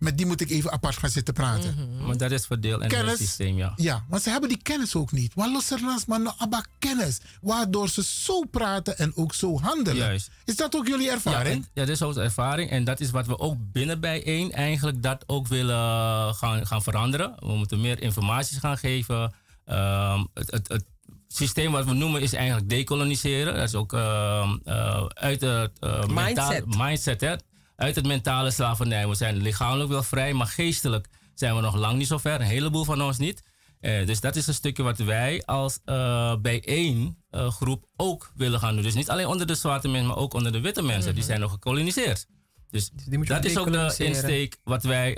met 0.00 0.16
die 0.16 0.26
moet 0.26 0.40
ik 0.40 0.50
even 0.50 0.72
apart 0.72 0.96
gaan 0.96 1.10
zitten 1.10 1.34
praten. 1.34 1.88
Maar 2.06 2.16
dat 2.16 2.30
is 2.30 2.46
verdeel 2.46 2.80
in 2.82 2.90
het 2.94 3.18
systeem, 3.18 3.56
ja. 3.56 3.72
Ja, 3.76 4.04
maar 4.08 4.20
ze 4.20 4.30
hebben 4.30 4.48
die 4.48 4.62
kennis 4.62 4.94
ook 4.94 5.12
niet. 5.12 5.32
Wat 5.34 5.50
los 5.50 5.70
er 5.70 5.82
naast 5.82 6.06
maar 6.06 6.20
nog 6.20 6.34
abba 6.38 6.64
kennis. 6.78 7.20
Waardoor 7.40 7.88
ze 7.88 8.02
zo 8.04 8.44
praten 8.44 8.98
en 8.98 9.12
ook 9.16 9.34
zo 9.34 9.60
handelen. 9.60 9.96
Juist. 9.96 10.30
Is 10.44 10.56
dat 10.56 10.76
ook 10.76 10.86
jullie 10.86 11.06
Ja, 11.06 11.12
ervaring? 11.12 11.54
en- 11.54 11.68
ja, 11.74 11.84
dat 11.84 11.88
is 11.88 12.02
onze 12.02 12.20
ervaring. 12.20 12.70
En 12.70 12.84
dat 12.84 13.00
is 13.00 13.10
wat 13.10 13.26
we 13.26 13.38
ook 13.38 13.56
binnen 13.72 14.00
bijeen 14.00 14.52
eigenlijk 14.52 15.02
dat 15.02 15.24
ook 15.26 15.46
willen 15.48 16.34
gaan, 16.34 16.66
gaan 16.66 16.82
veranderen. 16.82 17.34
We 17.38 17.52
moeten 17.56 17.80
meer 17.80 18.02
informatie 18.02 18.58
gaan 18.60 18.78
geven. 18.78 19.32
Ehm, 19.64 20.24
het, 20.34 20.50
het, 20.50 20.68
het 20.68 20.84
systeem 21.28 21.72
wat 21.72 21.84
we 21.84 21.92
noemen 21.94 22.20
is 22.22 22.32
eigenlijk 22.32 22.68
decoloniseren. 22.68 23.54
Dat 23.54 23.62
is 23.68 23.74
ook 23.74 23.92
ehm, 23.92 24.56
eh, 24.64 25.04
uit 25.06 25.40
het 25.40 25.78
eh, 25.80 26.06
mentaal- 26.06 26.48
Mindset. 26.50 26.76
mindset. 26.76 27.20
Hè? 27.20 27.34
Uit 27.80 27.94
het 27.94 28.06
mentale 28.06 28.50
slavernij. 28.50 29.08
We 29.08 29.14
zijn 29.14 29.36
lichamelijk 29.36 29.90
wel 29.90 30.02
vrij, 30.02 30.32
maar 30.32 30.46
geestelijk 30.46 31.08
zijn 31.34 31.54
we 31.54 31.60
nog 31.60 31.74
lang 31.74 31.98
niet 31.98 32.06
zo 32.06 32.18
ver. 32.18 32.40
Een 32.40 32.46
heleboel 32.46 32.84
van 32.84 33.02
ons 33.02 33.18
niet. 33.18 33.42
Eh, 33.80 34.06
dus 34.06 34.20
dat 34.20 34.36
is 34.36 34.46
een 34.46 34.54
stukje 34.54 34.82
wat 34.82 34.98
wij 34.98 35.42
als 35.44 35.78
eh 35.84 36.36
bijeen 36.42 37.16
eh, 37.30 37.50
groep 37.50 37.84
ook 37.96 38.32
willen 38.34 38.60
gaan 38.60 38.74
doen. 38.74 38.82
Dus 38.82 38.94
niet 38.94 39.10
alleen 39.10 39.26
onder 39.26 39.46
de 39.46 39.54
zwarte 39.54 39.88
mensen, 39.88 40.08
maar 40.08 40.16
ook 40.16 40.34
onder 40.34 40.52
de 40.52 40.60
witte 40.60 40.82
mensen. 40.82 41.14
Die 41.14 41.24
zijn 41.24 41.40
nog 41.40 41.50
gekoloniseerd. 41.50 42.26
Dus, 42.70 42.90
je 43.10 43.18
dat 43.18 43.44
is 43.44 43.58
ook 43.58 43.72
de 43.72 43.94
insteek 43.98 44.58
wat 44.64 44.82
wij 44.82 45.12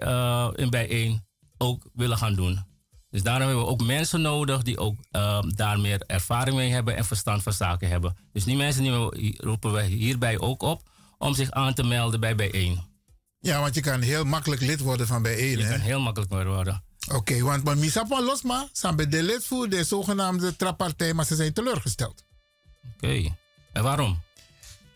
in 0.55 0.70
bijeen 0.70 1.24
ook 1.58 1.91
willen 1.94 2.18
gaan 2.18 2.34
doen. 2.34 2.65
Dus 3.10 3.23
daarom 3.23 3.47
hebben 3.47 3.65
we 3.65 3.70
ook 3.70 3.82
mensen 3.82 4.20
nodig 4.20 4.62
die 4.62 4.78
ook 4.78 4.97
daar 5.57 5.81
meer 5.81 6.02
ervaring 6.07 6.57
mee 6.57 6.70
hebben 6.70 6.97
en 6.97 7.05
verstand 7.05 7.42
van 7.42 7.52
zaken 7.52 7.89
hebben. 7.89 8.16
Dus 8.32 8.44
die 8.44 8.57
mensen 8.57 8.82
die 8.82 9.42
roepen 9.42 9.73
we 9.73 9.82
hierbij 9.82 10.39
ook 10.39 10.62
op 10.62 10.91
om 11.23 11.34
zich 11.34 11.51
aan 11.51 11.75
te 11.75 11.83
melden 11.83 12.20
bij 12.20 12.34
bijeen. 12.34 12.81
Ja, 13.39 13.60
want 13.60 13.75
je 13.75 13.81
kan 13.81 14.01
heel 14.01 14.25
makkelijk 14.25 14.60
lid 14.60 14.81
worden 14.81 15.07
van 15.07 15.23
bijeen. 15.23 15.59
Je 15.59 15.65
hè? 15.65 15.70
kan 15.70 15.81
heel 15.81 16.01
makkelijk 16.01 16.31
worden. 16.31 16.84
Oké, 17.12 17.41
want 17.41 17.65
maar 17.65 17.78
Misapa 17.78 18.23
Losma 18.23 18.68
zijn 18.73 18.97
bij 18.97 19.09
de 19.09 19.23
lid 19.23 19.44
voor 19.44 19.68
de 19.68 19.84
zogenaamde 19.84 20.57
trappartij, 20.57 21.15
maar 21.15 21.25
ze 21.25 21.34
zijn 21.34 21.52
teleurgesteld. 21.52 22.25
Oké. 22.94 23.36
En 23.73 23.83
waarom? 23.83 24.23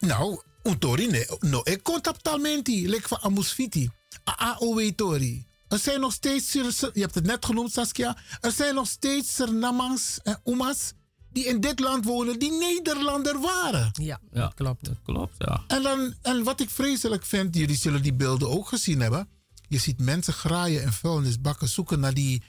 Nou, 0.01 0.41
Untori, 0.63 1.07
nee, 1.07 1.27
no, 1.41 1.61
ik 1.65 1.83
contactalmenti, 1.83 2.89
lek 2.89 3.09
van 3.09 3.19
Amusfiti, 3.19 3.91
AAOW 4.25 4.91
Tori. 4.91 5.47
Er 5.69 5.79
zijn 5.79 6.01
nog 6.01 6.13
steeds, 6.13 6.53
je 6.53 6.91
hebt 6.93 7.15
het 7.15 7.27
net 7.27 7.45
genoemd 7.45 7.73
Saskia, 7.73 8.17
er 8.41 8.53
zijn 8.53 8.75
nog 8.75 8.87
steeds 8.87 9.35
Surinamers 9.35 10.19
en 10.23 10.41
Oemas 10.45 10.93
die 11.37 11.45
in 11.47 11.61
dit 11.61 11.81
land 11.81 12.05
wonen, 12.05 12.39
die 12.39 12.53
Nederlander 12.53 13.41
waren. 13.41 13.91
Ja, 14.03 14.21
dat 14.31 14.55
klopt. 14.55 14.85
Dat 14.85 14.97
klopt, 15.05 15.35
ja. 15.39 15.65
En, 15.67 15.83
dan, 15.83 16.15
en 16.23 16.43
wat 16.45 16.61
ik 16.61 16.71
vreselijk 16.71 17.25
vind, 17.25 17.55
jullie 17.57 17.77
zullen 17.77 18.03
die 18.03 18.15
beelden 18.15 18.49
ook 18.51 18.69
gezien 18.69 19.01
hebben. 19.01 19.29
Je 19.69 19.79
ziet 19.79 20.01
mensen 20.01 20.33
graaien 20.33 20.83
en 20.83 20.93
vuilnisbakken 20.93 21.69
zoeken 21.69 22.01
naar 22.01 22.15
die... 22.15 22.43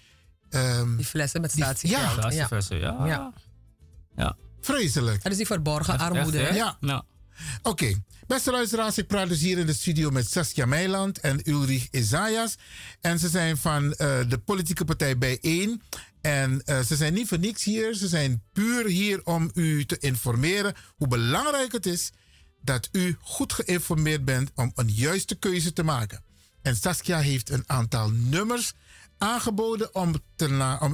ehm, 0.50 0.96
Die 0.96 1.06
flessen 1.06 1.42
met 1.42 1.52
statiegeld. 1.52 2.02
Ja, 2.02 2.12
Statieflessen, 2.12 2.78
ja. 2.78 3.06
Ja. 3.08 3.34
ja. 4.16 4.36
Vreselijk. 4.62 5.24
Dat 5.24 5.32
is 5.32 5.38
die 5.38 5.46
verborgen 5.48 5.98
armoede. 6.00 6.38
hè? 6.40 6.56
Ja. 6.56 7.04
Oké. 7.64 7.94
Beste 8.28 8.52
luisteraars, 8.52 8.98
ik 8.98 9.08
praat 9.08 9.28
dus 9.30 9.40
hier 9.42 9.58
in 9.58 9.66
de 9.66 9.74
studio 9.74 10.10
met 10.10 10.32
Saskia 10.32 10.66
Meiland 10.66 11.20
en 11.20 11.50
Ulrich 11.50 11.88
Isaias. 11.92 12.56
En 13.02 13.20
ze 13.20 13.30
zijn 13.30 13.58
van 13.58 13.94
eh, 13.94 14.20
de 14.30 14.38
politieke 14.38 14.86
partij 14.86 15.18
Bijeen. 15.18 15.82
En 16.28 16.62
eh, 16.66 16.80
ze 16.80 16.96
zijn 16.96 17.14
niet 17.14 17.28
voor 17.28 17.40
niks 17.40 17.64
hier. 17.64 17.94
Ze 17.94 18.08
zijn 18.08 18.44
puur 18.54 18.86
hier 18.86 19.26
om 19.26 19.52
u 19.54 19.86
te 19.86 19.98
informeren 19.98 20.74
hoe 20.96 21.08
belangrijk 21.08 21.72
het 21.72 21.86
is 21.86 22.12
dat 22.62 22.90
u 22.92 23.18
goed 23.20 23.54
geïnformeerd 23.54 24.26
bent 24.26 24.52
om 24.56 24.72
een 24.76 24.92
juiste 24.92 25.36
keuze 25.36 25.74
te 25.74 25.84
maken. 25.84 26.24
En 26.62 26.76
Saskia 26.76 27.20
heeft 27.20 27.50
een 27.50 27.64
aantal 27.66 28.10
nummers 28.10 28.74
aangeboden 29.18 29.96
om, 29.96 30.16
te 30.36 30.46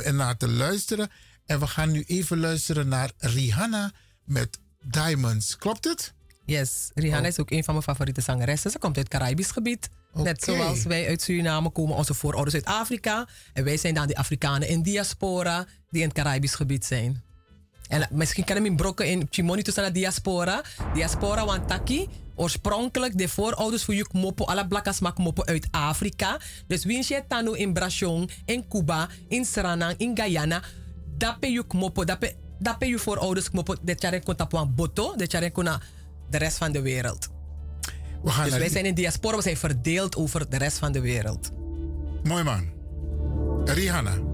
ernaar 0.03 0.37
te 0.37 0.47
luisteren. 0.47 1.11
En 1.45 1.59
we 1.59 1.67
gaan 1.67 1.91
nu 1.91 2.03
even 2.03 2.39
luisteren 2.39 2.87
naar 2.87 3.11
Rihanna 3.17 3.91
met 4.23 4.59
Diamonds. 4.81 5.57
Klopt 5.57 5.83
het? 5.83 6.13
Yes, 6.45 6.91
Rihanna 6.93 7.27
is 7.27 7.39
ook 7.39 7.51
een 7.51 7.63
van 7.63 7.73
mijn 7.73 7.85
favoriete 7.85 8.21
zangeressen. 8.21 8.71
Ze 8.71 8.79
komt 8.79 8.97
uit 8.97 9.11
het 9.11 9.21
Caribisch 9.21 9.51
gebied. 9.51 9.89
Net 10.13 10.43
zoals 10.43 10.83
wij 10.83 11.07
uit 11.07 11.21
Suriname 11.21 11.69
komen, 11.69 11.95
onze 11.95 12.13
voorouders 12.13 12.55
uit 12.55 12.65
Afrika. 12.65 13.27
En 13.53 13.63
wij 13.63 13.77
zijn 13.77 13.93
dan 13.93 14.07
die 14.07 14.17
Afrikanen 14.17 14.67
in 14.67 14.81
diaspora 14.81 15.65
die 15.89 16.01
in 16.01 16.07
het 16.07 16.17
Caribisch 16.17 16.55
gebied 16.55 16.85
zijn. 16.85 17.23
En 17.87 18.07
misschien 18.11 18.43
kan 18.43 18.63
je 18.63 18.69
in 18.69 18.75
brokken 18.75 19.07
in 19.07 19.27
Chimoni 19.29 19.61
tussen 19.61 19.83
de 19.83 19.91
diaspora. 19.91 20.61
Diaspora 20.93 21.45
want 21.45 21.67
taki. 21.67 22.07
Oorspronkelijk 22.35 23.17
de 23.17 23.27
voorouders 23.27 23.83
voor 23.83 23.93
juk 23.93 24.13
mopo, 24.13 24.45
alle 24.45 24.67
blakas 24.67 24.99
mak 24.99 25.17
mopo 25.17 25.43
uit 25.43 25.67
Afrika. 25.71 26.39
Dus 26.67 26.85
wie 26.85 27.05
je 27.07 27.23
tano 27.27 27.51
in 27.51 27.73
Brasjon, 27.73 28.29
in 28.45 28.67
Cuba, 28.67 29.09
in 29.27 29.45
Suriname, 29.45 29.93
in 29.97 30.17
Guyana. 30.17 30.61
Dape 31.17 31.51
juk 31.51 31.73
mopo, 31.73 32.03
dape, 32.03 32.35
dape 32.59 32.85
je 32.85 32.99
voorouders 32.99 33.49
mopo. 33.49 33.75
De 33.81 33.95
tjaren 33.95 34.23
kon 34.23 34.35
tapuan 34.35 34.75
boto, 34.75 35.15
de 35.15 35.51
naar 35.55 35.81
de 36.33 36.39
rest 36.39 36.57
van 36.57 36.71
de 36.71 36.81
wereld. 36.81 37.29
We 38.23 38.29
gaan 38.29 38.49
Dus 38.49 38.57
wij 38.57 38.69
zijn 38.69 38.85
in 38.85 38.93
diaspora, 38.93 39.35
we 39.35 39.41
zijn 39.41 39.57
verdeeld 39.57 40.15
over 40.15 40.49
de 40.49 40.57
rest 40.57 40.77
van 40.77 40.91
de 40.91 41.01
wereld. 41.01 41.51
Mooi 42.23 42.43
man. 42.43 42.69
Rihanna. 43.65 44.32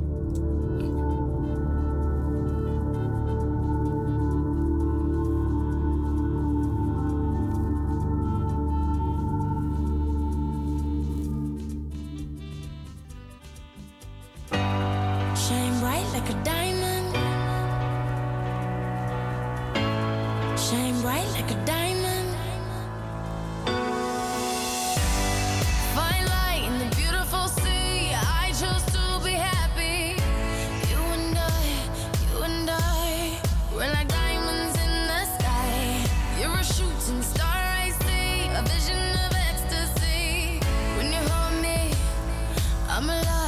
I'm 43.00 43.10
alive. 43.10 43.39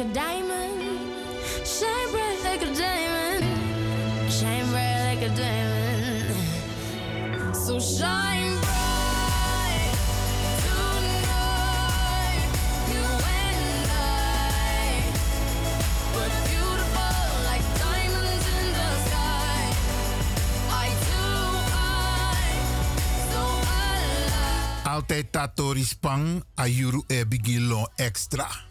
Like 0.00 0.08
a 0.08 0.14
diamond. 0.14 0.80
Shine 1.64 2.10
bright 2.10 2.40
like 2.44 2.62
a 2.62 2.74
diamond. 2.74 3.44
Shine 4.32 4.66
bright 4.70 5.04
like 5.08 5.22
a 5.22 5.28
diamond. 5.36 6.36
So 7.54 7.78
shine 7.78 8.58
bright. 8.60 8.78
Altijd 24.84 25.30
Tatori 25.32 25.84
Spang, 25.84 26.42
Ayuru 26.56 27.04
Ebigilo 27.08 27.88
Extra. 27.96 28.70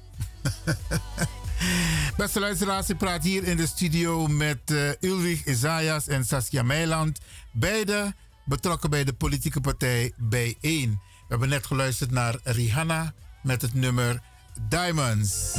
Beste 2.29 2.47
luisteraars, 2.47 2.89
ik 2.89 2.97
praat 2.97 3.23
hier 3.23 3.43
in 3.43 3.57
de 3.57 3.67
studio 3.67 4.27
met 4.27 4.59
eh, 4.65 4.89
Ulrich 4.99 5.45
Isaias 5.45 6.07
en 6.07 6.25
Saskia 6.25 6.63
Meiland. 6.63 7.19
Beide 7.51 8.13
betrokken 8.45 8.89
bij 8.89 9.03
de 9.03 9.13
politieke 9.13 9.61
partij 9.61 10.11
B1. 10.11 10.59
We 10.61 10.97
hebben 11.27 11.49
net 11.49 11.65
geluisterd 11.65 12.11
naar 12.11 12.35
Rihanna 12.43 13.13
met 13.43 13.61
het 13.61 13.73
nummer 13.73 14.21
Diamonds. 14.69 15.53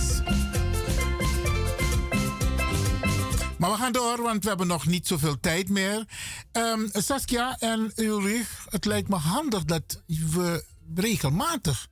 Maar 3.59 3.71
we 3.71 3.77
gaan 3.77 3.93
door, 3.93 4.23
want 4.23 4.43
we 4.43 4.49
hebben 4.49 4.67
nog 4.67 4.87
niet 4.87 5.07
zoveel 5.07 5.41
tijd 5.41 5.69
meer. 5.69 6.05
Ehm, 6.53 6.81
Saskia 6.93 7.57
en 7.59 7.93
Ulrich, 7.97 8.67
het 8.69 8.85
lijkt 8.85 9.09
me 9.09 9.17
handig 9.17 9.65
dat 9.65 10.03
we 10.07 10.65
regelmatig 10.95 11.89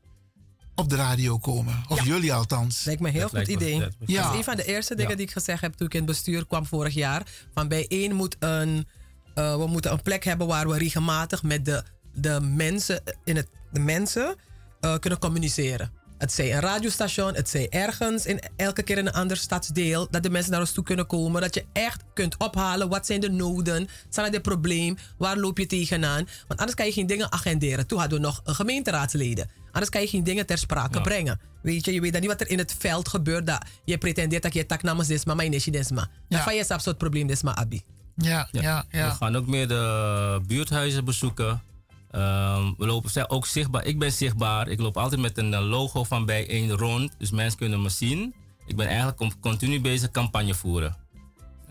op 0.78 0.88
de 0.88 0.96
radio 0.96 1.38
komen. 1.38 1.82
Of 1.88 2.04
jullie 2.04 2.32
althans. 2.34 2.84
Lijkt 2.84 3.00
me 3.00 3.08
een 3.08 3.14
heel 3.14 3.28
goed 3.28 3.48
idee. 3.48 3.80
Dat 3.80 3.92
Ja. 4.06 4.30
is 4.30 4.36
een 4.36 4.44
van 4.44 4.56
de 4.56 4.64
eerste 4.64 4.94
dingen 4.94 5.16
die 5.16 5.26
ik 5.26 5.32
gezegd 5.32 5.60
heb 5.60 5.72
toen 5.74 5.86
ik 5.86 5.92
in 5.94 6.00
het 6.00 6.08
bestuur 6.08 6.46
kwam 6.46 6.66
vorig 6.66 6.94
jaar. 6.94 7.22
Van 7.54 7.68
bij 7.68 7.86
één 7.88 8.14
moet 8.14 8.36
een, 8.38 8.86
eh, 9.34 9.56
we 9.56 9.66
moeten 9.66 9.92
een 9.92 10.02
plek 10.02 10.24
hebben 10.24 10.46
waar 10.46 10.68
we 10.68 10.78
regelmatig 10.78 11.42
met 11.42 11.64
de, 11.64 11.82
de 12.14 12.40
mensen, 12.40 13.02
in 13.24 13.36
het, 13.36 13.48
de 13.72 13.80
mensen 13.80 14.36
eh, 14.80 14.98
kunnen 14.98 15.18
communiceren. 15.18 15.92
Het 16.18 16.32
zij 16.32 16.54
een 16.54 16.60
radiostation, 16.60 17.34
het 17.34 17.48
zij 17.48 17.68
ergens, 17.68 18.26
in, 18.26 18.40
elke 18.56 18.82
keer 18.82 18.98
in 18.98 19.06
een 19.06 19.12
ander 19.12 19.36
stadsdeel. 19.36 20.08
Dat 20.10 20.22
de 20.22 20.30
mensen 20.30 20.50
naar 20.50 20.60
ons 20.60 20.72
toe 20.72 20.84
kunnen 20.84 21.06
komen. 21.06 21.40
Dat 21.40 21.54
je 21.54 21.64
echt 21.72 22.02
kunt 22.14 22.36
ophalen. 22.36 22.88
Wat 22.88 23.06
zijn 23.06 23.20
de 23.20 23.30
noden? 23.30 23.88
Zijn 24.08 24.26
er 24.26 24.32
de 24.32 24.40
probleem? 24.40 24.96
Waar 25.18 25.36
loop 25.36 25.58
je 25.58 25.66
tegenaan? 25.66 26.28
Want 26.46 26.60
anders 26.60 26.74
kan 26.74 26.86
je 26.86 26.92
geen 26.92 27.06
dingen 27.06 27.32
agenderen. 27.32 27.86
Toen 27.86 27.98
hadden 27.98 28.20
we 28.20 28.24
nog 28.24 28.40
een 28.44 28.54
gemeenteraadsleden. 28.54 29.50
Anders 29.72 29.90
kan 29.90 30.00
je 30.00 30.06
geen 30.08 30.24
dingen 30.24 30.46
ter 30.46 30.58
sprake 30.58 31.00
brengen. 31.00 31.40
Weet 31.62 31.84
je, 31.84 31.92
je 31.92 32.00
weet 32.00 32.12
dan 32.12 32.20
niet 32.20 32.30
wat 32.30 32.40
er 32.40 32.50
in 32.50 32.58
het 32.58 32.74
veld 32.78 33.08
gebeurt. 33.08 33.46
Dat 33.46 33.64
je 33.84 33.98
pretendeert 33.98 34.42
dat 34.42 34.54
je 34.54 34.66
tak 34.66 34.82
namens 34.82 35.08
desma, 35.08 35.34
maar 35.34 35.44
je 35.44 35.70
desma. 35.70 36.08
Dan 36.28 36.40
van 36.40 36.54
je 36.54 36.64
zelf 36.64 36.80
soort 36.80 36.98
probleem 36.98 37.26
desma, 37.26 37.56
Abi. 37.56 37.82
Ja, 38.16 38.48
ja, 38.52 38.84
We 38.90 38.98
gaan 38.98 39.36
ook 39.36 39.46
meer 39.46 39.68
de 39.68 40.40
buurthuizen 40.46 41.04
bezoeken. 41.04 41.62
Ehm, 42.10 42.72
we 42.76 42.86
lopen 42.86 43.30
ook 43.30 43.46
zichtbaar. 43.46 43.84
Ik 43.84 43.98
ben 43.98 44.12
zichtbaar. 44.12 44.68
Ik 44.68 44.80
loop 44.80 44.96
altijd 44.96 45.20
met 45.20 45.38
een 45.38 45.54
eh, 45.54 45.68
logo 45.68 46.04
van 46.04 46.24
bij 46.26 46.48
één 46.48 46.70
rond. 46.70 47.14
Dus 47.18 47.30
mensen 47.30 47.58
kunnen 47.58 47.82
me 47.82 47.88
zien. 47.88 48.34
Ik 48.66 48.76
ben 48.76 48.86
eigenlijk 48.86 49.16
con- 49.16 49.40
continu 49.40 49.80
bezig 49.80 50.10
campagne 50.10 50.54
voeren. 50.54 50.96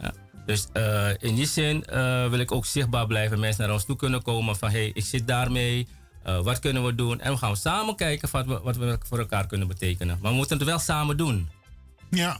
Ja. 0.02 0.14
Dus 0.46 0.68
eh, 0.74 1.10
in 1.20 1.36
die 1.36 1.46
zin 1.46 1.86
eh, 1.86 2.30
wil 2.30 2.40
ik 2.40 2.52
ook 2.52 2.66
zichtbaar 2.66 3.08
blijven. 3.08 3.40
Mensen 3.40 3.64
naar 3.64 3.74
ons 3.74 3.86
toe 3.86 3.96
kunnen 3.96 4.22
komen 4.22 4.56
van 4.56 4.70
hey, 4.70 4.92
ik 4.94 5.06
zit 5.06 5.28
daarmee. 5.28 5.88
Eh, 6.24 6.40
wat 6.40 6.60
kunnen 6.60 6.86
we 6.86 6.96
doen? 6.96 7.20
En 7.20 7.32
we 7.32 7.38
gaan 7.38 7.58
samen 7.58 7.96
kijken 7.96 8.30
wat 8.32 8.46
we, 8.46 8.60
wat 8.64 8.78
we 8.78 8.98
voor 9.06 9.20
elkaar 9.20 9.48
kunnen 9.48 9.68
betekenen. 9.68 10.18
Maar 10.22 10.32
we 10.32 10.38
moeten 10.38 10.58
het 10.58 10.68
wel 10.68 10.80
samen 10.80 11.18
doen. 11.18 11.50
Ja, 12.10 12.40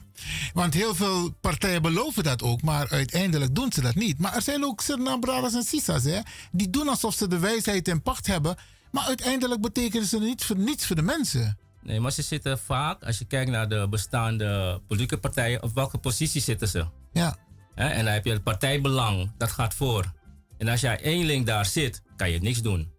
want 0.54 0.74
heel 0.74 0.96
veel 0.96 1.32
partijen 1.32 1.82
beloven 1.82 2.24
dat 2.24 2.44
ook, 2.44 2.62
maar 2.62 2.90
uiteindelijk 2.90 3.56
doen 3.56 3.72
ze 3.72 3.82
dat 3.82 3.96
niet. 3.96 4.20
Maar 4.20 4.36
er 4.36 4.42
zijn 4.42 4.64
ook 4.64 4.82
Suriname 4.82 5.50
en 5.54 5.64
Sisas, 5.64 6.04
hè, 6.04 6.20
die 6.52 6.70
doen 6.70 6.88
alsof 6.88 7.14
ze 7.14 7.28
de 7.28 7.40
wijsheid 7.40 7.88
in 7.88 8.02
pacht 8.02 8.28
hebben, 8.28 8.56
maar 8.92 9.04
uiteindelijk 9.04 9.62
betekenen 9.62 10.08
ze 10.08 10.20
niet 10.20 10.44
voor, 10.44 10.58
niets 10.58 10.86
voor 10.86 10.96
de 10.96 11.02
mensen. 11.02 11.58
Nee, 11.82 12.00
maar 12.00 12.12
ze 12.12 12.22
zitten 12.22 12.60
vaak, 12.60 13.04
als 13.04 13.18
je 13.18 13.26
kijkt 13.26 13.52
naar 13.52 13.70
de 13.70 13.88
bestaande 13.90 14.82
politieke 14.88 15.18
partijen, 15.18 15.64
op 15.64 15.74
welke 15.74 15.98
positie 15.98 16.42
zitten 16.42 16.68
ze? 16.68 16.86
Ja. 17.14 17.38
En 17.76 18.06
dan 18.06 18.14
heb 18.14 18.26
je 18.26 18.32
het 18.32 18.44
partijbelang, 18.44 19.32
dat 19.38 19.52
gaat 19.52 19.74
voor. 19.74 20.14
En 20.58 20.68
als 20.68 20.82
jij 20.82 21.00
eenling 21.00 21.46
daar 21.46 21.66
zit, 21.66 22.02
kan 22.16 22.30
je 22.30 22.40
niks 22.40 22.62
doen. 22.62 22.92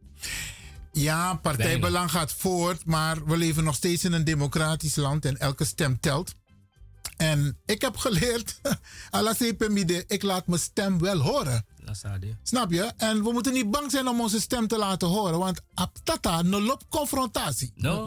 Ja, 0.92 1.34
partijbelang 1.34 2.10
gaat 2.10 2.32
voort, 2.32 2.84
maar 2.84 3.24
we 3.24 3.36
leven 3.36 3.64
nog 3.64 3.74
steeds 3.74 4.05
in 4.05 4.12
een 4.12 4.24
democratisch 4.24 4.97
land 4.97 5.24
en 5.24 5.38
elke 5.38 5.64
stem 5.64 6.00
telt. 6.00 6.34
En 7.18 7.58
ik 7.64 7.80
heb 7.80 7.97
geleerd, 7.97 8.60
ik 10.06 10.22
laat 10.22 10.47
mijn 10.47 10.60
stem 10.60 10.98
wel 10.98 11.18
horen. 11.18 11.66
Snap 12.42 12.72
je? 12.72 12.92
En 12.97 13.22
we 13.22 13.32
moeten 13.32 13.52
niet 13.52 13.70
bang 13.70 13.90
zijn 13.90 14.08
om 14.08 14.20
onze 14.20 14.40
stem 14.40 14.66
te 14.66 14.78
laten 14.78 15.08
horen, 15.08 15.38
want 15.38 15.60
aptata 15.74 16.42
no 16.42 16.60
loopt 16.60 16.84
confrontatie. 16.88 17.72
No. 17.74 18.06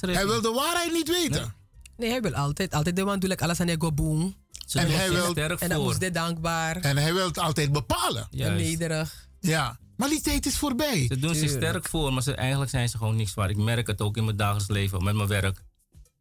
Hij 0.00 0.26
wil 0.26 0.40
de 0.40 0.52
waarheid 0.54 0.92
niet 0.92 1.08
weten. 1.08 1.54
Nee, 1.96 2.10
hij 2.10 2.20
wil 2.20 2.34
altijd. 2.34 2.74
Altijd 2.74 2.96
de 2.96 3.28
ik 3.28 3.42
alles 3.42 3.60
aan 3.60 3.68
ego 3.68 3.92
boom. 3.92 4.34
En 4.72 4.90
hij 4.90 5.10
wil 5.10 5.34
En 5.34 5.68
dan 5.68 5.82
moest 5.82 6.00
dit 6.00 6.14
dankbaar. 6.14 6.76
En 6.76 6.96
hij 6.96 7.14
wil 7.14 7.26
het 7.26 7.38
altijd 7.38 7.72
bepalen. 7.72 8.28
En 8.30 8.56
nederig. 8.56 9.28
Ja. 9.40 9.78
Maar 9.96 10.08
die 10.08 10.20
tijd 10.20 10.46
is 10.46 10.58
voorbij. 10.58 11.04
Ze 11.08 11.18
doen 11.18 11.34
zich 11.34 11.50
sterk 11.50 11.88
voor, 11.88 12.12
maar 12.12 12.22
ze, 12.22 12.34
eigenlijk 12.34 12.70
zijn 12.70 12.88
ze 12.88 12.96
gewoon 12.96 13.16
niks 13.16 13.34
waar. 13.34 13.50
Ik 13.50 13.56
merk 13.56 13.86
het 13.86 14.00
ook 14.00 14.16
in 14.16 14.24
mijn 14.24 14.36
dagelijks 14.36 14.68
leven, 14.68 15.04
met 15.04 15.14
mijn 15.14 15.28
werk. 15.28 15.62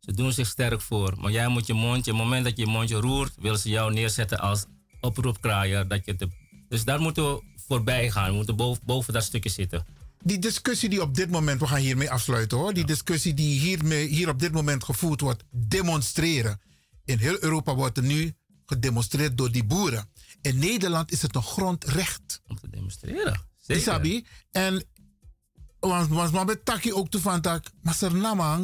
Ze 0.05 0.13
doen 0.13 0.33
zich 0.33 0.47
sterk 0.47 0.81
voor. 0.81 1.13
Maar 1.17 1.31
jij 1.31 1.47
moet 1.47 1.67
je 1.67 1.73
mondje, 1.73 2.11
op 2.11 2.17
het 2.17 2.25
moment 2.25 2.43
dat 2.43 2.57
je 2.57 2.65
je 2.65 2.71
mondje 2.71 2.95
roert, 2.95 3.33
willen 3.39 3.59
ze 3.59 3.69
jou 3.69 3.93
neerzetten 3.93 4.39
als 4.39 4.65
oproepkraaier. 4.99 5.87
Dat 5.87 6.05
je 6.05 6.15
te, 6.15 6.29
dus 6.69 6.83
daar 6.83 7.01
moeten 7.01 7.33
we 7.33 7.43
voorbij 7.67 8.11
gaan. 8.11 8.29
We 8.29 8.35
moeten 8.35 8.55
boven, 8.55 8.81
boven 8.85 9.13
dat 9.13 9.23
stukje 9.23 9.49
zitten. 9.49 9.85
Die 10.23 10.39
discussie 10.39 10.89
die 10.89 11.01
op 11.01 11.15
dit 11.15 11.29
moment, 11.29 11.59
we 11.59 11.67
gaan 11.67 11.79
hiermee 11.79 12.11
afsluiten 12.11 12.57
hoor. 12.57 12.73
Die 12.73 12.85
discussie 12.85 13.33
die 13.33 13.59
hiermee, 13.59 14.07
hier 14.07 14.29
op 14.29 14.39
dit 14.39 14.51
moment 14.51 14.83
gevoerd 14.83 15.21
wordt, 15.21 15.43
demonstreren. 15.51 16.61
In 17.05 17.17
heel 17.17 17.37
Europa 17.43 17.75
wordt 17.75 17.97
er 17.97 18.03
nu 18.03 18.33
gedemonstreerd 18.65 19.37
door 19.37 19.51
die 19.51 19.63
boeren. 19.63 20.09
In 20.41 20.57
Nederland 20.57 21.11
is 21.11 21.21
het 21.21 21.35
een 21.35 21.43
grondrecht. 21.43 22.41
Om 22.47 22.59
te 22.59 22.69
demonstreren. 22.69 23.41
Die 23.65 23.79
Sabi. 23.79 24.25
En 24.51 24.83
want 25.89 26.07
was 26.07 26.31
maar 26.31 26.45
met 26.45 26.65
Taki 26.65 26.93
ook 26.93 27.09
toe 27.09 27.21
van 27.21 27.41
tak, 27.41 27.63
maar 27.81 27.95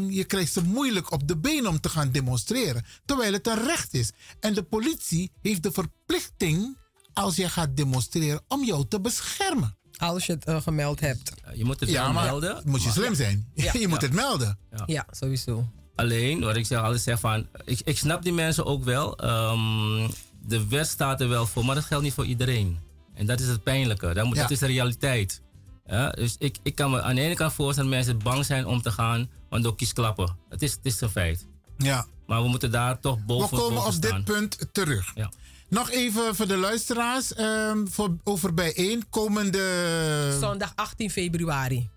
je 0.10 0.24
krijgt 0.24 0.54
ze 0.54 0.64
moeilijk 0.64 1.12
op 1.12 1.28
de 1.28 1.38
been 1.38 1.68
om 1.68 1.80
te 1.80 1.90
gaan 1.90 2.12
demonstreren. 2.12 2.86
Terwijl 3.06 3.34
het 3.34 3.48
een 3.48 3.64
recht 3.66 3.94
is. 3.94 4.12
En 4.40 4.54
de 4.54 4.64
politie 4.64 5.32
heeft 5.42 5.64
de 5.64 5.72
verplichting, 5.72 6.78
als 7.14 7.36
je 7.36 7.50
gaat 7.50 7.78
demonstreren, 7.78 8.42
om 8.48 8.64
jou 8.66 8.86
te 8.88 9.02
beschermen. 9.02 9.78
Als 9.98 10.26
je 10.26 10.34
het 10.34 10.46
eh, 10.46 10.62
gemeld 10.62 11.00
hebt. 11.00 11.32
Je 11.54 11.66
moet 11.66 11.80
het 11.80 11.90
Ja, 11.90 12.04
wel 12.04 12.14
maar 12.14 12.24
melden. 12.26 12.62
moet 12.66 12.80
je 12.80 12.86
maar- 12.88 12.96
slim 12.96 13.16
zijn. 13.16 13.48
je 13.82 13.88
moet 13.88 14.02
het 14.02 14.14
melden. 14.14 14.58
Ja, 14.86 15.06
sowieso. 15.12 15.68
Alleen, 15.96 16.40
wat 16.40 16.56
ik 16.56 16.66
zeg, 16.66 16.80
altijd 16.80 17.02
zeg 17.02 17.20
van, 17.20 17.48
ik, 17.66 17.82
ik 17.84 17.98
snap 17.98 18.24
die 18.24 18.34
mensen 18.34 18.66
ook 18.66 18.84
wel. 18.84 19.18
Ehm, 19.18 20.08
de 20.42 20.68
wet 20.68 20.88
staat 20.88 21.22
er 21.22 21.30
wel 21.30 21.48
voor, 21.48 21.66
maar 21.66 21.76
dat 21.76 21.84
geldt 21.84 22.04
niet 22.04 22.14
voor 22.14 22.26
iedereen. 22.26 22.80
En 23.14 23.26
dat 23.26 23.40
is 23.40 23.48
het 23.48 23.64
pijnlijke. 23.64 24.14
Dat, 24.14 24.26
moet, 24.26 24.36
Ja. 24.36 24.42
dat 24.42 24.52
is 24.52 24.60
de 24.60 24.66
realiteit. 24.66 25.42
Ja, 25.90 26.10
dus 26.10 26.36
ik, 26.40 26.58
ik 26.64 26.76
kan 26.76 26.92
me 26.92 27.02
aan 27.02 27.16
de 27.16 27.22
ene 27.22 27.36
kant 27.36 27.54
voorstellen 27.54 27.90
dat 27.90 28.00
mensen 28.00 28.24
bang 28.24 28.46
zijn 28.46 28.66
om 28.66 28.82
te 28.82 28.92
gaan, 28.92 29.30
want 29.50 29.64
door 29.64 29.76
kiesklappen. 29.76 30.38
Het 30.50 30.62
is, 30.62 30.72
het 30.72 30.86
is 30.86 31.02
een 31.02 31.10
feit. 31.10 31.46
Ja. 31.78 32.06
Maar 32.28 32.42
we 32.42 32.48
moeten 32.48 32.72
daar 32.72 33.00
toch 33.00 33.26
boven, 33.26 33.50
We 33.50 33.56
komen 33.56 33.76
boven 33.76 33.88
op 33.88 33.94
staan. 33.94 34.16
dit 34.16 34.26
punt 34.26 34.58
terug. 34.72 35.12
Ja. 35.16 35.32
Nog 35.70 35.92
even 35.92 36.36
voor 36.36 36.48
de 36.48 36.58
luisteraars, 36.58 37.34
ehm, 37.34 37.86
voor, 37.86 38.16
over 38.24 38.54
bijeen 38.54 39.10
komende 39.10 40.38
Zondag 40.40 40.72
18 40.76 41.10
februari. 41.12 41.90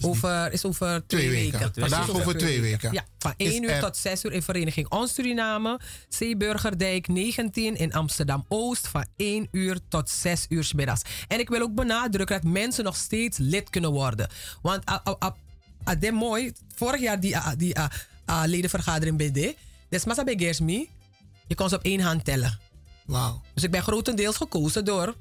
Over, 0.00 0.52
is 0.52 0.64
over 0.64 1.02
twee, 1.06 1.20
Twee 1.20 1.30
weken. 1.44 1.58
weken. 1.60 1.80
Vandaag 1.80 2.10
over 2.10 2.36
twee 2.38 2.60
weken. 2.60 2.92
Ja, 2.92 3.04
van 3.18 3.34
Is 3.36 3.52
1 3.52 3.62
uur 3.62 3.70
er- 3.70 3.80
tot 3.80 3.96
6 3.96 4.24
uur 4.24 4.32
in 4.32 4.42
Vereniging 4.42 4.88
Ons 4.90 5.14
Suriname. 5.14 5.80
Zeeburgerdijk 6.08 7.08
19 7.08 7.76
in 7.76 7.92
Amsterdam-Oost 7.92 8.88
van 8.88 9.06
1 9.16 9.48
uur 9.50 9.78
tot 9.88 10.10
6 10.10 10.46
uur 10.48 10.64
's 10.64 10.72
middags. 10.72 11.02
En 11.28 11.38
ik 11.38 11.48
wil 11.48 11.60
ook 11.60 11.74
benadrukken 11.74 12.40
dat 12.42 12.52
mensen 12.52 12.84
nog 12.84 12.96
steeds 12.96 13.38
lid 13.38 13.70
kunnen 13.70 13.90
worden. 13.90 14.28
Want 14.62 14.84
ah, 14.84 15.00
ah, 15.04 15.30
ah, 15.84 16.00
dit 16.00 16.12
mooi, 16.12 16.52
vorig 16.74 17.00
jaar 17.00 17.20
die, 17.20 17.36
die 17.56 17.74
ledenvergadering 18.44 19.16
bij 19.16 19.30
de, 19.32 19.54
dus 19.88 20.04
massa 20.04 20.22
Gersmi, 20.26 20.88
je 21.46 21.54
kon 21.54 21.68
ze 21.68 21.74
op 21.76 21.82
één 21.84 22.00
hand 22.00 22.24
tellen. 22.24 22.58
Wauw. 23.06 23.42
Dus 23.54 23.62
ik 23.62 23.70
ben 23.70 23.82
grotendeels 23.82 24.36
gekozen 24.36 24.84
door 24.84 25.14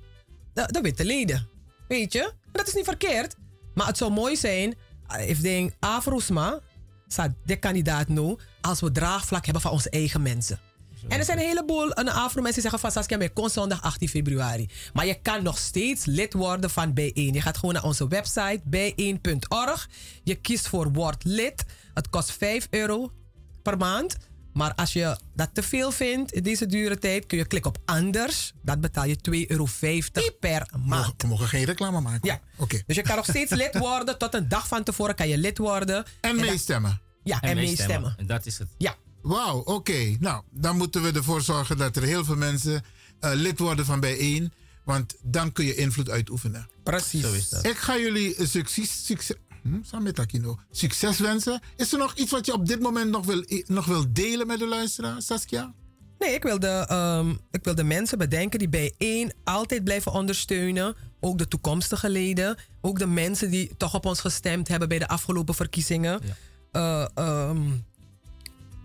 de, 0.54 0.68
de 0.72 0.82
witte 0.82 1.06
leden. 1.06 1.48
Weet 1.88 2.14
je? 2.14 2.22
En 2.24 2.52
dat 2.52 2.68
is 2.68 2.74
niet 2.74 2.86
verkeerd. 2.86 3.36
Maar 3.74 3.88
het 3.88 3.98
zou 3.98 4.12
mooi 4.12 4.36
zijn, 4.36 4.76
if 5.18 5.42
denk 5.42 5.74
Afrosma, 5.80 6.60
staat 7.08 7.32
de 7.46 7.56
kandidaat 7.56 8.08
nu, 8.08 8.36
als 8.62 8.80
we 8.80 8.92
draagvlak 8.92 9.44
hebben 9.44 9.62
van 9.62 9.72
onze 9.72 9.90
eigen 9.90 10.22
mensen. 10.22 10.60
En 11.08 11.20
er 11.20 11.26
zijn 11.26 11.40
een 11.40 11.46
heleboel 11.46 11.94
Afro-mensen 11.94 12.62
die 12.62 12.62
zeggen 12.62 12.80
van 12.80 12.92
Saskia, 12.92 13.18
maar 13.18 13.30
kon 13.30 13.50
zondag 13.50 13.82
18 13.82 14.10
februari. 14.10 14.70
Maar 14.94 15.06
je 15.06 15.22
kan 15.22 15.44
nog 15.44 15.58
steeds 15.58 16.06
lid 16.06 16.34
worden 16.34 16.70
van 16.70 16.94
Bijeen. 16.94 17.34
Je 17.34 17.42
gaat 17.42 17.58
gewoon 17.58 17.74
naar 17.74 17.84
onze 17.84 18.08
website 18.08 18.62
bijeen.org. 18.64 19.90
Je 20.24 20.36
kiest 20.36 20.68
voor 20.68 20.92
word 20.92 21.24
lid. 21.24 21.66
Het 21.94 22.10
kost 22.10 22.32
5 22.32 22.68
euro 22.70 23.12
per 23.62 23.78
maand. 23.78 24.18
Maar 24.54 24.74
als 24.76 24.94
je 24.94 25.18
dat 25.36 25.50
te 25.54 25.64
veel 25.64 25.92
vindt 25.92 26.32
in 26.32 26.44
deze 26.44 26.66
dure 26.66 26.98
tijd, 26.98 27.26
kun 27.26 27.38
je 27.38 27.46
klikken 27.46 27.72
op 27.72 27.78
anders. 27.86 28.54
Dat 28.62 28.82
betaal 28.82 29.06
je 29.06 29.18
2,50 29.32 29.40
euro 29.48 29.68
per 30.40 30.72
maand. 30.86 31.14
We 31.22 31.28
mogen 31.28 31.48
geen 31.48 31.64
reclame 31.64 32.02
maken. 32.02 32.30
Ja. 32.30 32.40
Oké. 32.58 32.82
Dus 32.86 32.96
je 32.96 33.02
kan 33.02 33.16
nog 33.16 33.26
steeds 33.26 33.52
lid 33.52 33.78
worden. 33.88 34.18
Tot 34.18 34.34
een 34.34 34.48
dag 34.48 34.68
van 34.68 34.84
tevoren 34.84 35.16
kan 35.16 35.28
je 35.28 35.38
lid 35.38 35.58
worden. 35.58 36.06
En 36.22 36.36
meestemmen. 36.36 37.02
Ja, 37.24 37.42
en, 37.42 37.56
meestemmen. 37.56 38.14
En 38.18 38.26
dat 38.26 38.46
is 38.46 38.58
het. 38.58 38.68
Ja. 38.78 38.96
Wauw, 39.22 39.60
oké. 39.60 40.16
Nou, 40.20 40.44
dan 40.52 40.78
moeten 40.78 41.02
we 41.02 41.12
ervoor 41.12 41.42
zorgen 41.42 41.78
dat 41.78 41.96
er 41.96 42.04
heel 42.04 42.26
veel 42.26 42.36
mensen 42.36 42.84
eh, 43.20 43.32
lid 43.34 43.60
worden 43.60 43.86
van 43.86 44.00
bijeen. 44.00 44.54
Want 44.84 45.16
dan 45.22 45.52
kun 45.52 45.66
je 45.66 45.76
invloed 45.76 46.10
uitoefenen. 46.10 46.70
Precies. 46.84 47.22
Zo 47.22 47.34
is 47.34 47.50
dat. 47.50 47.66
Ik 47.66 47.78
ga 47.78 47.98
jullie 47.98 48.36
succes, 48.48 49.06
hm, 49.62 49.84
samen 49.84 50.04
met 50.06 50.20
Aquino, 50.20 50.60
succes 50.72 51.20
wensen. 51.20 51.62
Is 51.76 51.92
er 51.92 52.00
nog 52.00 52.16
iets 52.16 52.32
wat 52.32 52.46
je 52.46 52.54
op 52.54 52.68
dit 52.68 52.80
moment 52.80 53.12
nog 53.12 53.26
wil, 53.26 53.44
nog 53.66 53.86
wil 53.86 54.06
delen 54.10 54.48
met 54.48 54.60
de 54.60 54.68
luisteraar, 54.68 55.22
Saskia? 55.22 55.74
Nee, 56.20 56.34
ik 56.34 56.44
wil, 56.44 56.60
de, 56.60 56.86
ehm, 56.88 57.30
ik 57.52 57.64
wil 57.64 57.76
de 57.76 57.84
mensen 57.84 58.18
bedenken 58.18 58.60
die 58.60 58.70
bijeen 58.70 59.34
altijd 59.44 59.84
blijven 59.84 60.12
ondersteunen. 60.12 60.96
Ook 61.20 61.38
de 61.38 61.48
toekomstige 61.48 62.10
leden. 62.10 62.58
Ook 62.82 63.00
de 63.00 63.08
mensen 63.08 63.52
die 63.52 63.72
toch 63.78 63.96
op 63.96 64.06
ons 64.06 64.20
gestemd 64.20 64.68
hebben 64.68 64.88
bij 64.88 65.00
de 65.00 65.08
afgelopen 65.08 65.56
verkiezingen. 65.56 66.22
Eh, 66.72 67.06
ehm, 67.16 67.62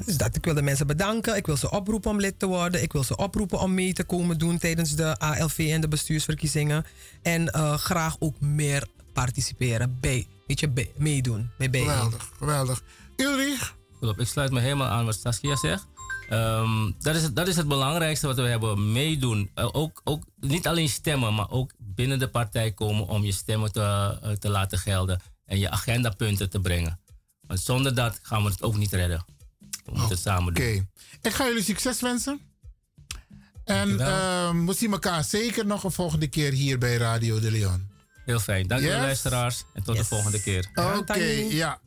dus 0.04 0.16
dat, 0.16 0.36
ik 0.36 0.44
wil 0.44 0.54
de 0.54 0.62
mensen 0.62 0.86
bedanken. 0.86 1.36
Ik 1.36 1.46
wil 1.46 1.56
ze 1.56 1.70
oproepen 1.70 2.10
om 2.10 2.20
lid 2.20 2.38
te 2.38 2.46
worden. 2.46 2.82
Ik 2.82 2.92
wil 2.92 3.04
ze 3.04 3.16
oproepen 3.16 3.60
om 3.60 3.74
mee 3.74 3.92
te 3.92 4.04
komen 4.04 4.38
doen 4.38 4.58
tijdens 4.58 4.96
de 4.96 5.18
ALV 5.18 5.68
en 5.72 5.80
de 5.80 5.88
bestuursverkiezingen. 5.88 6.84
En 7.22 7.48
eh, 7.48 7.74
graag 7.74 8.16
ook 8.18 8.40
meer 8.40 8.86
participeren 9.12 9.96
bij, 10.00 10.26
weet 10.46 10.60
je, 10.60 10.90
meedoen. 10.96 11.50
Bij. 11.58 11.68
Geweldig, 11.70 12.30
geweldig. 12.38 12.82
Ulrich? 13.16 13.76
Klopt, 14.00 14.20
ik 14.20 14.26
sluit 14.26 14.50
me 14.50 14.60
helemaal 14.60 14.88
aan 14.88 15.04
wat 15.04 15.20
Saskia 15.20 15.56
zegt. 15.56 15.86
Ehm, 16.28 16.90
dat, 16.98 17.14
is 17.14 17.22
het, 17.22 17.36
dat 17.36 17.48
is 17.48 17.56
het 17.56 17.68
belangrijkste 17.68 18.26
wat 18.26 18.36
we 18.36 18.42
hebben. 18.42 18.92
Meedoen. 18.92 19.50
Eh, 19.54 19.68
ook, 19.72 20.00
ook, 20.04 20.24
niet 20.40 20.66
alleen 20.66 20.88
stemmen, 20.88 21.34
maar 21.34 21.50
ook 21.50 21.72
binnen 21.78 22.18
de 22.18 22.28
partij 22.28 22.72
komen 22.72 23.06
om 23.06 23.24
je 23.24 23.32
stemmen 23.32 23.72
te, 23.72 24.18
eh, 24.22 24.30
te 24.30 24.48
laten 24.48 24.78
gelden. 24.78 25.20
En 25.44 25.58
je 25.58 25.70
agendapunten 25.70 26.50
te 26.50 26.60
brengen. 26.60 27.00
Want 27.46 27.60
zonder 27.60 27.94
dat 27.94 28.18
gaan 28.22 28.42
we 28.42 28.50
het 28.50 28.62
ook 28.62 28.76
niet 28.76 28.92
redden. 28.92 29.24
We 29.58 29.90
moeten 29.90 30.08
het 30.08 30.18
samen 30.18 30.54
doen. 30.54 30.64
Oké. 30.64 30.86
Ik 31.22 31.32
ga 31.32 31.44
jullie 31.44 31.62
succes 31.62 32.00
wensen. 32.00 32.40
En 33.64 34.00
ehm, 34.00 34.66
we 34.66 34.74
zien 34.74 34.92
elkaar 34.92 35.24
zeker 35.24 35.66
nog 35.66 35.84
een 35.84 35.92
volgende 35.92 36.26
keer 36.26 36.52
hier 36.52 36.78
bij 36.78 36.96
Radio 36.96 37.40
de 37.40 37.50
Leon. 37.50 37.88
Heel 38.24 38.40
fijn. 38.40 38.66
Dank 38.66 38.82
Yes. 38.82 38.90
je 38.92 38.96
luisteraars. 38.96 39.64
En 39.72 39.82
tot 39.82 39.96
de 39.96 40.04
volgende 40.04 40.42
keer. 40.42 40.66
Oké, 40.98 41.24
ja. 41.48 41.78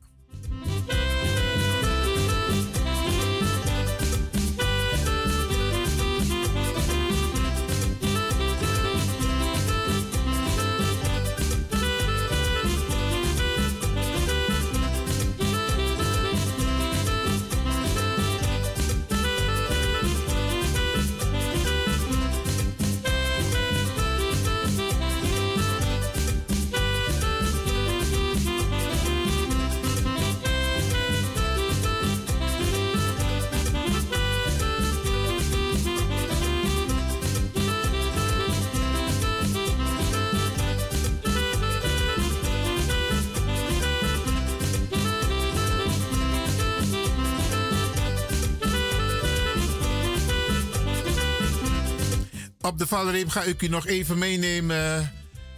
Op 52.67 52.77
de 52.77 52.87
valreep 52.87 53.29
ga 53.29 53.43
ik 53.43 53.61
u 53.61 53.67
nog 53.67 53.87
even 53.87 54.17
meenemen 54.17 55.11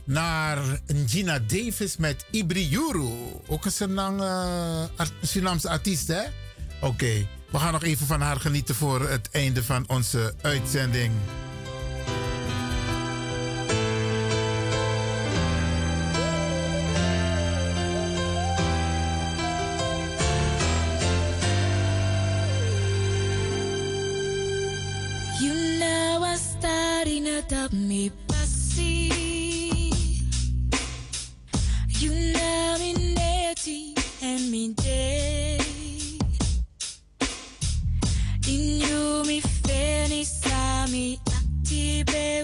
naar 0.03 0.81
Gina 1.05 1.39
Davis 1.39 1.97
met 1.97 2.25
Ibriuru. 2.31 3.11
Ook 3.47 3.65
een 3.65 3.71
Senang, 3.71 4.21
eh, 4.21 4.83
Surinaamse 5.21 5.69
artiest, 5.69 6.07
hè? 6.07 6.21
Oké, 6.81 7.27
we 7.51 7.57
gaan 7.57 7.73
nog 7.73 7.83
even 7.83 8.07
van 8.07 8.21
haar 8.21 8.39
genieten 8.39 8.75
voor 8.75 9.09
het 9.09 9.29
einde 9.31 9.63
van 9.63 9.83
onze 9.87 10.33
uitzending. 10.41 11.11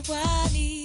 what 0.08 0.26
I 0.28 0.50
need. 0.54 0.85